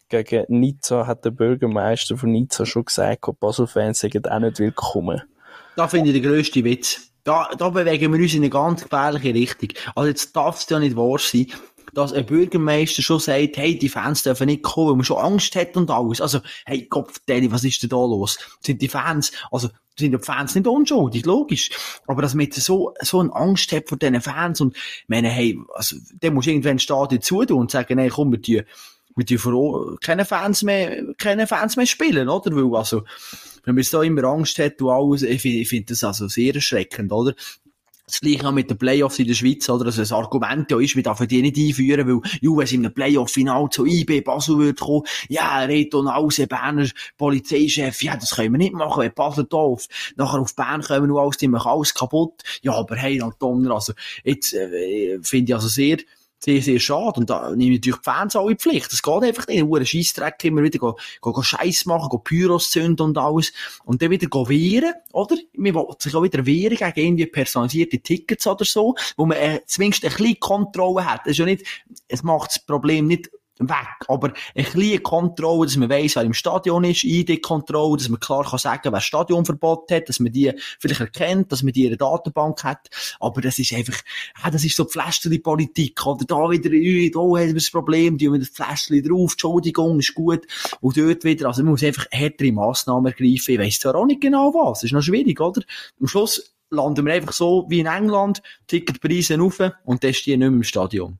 gegen 0.08 0.44
Nizza 0.48 1.06
hat 1.06 1.24
der 1.24 1.30
Bürgermeister 1.30 2.16
von 2.16 2.32
Nizza 2.32 2.66
schon 2.66 2.86
gesagt, 2.86 3.24
Basel-Fans 3.38 4.00
sind 4.00 4.28
auch 4.28 4.40
nicht 4.40 4.58
willkommen. 4.58 5.22
Da 5.76 5.86
finde 5.86 6.10
ich 6.10 6.20
den 6.20 6.24
grössten 6.24 6.64
Witz. 6.64 7.12
Da, 7.22 7.50
da 7.56 7.68
bewegen 7.68 8.12
wir 8.12 8.20
uns 8.20 8.34
in 8.34 8.40
eine 8.40 8.50
ganz 8.50 8.82
gefährliche 8.82 9.32
Richtung. 9.32 9.68
Also 9.94 10.08
jetzt 10.08 10.34
darf 10.34 10.58
es 10.58 10.68
ja 10.68 10.80
nicht 10.80 10.96
wahr 10.96 11.18
sein, 11.20 11.46
dass 11.94 12.12
ein 12.12 12.26
Bürgermeister 12.26 13.02
schon 13.02 13.20
sagt, 13.20 13.56
hey, 13.56 13.78
die 13.78 13.88
Fans 13.88 14.22
dürfen 14.22 14.46
nicht 14.46 14.62
kommen, 14.62 14.88
weil 14.88 14.96
man 14.96 15.04
schon 15.04 15.18
Angst 15.18 15.54
hat 15.56 15.76
und 15.76 15.90
alles. 15.90 16.20
Also, 16.20 16.40
hey, 16.64 16.86
Gott, 16.88 17.16
Danny, 17.26 17.50
was 17.50 17.64
ist 17.64 17.82
denn 17.82 17.90
da 17.90 17.96
los? 17.96 18.38
Sind 18.60 18.82
die 18.82 18.88
Fans, 18.88 19.32
also, 19.50 19.68
sind 19.98 20.12
die 20.12 20.18
Fans 20.18 20.54
nicht 20.54 20.66
unschuldig, 20.66 21.24
logisch. 21.26 21.70
Aber 22.06 22.22
dass 22.22 22.34
man 22.34 22.46
jetzt 22.46 22.60
so, 22.60 22.94
so 23.00 23.20
eine 23.20 23.34
Angst 23.34 23.72
hat 23.72 23.88
vor 23.88 23.98
diesen 23.98 24.20
Fans 24.20 24.60
und, 24.60 24.76
meine, 25.08 25.28
hey, 25.28 25.58
also, 25.74 25.96
der 26.10 26.30
muss 26.30 26.46
irgendwann 26.46 26.72
ein 26.72 26.78
Stadion 26.78 27.20
zutun 27.20 27.58
und 27.58 27.70
sagen, 27.70 27.98
hey, 27.98 28.08
komm, 28.08 28.32
wir 28.32 28.42
tun, 28.42 28.62
wir 29.16 29.26
tun 29.26 29.98
keine 30.00 30.24
Fans 30.24 30.62
mehr, 30.62 31.02
keine 31.18 31.46
Fans 31.46 31.76
mehr 31.76 31.86
spielen, 31.86 32.28
oder? 32.28 32.54
Weil, 32.54 32.76
also, 32.76 33.04
wenn 33.64 33.74
man 33.74 33.82
jetzt 33.82 33.92
da 33.92 34.02
immer 34.02 34.24
Angst 34.24 34.58
hat 34.58 34.80
und 34.80 34.90
alles, 34.90 35.22
ich 35.22 35.42
finde, 35.42 35.58
ich 35.58 35.68
finde 35.68 35.86
das 35.86 36.04
also 36.04 36.28
sehr 36.28 36.54
erschreckend, 36.54 37.12
oder? 37.12 37.34
Das 38.10 38.20
gleiche 38.20 38.48
auch 38.48 38.52
mit 38.52 38.68
den 38.68 38.76
Playoffs 38.76 39.20
in 39.20 39.28
der 39.28 39.34
Schweiz, 39.34 39.68
oder? 39.68 39.86
Also, 39.86 40.02
das 40.02 40.10
Argument 40.10 40.68
ja 40.68 40.80
ist, 40.80 40.96
wir 40.96 41.02
dürfen 41.04 41.28
die 41.28 41.42
nicht 41.42 41.56
einführen, 41.56 42.08
weil, 42.08 42.30
ju, 42.40 42.56
wenn 42.56 42.64
es 42.64 42.72
in 42.72 42.84
einem 42.84 42.92
Playoff-Final 42.92 43.68
zu 43.70 43.86
IB 43.86 44.22
Basel 44.22 44.58
würde 44.58 44.74
kommen, 44.74 45.04
ja, 45.28 45.60
Reto 45.60 46.02
Nause, 46.02 46.48
Berner 46.48 46.88
Polizeichef, 47.16 48.02
ja, 48.02 48.16
das 48.16 48.34
können 48.34 48.54
wir 48.54 48.58
nicht 48.58 48.72
machen, 48.72 49.02
wenn 49.02 49.14
Basel 49.14 49.46
da 49.48 49.58
auf, 49.58 49.86
nachher 50.16 50.40
auf 50.40 50.56
Bern 50.56 50.82
kommen 50.82 51.12
und 51.12 51.18
alles, 51.18 51.36
die 51.36 51.46
machen 51.46 51.70
alles 51.70 51.94
kaputt. 51.94 52.42
Ja, 52.62 52.74
aber 52.74 52.96
hey, 52.96 53.22
Donner, 53.38 53.74
also, 53.74 53.92
jetzt, 54.24 54.54
äh, 54.54 55.20
finde 55.22 55.50
ich 55.52 55.54
also 55.54 55.68
sehr, 55.68 55.98
sehr, 56.42 56.62
sehr 56.62 56.80
schade. 56.80 57.20
Und 57.20 57.30
da 57.30 57.50
nehme 57.50 57.74
ich 57.74 57.80
natürlich 57.80 58.00
die 58.00 58.04
Fans 58.04 58.34
auch 58.34 58.48
in 58.48 58.58
Pflicht. 58.58 58.92
Es 58.92 59.02
geht 59.02 59.22
einfach 59.22 59.46
nicht. 59.46 59.64
Nur 59.64 59.84
Scheissdreck 59.84 60.42
immer 60.44 60.62
wieder 60.62 60.78
go, 60.78 60.98
go, 61.20 61.32
go 61.32 61.42
Scheiß 61.42 61.84
machen, 61.86 62.08
go 62.08 62.18
Pyros 62.18 62.70
zünden 62.70 63.06
und 63.06 63.18
alles. 63.18 63.52
Und 63.84 64.00
dann 64.00 64.10
wieder 64.10 64.26
go 64.26 64.48
wehren, 64.48 64.94
oder? 65.12 65.36
Man 65.54 65.74
will 65.74 65.86
sich 65.98 66.14
auch 66.14 66.22
wieder 66.22 66.44
wehren 66.46 66.76
gegen 66.76 66.94
irgendwie 66.96 67.26
personalisierte 67.26 67.98
Tickets 67.98 68.46
oder 68.46 68.64
so, 68.64 68.94
wo 69.16 69.26
man 69.26 69.36
äh, 69.36 69.60
zumindest 69.66 70.04
ein 70.04 70.10
bisschen 70.12 70.40
Kontrolle 70.40 71.04
hat. 71.04 71.20
Das 71.24 71.32
ist 71.32 71.38
ja 71.38 71.44
nicht, 71.44 71.64
es 72.08 72.22
macht 72.22 72.50
das 72.50 72.64
Problem 72.64 73.06
nicht 73.06 73.30
weg. 73.68 74.06
Aber 74.08 74.28
ein 74.28 74.64
bisschen 74.64 75.02
Kontrolle, 75.02 75.66
dass 75.66 75.76
man 75.76 75.90
weiss, 75.90 76.16
wer 76.16 76.22
im 76.22 76.34
Stadion 76.34 76.84
ist, 76.84 77.04
ID-Kontrolle, 77.04 77.98
dass 77.98 78.08
man 78.08 78.20
klar 78.20 78.44
kann 78.44 78.58
sagen, 78.58 78.92
wer 78.92 79.00
Stadionverbot 79.00 79.90
hat, 79.90 80.08
dass 80.08 80.20
man 80.20 80.32
die 80.32 80.52
vielleicht 80.78 81.00
erkennt, 81.00 81.52
dass 81.52 81.62
man 81.62 81.72
die 81.72 81.82
in 81.84 81.88
einer 81.88 81.96
Datenbank 81.96 82.64
hat. 82.64 82.88
Aber 83.18 83.40
das 83.40 83.58
ist 83.58 83.72
einfach, 83.72 83.98
ja, 84.42 84.50
das 84.50 84.64
ist 84.64 84.76
so 84.76 84.84
die 84.84 85.38
Politik. 85.38 86.04
Oder 86.06 86.24
da 86.24 86.50
wieder, 86.50 86.70
äh, 86.72 87.10
da 87.10 87.20
haben 87.20 87.36
wir 87.36 87.54
das 87.54 87.70
Problem, 87.70 88.18
die 88.18 88.28
haben 88.28 88.40
das 88.40 88.48
Fläschchen 88.48 89.02
drauf, 89.02 89.32
Entschuldigung, 89.32 89.98
ist 89.98 90.14
gut. 90.14 90.46
Und 90.80 90.96
dort 90.96 91.24
wieder, 91.24 91.48
also 91.48 91.62
man 91.62 91.72
muss 91.72 91.82
einfach 91.82 92.06
härtere 92.10 92.52
Massnahmen 92.52 93.06
ergreifen. 93.06 93.54
Ich 93.54 93.58
weiss 93.58 93.78
zwar 93.78 93.94
auch 93.94 94.06
nicht 94.06 94.20
genau 94.20 94.52
was. 94.54 94.80
Das 94.80 94.84
ist 94.84 94.92
noch 94.92 95.02
schwierig, 95.02 95.40
oder? 95.40 95.62
Am 96.00 96.06
Schluss 96.06 96.54
landen 96.70 97.04
wir 97.04 97.14
einfach 97.14 97.32
so 97.32 97.66
wie 97.68 97.80
in 97.80 97.86
England, 97.86 98.42
Ticketpreise 98.66 99.38
rauf 99.38 99.60
und 99.84 100.04
dann 100.04 100.14
stehen 100.14 100.40
nicht 100.40 100.48
mehr 100.48 100.58
im 100.58 100.62
Stadion. 100.62 101.18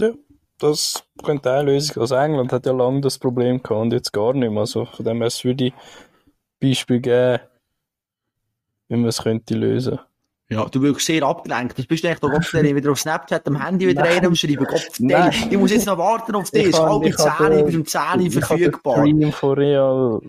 Ja, 0.00 0.12
das 0.58 1.04
könnte 1.22 1.50
auch 1.50 1.56
eine 1.60 1.72
Lösung 1.72 1.94
sein. 1.94 2.00
Also 2.02 2.14
England 2.16 2.52
hat 2.52 2.66
ja 2.66 2.72
lange 2.72 3.00
das 3.00 3.18
Problem 3.18 3.62
gehabt 3.62 3.80
und 3.82 3.92
jetzt 3.92 4.12
gar 4.12 4.32
nicht 4.32 4.50
mehr. 4.50 4.60
Also 4.60 4.84
von 4.86 5.04
dem 5.04 5.20
her 5.20 5.30
würde 5.42 5.64
ich 5.66 5.74
Beispiel 6.60 7.00
geben, 7.00 7.40
wie 8.88 8.96
man 8.96 9.06
es 9.08 9.22
könnte 9.22 9.54
lösen. 9.54 9.98
Ja, 10.48 10.64
du 10.66 10.80
wirkst 10.80 11.06
sehr 11.06 11.24
abgelenkt. 11.24 11.76
Das 11.76 11.86
bist 11.86 12.04
du 12.04 12.08
echt 12.08 12.22
doch 12.22 12.30
Gott, 12.30 12.52
wieder 12.52 12.92
auf 12.92 13.00
Snapchat 13.00 13.46
am 13.48 13.60
Handy 13.60 13.88
wieder 13.88 14.04
rein 14.04 14.24
und 14.26 14.38
schreiben, 14.38 14.64
Gott, 14.64 14.86
Nein. 15.00 15.32
ich 15.50 15.58
muss 15.58 15.72
jetzt 15.72 15.86
noch 15.86 15.98
warten 15.98 16.36
auf 16.36 16.50
dich. 16.52 16.68
Ich 16.68 16.78
Halb 16.78 17.04
ich 17.04 17.16
Zehn, 17.16 17.66
bis 17.66 17.74
um 17.74 17.84
Zehn 17.84 18.20
Ich 18.20 18.32
verfügbar. 18.32 18.98
Stream 18.98 19.32
von 19.32 19.58
Real 19.58 20.20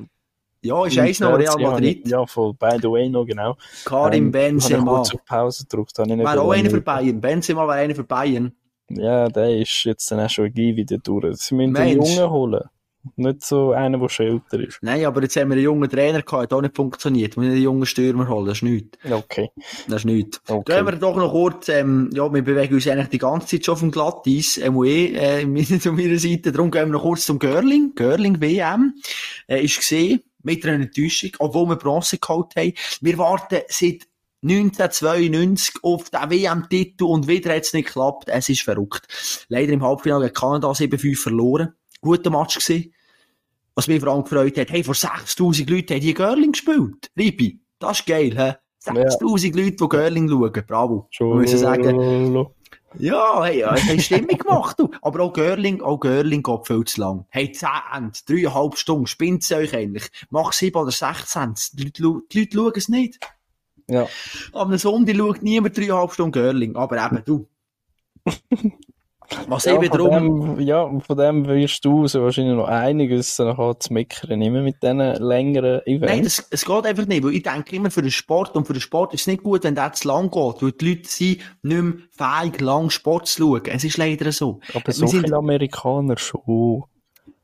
Ja, 0.63 0.85
ist 0.87 0.97
eins 0.97 1.19
noch 1.19 1.37
Real 1.37 1.55
Madrid. 1.59 2.07
Ja, 2.07 2.25
voll. 2.25 2.55
By 2.55 2.77
the 2.81 2.89
way 2.89 3.07
noch, 3.09 3.25
genau. 3.25 3.57
Karim 3.85 4.33
Ähm, 4.33 4.57
Ich 4.57 4.63
habe 4.63 4.83
Benzema. 4.83 4.95
kurz 4.95 5.13
auf 5.13 5.23
Pause 5.23 5.63
gedrückt. 5.69 5.93
Ich 5.99 6.07
Wäre 6.07 6.41
auch 6.41 6.51
einer 6.51 6.69
für 6.71 6.81
Bayern. 6.81 7.21
Benzema 7.21 7.67
wäre 7.67 7.77
einer 7.77 7.93
für 7.95 8.03
Bayern. 8.03 8.53
Ja, 8.89 9.27
der 9.27 9.57
ist 9.57 9.83
jetzt 9.83 10.09
dann 10.11 10.19
auch 10.19 10.29
schon 10.29 10.55
wieder 10.55 10.97
durch. 10.97 11.37
Sie 11.37 11.55
müssen 11.55 11.71
Mensch. 11.71 12.15
Jungen 12.15 12.29
holen. 12.29 12.63
Nicht 13.15 13.43
so 13.43 13.71
einer, 13.71 13.97
der 13.97 14.09
schon 14.09 14.25
älter 14.25 14.59
ist. 14.59 14.79
Nein, 14.81 15.05
aber 15.05 15.21
jetzt 15.21 15.35
haben 15.37 15.49
wir 15.49 15.55
einen 15.55 15.63
jungen 15.63 15.89
Trainer 15.89 16.21
gehabt, 16.21 16.43
hat 16.43 16.53
auch 16.53 16.61
nicht 16.61 16.75
funktioniert. 16.75 17.35
Wir 17.35 17.41
müssen 17.41 17.53
einen 17.53 17.63
jungen 17.63 17.85
Stürmer 17.85 18.27
holen, 18.27 18.47
das 18.47 18.57
ist 18.57 18.63
nichts. 18.63 18.97
Okay. 19.09 19.49
Das 19.87 20.01
ist 20.01 20.05
nichts. 20.05 20.41
Okay. 20.47 20.75
Gehen 20.75 20.85
wir 20.85 20.93
doch 20.93 21.15
noch 21.15 21.31
kurz, 21.31 21.69
ähm, 21.69 22.09
ja, 22.13 22.31
wir 22.33 22.41
bewegen 22.41 22.73
uns 22.73 22.87
eigentlich 22.87 23.09
die 23.09 23.17
ganze 23.17 23.47
Zeit 23.47 23.65
schon 23.65 23.73
auf 23.73 23.79
dem 23.79 23.91
Glatteis, 23.91 24.57
ähm, 24.57 24.83
eh, 24.83 25.41
äh, 25.41 25.79
zu 25.79 25.93
meiner 25.93 26.17
Seite. 26.17 26.51
Darum 26.51 26.71
gehen 26.71 26.87
wir 26.87 26.93
noch 26.93 27.03
kurz 27.03 27.25
zum 27.25 27.39
Görling. 27.39 27.93
Görling 27.95 28.41
WM, 28.41 28.93
äh, 29.47 29.63
ist 29.63 29.77
gesehen, 29.77 30.21
mit 30.43 30.65
einer 30.65 30.83
Enttäuschung, 30.83 31.31
obwohl 31.39 31.69
wir 31.69 31.75
Bronze 31.77 32.17
geholt 32.17 32.55
haben. 32.57 32.73
Wir 33.01 33.17
warten 33.17 33.61
seit 33.67 34.07
1992 34.49 35.75
auf 35.83 36.09
den 36.09 36.29
WM-Titel 36.29 37.03
und 37.05 37.27
wieder 37.27 37.53
hat 37.55 37.63
es 37.63 37.73
nicht 37.73 37.87
geklappt. 37.87 38.29
Es 38.29 38.49
ist 38.49 38.61
verrückt. 38.61 39.45
Leider 39.49 39.73
im 39.73 39.83
Halbfinale 39.83 40.25
gegen 40.25 40.33
Kanada 40.33 40.71
7-5 40.71 41.17
verloren. 41.17 41.73
Guter 42.01 42.29
Match 42.29 42.59
gewesen. 42.59 42.93
Was 43.75 43.87
mich 43.87 43.99
vor 43.99 44.13
allem 44.13 44.23
gefreut 44.23 44.57
hat, 44.57 44.71
hey, 44.71 44.83
vor 44.83 44.95
6000 44.95 45.69
Leuten 45.69 45.93
haben 45.93 46.01
die 46.01 46.13
Görling 46.13 46.51
gespielt. 46.51 47.11
Ribi, 47.15 47.59
das 47.77 47.99
ist 47.99 48.07
geil, 48.07 48.33
hä? 48.35 48.55
6000 48.79 49.55
Leute, 49.55 49.75
die 49.75 49.89
Görling 49.89 50.29
schauen. 50.29 50.63
Bravo. 50.65 51.07
Schon. 51.11 51.41
Muss 51.41 51.53
ich 51.53 51.59
sagen. 51.59 52.47
Ja, 52.99 53.43
hey, 53.43 53.59
ja, 53.59 53.75
haben 53.75 53.99
Stimmung 53.99 54.37
gemacht, 54.37 54.79
du. 54.79 54.89
Aber 55.01 55.19
auch 55.19 55.33
Görling, 55.33 55.81
auch 55.81 55.99
Görling 55.99 56.41
geht 56.41 56.65
viel 56.65 56.83
zu 56.85 57.01
lang. 57.01 57.25
Hey, 57.29 57.51
10 57.51 57.69
Ende, 57.93 58.19
dreieinhalb 58.25 58.77
Stunden, 58.77 59.05
spinnt's 59.05 59.51
euch 59.51 59.75
eigentlich. 59.75 60.09
Mach 60.31 60.53
7 60.53 60.75
oder 60.75 60.91
16. 60.91 61.53
Die 61.73 61.91
Leute, 62.01 62.21
die 62.31 62.39
Leute 62.39 62.57
schauen 62.57 62.73
es 62.75 62.89
nicht. 62.89 63.19
Ja. 63.89 64.07
Am 64.53 64.77
Sonntag 64.77 65.15
schaut 65.15 65.41
niemand 65.43 65.77
dreieinhalb 65.77 66.11
Stunden 66.11 66.31
Görling. 66.33 66.75
Aber 66.75 67.03
eben, 67.05 67.21
du. 67.25 67.47
Was 69.49 69.65
Ja, 69.65 69.73
eben 69.75 69.87
von 69.89 69.97
darum, 69.97 70.55
dem, 70.55 70.59
ja, 70.65 70.99
von 70.99 71.17
dem 71.17 71.45
wirst 71.47 71.83
du 71.83 72.07
so 72.07 72.21
wahrscheinlich 72.23 72.55
noch 72.55 72.67
einiges 72.67 73.35
dann 73.35 73.55
zu 73.77 73.91
meckern, 73.93 74.41
immer 74.41 74.61
mit 74.61 74.81
diesen 74.81 74.99
längeren 74.99 75.81
Events. 75.85 76.13
Nein, 76.13 76.23
das, 76.23 76.47
es 76.49 76.63
geht 76.65 76.85
einfach 76.85 77.05
nicht, 77.05 77.23
weil 77.25 77.33
ich 77.33 77.43
denke 77.43 77.75
immer 77.75 77.91
für 77.91 78.01
den 78.01 78.11
Sport, 78.11 78.55
und 78.55 78.65
für 78.65 78.73
den 78.73 78.81
Sport 78.81 79.13
ist 79.13 79.21
es 79.21 79.27
nicht 79.27 79.43
gut, 79.43 79.65
wenn 79.65 79.75
der 79.75 79.91
zu 79.91 80.07
lang 80.07 80.31
geht, 80.31 80.61
weil 80.61 80.71
die 80.71 80.89
Leute 80.89 81.09
sind 81.09 81.39
nicht 81.61 81.83
mehr 81.83 81.93
fähig, 82.41 82.61
lang 82.61 82.89
Sport 82.89 83.27
zu 83.27 83.41
schauen. 83.41 83.61
Es 83.65 83.83
ist 83.83 83.97
leider 83.97 84.31
so. 84.31 84.61
Aber 84.73 84.85
wir 84.85 84.93
so 84.93 85.07
sind- 85.07 85.23
viele 85.25 85.35
Amerikaner 85.35 86.17
schon. 86.17 86.83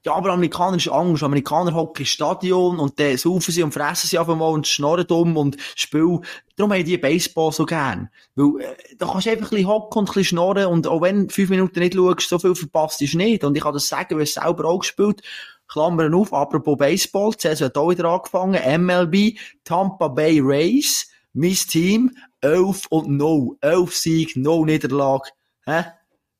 Ja, 0.05 0.13
aber 0.13 0.31
Amerikaner 0.31 0.77
ist 0.77 0.89
Angst. 0.89 1.23
Amerikaner 1.23 1.73
hocken 1.73 2.01
im 2.01 2.05
Stadion 2.05 2.79
und 2.79 2.99
dann 2.99 3.17
saufen 3.17 3.51
sie 3.51 3.63
und 3.63 3.73
fressen 3.73 4.07
sie 4.07 4.17
einfach 4.17 4.35
mal 4.35 4.49
und 4.49 4.67
schnorren 4.67 5.07
dumm 5.07 5.37
und 5.37 5.57
spielen. 5.75 6.25
Darum 6.57 6.73
haben 6.73 6.83
die 6.83 6.97
Baseball 6.97 7.51
so 7.51 7.65
gern. 7.65 8.09
Weil, 8.35 8.61
äh, 8.61 8.75
da 8.97 9.07
kannst 9.07 9.27
du 9.27 9.31
einfach 9.31 9.47
ein 9.47 9.49
bisschen 9.51 9.67
hocken 9.67 9.99
und 9.99 10.03
ein 10.03 10.13
bisschen 10.13 10.25
schnorren 10.25 10.65
und 10.65 10.87
auch 10.87 11.01
wenn 11.01 11.29
fünf 11.29 11.49
Minuten 11.49 11.79
nicht 11.79 11.95
schaust, 11.95 12.29
so 12.29 12.37
viel 12.37 12.55
verpasst 12.55 13.01
ist 13.01 13.15
nicht. 13.15 13.43
Und 13.43 13.55
ich 13.55 13.63
kann 13.63 13.73
das 13.73 13.87
sagen, 13.87 14.15
weil 14.15 14.23
ich 14.23 14.33
selber 14.33 14.65
auch 14.65 14.79
gespielt 14.79 15.21
Klammern 15.67 16.13
auf, 16.13 16.33
apropos 16.33 16.77
Baseball, 16.77 17.31
Saison 17.37 17.65
hat 17.65 17.77
auch 17.77 17.89
wieder 17.89 18.05
angefangen, 18.05 18.85
MLB, 18.85 19.37
Tampa 19.63 20.07
Bay 20.07 20.39
Rays, 20.39 21.09
mein 21.33 21.53
Team, 21.53 22.11
11 22.41 22.85
und 22.89 23.09
0. 23.09 23.57
11 23.61 23.95
Sieg, 23.95 24.35
0 24.35 24.65
Niederlage. 24.65 25.31
Hä? 25.65 25.85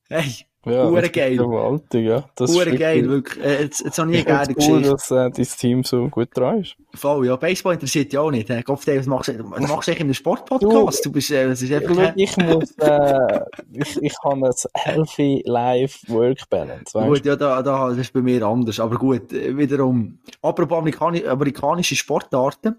Hey, 0.08 0.46
Ja, 0.66 0.88
Hure 0.88 1.02
das 1.02 1.12
geil. 1.12 1.36
gewaltig, 1.36 2.06
ja. 2.06 2.24
Das 2.36 2.50
ist 2.50 2.56
Hure 2.56 2.64
wirklich- 2.66 2.80
geil, 2.80 3.08
wirklich. 3.08 3.44
Äh, 3.44 3.62
Jetzt, 3.64 3.84
jetzt 3.84 3.98
habe 3.98 4.10
ich 4.12 4.16
eine 4.18 4.24
geile 4.24 4.46
finde 4.46 4.60
cool, 4.62 4.78
Geschichte. 4.80 4.90
dass 4.90 5.10
äh, 5.10 5.30
dein 5.30 5.58
Team 5.58 5.84
so 5.84 6.08
gut 6.08 6.28
dran 6.34 6.60
ist. 6.60 6.76
Voll, 6.94 7.26
ja. 7.26 7.36
Baseball 7.36 7.74
interessiert 7.74 8.12
dich 8.12 8.18
auch 8.18 8.30
nicht. 8.30 8.48
Äh. 8.50 8.62
Kopf, 8.62 8.86
was 8.86 9.06
machst 9.06 9.28
du? 9.28 9.34
Du 9.34 9.44
machst 9.44 9.88
echt 9.88 9.98
in 10.00 10.04
einem 10.06 10.14
Sportpodcast. 10.14 11.04
Du 11.04 11.12
bist, 11.12 11.30
äh, 11.30 11.44
es 11.46 11.60
ist 11.62 11.72
einfach, 11.72 11.96
äh, 11.98 12.12
ich 12.16 12.36
muss, 12.36 12.70
äh, 12.78 13.40
ich, 13.72 14.02
ich 14.02 14.14
habe 14.24 14.46
ein 14.46 14.52
healthy 14.74 15.42
life 15.46 15.98
work 16.12 16.48
balance, 16.50 16.94
weißt 16.94 17.08
Gut, 17.08 17.24
ja, 17.26 17.36
da, 17.36 17.62
da, 17.62 17.88
das 17.88 17.98
ist 17.98 18.12
bei 18.12 18.20
mir 18.22 18.42
anders. 18.44 18.78
Aber 18.80 18.96
gut, 18.96 19.32
äh, 19.32 19.56
wiederum. 19.56 20.18
Apropos 20.42 20.78
Amerikani 20.78 21.24
amerikanische 21.26 21.96
Sportarten. 21.96 22.76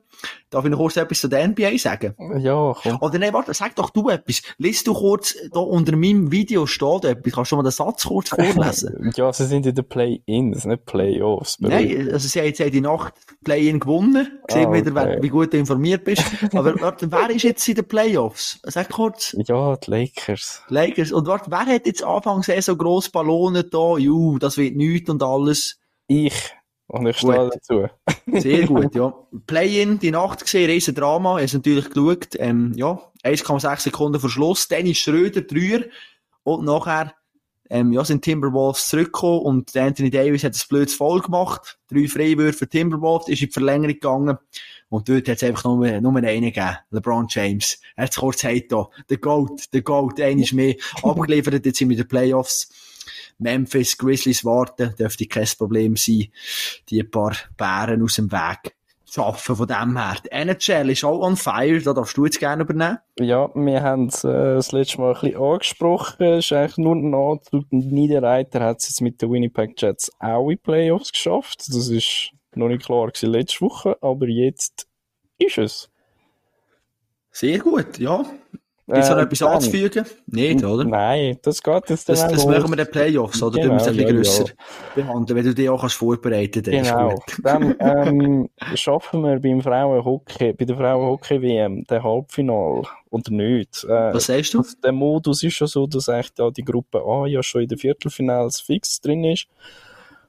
Darf 0.50 0.64
ich 0.64 0.72
noch 0.72 0.78
kurz 0.78 0.96
etwas 0.96 1.20
zu 1.20 1.28
der 1.28 1.48
NBA 1.48 1.78
sagen? 1.78 2.14
du? 2.18 2.38
Ja, 2.38 2.74
komm. 2.82 2.98
Oder 3.02 3.20
nein, 3.20 3.34
warte, 3.34 3.54
sag 3.54 3.76
doch 3.76 3.90
du 3.90 4.10
etwas. 4.10 4.42
Lies 4.58 4.84
du 4.84 4.94
kurz, 4.94 5.36
da 5.52 5.60
unter 5.60 5.96
meinem 5.98 6.32
Video 6.32 6.66
steht 6.66 7.04
etwas. 7.04 7.34
Kannst 7.34 7.52
du 7.52 7.58
mal 7.58 7.64
den 7.64 7.72
Satz 7.76 8.06
kurz 8.06 8.30
vorlesen? 8.30 9.12
Ja, 9.16 9.32
sie 9.34 9.46
sind 9.46 9.66
in 9.66 9.76
den 9.76 9.88
Play-Ins, 9.88 10.66
nicht 10.66 10.86
Playoffs. 10.86 11.58
Nein, 11.60 12.10
also 12.12 12.28
sie 12.28 12.40
haben 12.40 12.48
jetzt 12.48 12.60
die 12.74 12.82
Nacht 12.82 13.14
Play-In 13.44 13.80
gewonnen. 13.80 14.40
Sehen 14.50 14.68
Ah, 14.68 14.74
wieder, 14.74 14.92
okay. 14.92 14.96
wer- 15.16 15.22
wie 15.24 15.30
gut 15.30 15.54
du 15.54 15.58
informiert 15.58 16.04
bist. 16.04 16.24
Aber 16.54 16.80
warte, 16.82 17.12
wer 17.12 17.30
ist 17.30 17.44
jetzt 17.44 17.68
in 17.68 17.76
den 17.76 17.88
Playoffs? 17.88 18.60
Sag 18.64 18.90
kurz. 18.92 19.36
Ja, 19.48 19.76
die 19.78 19.92
Lakers. 19.92 20.62
Lakers. 20.70 21.12
Und 21.12 21.28
warte, 21.28 21.52
wer 21.52 21.66
hat 21.66 21.86
jetzt 21.86 22.04
Anfang 22.04 22.44
Saison 22.44 22.78
gross 22.78 23.10
Ballonen 23.10 23.66
da? 23.72 23.98
Ju, 23.98 24.38
das 24.40 24.58
wird 24.58 24.76
nichts 24.76 25.10
und 25.10 25.22
alles. 25.24 25.80
Ich. 26.08 26.54
Und 26.88 27.08
ich 27.08 27.18
stehe 27.18 27.50
dazu. 27.52 27.88
Sehr 28.40 28.68
gut, 28.68 28.94
ja. 28.94 29.12
Play-in, 29.48 29.98
die 29.98 30.12
Nacht 30.12 30.42
gesehen, 30.42 30.70
riesen 30.70 30.94
Drama, 30.94 31.40
ist 31.40 31.56
natürlich 31.56 31.90
geschaut, 31.90 32.28
ähm, 32.38 32.74
ja, 32.76 33.00
1,6 33.24 33.80
Sekunden 33.80 34.20
vor 34.20 34.30
Schluss, 34.30 34.68
Dennis 34.68 35.00
Schröder, 35.00 35.42
Dreier, 35.42 35.82
und 36.44 36.64
nachher, 36.64 37.14
ähm, 37.70 37.92
ja, 37.92 38.06
sind 38.06 38.24
Timberwolves 38.24 38.88
zurückgekommen 38.88 39.40
und 39.40 39.76
Anthony 39.76 40.10
Davis 40.10 40.44
hat 40.44 40.54
das 40.54 40.68
blödes 40.68 40.94
Voll 40.94 41.22
gemacht, 41.22 41.80
drei 41.90 42.08
Freiwürfe 42.08 42.60
für 42.60 42.70
Timberwolves, 42.70 43.28
ist 43.28 43.42
in 43.42 43.48
die 43.48 43.54
Verlängerung 43.54 43.94
gegangen, 43.94 44.38
und 44.90 45.10
dort 45.10 45.28
hat 45.28 45.38
es 45.38 45.44
einfach 45.44 45.64
nur, 45.64 46.00
nur 46.00 46.16
einen 46.16 46.42
gegeben, 46.42 46.78
LeBron 46.92 47.26
James. 47.30 47.80
Er 47.96 48.04
hat 48.04 48.12
es 48.12 48.18
kurz 48.18 48.42
gesagt 48.42 48.72
da, 48.72 48.88
der 49.10 49.18
Goat, 49.18 49.74
der 49.74 49.82
Goat, 49.82 50.22
einer 50.22 50.42
ist 50.42 50.54
mehr. 50.54 50.76
Abgeliefert, 51.04 51.66
jetzt 51.66 51.80
sind 51.80 51.90
wir 51.90 51.98
in 51.98 52.04
den 52.04 52.08
Playoffs. 52.08 52.70
Memphis 53.38 53.98
Grizzlies 53.98 54.46
warten, 54.46 54.96
dürfte 54.98 55.26
kein 55.26 55.48
Problem 55.58 55.98
sein, 55.98 56.28
die 56.90 57.04
paar 57.04 57.36
Bären 57.58 58.02
aus 58.02 58.16
dem 58.16 58.32
Weg 58.32 58.75
schaffen 59.16 59.56
von 59.56 59.68
dem 59.68 59.98
her. 59.98 60.18
Die 60.24 60.32
NHL 60.32 60.90
ist 60.90 61.04
auch 61.04 61.20
on 61.20 61.36
fire, 61.36 61.82
da 61.82 61.94
darfst 61.94 62.18
du 62.18 62.26
jetzt 62.26 62.40
gerne 62.40 62.64
übernehmen. 62.64 63.00
Ja, 63.20 63.50
wir 63.56 63.82
haben 63.82 64.08
es 64.08 64.24
äh, 64.24 64.56
das 64.56 64.72
letzte 64.72 65.00
Mal 65.02 65.16
ein 65.16 65.22
bisschen 65.22 65.42
angesprochen. 65.42 66.24
Es 66.26 66.46
ist 66.46 66.52
eigentlich 66.52 66.78
nur 66.78 66.96
ein 66.96 67.14
Anzug. 67.14 67.66
Niederreiter 67.72 68.62
hat 68.62 68.82
es 68.82 68.90
jetzt 68.90 69.02
mit 69.02 69.22
den 69.22 69.32
Winnipeg 69.32 69.82
Jets 69.82 70.12
auch 70.20 70.50
in 70.50 70.60
Playoffs 70.60 71.12
geschafft. 71.12 71.64
Das 71.68 71.90
ist 71.90 72.32
noch 72.56 72.68
nicht 72.68 72.86
klar 72.86 73.08
gewesen 73.08 73.32
letzte 73.32 73.62
Woche, 73.62 73.98
aber 74.02 74.28
jetzt 74.28 74.88
ist 75.38 75.58
es. 75.58 75.90
Sehr 77.32 77.60
gut, 77.60 77.98
ja. 77.98 78.26
Ist 78.88 79.10
noch 79.10 79.18
Äh, 79.18 79.22
etwas 79.22 79.42
anzufügen? 79.42 80.06
Nicht, 80.28 80.64
oder? 80.64 80.84
Nein, 80.86 81.40
das 81.42 81.64
geht 81.64 81.90
jetzt 81.90 82.08
Das, 82.08 82.22
das 82.28 82.46
machen 82.46 82.64
wir 82.70 82.72
in 82.74 82.78
den 82.78 82.92
Playoffs, 82.92 83.42
oder? 83.42 83.56
Genau, 83.60 83.68
du 83.70 83.74
musst 83.74 83.88
ein 83.88 83.96
bisschen 83.98 84.16
grösser 84.16 84.46
behandeln, 84.94 85.38
wenn 85.38 85.46
du 85.46 85.56
dich 85.56 85.70
auch 85.70 85.82
kannst 85.82 85.96
vorbereiten 85.96 86.62
kannst. 86.62 86.92
Genau. 86.92 87.20
Dann 87.42 87.76
ähm, 87.80 88.50
schaffen 88.76 89.22
wir 89.24 89.40
beim 89.40 89.62
Frauenhockey, 89.62 90.54
bei 90.54 90.66
der 90.66 90.78
Frauenhockey-WM 90.78 91.86
den 91.86 92.04
Halbfinal 92.04 92.84
oder 93.10 93.32
nicht. 93.32 93.84
Äh, 93.86 94.14
Was 94.14 94.28
sagst 94.28 94.54
du? 94.54 94.64
der 94.84 94.92
Modus 94.92 95.42
ist 95.42 95.54
schon 95.56 95.68
so, 95.68 95.88
dass 95.88 96.08
echt 96.08 96.38
da 96.38 96.52
die 96.52 96.64
Gruppe 96.64 97.02
A 97.04 97.26
ja 97.26 97.42
schon 97.42 97.64
in 97.64 97.70
den 97.70 97.80
Viertelfinals 97.80 98.62
fix 98.62 99.02
drin 99.02 99.24
ist. 99.24 99.48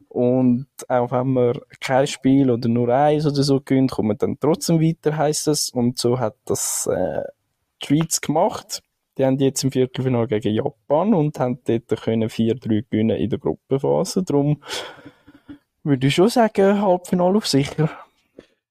Und 0.09 0.67
auch 0.89 1.11
wenn 1.13 1.33
man 1.35 1.59
kein 1.81 2.07
Spiel 2.07 2.51
oder 2.51 2.71
nur 2.71 2.89
eins 2.89 3.27
oder 3.27 3.43
so 3.43 3.61
gewinnt, 3.61 3.91
kommt 3.91 4.09
man 4.09 4.17
dann 4.17 4.39
trotzdem 4.41 4.81
weiter, 4.81 5.15
heisst 5.15 5.47
es. 5.47 5.69
Und 5.69 5.99
so 5.99 6.19
hat 6.19 6.37
das 6.47 6.89
äh, 6.91 7.21
Schweiz 7.83 8.21
gemacht. 8.21 8.83
Die 9.19 9.25
haben 9.25 9.39
jetzt 9.39 9.65
im 9.65 9.73
Viertelfinale 9.73 10.27
gegen 10.27 10.55
Japan 10.55 11.15
und 11.15 11.39
haben 11.39 11.59
dort 11.65 11.89
können 12.03 12.29
4-3 12.29 12.85
gewinnen 12.91 13.17
in 13.17 13.31
der 13.31 13.39
Gruppenphase. 13.39 14.23
Darum 14.23 14.63
würde 15.85 16.07
ich 16.07 16.15
schon 16.15 16.29
sagen, 16.29 16.81
Halbfinale 16.83 17.39
auf 17.39 17.47
sicher. 17.47 17.89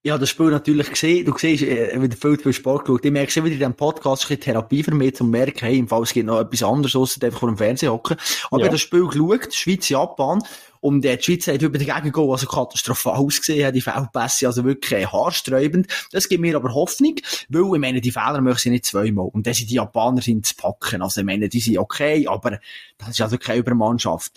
Ich 0.03 0.11
habe 0.11 0.19
das 0.19 0.29
Spiel 0.29 0.51
natürlich 0.51 0.91
gesehen. 0.91 1.25
Du 1.25 1.35
siehst, 1.35 1.63
äh, 1.63 1.99
wieder 1.99 2.15
viel 2.15 2.37
zu 2.37 2.43
viel 2.43 2.53
Sport 2.53 2.85
geschaut. 2.85 3.03
Ich 3.05 3.11
merke 3.11 3.31
schon 3.31 3.43
wieder 3.43 3.53
in 3.53 3.59
diesem 3.59 3.73
Podcast 3.73 4.25
ein 4.25 4.27
bisschen 4.27 4.41
Therapie 4.41 4.83
für 4.83 4.93
mich, 4.93 5.13
um 5.13 5.15
zu 5.15 5.23
merken, 5.23 5.65
hey, 5.65 5.79
im 5.79 5.87
Fall 5.87 6.03
es 6.03 6.13
gibt 6.13 6.27
noch 6.27 6.39
etwas 6.39 6.61
anderes, 6.61 6.95
als 6.95 7.19
einfach 7.23 7.39
vor 7.39 7.49
dem 7.49 7.57
Fernsehen 7.57 7.91
hocken. 7.91 8.15
Aber 8.51 8.57
ich 8.57 8.61
Ja. 8.61 8.65
habe 8.67 8.69
das 8.69 8.81
Spiel 8.81 9.07
geschaut, 9.07 9.51
Schweiz-Japan. 9.51 10.43
Und 10.85 11.03
äh, 11.03 11.17
die 11.17 11.23
Schweiz 11.23 11.47
hat 11.47 11.63
über 11.63 11.79
dagegen 11.79 12.11
gehen, 12.11 12.29
also 12.29 12.45
katastrophal 12.45 13.15
ausgesehen, 13.15 13.73
die 13.73 13.81
Fehlpässe, 13.81 14.45
also 14.45 14.63
wirklich 14.65 15.01
äh, 15.01 15.07
haarsträubend. 15.07 15.87
Das 16.11 16.29
gibt 16.29 16.41
mir 16.41 16.55
aber 16.55 16.75
Hoffnung, 16.75 17.15
weil, 17.49 17.73
ich 17.73 17.79
meine, 17.79 18.01
die 18.01 18.11
Fehler 18.11 18.39
möchte 18.39 18.69
ich 18.69 18.71
nicht 18.71 18.85
zweimal. 18.85 19.27
Und 19.33 19.47
dann 19.47 19.55
sind 19.55 19.71
die 19.71 19.75
Japaner 19.77 20.21
sind 20.21 20.45
zu 20.45 20.53
packen. 20.53 21.01
Also, 21.01 21.21
ich 21.21 21.25
meine, 21.25 21.49
die 21.49 21.59
sind 21.59 21.79
okay, 21.79 22.27
aber 22.27 22.59
das 22.99 23.09
ist 23.09 23.21
also 23.21 23.39
keine 23.39 23.61
Übermannschaft. 23.61 24.31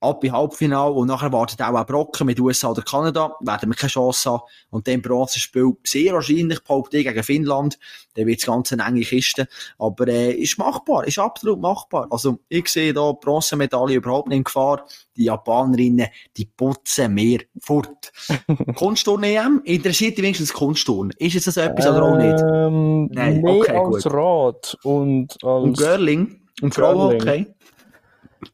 Ab 0.00 0.22
im 0.22 0.32
Halbfinale 0.32 0.92
und 0.92 1.08
nachher 1.08 1.32
wartet 1.32 1.60
auch 1.60 1.74
ein 1.74 1.86
Brocken 1.86 2.26
mit 2.26 2.38
USA 2.38 2.70
oder 2.70 2.82
Kanada, 2.82 3.34
werden 3.40 3.68
wir 3.68 3.74
keine 3.74 3.90
Chance 3.90 4.30
haben. 4.30 4.42
Und 4.70 4.86
dann 4.86 5.02
Bronzespiel 5.02 5.72
sehr 5.84 6.12
wahrscheinlich, 6.12 6.62
behaupte 6.62 7.02
gegen 7.02 7.22
Finnland. 7.22 7.78
Dann 8.14 8.26
wird 8.26 8.38
es 8.38 8.46
ganz 8.46 8.72
eine 8.72 8.84
enge 8.84 9.00
Kiste. 9.00 9.48
Aber 9.78 10.06
äh, 10.06 10.32
ist 10.32 10.58
machbar, 10.58 11.06
ist 11.06 11.18
absolut 11.18 11.60
machbar. 11.60 12.06
Also 12.10 12.38
ich 12.48 12.68
sehe 12.68 12.92
da 12.92 13.12
Bronzemedaille 13.12 13.96
überhaupt 13.96 14.28
nicht 14.28 14.38
in 14.38 14.44
Gefahr. 14.44 14.86
Die 15.16 15.24
Japanerinnen, 15.24 16.06
die 16.36 16.44
putzen 16.44 17.14
mir 17.14 17.40
fort. 17.60 18.12
Kunstturn-EM, 18.76 19.62
interessiert 19.64 20.16
dich 20.16 20.22
wenigstens 20.22 20.52
Kunstturn? 20.52 21.12
Ist 21.18 21.34
jetzt 21.34 21.48
das 21.48 21.56
etwas 21.56 21.86
oder 21.86 22.02
auch 22.04 22.16
nicht? 22.16 22.40
Ähm, 22.40 23.06
Nein, 23.12 23.40
mehr 23.40 23.54
okay, 23.54 23.76
als 23.76 24.04
gut. 24.04 24.12
Rad 24.12 24.78
und 24.84 25.44
als 25.44 25.64
Und 25.64 25.76
Girling? 25.76 26.40
Und 26.62 26.74
Frauenhockey? 26.74 27.46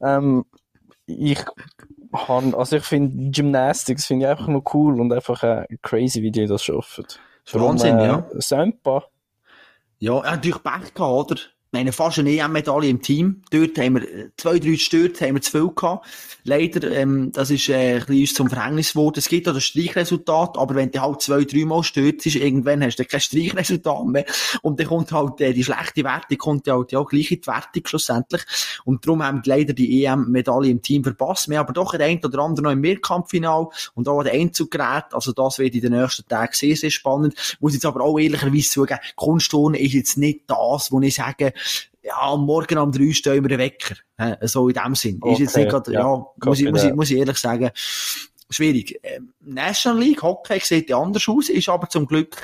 Ähm, 0.02 0.44
ich 1.06 1.44
han, 2.12 2.54
also 2.54 2.76
ich 2.76 2.84
finde 2.84 3.30
Gymnastics 3.30 4.06
finde 4.06 4.26
ich 4.26 4.30
einfach 4.30 4.48
noch 4.48 4.74
cool 4.74 5.00
und 5.00 5.12
einfach 5.12 5.42
äh, 5.42 5.66
crazy, 5.82 6.22
wie 6.22 6.30
die 6.30 6.46
das 6.46 6.64
schaffen. 6.64 7.06
Wahnsinn, 7.52 7.98
äh, 7.98 8.06
ja. 8.06 8.26
Sempa. 8.34 9.04
Ja, 9.98 10.18
er 10.20 10.32
hat 10.32 10.36
natürlich 10.36 10.62
Pech 10.62 10.94
gehabt, 10.94 11.30
oder? 11.30 11.40
Meine, 11.74 11.90
fast 11.90 12.20
eine 12.20 12.30
EM-Medaille 12.30 12.88
im 12.88 13.02
Team. 13.02 13.42
Dort 13.50 13.76
haben 13.78 13.96
wir 13.96 14.02
äh, 14.02 14.30
zwei, 14.36 14.60
drei 14.60 14.70
gestört, 14.70 15.20
haben 15.20 15.34
wir 15.34 15.42
zu 15.42 15.50
viel 15.50 15.70
gehabt. 15.74 16.06
Leider, 16.44 16.88
ähm, 16.92 17.32
das 17.32 17.50
ist 17.50 17.68
äh, 17.68 17.96
ein 17.96 18.06
bisschen 18.06 18.36
zum 18.36 18.48
Verhängnis 18.48 18.92
geworden. 18.92 19.16
Es 19.18 19.28
gibt 19.28 19.48
auch 19.48 19.54
das 19.54 19.64
Streichresultat, 19.64 20.56
aber 20.56 20.76
wenn 20.76 20.92
du 20.92 21.00
halt 21.00 21.20
zwei, 21.22 21.42
dreimal 21.42 21.82
stört, 21.82 22.24
ist, 22.26 22.36
irgendwann 22.36 22.84
hast 22.84 23.00
du 23.00 23.04
kein 23.04 23.18
Streichresultat 23.18 24.04
mehr. 24.04 24.24
Und 24.62 24.78
dann 24.78 24.86
kommt 24.86 25.10
halt 25.10 25.40
äh, 25.40 25.52
die 25.52 25.64
schlechte 25.64 26.04
Wertung, 26.04 26.38
kommt 26.38 26.68
halt 26.68 26.92
ja 26.92 27.02
gleich 27.02 27.32
in 27.32 27.40
die 27.40 27.46
Wertung 27.48 27.82
schlussendlich. 27.86 28.42
Und 28.84 29.04
darum 29.04 29.24
haben 29.24 29.40
wir 29.44 29.56
leider 29.56 29.72
die 29.72 30.04
EM-Medaille 30.04 30.70
im 30.70 30.80
Team 30.80 31.02
verpasst. 31.02 31.48
Wir 31.48 31.58
haben 31.58 31.64
aber 31.64 31.72
doch 31.72 31.90
den 31.90 32.02
einen 32.02 32.24
oder 32.24 32.38
anderen 32.38 32.64
noch 32.66 32.72
im 32.72 32.82
Mehrkampffinal 32.82 33.66
und 33.94 34.06
auch 34.06 34.22
den 34.22 34.32
Einzuggerät. 34.32 35.06
Also 35.10 35.32
das 35.32 35.58
wird 35.58 35.74
in 35.74 35.80
den 35.80 35.92
nächsten 35.94 36.28
Tagen 36.28 36.52
sehr, 36.52 36.76
sehr 36.76 36.90
spannend. 36.90 37.34
Muss 37.58 37.74
jetzt 37.74 37.84
aber 37.84 38.00
auch 38.02 38.16
ehrlicherweise 38.16 38.70
zugeben, 38.70 39.00
Kunstturnen 39.16 39.80
ist 39.80 39.92
jetzt 39.92 40.18
nicht 40.18 40.42
das, 40.46 40.92
wo 40.92 41.00
ich 41.00 41.16
sage, 41.16 41.52
ja, 42.02 42.36
morgen 42.36 42.78
um 42.78 42.92
drei 42.92 43.12
stehen 43.12 43.42
wir 43.42 43.48
den 43.48 43.58
Wecker. 43.58 43.96
So 44.42 44.68
in 44.68 44.74
dem 44.74 44.94
Sinn. 44.94 45.20
ist 45.24 45.38
jetzt 45.38 45.50
Okay, 45.54 45.60
nicht 45.64 45.70
grad, 45.70 45.88
ja, 45.88 46.00
ja, 46.00 46.26
muss, 46.44 46.60
ich, 46.60 46.70
muss, 46.70 46.84
ich, 46.84 46.94
muss 46.94 47.10
ich 47.10 47.18
ehrlich 47.18 47.38
sagen, 47.38 47.70
schwierig. 48.50 48.98
Ähm, 49.02 49.32
National 49.40 50.00
League 50.02 50.22
Hockey 50.22 50.60
sieht 50.60 50.90
ja 50.90 50.98
anders 50.98 51.28
aus, 51.28 51.48
ist 51.48 51.68
aber 51.68 51.88
zum 51.88 52.06
Glück 52.06 52.36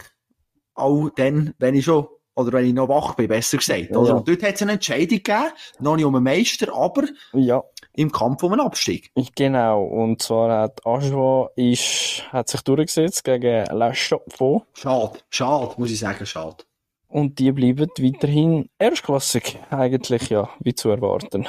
auch 0.74 1.10
dann, 1.16 1.54
wenn 1.58 1.74
ich 1.74 1.84
schon, 1.84 2.06
oder 2.34 2.52
wenn 2.52 2.64
ich 2.64 2.72
noch 2.72 2.88
wach 2.88 3.14
bin, 3.14 3.28
besser 3.28 3.58
gesagt. 3.58 3.94
Also, 3.94 4.14
Ja. 4.14 4.20
dort 4.20 4.42
hat 4.42 4.54
es 4.54 4.62
eine 4.62 4.72
Entscheidung 4.72 5.18
gegeben, 5.18 5.52
noch 5.80 5.96
nicht 5.96 6.04
um 6.06 6.14
einen 6.14 6.24
Meister, 6.24 6.74
aber 6.74 7.04
Ja, 7.34 7.62
im 7.94 8.10
Kampf 8.10 8.42
um 8.42 8.52
einen 8.52 8.62
Abstieg. 8.62 9.10
genau. 9.34 9.82
Und 9.84 10.22
zwar 10.22 10.62
hat 10.62 10.86
Ajoa 10.86 11.50
ist, 11.56 12.22
hat 12.30 12.48
sich 12.48 12.62
durchgesetzt 12.62 13.24
gegen 13.24 13.66
La 13.76 13.92
Chaux-de-Fonds 13.92 14.64
Schade, 14.74 15.18
schade, 15.28 15.74
muss 15.76 15.90
ich 15.90 15.98
sagen, 15.98 16.24
schade. 16.24 16.64
Und 17.11 17.38
die 17.38 17.52
bleiben 17.52 17.90
weiterhin 17.98 18.68
erstklassig. 18.78 19.58
Eigentlich 19.70 20.30
ja, 20.30 20.48
wie 20.61 20.74
zu 20.74 20.88
erwarten. 20.88 21.46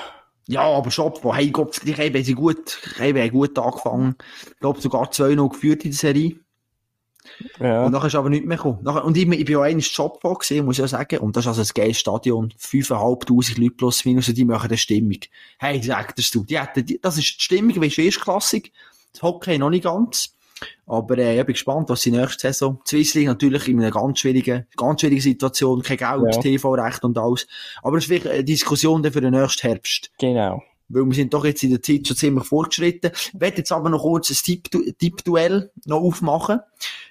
Ja, 0.48 0.64
aber 0.64 0.92
Schopf, 0.92 1.24
hey 1.24 1.52
Gott, 1.52 1.80
ich 1.86 1.98
habe 1.98 2.24
sie 2.24 2.34
gut, 2.34 2.80
ich 2.94 3.00
habe 3.00 3.30
gut 3.30 3.58
angefangen. 3.58 4.16
Ich 4.50 4.60
glaube 4.60 4.82
sogar 4.82 5.10
2-0 5.10 5.50
geführt 5.50 5.86
in 5.86 5.92
der 5.92 5.98
Serie. 5.98 6.36
Ja. 7.60 7.86
Und 7.86 7.92
nachher 7.92 8.08
ist 8.08 8.16
aber 8.16 8.30
nicht 8.30 8.46
mehr 8.46 8.58
gekommen. 8.58 8.86
Und 8.86 9.16
ich, 9.16 9.28
ich 9.28 9.46
bin 9.46 9.54
ja 9.54 9.62
einmal 9.62 9.84
Job 9.84 10.20
gesehen, 10.40 10.66
muss 10.66 10.78
ich 10.78 10.82
ja 10.82 10.88
sagen. 10.88 11.20
Und 11.20 11.36
das 11.38 11.46
ist 11.46 11.50
also 11.50 11.62
ein 11.62 11.70
geiles 11.74 12.00
Stadion. 12.00 12.52
5'500 12.60 13.62
Leute 13.62 13.76
plus 13.76 14.04
minus, 14.06 14.28
und 14.28 14.38
die 14.38 14.46
machen 14.46 14.68
eine 14.68 14.78
Stimmung. 14.78 15.20
Hey, 15.60 15.82
sagtest 15.82 16.34
du, 16.34 16.44
die 16.44 16.60
hätten, 16.60 16.86
die, 16.86 17.00
das 17.00 17.18
ist 17.18 17.36
die 17.38 17.42
Stimmung, 17.42 17.80
wie 17.80 18.04
erstklassig. 18.04 18.74
Das 19.14 19.22
Hockey 19.22 19.60
noch 19.60 19.70
nicht 19.70 19.84
ganz. 19.84 20.36
Aber, 20.86 21.18
äh, 21.18 21.40
ich 21.40 21.46
bin 21.46 21.54
gespannt, 21.54 21.90
was 21.90 22.02
die 22.02 22.12
nächste 22.12 22.48
Saison. 22.48 22.82
Swiss 22.88 23.14
League 23.14 23.28
natürlich 23.28 23.68
in 23.68 23.80
einer 23.80 23.92
ganz 23.92 24.20
schwierigen, 24.20 24.66
ganz 24.76 25.02
schwierigen 25.02 25.22
Situation. 25.22 25.82
Kein 25.82 25.98
Geld, 25.98 26.36
Ja. 26.36 26.42
TV-Recht 26.42 27.04
und 27.04 27.18
alles. 27.18 27.48
Aber 27.82 27.98
es 27.98 28.06
ist 28.06 28.10
wirklich 28.10 28.34
eine 28.34 28.44
Diskussion 28.44 29.02
dann 29.04 29.14
für 29.14 29.22
den 29.22 29.34
nächsten 29.34 29.68
Herbst. 29.68 30.12
Genau. 30.20 30.62
Weil 30.90 31.06
wir 31.06 31.14
sind 31.14 31.34
doch 31.34 31.46
jetzt 31.46 31.64
in 31.64 31.70
der 31.70 31.82
Zeit 31.82 32.06
schon 32.08 32.18
ziemlich 32.18 32.44
fortgeschritten. 32.46 33.12
Ich 33.14 33.40
werde 33.40 33.58
jetzt 33.60 33.72
aber 33.72 33.90
noch 33.90 34.02
kurz 34.02 34.30
ein 34.30 34.36
Tipp- 34.44 34.70
Tippduell 35.00 35.72
noch 35.86 36.02
aufmachen. 36.02 36.60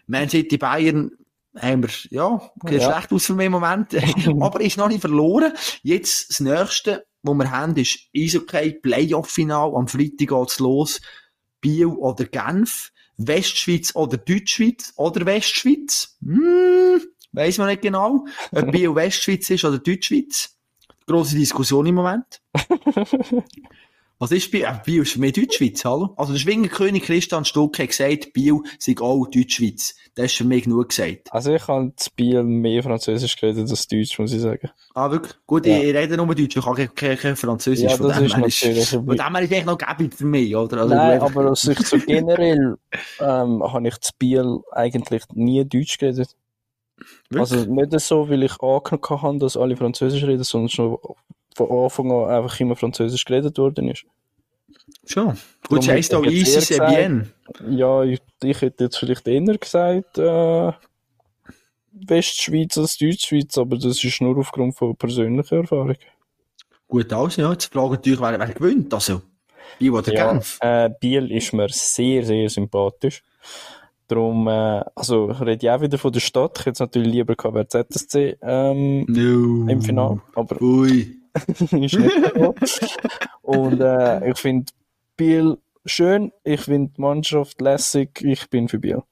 Man 0.07 0.28
City 0.28 0.59
Bayern 0.59 1.12
haben 1.59 1.82
wir, 1.82 1.90
ja, 2.11 2.40
sieht 2.68 2.80
Ja. 2.80 2.92
schlecht 2.92 3.12
aus 3.12 3.24
für 3.26 3.34
mich 3.34 3.46
im 3.46 3.53
Moment. 3.53 3.88
aber 4.40 4.61
ist 4.61 4.76
noch 4.76 4.88
nicht 4.88 5.01
verloren. 5.01 5.53
Jetzt 5.82 6.28
das 6.30 6.40
nächste, 6.40 7.07
was 7.22 7.34
wir 7.34 7.51
haben, 7.51 7.74
ist 7.76 7.98
Eishockey 8.14 8.72
Playoff-Final. 8.82 9.74
Am 9.74 9.88
Freitag 9.88 10.28
geht's 10.28 10.59
los. 10.61 11.01
Biel 11.62 11.86
oder 11.86 12.24
Genf. 12.26 12.92
Westschweiz 13.27 13.95
oder 13.95 14.16
Deutschschweiz 14.16 14.93
oder 14.97 15.27
Westschweiz. 15.27 16.16
Hm, 16.23 17.01
weiss 17.33 17.59
man 17.59 17.68
nicht 17.68 17.83
genau. 17.83 18.27
Ob 18.53 18.71
Biel 18.73 18.95
Westschweiz 18.95 19.51
ist 19.51 19.64
oder 19.64 19.79
Deutschschweiz. 19.79 20.57
Grosse 21.07 21.37
Diskussion 21.37 21.87
im 21.87 21.97
Moment. 21.97 22.41
Was 24.23 24.33
ist 24.33 24.51
Biel? 24.51 24.66
Biel 24.85 25.01
ist 25.01 25.12
für 25.12 25.18
mich 25.21 25.33
Deutschschweiz, 25.33 25.83
hallo? 25.83 26.12
Also 26.18 26.35
der 26.35 26.41
Schwingerkönig 26.41 27.05
Christian 27.05 27.47
Stuck 27.47 27.79
hat 27.79 27.89
gesagt, 27.89 28.35
Biel 28.35 28.61
sei 28.79 28.95
auch 29.01 29.27
Deutschschweiz. 29.27 29.95
Das 30.14 30.27
ist 30.27 30.37
für 30.37 30.45
mich 30.45 30.64
genug 30.64 30.91
gesagt. 30.91 31.29
Also 31.33 31.55
ich 31.55 31.66
habe 31.66 31.91
das 31.97 32.11
Biel 32.11 32.43
mehr 32.43 32.83
Französisch 32.83 33.35
geredet 33.37 33.71
als 33.71 33.89
Deutsch, 33.89 34.18
muss 34.18 34.35
ich 34.35 34.43
sagen. 34.43 34.68
Ah, 34.95 35.11
wirklich? 35.11 35.33
Gut, 35.47 35.64
Ja. 35.64 35.79
ich, 35.79 35.85
ich 35.85 35.95
rede 35.97 36.18
nur 36.18 36.35
Deutsch, 36.35 36.55
ich 36.55 36.62
kann 36.62 36.75
kein, 36.95 37.16
kein, 37.16 37.35
Französisch. 37.35 37.91
Ja, 37.91 37.97
von 37.97 38.09
das 38.09 38.18
dem 38.18 38.27
ist 38.27 38.37
natürlich 38.37 38.89
Von 38.91 38.99
ein 39.09 39.16
dem 39.16 39.18
her 39.37 39.43
ist 39.43 39.53
eigentlich 39.53 39.64
noch 39.64 39.79
gäbig 39.79 40.14
für 40.14 40.27
mich, 40.27 40.55
oder? 40.55 40.83
Also, 40.83 40.95
Nein, 40.95 41.12
einfach- 41.12 41.31
aber 41.31 41.51
aus 41.53 41.62
Sicht 41.62 41.87
so 41.87 41.97
generell 42.07 42.77
ähm, 43.21 43.62
habe 43.73 43.89
ich 43.89 43.97
das 43.97 44.12
Biel 44.12 44.59
eigentlich 44.73 45.23
nie 45.33 45.64
Deutsch 45.64 45.97
geredet. 45.97 46.37
Wirklich? 47.31 47.59
Also 47.59 47.73
nicht 47.73 48.01
so, 48.01 48.29
weil 48.29 48.43
ich 48.43 48.61
angenommen 48.61 49.23
habe, 49.23 49.39
dass 49.39 49.57
alle 49.57 49.79
Französisch 49.79 50.25
reden, 50.25 50.45
sondern 50.45 50.68
schon 50.68 50.99
von 51.55 51.70
Anfang 51.84 52.11
an 52.12 52.30
einfach 52.30 52.59
immer 52.61 52.76
Französisch 52.76 53.24
geredet 53.24 53.59
worden 53.59 53.88
ist. 53.88 54.05
Schon. 55.07 55.36
Gut, 55.68 55.82
sie 55.84 55.92
heisst 55.92 56.14
auch 56.14 56.24
easy, 56.24 56.61
c'est 56.61 56.86
bien. 56.88 57.32
Ja, 57.68 58.03
ich, 58.03 58.20
ich 58.42 58.61
hätte 58.61 58.84
jetzt 58.84 58.98
vielleicht 58.98 59.26
eher 59.26 59.57
gesagt, 59.59 60.18
äh, 60.18 60.72
Westschweiz 61.92 62.78
als 62.78 62.98
Deutschschweiz, 62.98 63.59
aber 63.59 63.76
das 63.76 64.03
ist 64.03 64.20
nur 64.20 64.36
aufgrund 64.38 64.76
von 64.76 64.96
persönlicher 64.96 65.57
Erfahrung. 65.57 65.96
Gut, 66.88 67.12
also, 67.12 67.42
ja. 67.42 67.51
Jetzt 67.53 67.72
fragen 67.72 67.92
natürlich, 67.92 68.20
wer, 68.20 68.38
wer 68.38 68.48
gewinnt, 68.48 68.92
also. 68.94 69.22
Biel 69.78 69.90
oder 69.92 70.12
Ja, 70.12 70.32
Genf? 70.32 70.59
äh, 70.61 70.90
Biel 71.01 71.30
ist 71.32 71.53
mir 71.53 71.68
sehr, 71.70 72.24
sehr 72.24 72.48
sympathisch. 72.48 73.22
Darum, 74.09 74.46
äh, 74.48 74.82
also 74.94 75.26
rede 75.26 75.64
ich 75.66 75.70
auch 75.70 75.80
wieder 75.80 75.98
von 75.98 76.12
der 76.12 76.20
Stadt. 76.20 76.59
Ich 76.59 76.66
hätte 76.66 76.72
es 76.72 76.80
natürlich 76.80 77.12
lieber 77.12 77.36
gehabt, 77.36 77.70
ZSC 77.70 78.36
ähm, 78.42 79.05
No. 79.09 79.68
im 79.70 79.80
Finale, 79.80 80.20
aber 80.34 80.61
Ui. 80.61 81.16
ist 81.47 81.72
nicht 81.72 81.97
so. 81.97 82.55
Und 83.43 83.81
äh, 83.81 84.31
ich 84.31 84.39
finde 84.39 84.72
Biel 85.16 85.59
schön, 85.85 86.33
ich 86.45 86.61
finde 86.62 86.93
die 86.97 87.01
Mannschaft 87.01 87.61
lässig, 87.61 88.20
ich 88.22 88.49
bin 88.51 88.68
für 88.68 88.78
Biel. 88.78 89.03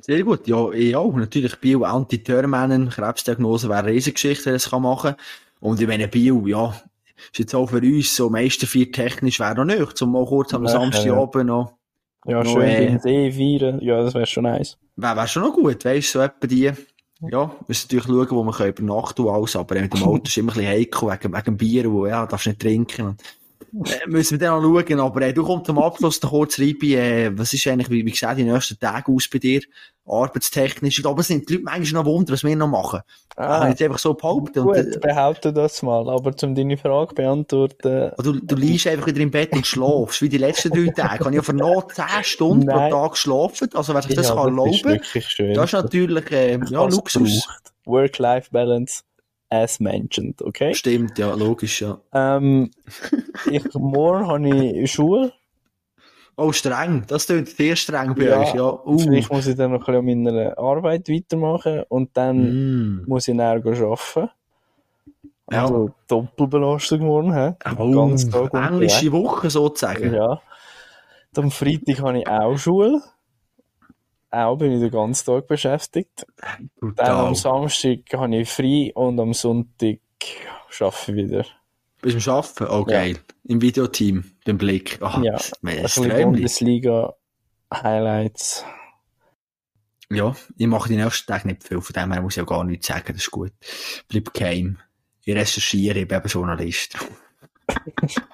Sehr 0.00 0.22
gut, 0.22 0.46
ja, 0.46 0.56
auch. 0.56 1.14
Natürlich 1.14 1.56
Bio 1.56 1.84
Anti-Törmännen, 1.84 2.90
Krebsdiagnose 2.90 3.68
wäre 3.68 3.80
eine 3.80 3.88
Riesengeschichte, 3.88 4.46
wenn 4.46 4.54
es 4.54 4.70
kann 4.70 4.82
machen 4.82 5.14
Und 5.60 5.80
ich 5.80 5.86
meine, 5.86 6.08
Bio, 6.08 6.46
ja, 6.46 6.74
ist 7.30 7.38
jetzt 7.38 7.54
auch 7.54 7.66
für 7.66 7.78
uns 7.78 8.16
so 8.16 8.30
Meistervier 8.30 8.90
technisch 8.90 9.38
wäre 9.38 9.54
noch 9.54 9.64
nicht, 9.64 9.96
zum 9.96 10.12
mal 10.12 10.24
kurz 10.24 10.54
am 10.54 10.64
Ja, 10.64 10.70
Samstagabend 10.70 11.34
ja. 11.34 11.44
noch. 11.44 11.74
Ja, 12.26 12.42
No, 12.42 12.50
schön 12.50 12.62
äh, 12.62 12.86
den 12.86 12.98
See 13.00 13.32
feiern, 13.32 13.80
ja, 13.80 14.02
das 14.02 14.14
wäre 14.14 14.26
schon 14.26 14.44
nice. 14.44 14.78
Wäre 14.96 15.16
wär 15.16 15.26
schon 15.26 15.42
noch 15.42 15.54
gut, 15.54 15.84
weißt 15.84 16.14
du, 16.14 16.18
so 16.18 16.24
etwa 16.24 16.46
die. 16.46 16.72
Ja, 17.30 17.54
müssen 17.68 17.86
natürlich 17.86 18.04
schauen, 18.04 18.30
wo 18.30 18.44
wir 18.44 18.52
können 18.52 18.70
übernachten 18.70 19.22
und 19.22 19.34
alles, 19.34 19.56
aber 19.56 19.80
mit 19.80 19.92
dem 19.92 20.02
Auto 20.04 20.24
ist 20.24 20.36
immer 20.36 20.52
ein 20.52 20.56
bisschen 20.56 20.70
heikel, 20.70 21.08
wegen, 21.08 21.32
wegen 21.32 21.56
Bier, 21.56 21.92
wo, 21.92 22.06
ja, 22.06 22.26
darfst 22.26 22.46
nicht 22.46 22.60
trinken. 22.60 23.06
Und, 23.06 23.22
müssen 24.06 24.38
wir 24.38 24.46
dann 24.46 24.62
noch 24.62 24.82
schauen, 24.82 25.00
aber 25.00 25.22
äh, 25.22 25.32
du 25.32 25.42
kommst 25.44 25.66
zum 25.66 25.78
Abschluss 25.78 26.22
noch 26.22 26.30
kurz 26.30 26.58
rein 26.58 26.76
bei, 26.80 26.88
äh, 26.88 27.38
was 27.38 27.52
ist 27.52 27.66
eigentlich, 27.66 27.90
wie, 27.90 28.04
wie 28.04 28.10
gesagt, 28.10 28.38
die 28.38 28.44
nächsten 28.44 28.78
Tage 28.78 29.10
aus 29.10 29.28
bei 29.28 29.38
dir, 29.38 29.62
arbeitstechnisch. 30.06 30.98
Ich 30.98 31.04
es 31.04 31.26
sind 31.26 31.48
die 31.48 31.54
Leute 31.54 31.64
manchmal 31.64 32.02
noch 32.02 32.10
Wunder, 32.10 32.32
was 32.32 32.44
wir 32.44 32.56
noch 32.56 32.68
machen. 32.68 33.00
Ah, 33.36 33.60
Ah, 33.60 33.64
ich 33.64 33.70
jetzt 33.70 33.82
einfach 33.82 33.98
so 33.98 34.14
behaupten. 34.14 34.58
Und, 34.60 34.74
gut, 34.74 35.00
behaupte 35.00 35.52
das 35.52 35.82
mal, 35.82 36.08
aber 36.10 36.34
um 36.42 36.54
deine 36.54 36.76
Frage 36.76 37.14
beantworten, 37.14 38.10
Du, 38.22 38.32
du 38.32 38.54
liegst 38.56 38.86
einfach 38.86 39.06
wieder 39.06 39.20
im 39.20 39.30
Bett 39.30 39.52
und 39.52 39.66
schlafst, 39.66 40.20
wie 40.20 40.28
die 40.28 40.38
letzten 40.38 40.70
drei 40.70 40.92
Tage. 40.96 41.14
Ich 41.20 41.24
habe 41.26 41.34
ja 41.36 41.42
für 41.42 41.52
noch 41.54 41.88
10 41.88 42.04
Stunden 42.22 42.66
pro 42.66 42.76
Nein. 42.76 42.90
Tag 42.90 43.12
geschlafen. 43.12 43.70
Also, 43.74 43.94
wer 43.94 44.02
sich 44.02 44.14
das 44.14 44.28
ja, 44.28 44.34
kann 44.34 44.56
das 44.56 44.66
ist 44.66 44.82
erlauben 44.84 44.90
wirklich 44.90 45.28
schön. 45.28 45.54
das 45.54 45.64
ist 45.66 45.72
natürlich, 45.72 46.30
äh, 46.30 46.58
ja, 46.68 46.84
Luxus. 46.84 47.48
Work-Life-Balance, 47.84 49.02
as 49.52 49.78
mentioned, 49.80 50.40
okay? 50.42 50.74
Stimmt, 50.74 51.18
ja, 51.18 51.34
logisch, 51.34 51.82
ja. 51.82 52.00
Ähm, 52.12 52.70
ich, 53.50 53.62
morgen 53.74 54.26
habe 54.26 54.48
ich 54.48 54.90
Schule. 54.90 55.32
Oh, 56.36 56.50
streng. 56.50 57.04
Das 57.06 57.26
klingt 57.26 57.48
sehr 57.48 57.76
streng 57.76 58.14
bei 58.14 58.24
Ja, 58.24 58.40
euch, 58.40 58.54
ja. 58.54 58.64
Uh. 58.86 58.98
Vielleicht 58.98 59.30
muss 59.30 59.46
ich 59.46 59.54
dann 59.54 59.72
noch 59.72 59.86
ein 59.86 60.04
bisschen 60.06 60.26
an 60.26 60.34
meiner 60.34 60.58
Arbeit 60.58 61.08
weitermachen 61.08 61.82
und 61.88 62.16
dann 62.16 62.36
Mm. 63.00 63.04
muss 63.06 63.28
ich 63.28 63.34
näher 63.34 63.62
arbeiten. 63.62 64.30
Ja. 65.50 65.62
Also 65.64 65.90
Doppelbelastung 66.08 67.00
morgen, 67.00 67.34
hä? 67.34 67.52
Oh, 67.78 67.90
Ganz 68.08 68.30
Tag 68.30 68.54
englische 68.54 69.12
Woche 69.12 69.50
sozusagen. 69.50 70.14
Ja. 70.14 70.40
Am 71.36 71.50
Freitag 71.50 72.00
habe 72.00 72.18
ich 72.20 72.26
auch 72.26 72.56
Schule. 72.56 73.02
Auch 74.32 74.56
bin 74.56 74.72
ich 74.72 74.80
den 74.80 74.90
ganzen 74.90 75.26
Tag 75.26 75.46
beschäftigt. 75.46 76.26
Dann 76.38 76.70
Brutal. 76.80 77.26
am 77.26 77.34
Samstag 77.34 77.98
habe 78.14 78.34
ich 78.36 78.48
frei 78.48 78.90
und 78.94 79.20
am 79.20 79.34
Sonntag 79.34 79.98
arbeite 80.80 81.12
ich 81.12 81.14
wieder. 81.14 81.44
Bist 82.00 82.26
du 82.26 82.30
am 82.30 82.36
Arbeiten? 82.38 82.66
Oh, 82.70 82.84
geil. 82.84 83.18
Im 83.44 83.60
Videoteam, 83.60 84.24
beim 84.46 84.56
Blick. 84.56 84.96
Ah, 85.02 85.20
Ja, 85.22 85.32
das 85.32 85.52
ist. 85.98 86.22
Bundesliga-Highlights. 86.22 88.64
Ja, 90.10 90.34
ich 90.56 90.66
mache 90.66 90.88
die 90.88 90.96
nächsten 90.96 91.26
Tage 91.30 91.48
nicht 91.48 91.64
viel, 91.68 91.82
von 91.82 91.92
dem 91.92 92.12
her 92.12 92.22
muss 92.22 92.32
ich 92.32 92.38
ja 92.38 92.44
gar 92.44 92.64
nichts 92.64 92.86
sagen, 92.86 93.04
das 93.12 93.16
ist 93.16 93.30
gut. 93.30 93.52
Bleib 94.08 94.32
geheim. 94.32 94.78
Ich 95.24 95.34
recherchiere, 95.34 95.98
ich 96.00 96.08
bin 96.08 96.16
eben 96.18 96.28
Journalist. 96.28 96.96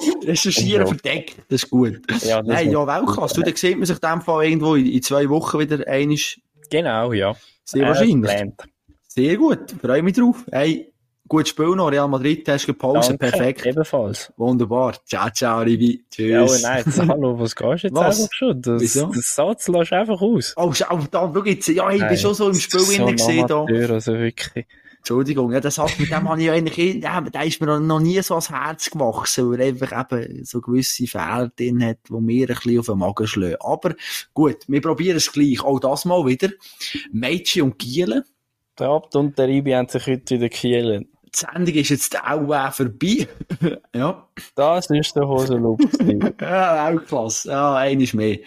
recherchieren 0.26 0.82
Ja. 0.82 0.86
verdeckt, 0.86 1.36
das 1.48 1.62
ist 1.64 1.70
gut. 1.70 2.00
Ja, 2.24 2.42
das 2.42 2.46
Nein, 2.46 2.66
ist- 2.68 2.72
ja, 2.72 2.86
Weltklasse. 2.86 3.34
Du, 3.36 3.42
dann 3.42 3.56
sieht 3.56 3.76
man 3.78 3.86
sich 3.86 3.96
in 4.02 4.08
dem 4.10 4.20
Fall 4.22 4.44
irgendwo 4.46 4.74
in, 4.74 4.86
in 4.86 5.02
zwei 5.02 5.28
Wochen 5.28 5.58
wieder 5.58 5.86
einig. 5.86 6.40
Genau, 6.70 7.12
ja. 7.12 7.34
Sehr 7.64 7.84
Äh, 7.84 7.88
wahrscheinlich. 7.88 8.14
geplant. 8.30 8.62
Sehr 9.08 9.36
gut, 9.36 9.74
freue 9.80 10.02
mich 10.02 10.14
drauf. 10.14 10.44
Hey, 10.52 10.92
gutes 11.26 11.48
Spiel 11.48 11.74
noch, 11.74 11.90
Real 11.90 12.06
Madrid, 12.06 12.46
hast 12.48 12.66
du 12.68 12.74
Pause, 12.74 13.16
Danke, 13.16 13.30
perfekt. 13.30 13.66
Ebenfalls. 13.66 14.32
Wunderbar. 14.36 14.94
Ciao, 15.06 15.30
ciao, 15.30 15.60
Rivi. 15.62 16.04
Ja, 16.16 16.44
Tschüss. 16.46 16.64
aber 16.64 16.74
nein, 16.74 16.82
jetzt, 16.86 17.00
hallo, 17.08 17.38
was 17.40 17.56
gehst 17.56 17.82
du 17.84 17.86
jetzt 17.88 17.94
Was? 17.96 18.20
einfach 18.20 18.32
schon? 18.32 18.62
Das, 18.62 18.82
Wieso? 18.82 19.06
das 19.06 19.34
Satz 19.34 19.68
lässt 19.68 19.92
einfach 19.92 20.20
aus. 20.20 20.52
Oh, 20.56 20.72
schau, 20.72 20.98
da, 21.10 21.32
schau 21.34 21.44
jetzt. 21.44 21.66
Ja, 21.68 21.88
ich 21.90 21.98
bin 21.98 22.06
Nein, 22.08 22.16
schon 22.18 22.34
so 22.34 22.48
im 22.48 22.54
Spiel 22.54 22.80
so 22.80 23.06
gesehen, 23.06 23.46
da. 23.48 23.64
Also 23.64 24.12
wirklich. 24.14 24.66
Entschuldigung, 25.06 25.52
ja, 25.52 25.60
das 25.60 25.78
hat, 25.78 26.00
mit 26.00 26.10
dem 26.10 26.28
habe 26.28 26.42
ich 26.42 26.50
eigentlich, 26.50 26.78
eh- 26.78 26.98
ja, 26.98 27.20
der 27.20 27.44
ist 27.44 27.60
mir 27.60 27.78
noch 27.78 28.00
nie 28.00 28.20
so 28.22 28.34
ans 28.34 28.50
Herz 28.50 28.90
gewachsen, 28.90 29.48
weil 29.48 29.60
er 29.60 29.66
einfach 29.68 30.12
eben 30.12 30.44
so 30.44 30.60
gewisse 30.60 31.06
Fehler 31.06 31.52
drin 31.56 31.84
hat, 31.84 31.98
die 32.08 32.14
mir 32.14 32.48
ein 32.48 32.56
bisschen 32.56 32.80
auf 32.80 32.86
den 32.86 32.98
Magen 32.98 33.26
schlagen. 33.28 33.54
Aber 33.60 33.94
gut, 34.34 34.56
wir 34.66 34.80
probieren 34.80 35.18
es 35.18 35.30
gleich. 35.30 35.62
Auch 35.62 35.78
das 35.78 36.06
mal 36.06 36.26
wieder. 36.26 36.48
Mädchen 37.12 37.62
und 37.62 37.78
Gielen. 37.78 38.24
Der 38.80 38.88
Abt 38.88 39.14
und 39.14 39.38
der 39.38 39.48
Ibi 39.48 39.70
haben 39.70 39.88
sich 39.88 40.04
heute 40.08 40.34
wieder 40.34 40.48
gekielt. 40.48 41.06
Die 41.22 41.38
Sendung 41.38 41.74
ist 41.76 41.90
jetzt 41.90 42.18
auch 42.20 42.52
äh, 42.52 42.72
vorbei. 42.72 43.28
ja. 43.94 44.26
Das 44.56 44.90
ist 44.90 45.14
der 45.14 45.28
Hosenlupf. 45.28 45.84
Ja, 46.40 46.88
auch 46.88 47.04
klasse. 47.04 47.50
Ja, 47.50 47.76
eines 47.76 48.12
mehr. 48.12 48.38